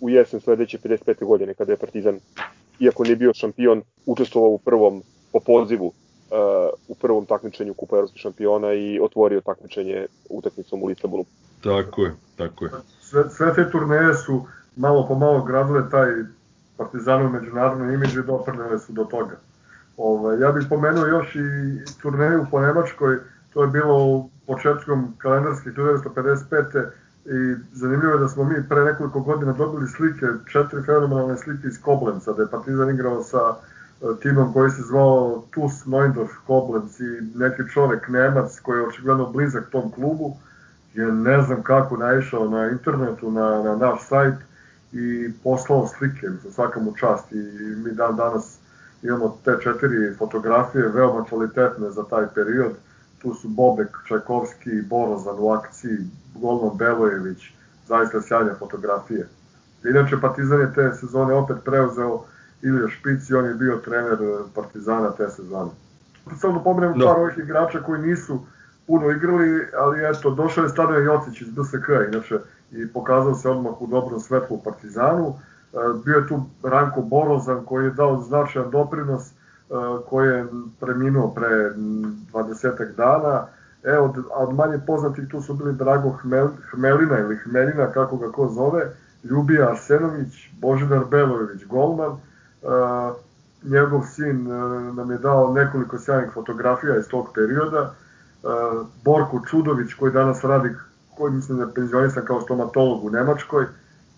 u 0.00 0.10
jesen 0.10 0.40
sledeće 0.40 0.78
55. 0.78 1.24
godine, 1.24 1.54
kada 1.54 1.72
je 1.72 1.76
Partizan, 1.76 2.20
iako 2.80 3.04
nije 3.04 3.16
bio 3.16 3.34
šampion, 3.34 3.82
učestvovao 4.06 4.50
u 4.50 4.58
prvom 4.58 5.02
po 5.32 5.40
pozivu 5.40 5.92
u 6.88 6.94
prvom 6.94 7.26
takmičenju 7.26 7.74
Kupa 7.74 7.96
Evropskih 7.96 8.20
šampiona 8.20 8.72
i 8.72 9.00
otvorio 9.02 9.40
takmičenje 9.40 10.06
utakmicom 10.30 10.82
u 10.82 10.86
Lisabonu. 10.86 11.24
Tako 11.62 12.02
je, 12.02 12.14
tako 12.36 12.64
je. 12.64 12.70
sve, 13.00 13.30
sve 13.30 13.54
te 13.54 13.70
turneje 13.70 14.14
su 14.14 14.44
malo 14.76 15.06
po 15.08 15.14
malo 15.14 15.42
gradile 15.42 15.90
taj 15.90 16.10
partizanov 16.76 17.32
međunarodni 17.32 17.94
imidž 17.94 18.16
i 18.16 18.22
doprinele 18.22 18.78
su 18.78 18.92
do 18.92 19.04
toga. 19.04 19.36
Ove, 19.96 20.40
ja 20.40 20.52
bih 20.52 20.66
pomenuo 20.68 21.06
još 21.06 21.36
i 21.36 21.40
turneju 22.02 22.46
po 22.50 22.60
Nemačkoj, 22.60 23.18
to 23.52 23.62
je 23.62 23.68
bilo 23.68 24.04
u 24.04 24.30
početkom 24.46 25.14
kalendarske 25.18 25.70
1955. 25.70 26.86
I 27.24 27.54
zanimljivo 27.72 28.12
je 28.12 28.18
da 28.18 28.28
smo 28.28 28.44
mi 28.44 28.68
pre 28.68 28.84
nekoliko 28.84 29.20
godina 29.20 29.52
dobili 29.52 29.88
slike, 29.88 30.26
četiri 30.52 30.82
fenomenalne 30.82 31.36
slike 31.36 31.68
iz 31.68 31.82
Koblenca, 31.82 32.32
da 32.32 32.42
je 32.42 32.50
Partizan 32.50 32.90
igrao 32.90 33.22
sa 33.22 33.38
e, 33.38 33.77
timom 34.22 34.52
koji 34.52 34.70
se 34.70 34.82
zvao 34.82 35.44
TuS 35.54 35.86
Neundorf 35.86 36.30
Koblenz 36.46 37.00
i 37.00 37.38
neki 37.38 37.62
čovek 37.72 38.08
Nemac 38.08 38.60
koji 38.60 38.78
je 38.78 38.86
očigledno 38.86 39.26
blizak 39.26 39.70
tom 39.70 39.90
klubu 39.90 40.36
je 40.94 41.12
ne 41.12 41.42
znam 41.42 41.62
kako 41.62 41.96
naišao 41.96 42.48
na 42.48 42.68
internetu, 42.68 43.30
na, 43.30 43.62
na 43.62 43.76
naš 43.76 44.08
sajt 44.08 44.34
i 44.92 45.32
poslao 45.44 45.86
slike, 45.86 46.26
za 46.42 46.50
svaka 46.50 46.80
mu 46.80 46.94
čast 46.96 47.32
i 47.32 47.36
mi 47.84 47.90
dan 47.92 48.16
danas 48.16 48.58
imamo 49.02 49.38
te 49.44 49.56
četiri 49.62 50.14
fotografije, 50.18 50.88
veoma 50.88 51.24
kvalitetne 51.24 51.90
za 51.90 52.02
taj 52.02 52.26
period. 52.34 52.72
Tu 53.22 53.34
su 53.34 53.48
Bobek, 53.48 53.88
Čajkovski, 54.08 54.82
Borozan 54.82 55.36
u 55.38 55.50
akciji, 55.50 55.98
Golman 56.34 56.76
Belojević, 56.76 57.52
zaista 57.86 58.22
sjajne 58.22 58.54
fotografije. 58.58 59.28
Inače, 59.84 60.20
Partizan 60.20 60.60
je 60.60 60.74
te 60.74 60.92
sezone 60.94 61.34
opet 61.34 61.56
preuzeo 61.64 62.24
Ilija 62.62 62.88
Špic 62.88 63.30
i 63.30 63.34
on 63.34 63.44
je 63.44 63.54
bio 63.54 63.76
trener 63.76 64.12
eh, 64.22 64.38
Partizana 64.54 65.10
te 65.10 65.28
sezone. 65.28 65.70
Samo 66.40 66.58
da 66.58 66.64
pomenem 66.64 66.98
Da. 66.98 67.06
par 67.06 67.16
ovih 67.18 67.38
igrača 67.38 67.82
koji 67.82 68.02
nisu 68.02 68.40
puno 68.86 69.10
igrali, 69.10 69.66
ali 69.78 69.98
eto, 70.10 70.30
došao 70.30 70.62
je 70.64 70.68
Stanoje 70.68 71.04
Jocić 71.04 71.40
iz 71.40 71.48
BSK, 71.50 71.88
inače, 72.12 72.38
i 72.72 72.88
pokazao 72.92 73.34
se 73.34 73.50
odmah 73.50 73.82
u 73.82 73.86
dobrom 73.86 74.20
svetlu 74.20 74.56
u 74.56 74.62
Partizanu. 74.62 75.34
E, 75.72 75.76
Bio 76.04 76.16
je 76.16 76.26
tu 76.26 76.42
Ranko 76.62 77.00
Borozan 77.02 77.64
koji 77.64 77.84
je 77.84 77.90
dao 77.90 78.22
značajan 78.22 78.70
doprinos, 78.70 79.30
e, 79.30 79.32
koji 80.08 80.28
je 80.28 80.46
preminuo 80.80 81.34
pre 81.34 81.72
20 82.32 82.94
dana. 82.96 83.46
E, 83.84 83.98
od, 83.98 84.16
od 84.34 84.54
manje 84.54 84.78
poznatih 84.86 85.28
tu 85.30 85.42
su 85.42 85.54
bili 85.54 85.72
Drago 85.72 86.10
Hmel, 86.10 86.48
Hmelina 86.70 87.18
ili 87.18 87.36
Hmelina, 87.36 87.86
kako 87.92 88.16
ga 88.16 88.32
ko 88.32 88.48
zove, 88.48 88.90
Ljubija 89.24 89.70
Arsenović, 89.70 90.50
Božidar 90.60 91.04
Belojević, 91.10 91.64
golman. 91.64 92.16
Njegov 93.62 94.02
sin 94.14 94.46
e, 94.46 94.92
nam 94.92 95.10
je 95.10 95.18
dao 95.18 95.52
nekoliko 95.52 95.98
sjajnih 95.98 96.30
fotografija 96.34 96.98
iz 96.98 97.08
tog 97.08 97.28
perioda. 97.34 97.78
E, 97.82 98.46
Borko 99.04 99.42
Čudović 99.50 99.94
koji 99.94 100.12
danas 100.12 100.44
radi, 100.44 100.74
koji 101.16 101.32
mislim 101.32 101.58
da 101.58 101.64
je 101.64 101.74
penzionisan 101.74 102.24
kao 102.24 102.40
stomatolog 102.40 103.04
u 103.04 103.10
Nemačkoj, 103.10 103.66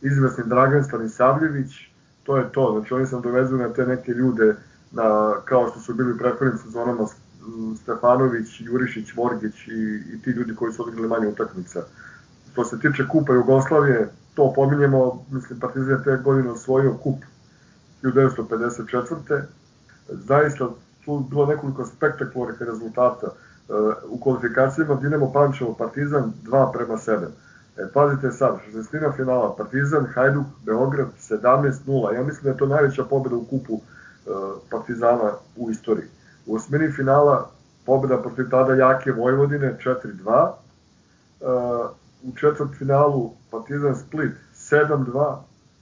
izvesni 0.00 0.44
Dragan 0.46 0.84
Stanisavljević, 0.84 1.90
to 2.22 2.36
je 2.36 2.52
to, 2.52 2.72
znači 2.72 2.94
oni 2.94 3.06
sam 3.06 3.22
dovezu 3.22 3.56
na 3.56 3.68
te 3.68 3.86
neke 3.86 4.12
ljude 4.12 4.54
na, 4.92 5.34
kao 5.44 5.68
što 5.70 5.80
su 5.80 5.94
bili 5.94 6.12
u 6.12 6.18
prethodnim 6.18 6.58
sezonama 6.58 7.06
Stefanović, 7.82 8.60
Jurišić, 8.60 9.14
Vorgić 9.16 9.68
i, 9.68 10.02
i 10.14 10.22
ti 10.22 10.30
ljudi 10.30 10.54
koji 10.54 10.72
su 10.72 10.82
odigrali 10.82 11.08
manje 11.08 11.28
utakmica. 11.28 11.82
Što 12.52 12.64
se 12.64 12.78
tiče 12.80 13.08
Kupa 13.08 13.32
Jugoslavije, 13.32 14.08
to 14.34 14.52
pominjemo, 14.56 15.24
mislim 15.30 15.60
Partizan 15.60 16.02
te 16.04 16.16
godine 16.24 16.50
osvojio 16.50 16.94
kup 16.94 17.18
1954. 18.02 19.43
Zaista 20.09 20.68
tu 21.05 21.18
bilo 21.31 21.47
nekoliko 21.47 21.86
spektakularnih 21.86 22.62
rezultata. 22.62 23.27
E, 23.27 23.72
U 24.09 24.20
kvalifikacijama 24.20 24.94
Dinamo 24.94 25.32
Pančevo 25.32 25.74
Partizan 25.74 26.32
2 26.44 26.72
prema 26.72 26.97
7. 26.97 27.27
E, 27.77 27.93
pazite 27.94 28.31
sad, 28.31 28.59
16. 28.74 29.16
finala 29.16 29.56
Partizan, 29.56 30.06
Hajduk, 30.14 30.47
Beograd 30.64 31.09
17-0. 31.20 32.14
Ja 32.14 32.22
mislim 32.22 32.43
da 32.43 32.51
je 32.51 32.56
to 32.56 32.66
najveća 32.66 33.05
pobjeda 33.05 33.36
u 33.36 33.44
kupu 33.44 33.81
e, 33.81 34.31
Partizana 34.70 35.32
u 35.56 35.70
istoriji. 35.70 36.09
U 36.47 36.55
osmini 36.55 36.93
finala 36.93 37.51
pobjeda 37.86 38.22
protiv 38.22 38.51
tada 38.51 38.74
jake 38.74 39.12
Vojvodine 39.12 39.78
4-2. 39.85 40.51
E, 41.40 41.44
u 42.22 42.36
četvrt 42.36 42.70
finalu 42.78 43.31
Partizan 43.51 43.97
Split 43.97 44.32
7-2. 44.55 45.36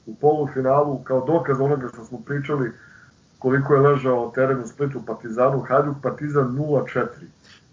U 0.08 0.14
polufinalu, 0.14 0.98
kao 1.04 1.26
dokaz 1.26 1.60
onoga 1.60 1.88
što 1.92 2.04
smo 2.04 2.18
pričali, 2.26 2.70
koliko 3.38 3.74
je 3.74 3.80
ležao 3.80 4.32
teren 4.34 4.60
u 4.60 4.66
Splitu 4.66 5.02
Partizanu, 5.06 5.60
Hajduk 5.60 5.96
Partizan 6.02 6.56
0-4. 6.56 7.06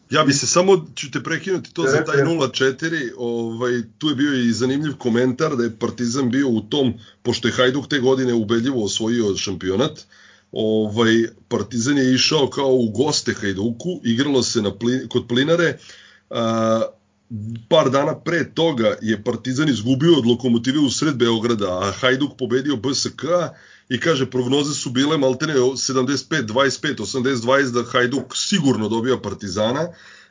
Ja 0.09 0.23
bi 0.23 0.33
se 0.33 0.47
samo, 0.47 0.85
ću 0.95 1.11
te 1.11 1.23
prekinuti 1.23 1.73
to 1.73 1.81
za 1.81 2.03
taj 2.03 2.15
Reci. 2.15 2.31
0-4, 2.31 3.11
ovaj, 3.17 3.71
tu 3.97 4.09
je 4.09 4.15
bio 4.15 4.33
i 4.33 4.51
zanimljiv 4.51 4.97
komentar 4.97 5.55
da 5.55 5.63
je 5.63 5.79
Partizan 5.79 6.29
bio 6.29 6.49
u 6.49 6.61
tom, 6.61 6.93
pošto 7.23 7.47
je 7.47 7.51
Hajduk 7.51 7.87
te 7.87 7.99
godine 7.99 8.33
ubedljivo 8.33 8.83
osvojio 8.83 9.35
šampionat, 9.37 10.05
ovaj, 10.51 11.27
Partizan 11.47 11.97
je 11.97 12.13
išao 12.13 12.49
kao 12.49 12.73
u 12.73 12.89
goste 12.89 13.33
Hajduku, 13.33 13.99
igralo 14.03 14.43
se 14.43 14.61
na 14.61 14.71
plin, 14.75 15.07
kod 15.09 15.27
Plinare, 15.27 15.77
a, 16.29 16.81
par 17.69 17.89
dana 17.89 18.15
pre 18.15 18.53
toga 18.53 18.95
je 19.01 19.23
Partizan 19.23 19.69
izgubio 19.69 20.17
od 20.17 20.25
lokomotive 20.25 20.79
u 20.79 20.89
sred 20.89 21.15
Beograda, 21.15 21.79
a 21.81 21.91
Hajduk 21.91 22.37
pobedio 22.37 22.75
BSK 22.75 23.23
i 23.89 23.99
kaže 23.99 24.29
prognoze 24.29 24.73
su 24.73 24.89
bile 24.89 25.17
maltene 25.17 25.53
75, 25.53 26.45
25, 26.45 26.95
80, 26.95 27.35
20 27.35 27.71
da 27.71 27.83
Hajduk 27.83 28.35
sigurno 28.35 28.89
dobija 28.89 29.17
Partizana. 29.21 29.87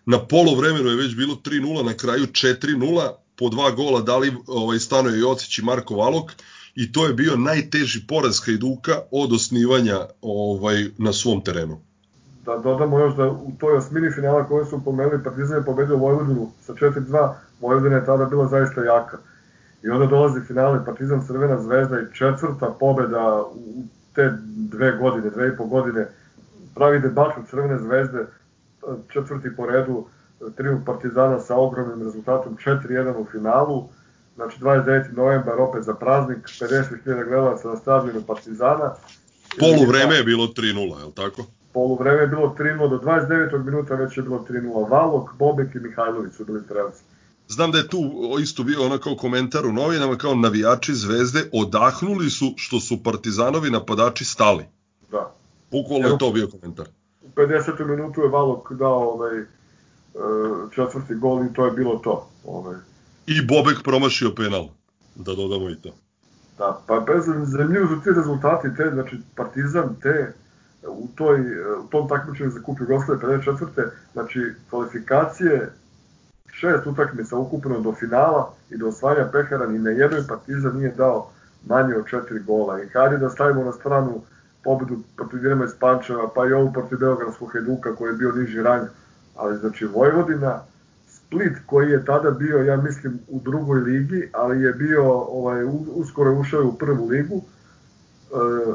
Na 0.06 0.26
polovremenu 0.26 0.90
je 0.90 0.96
već 0.96 1.14
bilo 1.16 1.34
3-0, 1.34 1.84
na 1.84 1.94
kraju 1.94 2.26
4-0, 2.26 3.10
po 3.36 3.48
dva 3.48 3.70
gola 3.70 4.00
dali 4.00 4.34
ovaj 4.46 4.78
Stanoje 4.78 5.18
Jocić 5.18 5.58
i 5.58 5.62
Marko 5.62 5.94
Valok 5.94 6.32
i 6.74 6.92
to 6.92 7.06
je 7.06 7.14
bio 7.14 7.36
najteži 7.36 8.06
poraz 8.08 8.40
Hajduka 8.44 9.00
od 9.10 9.32
osnivanja 9.32 9.98
ovaj 10.22 10.90
na 10.98 11.12
svom 11.12 11.44
terenu. 11.44 11.80
Da 12.44 12.58
dodamo 12.58 12.98
još 12.98 13.14
da 13.14 13.28
u 13.28 13.52
toj 13.58 13.76
osmini 13.76 14.10
finala 14.10 14.46
koje 14.46 14.64
su 14.64 14.84
pomenuli 14.84 15.22
Partizan 15.24 15.58
je 15.58 15.64
pobedio 15.64 15.96
Vojvodinu 15.96 16.50
sa 16.60 16.72
4-2, 16.72 17.32
Vojvodina 17.60 17.96
je 17.96 18.04
tada 18.04 18.24
bila 18.24 18.48
zaista 18.48 18.84
jaka. 18.84 19.18
I 19.82 19.88
onda 19.88 20.06
dolazi 20.06 20.40
finale 20.40 20.84
Partizan 20.84 21.26
Crvena 21.26 21.62
zvezda 21.62 22.00
i 22.00 22.14
četvrta 22.14 22.74
pobeda 22.80 23.42
u 23.54 23.82
te 24.14 24.32
dve 24.46 24.92
godine, 24.92 25.30
dve 25.30 25.48
i 25.48 25.56
po 25.56 25.64
godine, 25.64 26.06
pravi 26.74 27.00
debakl 27.00 27.40
Crvene 27.50 27.78
zvezde, 27.78 28.26
četvrti 29.08 29.56
po 29.56 29.66
redu, 29.66 30.06
triumf 30.56 30.84
Partizana 30.86 31.40
sa 31.40 31.56
ogromnim 31.56 32.02
rezultatom 32.02 32.56
4-1 32.56 33.14
u 33.14 33.24
finalu, 33.24 33.88
znači 34.34 34.60
29. 34.60 35.16
novembar 35.16 35.60
opet 35.60 35.82
za 35.82 35.94
praznik, 35.94 36.38
50.000 36.38 37.24
gledalaca 37.28 37.68
na 37.68 37.76
stadionu 37.76 38.22
Partizana. 38.26 38.94
Polu 39.58 39.88
vreme 39.88 40.14
je 40.14 40.24
bilo 40.24 40.46
3-0, 40.46 40.98
je 40.98 41.04
li 41.04 41.14
tako? 41.14 41.42
Polu 41.74 41.96
vreme 41.96 42.20
je 42.20 42.26
bilo 42.26 42.54
3-0, 42.58 42.90
do 42.90 42.98
29. 42.98 43.64
minuta 43.64 43.94
već 43.94 44.16
je 44.16 44.22
bilo 44.22 44.46
3-0. 44.48 44.90
Valok, 44.90 45.30
Bobek 45.38 45.74
i 45.74 45.78
Mihajlović 45.78 46.34
su 46.34 46.44
bili 46.44 46.60
strelci. 46.64 47.02
Znam 47.48 47.70
da 47.70 47.78
je 47.78 47.88
tu 47.88 47.98
isto 48.40 48.62
bio 48.62 48.84
ono 48.84 48.98
kao 48.98 49.16
komentar 49.16 49.66
u 49.66 49.72
novinama, 49.72 50.16
kao 50.16 50.34
navijači 50.34 50.94
zvezde 50.94 51.48
odahnuli 51.52 52.30
su 52.30 52.54
što 52.56 52.80
su 52.80 53.02
partizanovi 53.02 53.70
napadači 53.70 54.24
stali. 54.24 54.64
Da. 55.10 55.34
Bukvalno 55.70 56.08
je 56.08 56.18
to 56.18 56.32
bio 56.32 56.48
komentar. 56.48 56.86
U 57.22 57.28
50. 57.36 57.86
minutu 57.86 58.20
je 58.20 58.28
Valok 58.28 58.72
dao 58.72 59.10
ovaj, 59.10 59.38
e, 59.38 59.46
četvrti 60.74 61.14
gol 61.14 61.44
i 61.44 61.52
to 61.54 61.64
je 61.64 61.70
bilo 61.70 61.96
to. 62.04 62.28
Ovaj. 62.44 62.76
I 63.26 63.46
Bobek 63.46 63.82
promašio 63.82 64.34
penal, 64.36 64.68
da 65.14 65.34
dodamo 65.34 65.70
i 65.70 65.76
to. 65.76 65.90
Da, 66.58 66.80
pa 66.86 67.00
bez 67.00 67.24
zanimljivo 67.42 67.88
su 67.88 68.00
ti 68.04 68.10
rezultati, 68.16 68.68
te, 68.76 68.90
znači 68.92 69.16
Partizan, 69.36 69.96
te, 70.02 70.34
u, 70.88 71.08
toj, 71.14 71.40
u 71.84 71.86
tom 71.90 72.08
takmičenju 72.08 72.50
za 72.50 72.62
kup 72.62 72.80
Jugoslavije 72.80 73.40
54. 73.42 73.88
Znači, 74.12 74.40
kvalifikacije 74.70 75.70
šest 76.52 76.86
utakmica 76.86 77.36
ukupno 77.36 77.80
do 77.80 77.92
finala 77.92 78.54
i 78.70 78.76
do 78.76 78.88
osvajanja 78.88 79.30
pehara 79.32 79.66
ni 79.66 79.78
na 79.78 79.90
jednoj 79.90 80.26
Partizan 80.28 80.76
nije 80.76 80.90
dao 80.90 81.30
manje 81.66 81.94
od 81.96 82.06
četiri 82.10 82.40
gola. 82.40 82.82
I 82.82 82.86
je 83.12 83.18
da 83.18 83.30
stavimo 83.30 83.64
na 83.64 83.72
stranu 83.72 84.22
pobedu 84.64 84.98
protiv 85.16 85.40
Dinama 85.40 85.64
iz 85.64 85.74
Pančeva, 85.80 86.28
pa 86.34 86.46
i 86.46 86.52
ovu 86.52 86.72
protiv 86.72 86.98
Beogradskog 86.98 87.52
Hajduka 87.52 87.96
koji 87.96 88.10
je 88.10 88.16
bio 88.16 88.32
niži 88.32 88.62
rang, 88.62 88.88
ali 89.36 89.58
znači 89.58 89.84
Vojvodina, 89.84 90.62
Split 91.08 91.52
koji 91.66 91.90
je 91.90 92.04
tada 92.04 92.30
bio, 92.30 92.58
ja 92.58 92.76
mislim, 92.76 93.18
u 93.28 93.40
drugoj 93.40 93.80
ligi, 93.80 94.28
ali 94.32 94.62
je 94.62 94.72
bio, 94.72 95.12
ovaj, 95.12 95.64
uskoro 95.86 96.32
ušao 96.32 96.66
u 96.66 96.72
prvu 96.72 97.08
ligu. 97.08 97.42
E, 98.30 98.74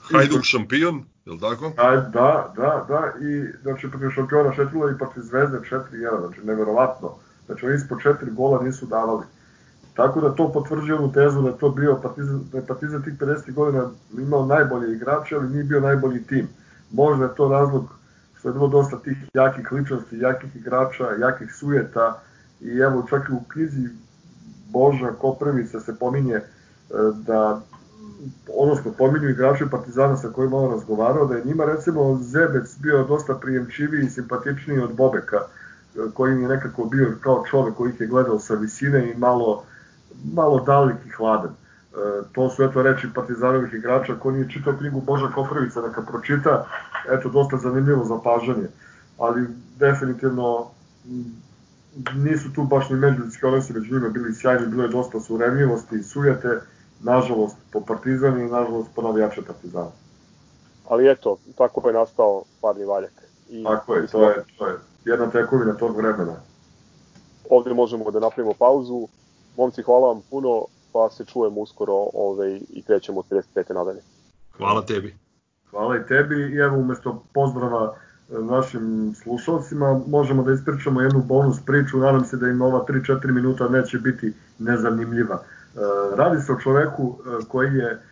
Hajduk 0.00 0.42
šampion, 0.42 1.04
je 1.30 1.34
li 1.34 1.40
tako? 1.40 1.72
A, 1.76 1.96
da, 1.96 2.52
da, 2.56 2.84
da, 2.88 3.26
i 3.26 3.52
znači 3.62 3.90
protiv 3.90 4.10
šampiona 4.10 4.52
šetrila 4.52 4.90
i 4.90 4.98
protiv 4.98 5.20
Zvezde 5.20 5.58
4-1, 5.70 6.20
znači 6.26 6.40
neverovatno. 6.44 7.14
Znači 7.46 7.66
oni 7.66 7.74
ispod 7.74 8.02
četiri 8.02 8.30
gola 8.30 8.62
nisu 8.62 8.86
davali. 8.86 9.24
Tako 9.94 10.20
da 10.20 10.34
to 10.34 10.52
potvrđuje 10.52 10.98
onu 10.98 11.12
tezu 11.12 11.42
da 11.42 11.52
to 11.52 11.70
bio 11.70 11.98
Partizan, 12.02 12.40
da 12.52 12.58
je 12.58 12.66
Partizan 12.66 13.02
tih 13.02 13.14
50 13.18 13.52
godina 13.52 13.90
imao 14.18 14.46
najbolje 14.46 14.92
igrače, 14.92 15.36
ali 15.36 15.48
nije 15.48 15.64
bio 15.64 15.80
najbolji 15.80 16.24
tim. 16.24 16.48
Možda 16.92 17.24
je 17.24 17.34
to 17.34 17.48
razlog 17.48 17.84
što 18.38 18.48
je 18.48 18.52
bilo 18.52 18.68
dosta 18.68 18.98
tih 18.98 19.16
jakih 19.34 19.72
ličnosti, 19.72 20.18
jakih 20.18 20.56
igrača, 20.56 21.10
jakih 21.20 21.54
sujeta 21.54 22.22
i 22.60 22.78
evo 22.78 23.06
čak 23.10 23.28
i 23.28 23.32
u 23.32 23.40
knjizi 23.48 23.88
Boža 24.68 25.12
Koprevica 25.12 25.80
se 25.80 25.98
pominje 25.98 26.34
e, 26.34 26.42
da 27.26 27.60
odnosno 28.56 28.92
pominju 28.98 29.28
igrače 29.28 29.66
Partizana 29.70 30.16
sa 30.16 30.28
kojima 30.28 30.56
on 30.56 30.70
razgovarao, 30.70 31.26
da 31.26 31.36
je 31.36 31.44
njima 31.44 31.64
recimo 31.64 32.18
Zebec 32.22 32.78
bio 32.78 33.04
dosta 33.04 33.34
prijemčiviji 33.34 34.04
i 34.04 34.10
simpatičniji 34.10 34.78
od 34.78 34.94
Bobeka, 34.94 35.38
koji 36.14 36.42
je 36.42 36.48
nekako 36.48 36.84
bio 36.84 37.16
kao 37.20 37.44
čovek 37.50 37.74
koji 37.74 37.90
ih 37.90 38.00
je 38.00 38.06
gledao 38.06 38.38
sa 38.38 38.54
visine 38.54 39.10
i 39.10 39.16
malo, 39.18 39.64
malo 40.34 40.60
dalik 40.60 40.96
i 41.06 41.10
hladan. 41.10 41.50
E, 41.50 41.54
to 42.32 42.50
su 42.50 42.64
eto 42.64 42.82
reči 42.82 43.08
Partizanovih 43.14 43.74
igrača, 43.74 44.14
ko 44.14 44.30
nije 44.30 44.50
čitao 44.50 44.76
knjigu 44.78 45.00
Boža 45.00 45.28
Koprivica, 45.34 45.82
neka 45.82 46.02
pročita, 46.02 46.66
eto 47.10 47.28
dosta 47.28 47.56
zanimljivo 47.56 48.04
za 48.04 48.18
pažanje, 48.24 48.68
ali 49.18 49.46
definitivno 49.78 50.70
nisu 52.14 52.52
tu 52.52 52.62
baš 52.62 52.90
ni 52.90 52.96
međuljudski 52.96 53.46
odnosi 53.46 53.72
među 53.72 53.94
njima 53.94 54.08
bili 54.08 54.34
sjajni, 54.34 54.66
bilo 54.66 54.82
je 54.82 54.88
dosta 54.88 55.20
suremljivosti 55.20 55.96
i 55.96 56.02
sujete, 56.02 56.60
nažalost 57.02 57.56
po 57.72 57.80
Partizanu 57.80 58.38
i 58.38 58.50
nažalost 58.50 58.90
po 58.94 59.02
navijače 59.02 59.42
Partizana. 59.42 59.90
Ali 60.88 61.10
eto, 61.10 61.36
tako 61.58 61.88
je 61.88 61.94
nastao 61.94 62.42
parni 62.60 62.84
valjak. 62.84 63.12
I, 63.50 63.64
tako 63.64 63.94
je, 63.94 64.06
to 64.06 64.30
je, 64.30 64.44
to 64.58 64.66
je 64.66 64.78
jedna 65.04 65.30
tekovina 65.30 65.74
tog 65.74 65.96
vremena. 65.96 66.34
Ovde 67.50 67.74
možemo 67.74 68.10
da 68.10 68.20
napravimo 68.20 68.54
pauzu. 68.58 69.08
Momci, 69.56 69.82
hvala 69.82 70.08
vam 70.08 70.20
puno, 70.30 70.64
pa 70.92 71.10
se 71.10 71.24
čujemo 71.24 71.60
uskoro 71.60 71.94
ovaj, 72.14 72.60
i 72.68 72.82
krećemo 72.82 73.20
od 73.20 73.26
55. 73.54 73.74
nadalje. 73.74 74.00
Hvala 74.56 74.82
tebi. 74.82 75.16
Hvala 75.70 75.96
i 75.96 76.06
tebi 76.08 76.34
i 76.34 76.56
evo 76.56 76.78
umesto 76.78 77.22
pozdrava 77.34 77.94
e, 77.94 78.38
našim 78.38 79.14
slušalcima 79.22 80.00
možemo 80.06 80.42
da 80.42 80.52
ispričamo 80.52 81.00
jednu 81.00 81.22
bonus 81.22 81.56
priču, 81.66 81.98
nadam 81.98 82.24
se 82.24 82.36
da 82.36 82.48
im 82.48 82.62
ova 82.62 82.84
3-4 82.88 83.32
minuta 83.32 83.68
neće 83.68 83.98
biti 83.98 84.32
nezanimljiva. 84.58 85.42
E, 85.74 86.16
radi 86.16 86.42
se 86.42 86.52
o 86.52 86.60
čoveku 86.60 87.18
e, 87.18 87.44
koji 87.48 87.74
je 87.74 88.02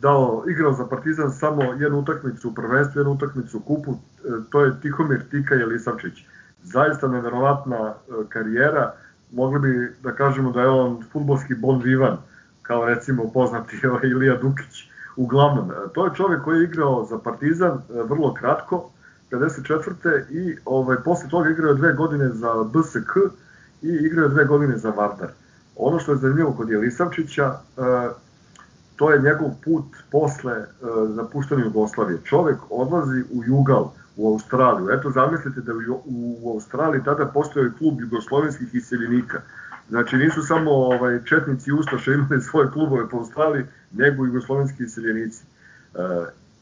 dao, 0.00 0.44
igrao 0.48 0.72
za 0.72 0.86
Partizan 0.86 1.32
samo 1.32 1.62
jednu 1.62 1.98
utakmicu 1.98 2.48
u 2.48 2.54
prvenstvu, 2.54 3.00
jednu 3.00 3.12
utakmicu 3.12 3.58
u 3.58 3.60
kupu, 3.60 3.92
e, 3.92 4.28
to 4.50 4.64
je 4.64 4.80
Tihomir 4.80 5.22
Tika 5.30 5.54
Jelisavčić. 5.54 6.24
Zaista 6.62 7.08
neverovatna 7.08 7.94
karijera, 8.28 8.92
mogli 9.32 9.60
bi 9.60 9.92
da 10.02 10.12
kažemo 10.12 10.52
da 10.52 10.60
je 10.60 10.68
on 10.68 11.04
futbolski 11.12 11.54
bon 11.54 11.82
vivan, 11.82 12.16
kao 12.62 12.84
recimo 12.86 13.30
poznati 13.32 13.86
ovaj 13.90 14.08
Ilija 14.08 14.36
Dukić. 14.36 14.88
Uglavnom, 15.16 15.72
to 15.94 16.04
je 16.04 16.14
čovek 16.14 16.44
koji 16.44 16.58
je 16.58 16.64
igrao 16.64 17.06
za 17.10 17.18
Partizan 17.18 17.82
vrlo 17.88 18.34
kratko, 18.34 18.90
54. 19.30 20.30
i 20.30 20.56
ovaj, 20.64 20.96
posle 21.04 21.28
toga 21.28 21.50
igrao 21.50 21.74
dve 21.74 21.92
godine 21.92 22.28
za 22.28 22.64
BSK 22.72 23.16
i 23.82 23.88
igrao 23.88 24.28
dve 24.28 24.44
godine 24.44 24.76
za 24.76 24.90
Vardar. 24.90 25.28
Ono 25.78 25.98
što 25.98 26.12
je 26.12 26.18
zanimljivo 26.18 26.52
kod 26.52 26.70
Jelisavčića, 26.70 27.44
e, 27.44 27.80
to 28.96 29.10
je 29.10 29.22
njegov 29.22 29.50
put 29.64 29.84
posle 30.10 30.52
e, 30.52 30.66
napuštanja 31.16 31.64
Jugoslavije. 31.64 32.18
Čovek 32.24 32.56
odlazi 32.70 33.20
u 33.32 33.44
Jugal, 33.44 33.92
u 34.16 34.32
Australiju. 34.32 34.90
Eto, 34.90 35.10
zamislite 35.10 35.60
da 35.60 35.72
u 36.04 36.52
Australiji 36.54 37.04
tada 37.04 37.26
postoje 37.26 37.72
klub 37.78 38.00
jugoslovenskih 38.00 38.74
iseljenika. 38.74 39.40
Znači, 39.88 40.16
nisu 40.16 40.42
samo 40.42 40.70
ovaj, 40.70 41.24
četnici 41.24 41.70
i 41.70 42.10
imali 42.14 42.42
svoje 42.42 42.70
klubove 42.70 43.08
po 43.08 43.16
Australiji, 43.16 43.64
nego 43.92 44.24
i 44.24 44.28
jugoslovenski 44.28 44.82
iseljenici. 44.82 45.44
E, 45.94 45.98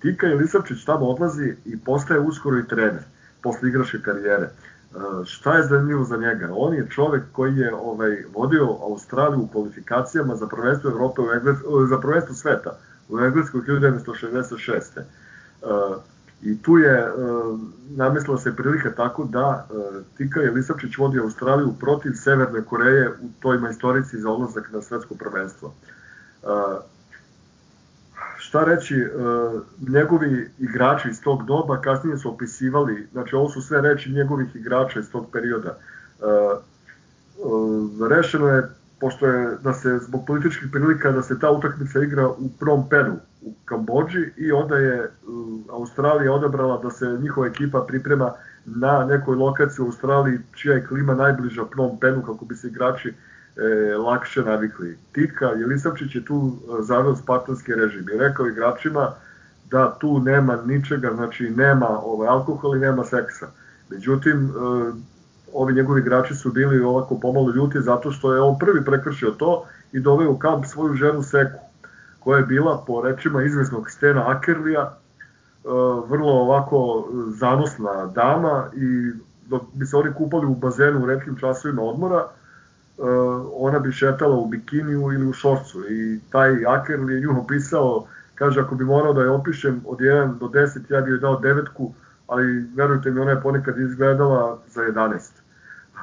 Tika 0.03 0.27
Jelisavčić 0.27 0.85
tamo 0.85 1.07
odlazi 1.07 1.55
i 1.65 1.79
postaje 1.79 2.21
uskoro 2.21 2.59
i 2.59 2.69
trener 2.69 3.03
posle 3.43 3.69
igraše 3.69 4.03
karijere. 4.03 4.51
E, 4.95 5.25
šta 5.25 5.57
je 5.57 5.67
zanimljivo 5.67 6.05
za 6.05 6.17
njega? 6.17 6.49
On 6.57 6.75
je 6.75 6.89
čovek 6.91 7.23
koji 7.33 7.57
je 7.57 7.75
ovaj, 7.75 8.25
vodio 8.35 8.77
Australiju 8.83 9.41
u 9.41 9.49
kvalifikacijama 9.49 10.37
za 10.37 10.47
prvenstvo 10.47 10.91
Evrope 10.91 11.23
u 11.23 11.33
Engles, 11.33 11.59
za 11.89 11.99
prvenstvo 11.99 12.35
sveta 12.35 12.79
u 13.09 13.21
Engleskoj 13.21 13.61
1966. 13.61 15.01
Uh, 15.63 15.97
I 16.43 16.63
tu 16.63 16.79
je 16.79 17.13
uh, 17.13 17.61
namislila 17.91 18.39
se 18.39 18.57
prilika 18.57 18.91
tako 18.91 19.25
da 19.25 19.69
Tika 20.17 20.41
Jelisavčić 20.41 20.97
vodi 20.97 21.19
Australiju 21.19 21.75
protiv 21.81 22.13
Severne 22.13 22.63
Koreje 22.63 23.11
u 23.11 23.29
toj 23.41 23.59
majstorici 23.59 24.21
za 24.21 24.31
odlazak 24.31 24.73
na 24.73 24.83
svetsko 24.83 25.15
prvenstvo. 25.15 25.75
Uh, 26.43 26.51
šta 28.57 28.65
reći, 28.65 28.95
e, 28.95 29.09
njegovi 29.89 30.51
igrači 30.59 31.09
iz 31.09 31.21
tog 31.21 31.45
doba 31.45 31.81
kasnije 31.81 32.17
su 32.17 32.31
opisivali, 32.31 33.09
znači 33.13 33.37
ovo 33.37 33.49
su 33.49 33.63
sve 33.63 33.81
reči 33.81 34.13
njegovih 34.13 34.57
igrača 34.57 35.01
iz 35.01 35.11
tog 35.11 35.27
perioda. 35.33 35.69
E, 35.69 36.25
e, 36.25 36.59
rešeno 38.11 38.49
je, 38.49 38.63
pošto 39.01 39.27
je 39.27 39.57
da 39.63 39.73
se 39.73 39.99
zbog 39.99 40.27
političkih 40.27 40.69
prilika 40.73 41.13
da 41.13 41.23
se 41.23 41.39
ta 41.39 41.51
utakmica 41.51 42.03
igra 42.03 42.29
u 42.29 42.49
Prom 42.61 42.89
Penu 42.89 43.17
u 43.43 43.53
Kambođi 43.65 44.33
i 44.37 44.53
onda 44.53 44.77
je 44.77 45.11
Australija 45.71 46.33
odabrala 46.33 46.81
da 46.83 46.91
se 46.91 47.19
njihova 47.21 47.47
ekipa 47.47 47.85
priprema 47.89 48.33
na 48.65 49.05
nekoj 49.05 49.37
lokaciji 49.37 49.83
u 49.83 49.87
Australiji 49.87 50.39
čija 50.55 50.75
je 50.75 50.87
klima 50.87 51.15
najbliža 51.15 51.65
Prom 51.65 52.01
Penu 52.01 52.23
kako 52.23 52.45
bi 52.45 52.55
se 52.55 52.69
igrači 52.69 53.15
e, 53.57 53.97
lakše 53.97 54.43
navikli. 54.43 54.99
Tika 55.13 55.47
Jelisavčić 55.47 56.15
je 56.15 56.25
tu 56.25 56.53
e, 56.57 56.83
zaveo 56.83 57.17
spartanski 57.17 57.75
režim 57.75 58.09
i 58.15 58.19
rekao 58.19 58.47
igračima 58.47 59.13
da 59.71 59.99
tu 59.99 60.21
nema 60.21 60.57
ničega, 60.67 61.11
znači 61.15 61.51
nema 61.51 61.89
ovaj, 61.89 62.29
alkohol 62.29 62.77
i 62.77 62.81
nema 62.81 63.05
seksa. 63.05 63.47
Međutim, 63.91 64.47
e, 64.47 64.51
ovi 65.53 65.75
njegovi 65.75 66.01
igrači 66.01 66.35
su 66.35 66.53
bili 66.53 66.81
ovako 66.81 67.19
pomalo 67.21 67.51
ljuti 67.51 67.81
zato 67.81 68.11
što 68.11 68.35
je 68.35 68.41
on 68.41 68.59
prvi 68.59 68.85
prekršio 68.85 69.31
to 69.31 69.65
i 69.93 70.01
doveo 70.01 70.31
u 70.31 70.39
kamp 70.39 70.65
svoju 70.67 70.95
ženu 70.95 71.23
Seku. 71.23 71.59
koja 72.21 72.39
je 72.39 72.47
bila 72.47 72.85
po 72.87 73.03
rečima 73.03 73.43
izvesnog 73.43 73.91
Stena 73.91 74.31
Akerlija 74.31 74.83
e, 74.83 75.69
vrlo 76.09 76.33
ovako 76.33 77.09
zanosna 77.29 78.07
dama 78.07 78.65
i 78.75 79.13
dok 79.47 79.63
bi 79.73 79.87
se 79.87 79.97
oni 79.97 80.15
kupali 80.15 80.47
u 80.47 80.55
bazenu 80.55 81.03
u 81.03 81.07
retkim 81.07 81.37
časovima 81.37 81.83
odmora, 81.83 82.29
ona 83.53 83.79
bi 83.79 83.93
šetala 83.93 84.37
u 84.37 84.47
bikiniju 84.49 85.13
ili 85.13 85.27
u 85.27 85.33
šorcu 85.33 85.85
i 85.91 86.21
taj 86.31 86.67
Akerli 86.67 87.15
je 87.15 87.21
nju 87.21 87.41
opisao, 87.41 88.07
kaže 88.35 88.61
ako 88.61 88.75
bi 88.75 88.85
morao 88.85 89.13
da 89.13 89.23
je 89.23 89.31
opišem 89.31 89.83
od 89.87 89.99
1 89.99 90.39
do 90.39 90.47
10, 90.47 90.93
ja 90.93 91.01
bi 91.01 91.11
joj 91.11 91.19
dao 91.19 91.41
devetku, 91.41 91.93
ali 92.27 92.65
verujte 92.75 93.11
mi 93.11 93.21
ona 93.21 93.31
je 93.31 93.41
ponekad 93.41 93.79
izgledala 93.79 94.59
za 94.69 94.83
11. 94.83 95.31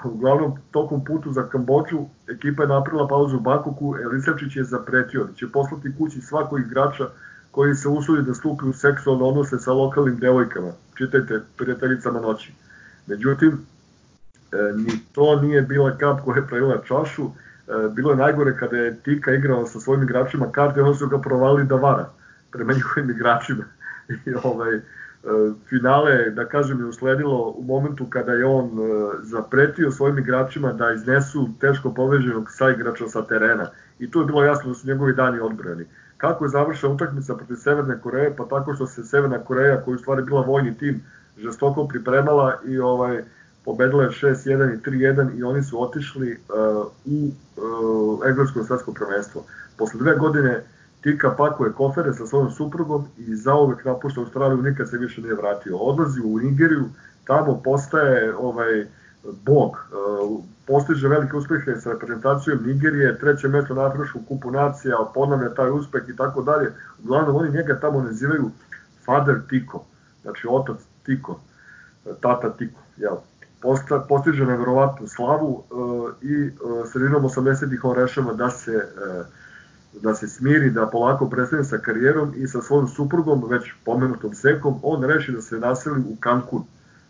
Uglavnom, 0.14 0.57
tokom 0.72 1.06
putu 1.06 1.32
za 1.32 1.44
Kambođu, 1.49 2.06
ekipa 2.28 2.64
je 2.64 2.70
napravila 2.70 3.07
pauzu 3.07 3.38
u 3.38 3.40
Bakoku, 3.40 3.95
Elisavčić 4.03 4.56
je 4.56 4.64
zapretio 4.64 5.24
da 5.24 5.34
će 5.34 5.52
poslati 5.52 5.98
kući 5.98 6.22
svakog 6.22 6.60
igrača 6.60 7.07
koji 7.52 7.76
se 7.76 7.88
usudi 7.88 8.22
da 8.22 8.34
stupi 8.34 8.65
u 8.65 8.74
seksualne 8.74 9.24
odnose 9.24 9.60
sa 9.60 9.74
lokalnim 9.74 10.18
devojkama. 10.20 10.72
Čitajte, 10.98 11.41
prijateljicama 11.57 12.20
noći. 12.20 12.53
Međutim, 13.07 13.65
ni 14.75 14.99
to 15.11 15.41
nije 15.41 15.61
bila 15.61 15.97
kap 15.97 16.21
koja 16.25 16.38
je 16.38 16.47
pravila 16.47 16.77
čašu, 16.88 17.23
e, 17.23 17.30
bilo 17.95 18.11
je 18.11 18.17
najgore 18.17 18.57
kada 18.57 18.77
je 18.77 18.95
Tika 19.03 19.34
igrao 19.34 19.65
sa 19.65 19.80
svojim 19.80 20.03
igračima 20.03 20.51
karte, 20.51 20.81
onda 20.81 20.97
su 20.97 21.07
ga 21.07 21.21
provali 21.21 21.65
da 21.65 21.75
vara 21.75 22.09
prema 22.51 22.73
njihovim 22.77 23.09
igračima. 23.09 23.63
I 24.25 24.34
ovaj, 24.43 24.80
finale, 25.69 26.30
da 26.30 26.45
kažem, 26.45 26.80
je 26.80 26.85
usledilo 26.85 27.53
u 27.57 27.63
momentu 27.63 28.05
kada 28.09 28.34
je 28.34 28.45
on 28.45 28.71
zapretio 29.21 29.91
svojim 29.91 30.17
igračima 30.17 30.73
da 30.73 30.91
iznesu 30.91 31.49
teško 31.59 31.93
poveženog 31.93 32.49
igrača 32.75 33.07
sa 33.07 33.21
terena. 33.21 33.67
I 33.99 34.11
tu 34.11 34.19
je 34.19 34.25
bilo 34.25 34.43
jasno 34.43 34.69
da 34.69 34.75
su 34.75 34.88
njegovi 34.88 35.13
dani 35.13 35.39
odbrojeni. 35.39 35.85
Kako 36.17 36.45
je 36.45 36.49
završena 36.49 36.93
utakmica 36.93 37.35
protiv 37.35 37.55
Severne 37.55 37.99
Koreje? 38.03 38.35
Pa 38.35 38.45
tako 38.45 38.73
što 38.73 38.88
se 38.88 39.03
Severna 39.03 39.39
Koreja, 39.39 39.81
koja 39.81 39.93
je 39.93 39.95
u 39.95 39.99
stvari 39.99 40.23
bila 40.23 40.41
vojni 40.41 40.77
tim, 40.77 41.01
žestoko 41.38 41.88
pripremala 41.88 42.59
i 42.65 42.80
ovaj 42.80 43.23
pobedila 43.65 44.03
je 44.03 44.10
6-1 44.10 44.73
i 44.73 44.77
3-1 44.77 45.38
i 45.38 45.44
oni 45.44 45.64
su 45.64 45.84
otišli 45.84 46.31
uh, 46.31 46.88
u 47.06 47.26
uh, 47.27 48.27
englesko 48.27 48.64
svetsko 48.64 48.94
prvenstvo. 48.94 49.45
Posle 49.77 49.99
dve 49.99 50.15
godine 50.15 50.64
Tika 51.02 51.35
pakuje 51.38 51.72
kofere 51.72 52.14
sa 52.14 52.26
svojom 52.26 52.52
suprugom 52.52 53.06
i 53.18 53.35
zauvek 53.35 53.85
napušta 53.85 54.22
Australiju, 54.22 54.61
nikad 54.61 54.90
se 54.90 54.98
više 54.98 55.22
nije 55.22 55.35
vratio. 55.35 55.77
Odlazi 55.77 56.22
u 56.26 56.40
Nigeriju, 56.40 56.85
tamo 57.26 57.61
postaje 57.64 58.35
ovaj 58.35 58.88
bog, 59.45 59.72
uh, 59.72 60.40
postiže 60.68 61.07
velike 61.07 61.38
uspehe 61.38 61.76
sa 61.76 61.91
reprezentacijom 61.91 62.64
Nigerije, 62.65 63.18
treće 63.19 63.48
mesto 63.48 63.73
na 63.73 63.85
Afričku 63.85 64.19
kupu 64.27 64.52
nacija, 64.52 64.98
ponavlja 65.14 65.53
taj 65.53 65.69
uspeh 65.69 66.03
i 66.10 66.15
tako 66.15 66.41
dalje. 66.41 66.72
Uglavnom 67.03 67.35
oni 67.35 67.52
njega 67.52 67.80
tamo 67.80 68.02
nazivaju 68.02 68.52
Father 69.06 69.35
Tiko, 69.49 69.85
znači 70.22 70.48
otac 70.49 70.77
Tiko, 71.06 71.40
tata 72.22 72.49
Tiko, 72.49 72.80
jel? 72.98 73.15
Posta, 73.64 73.99
postiže 74.10 74.45
nevjerovatnu 74.45 75.07
slavu 75.07 75.48
uh, 75.48 76.10
i 76.22 76.52
sredinom 76.91 77.23
80-ih 77.23 77.85
on 77.85 77.95
rešava 77.95 78.34
da 78.34 78.49
se 78.49 78.76
uh, 78.76 79.26
da 80.02 80.15
se 80.15 80.27
smiri, 80.27 80.69
da 80.72 80.88
polako 80.88 81.30
prestane 81.30 81.64
sa 81.64 81.77
karijerom 81.77 82.34
i 82.35 82.48
sa 82.48 82.61
svojom 82.61 82.88
suprugom, 82.88 83.44
već 83.49 83.73
pomenutom 83.85 84.34
Sekom, 84.34 84.80
on 84.84 85.03
reši 85.03 85.31
da 85.31 85.41
se 85.41 85.60
naseli 85.60 85.99
u 85.99 86.15
Cancun. 86.23 86.64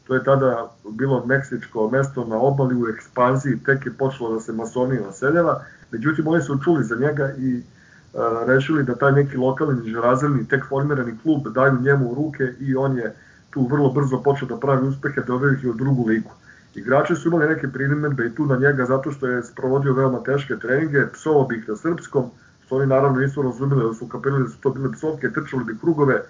To 0.08 0.16
je 0.16 0.24
tada 0.24 0.72
bilo 0.90 1.26
meksičko 1.26 1.90
mesto 1.90 2.26
na 2.26 2.38
obali 2.38 2.76
u 2.76 2.88
ekspanziji, 2.88 3.60
tek 3.66 3.86
je 3.86 3.94
počelo 3.94 4.34
da 4.34 4.40
se 4.40 4.54
masonija 4.54 5.02
naseljava, 5.02 5.64
međutim 5.92 6.28
oni 6.28 6.42
su 6.42 6.60
čuli 6.64 6.84
za 6.84 6.96
njega 6.96 7.34
i 7.38 7.56
uh, 7.58 8.22
rešili 8.48 8.84
da 8.84 8.96
taj 8.96 9.12
neki 9.12 9.38
lokalni 9.38 9.82
nižerazredni, 9.82 10.48
tek 10.48 10.66
formirani 10.70 11.18
klub 11.24 11.48
daju 11.48 11.82
njemu 11.82 12.12
u 12.12 12.16
ruke 12.16 12.54
i 12.60 12.76
on 12.76 12.98
je 12.98 13.16
tu 13.50 13.68
vrlo 13.68 13.92
brzo 13.92 14.22
počeo 14.24 14.48
da 14.48 14.58
pravi 14.58 14.88
uspehe, 14.88 15.22
doveo 15.28 15.52
ih 15.52 15.64
i 15.64 15.70
u 15.70 15.74
drugu 15.74 16.08
ligu. 16.08 16.30
Igrači 16.76 17.16
su 17.16 17.28
imali 17.28 17.48
neke 17.48 17.68
primedbe 17.68 18.26
i 18.26 18.36
tu 18.36 18.46
na 18.46 18.56
njega 18.56 18.86
zato 18.86 19.12
što 19.12 19.28
je 19.28 19.44
sprovodio 19.44 19.94
veoma 19.94 20.24
teške 20.24 20.56
treninge, 20.58 21.08
psovo 21.14 21.44
bih 21.44 21.70
na 21.70 21.76
srpskom, 21.76 22.30
što 22.66 22.76
oni 22.76 22.88
naravno 22.88 23.20
nisu 23.20 23.42
razumeli 23.42 23.88
da 23.88 23.94
su 23.94 24.08
kapirali 24.08 24.44
da 24.44 24.50
su 24.50 24.58
to 24.62 24.70
bile 24.70 24.92
psovke, 24.92 25.32
trčali 25.32 25.64
bi 25.64 25.78
krugove, 25.80 26.22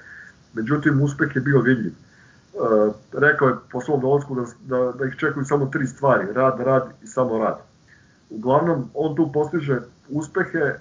međutim 0.53 1.01
uspeh 1.01 1.35
je 1.35 1.41
bio 1.41 1.61
vidljiv. 1.61 1.91
E, 1.91 2.91
rekao 3.13 3.47
je 3.47 3.55
po 3.71 3.81
svom 3.81 4.01
dolazku 4.01 4.35
da, 4.35 4.45
da, 4.65 4.91
da 4.91 5.05
ih 5.05 5.15
čekaju 5.17 5.45
samo 5.45 5.65
tri 5.65 5.87
stvari, 5.87 6.33
rad, 6.33 6.59
rad 6.59 6.89
i 7.03 7.07
samo 7.07 7.37
rad. 7.37 7.57
Uglavnom, 8.29 8.89
on 8.93 9.15
tu 9.15 9.31
postiže 9.33 9.79
uspehe 10.09 10.59
e, 10.59 10.77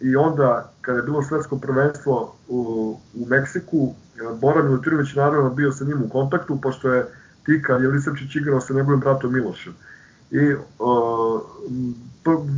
i 0.00 0.16
onda, 0.16 0.72
kada 0.80 0.98
je 0.98 1.02
bilo 1.02 1.22
svetsko 1.22 1.58
prvenstvo 1.58 2.34
u, 2.48 2.96
u 3.14 3.26
Meksiku, 3.26 3.94
Bora 4.40 4.62
Milutirović 4.62 5.14
naravno 5.14 5.50
bio 5.50 5.72
sa 5.72 5.84
njim 5.84 6.02
u 6.02 6.08
kontaktu, 6.08 6.60
pošto 6.60 6.92
je 6.92 7.06
Tika 7.50 7.72
Jelisavčić 7.72 8.36
igrao 8.36 8.60
sa 8.60 8.74
njegovim 8.74 9.00
bratom 9.00 9.32
Milošem. 9.32 9.74
I 10.30 10.54
uh, 10.78 11.40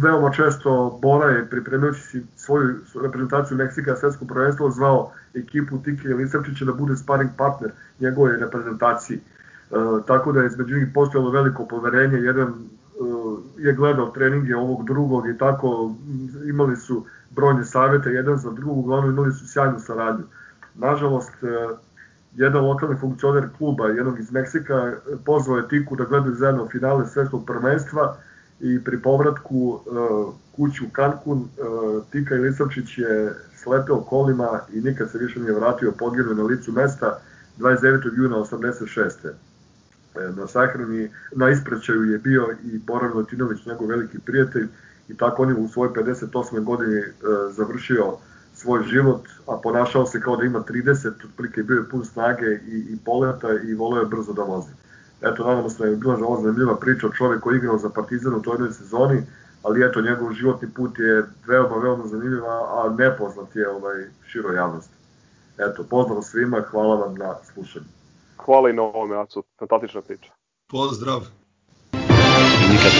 veoma 0.02 0.30
često 0.32 0.98
Bora 1.02 1.30
je 1.30 1.50
pripremajući 1.50 2.02
si 2.02 2.22
svoju 2.36 2.74
reprezentaciju 3.02 3.56
Meksika 3.56 3.96
svetsko 3.96 4.24
prvenstvo 4.24 4.70
zvao 4.70 5.12
ekipu 5.34 5.78
Tike 5.78 6.08
Jelisavčića 6.08 6.64
da 6.64 6.72
bude 6.72 6.96
sparring 6.96 7.30
partner 7.36 7.70
njegove 8.00 8.36
reprezentaciji. 8.36 9.20
Uh, 9.70 10.04
tako 10.06 10.32
da 10.32 10.40
je 10.40 10.46
između 10.46 10.76
njih 10.76 10.88
postojalo 10.94 11.30
veliko 11.30 11.66
poverenje, 11.66 12.18
jedan 12.18 12.48
uh, 12.48 13.38
je 13.58 13.72
gledao 13.72 14.10
treninge 14.10 14.56
ovog 14.56 14.84
drugog 14.86 15.28
i 15.28 15.38
tako 15.38 15.94
imali 16.48 16.76
su 16.76 17.06
brojne 17.30 17.64
savete 17.64 18.10
jedan 18.10 18.36
za 18.36 18.50
drugog, 18.50 18.78
uglavnom 18.78 19.10
imali 19.10 19.32
su 19.32 19.48
sjajnu 19.48 19.80
saradnju. 19.80 20.24
Nažalost, 20.74 21.32
uh, 21.42 21.78
jedan 22.36 22.64
lokalni 22.64 22.96
funkcioner 22.96 23.48
kluba, 23.58 23.88
jednog 23.88 24.20
iz 24.20 24.32
Meksika, 24.32 24.92
pozvao 25.24 25.56
je 25.56 25.68
Tiku 25.68 25.96
da 25.96 26.04
gledaju 26.04 26.34
zajedno 26.34 26.68
finale 26.68 27.06
svetskog 27.06 27.46
prvenstva 27.46 28.16
i 28.60 28.84
pri 28.84 29.02
povratku 29.02 29.80
uh, 29.86 30.34
kući 30.56 30.84
u 30.84 30.88
Cancun 30.96 31.38
uh, 31.38 32.04
Tika 32.12 32.34
Ilisavčić 32.34 32.98
je 32.98 33.32
sleteo 33.56 34.00
kolima 34.00 34.60
i 34.72 34.80
nikad 34.80 35.10
se 35.10 35.18
više 35.18 35.40
nije 35.40 35.52
vratio, 35.52 35.92
poginuo 35.98 36.34
na 36.34 36.42
licu 36.42 36.72
mesta 36.72 37.18
29. 37.58 38.16
juna 38.16 38.36
86. 38.36 39.10
E, 40.14 40.32
na 40.36 40.46
sahrani, 40.46 41.10
na 41.36 41.50
isprećaju 41.50 42.02
je 42.02 42.18
bio 42.18 42.48
i 42.64 42.78
Boran 42.78 43.12
Latinović, 43.14 43.66
njegov 43.66 43.86
veliki 43.86 44.18
prijatelj, 44.18 44.68
i 45.08 45.16
tako 45.16 45.42
on 45.42 45.48
je 45.48 45.54
u 45.54 45.68
svojoj 45.68 45.92
58. 45.94 46.64
godini 46.64 46.98
uh, 46.98 47.06
završio 47.52 48.16
svoj 48.62 48.84
život, 48.86 49.28
a 49.46 49.58
ponašao 49.62 50.06
se 50.06 50.20
kao 50.20 50.36
da 50.36 50.44
ima 50.44 50.64
30, 50.68 51.08
otprilike 51.24 51.62
bio 51.62 51.76
je 51.76 51.88
pun 51.88 52.04
snage 52.04 52.46
i, 52.46 52.76
i 52.92 52.96
poleta 53.04 53.48
i 53.68 53.74
voleo 53.74 54.00
je 54.00 54.06
brzo 54.06 54.32
da 54.32 54.42
vozi. 54.42 54.72
Eto, 55.22 55.46
nadamo 55.46 55.70
se 55.70 55.82
da 55.82 55.90
je 55.90 55.96
bila 55.96 56.14
ovo 56.14 56.40
zanimljiva 56.42 56.76
priča 56.76 57.06
o 57.06 57.12
čovek 57.12 57.40
koji 57.40 57.54
je 57.54 57.58
igrao 57.58 57.78
za 57.78 57.90
Partizan 57.90 58.34
u 58.34 58.42
toj 58.42 58.54
jednoj 58.54 58.72
sezoni, 58.72 59.22
ali 59.62 59.84
eto, 59.84 60.00
njegov 60.00 60.32
životni 60.32 60.68
put 60.76 60.98
je 60.98 61.24
veoma, 61.46 61.76
veoma 61.76 62.06
zanimljiv, 62.06 62.44
a 62.46 62.94
nepoznat 62.98 63.56
je 63.56 63.68
ovaj, 63.68 64.04
široj 64.26 64.56
javnosti. 64.56 64.94
Eto, 65.58 65.84
pozdrav 65.90 66.22
svima, 66.22 66.62
hvala 66.70 66.94
vam 66.94 67.14
na 67.14 67.34
slušanju. 67.52 67.86
Hvala 68.36 68.70
i 68.70 68.72
na 68.72 68.82
ovome, 68.82 69.16
Acu, 69.16 69.44
fantastična 69.58 70.02
priča. 70.02 70.32
Pozdrav! 70.70 71.20
Nikad 72.72 72.92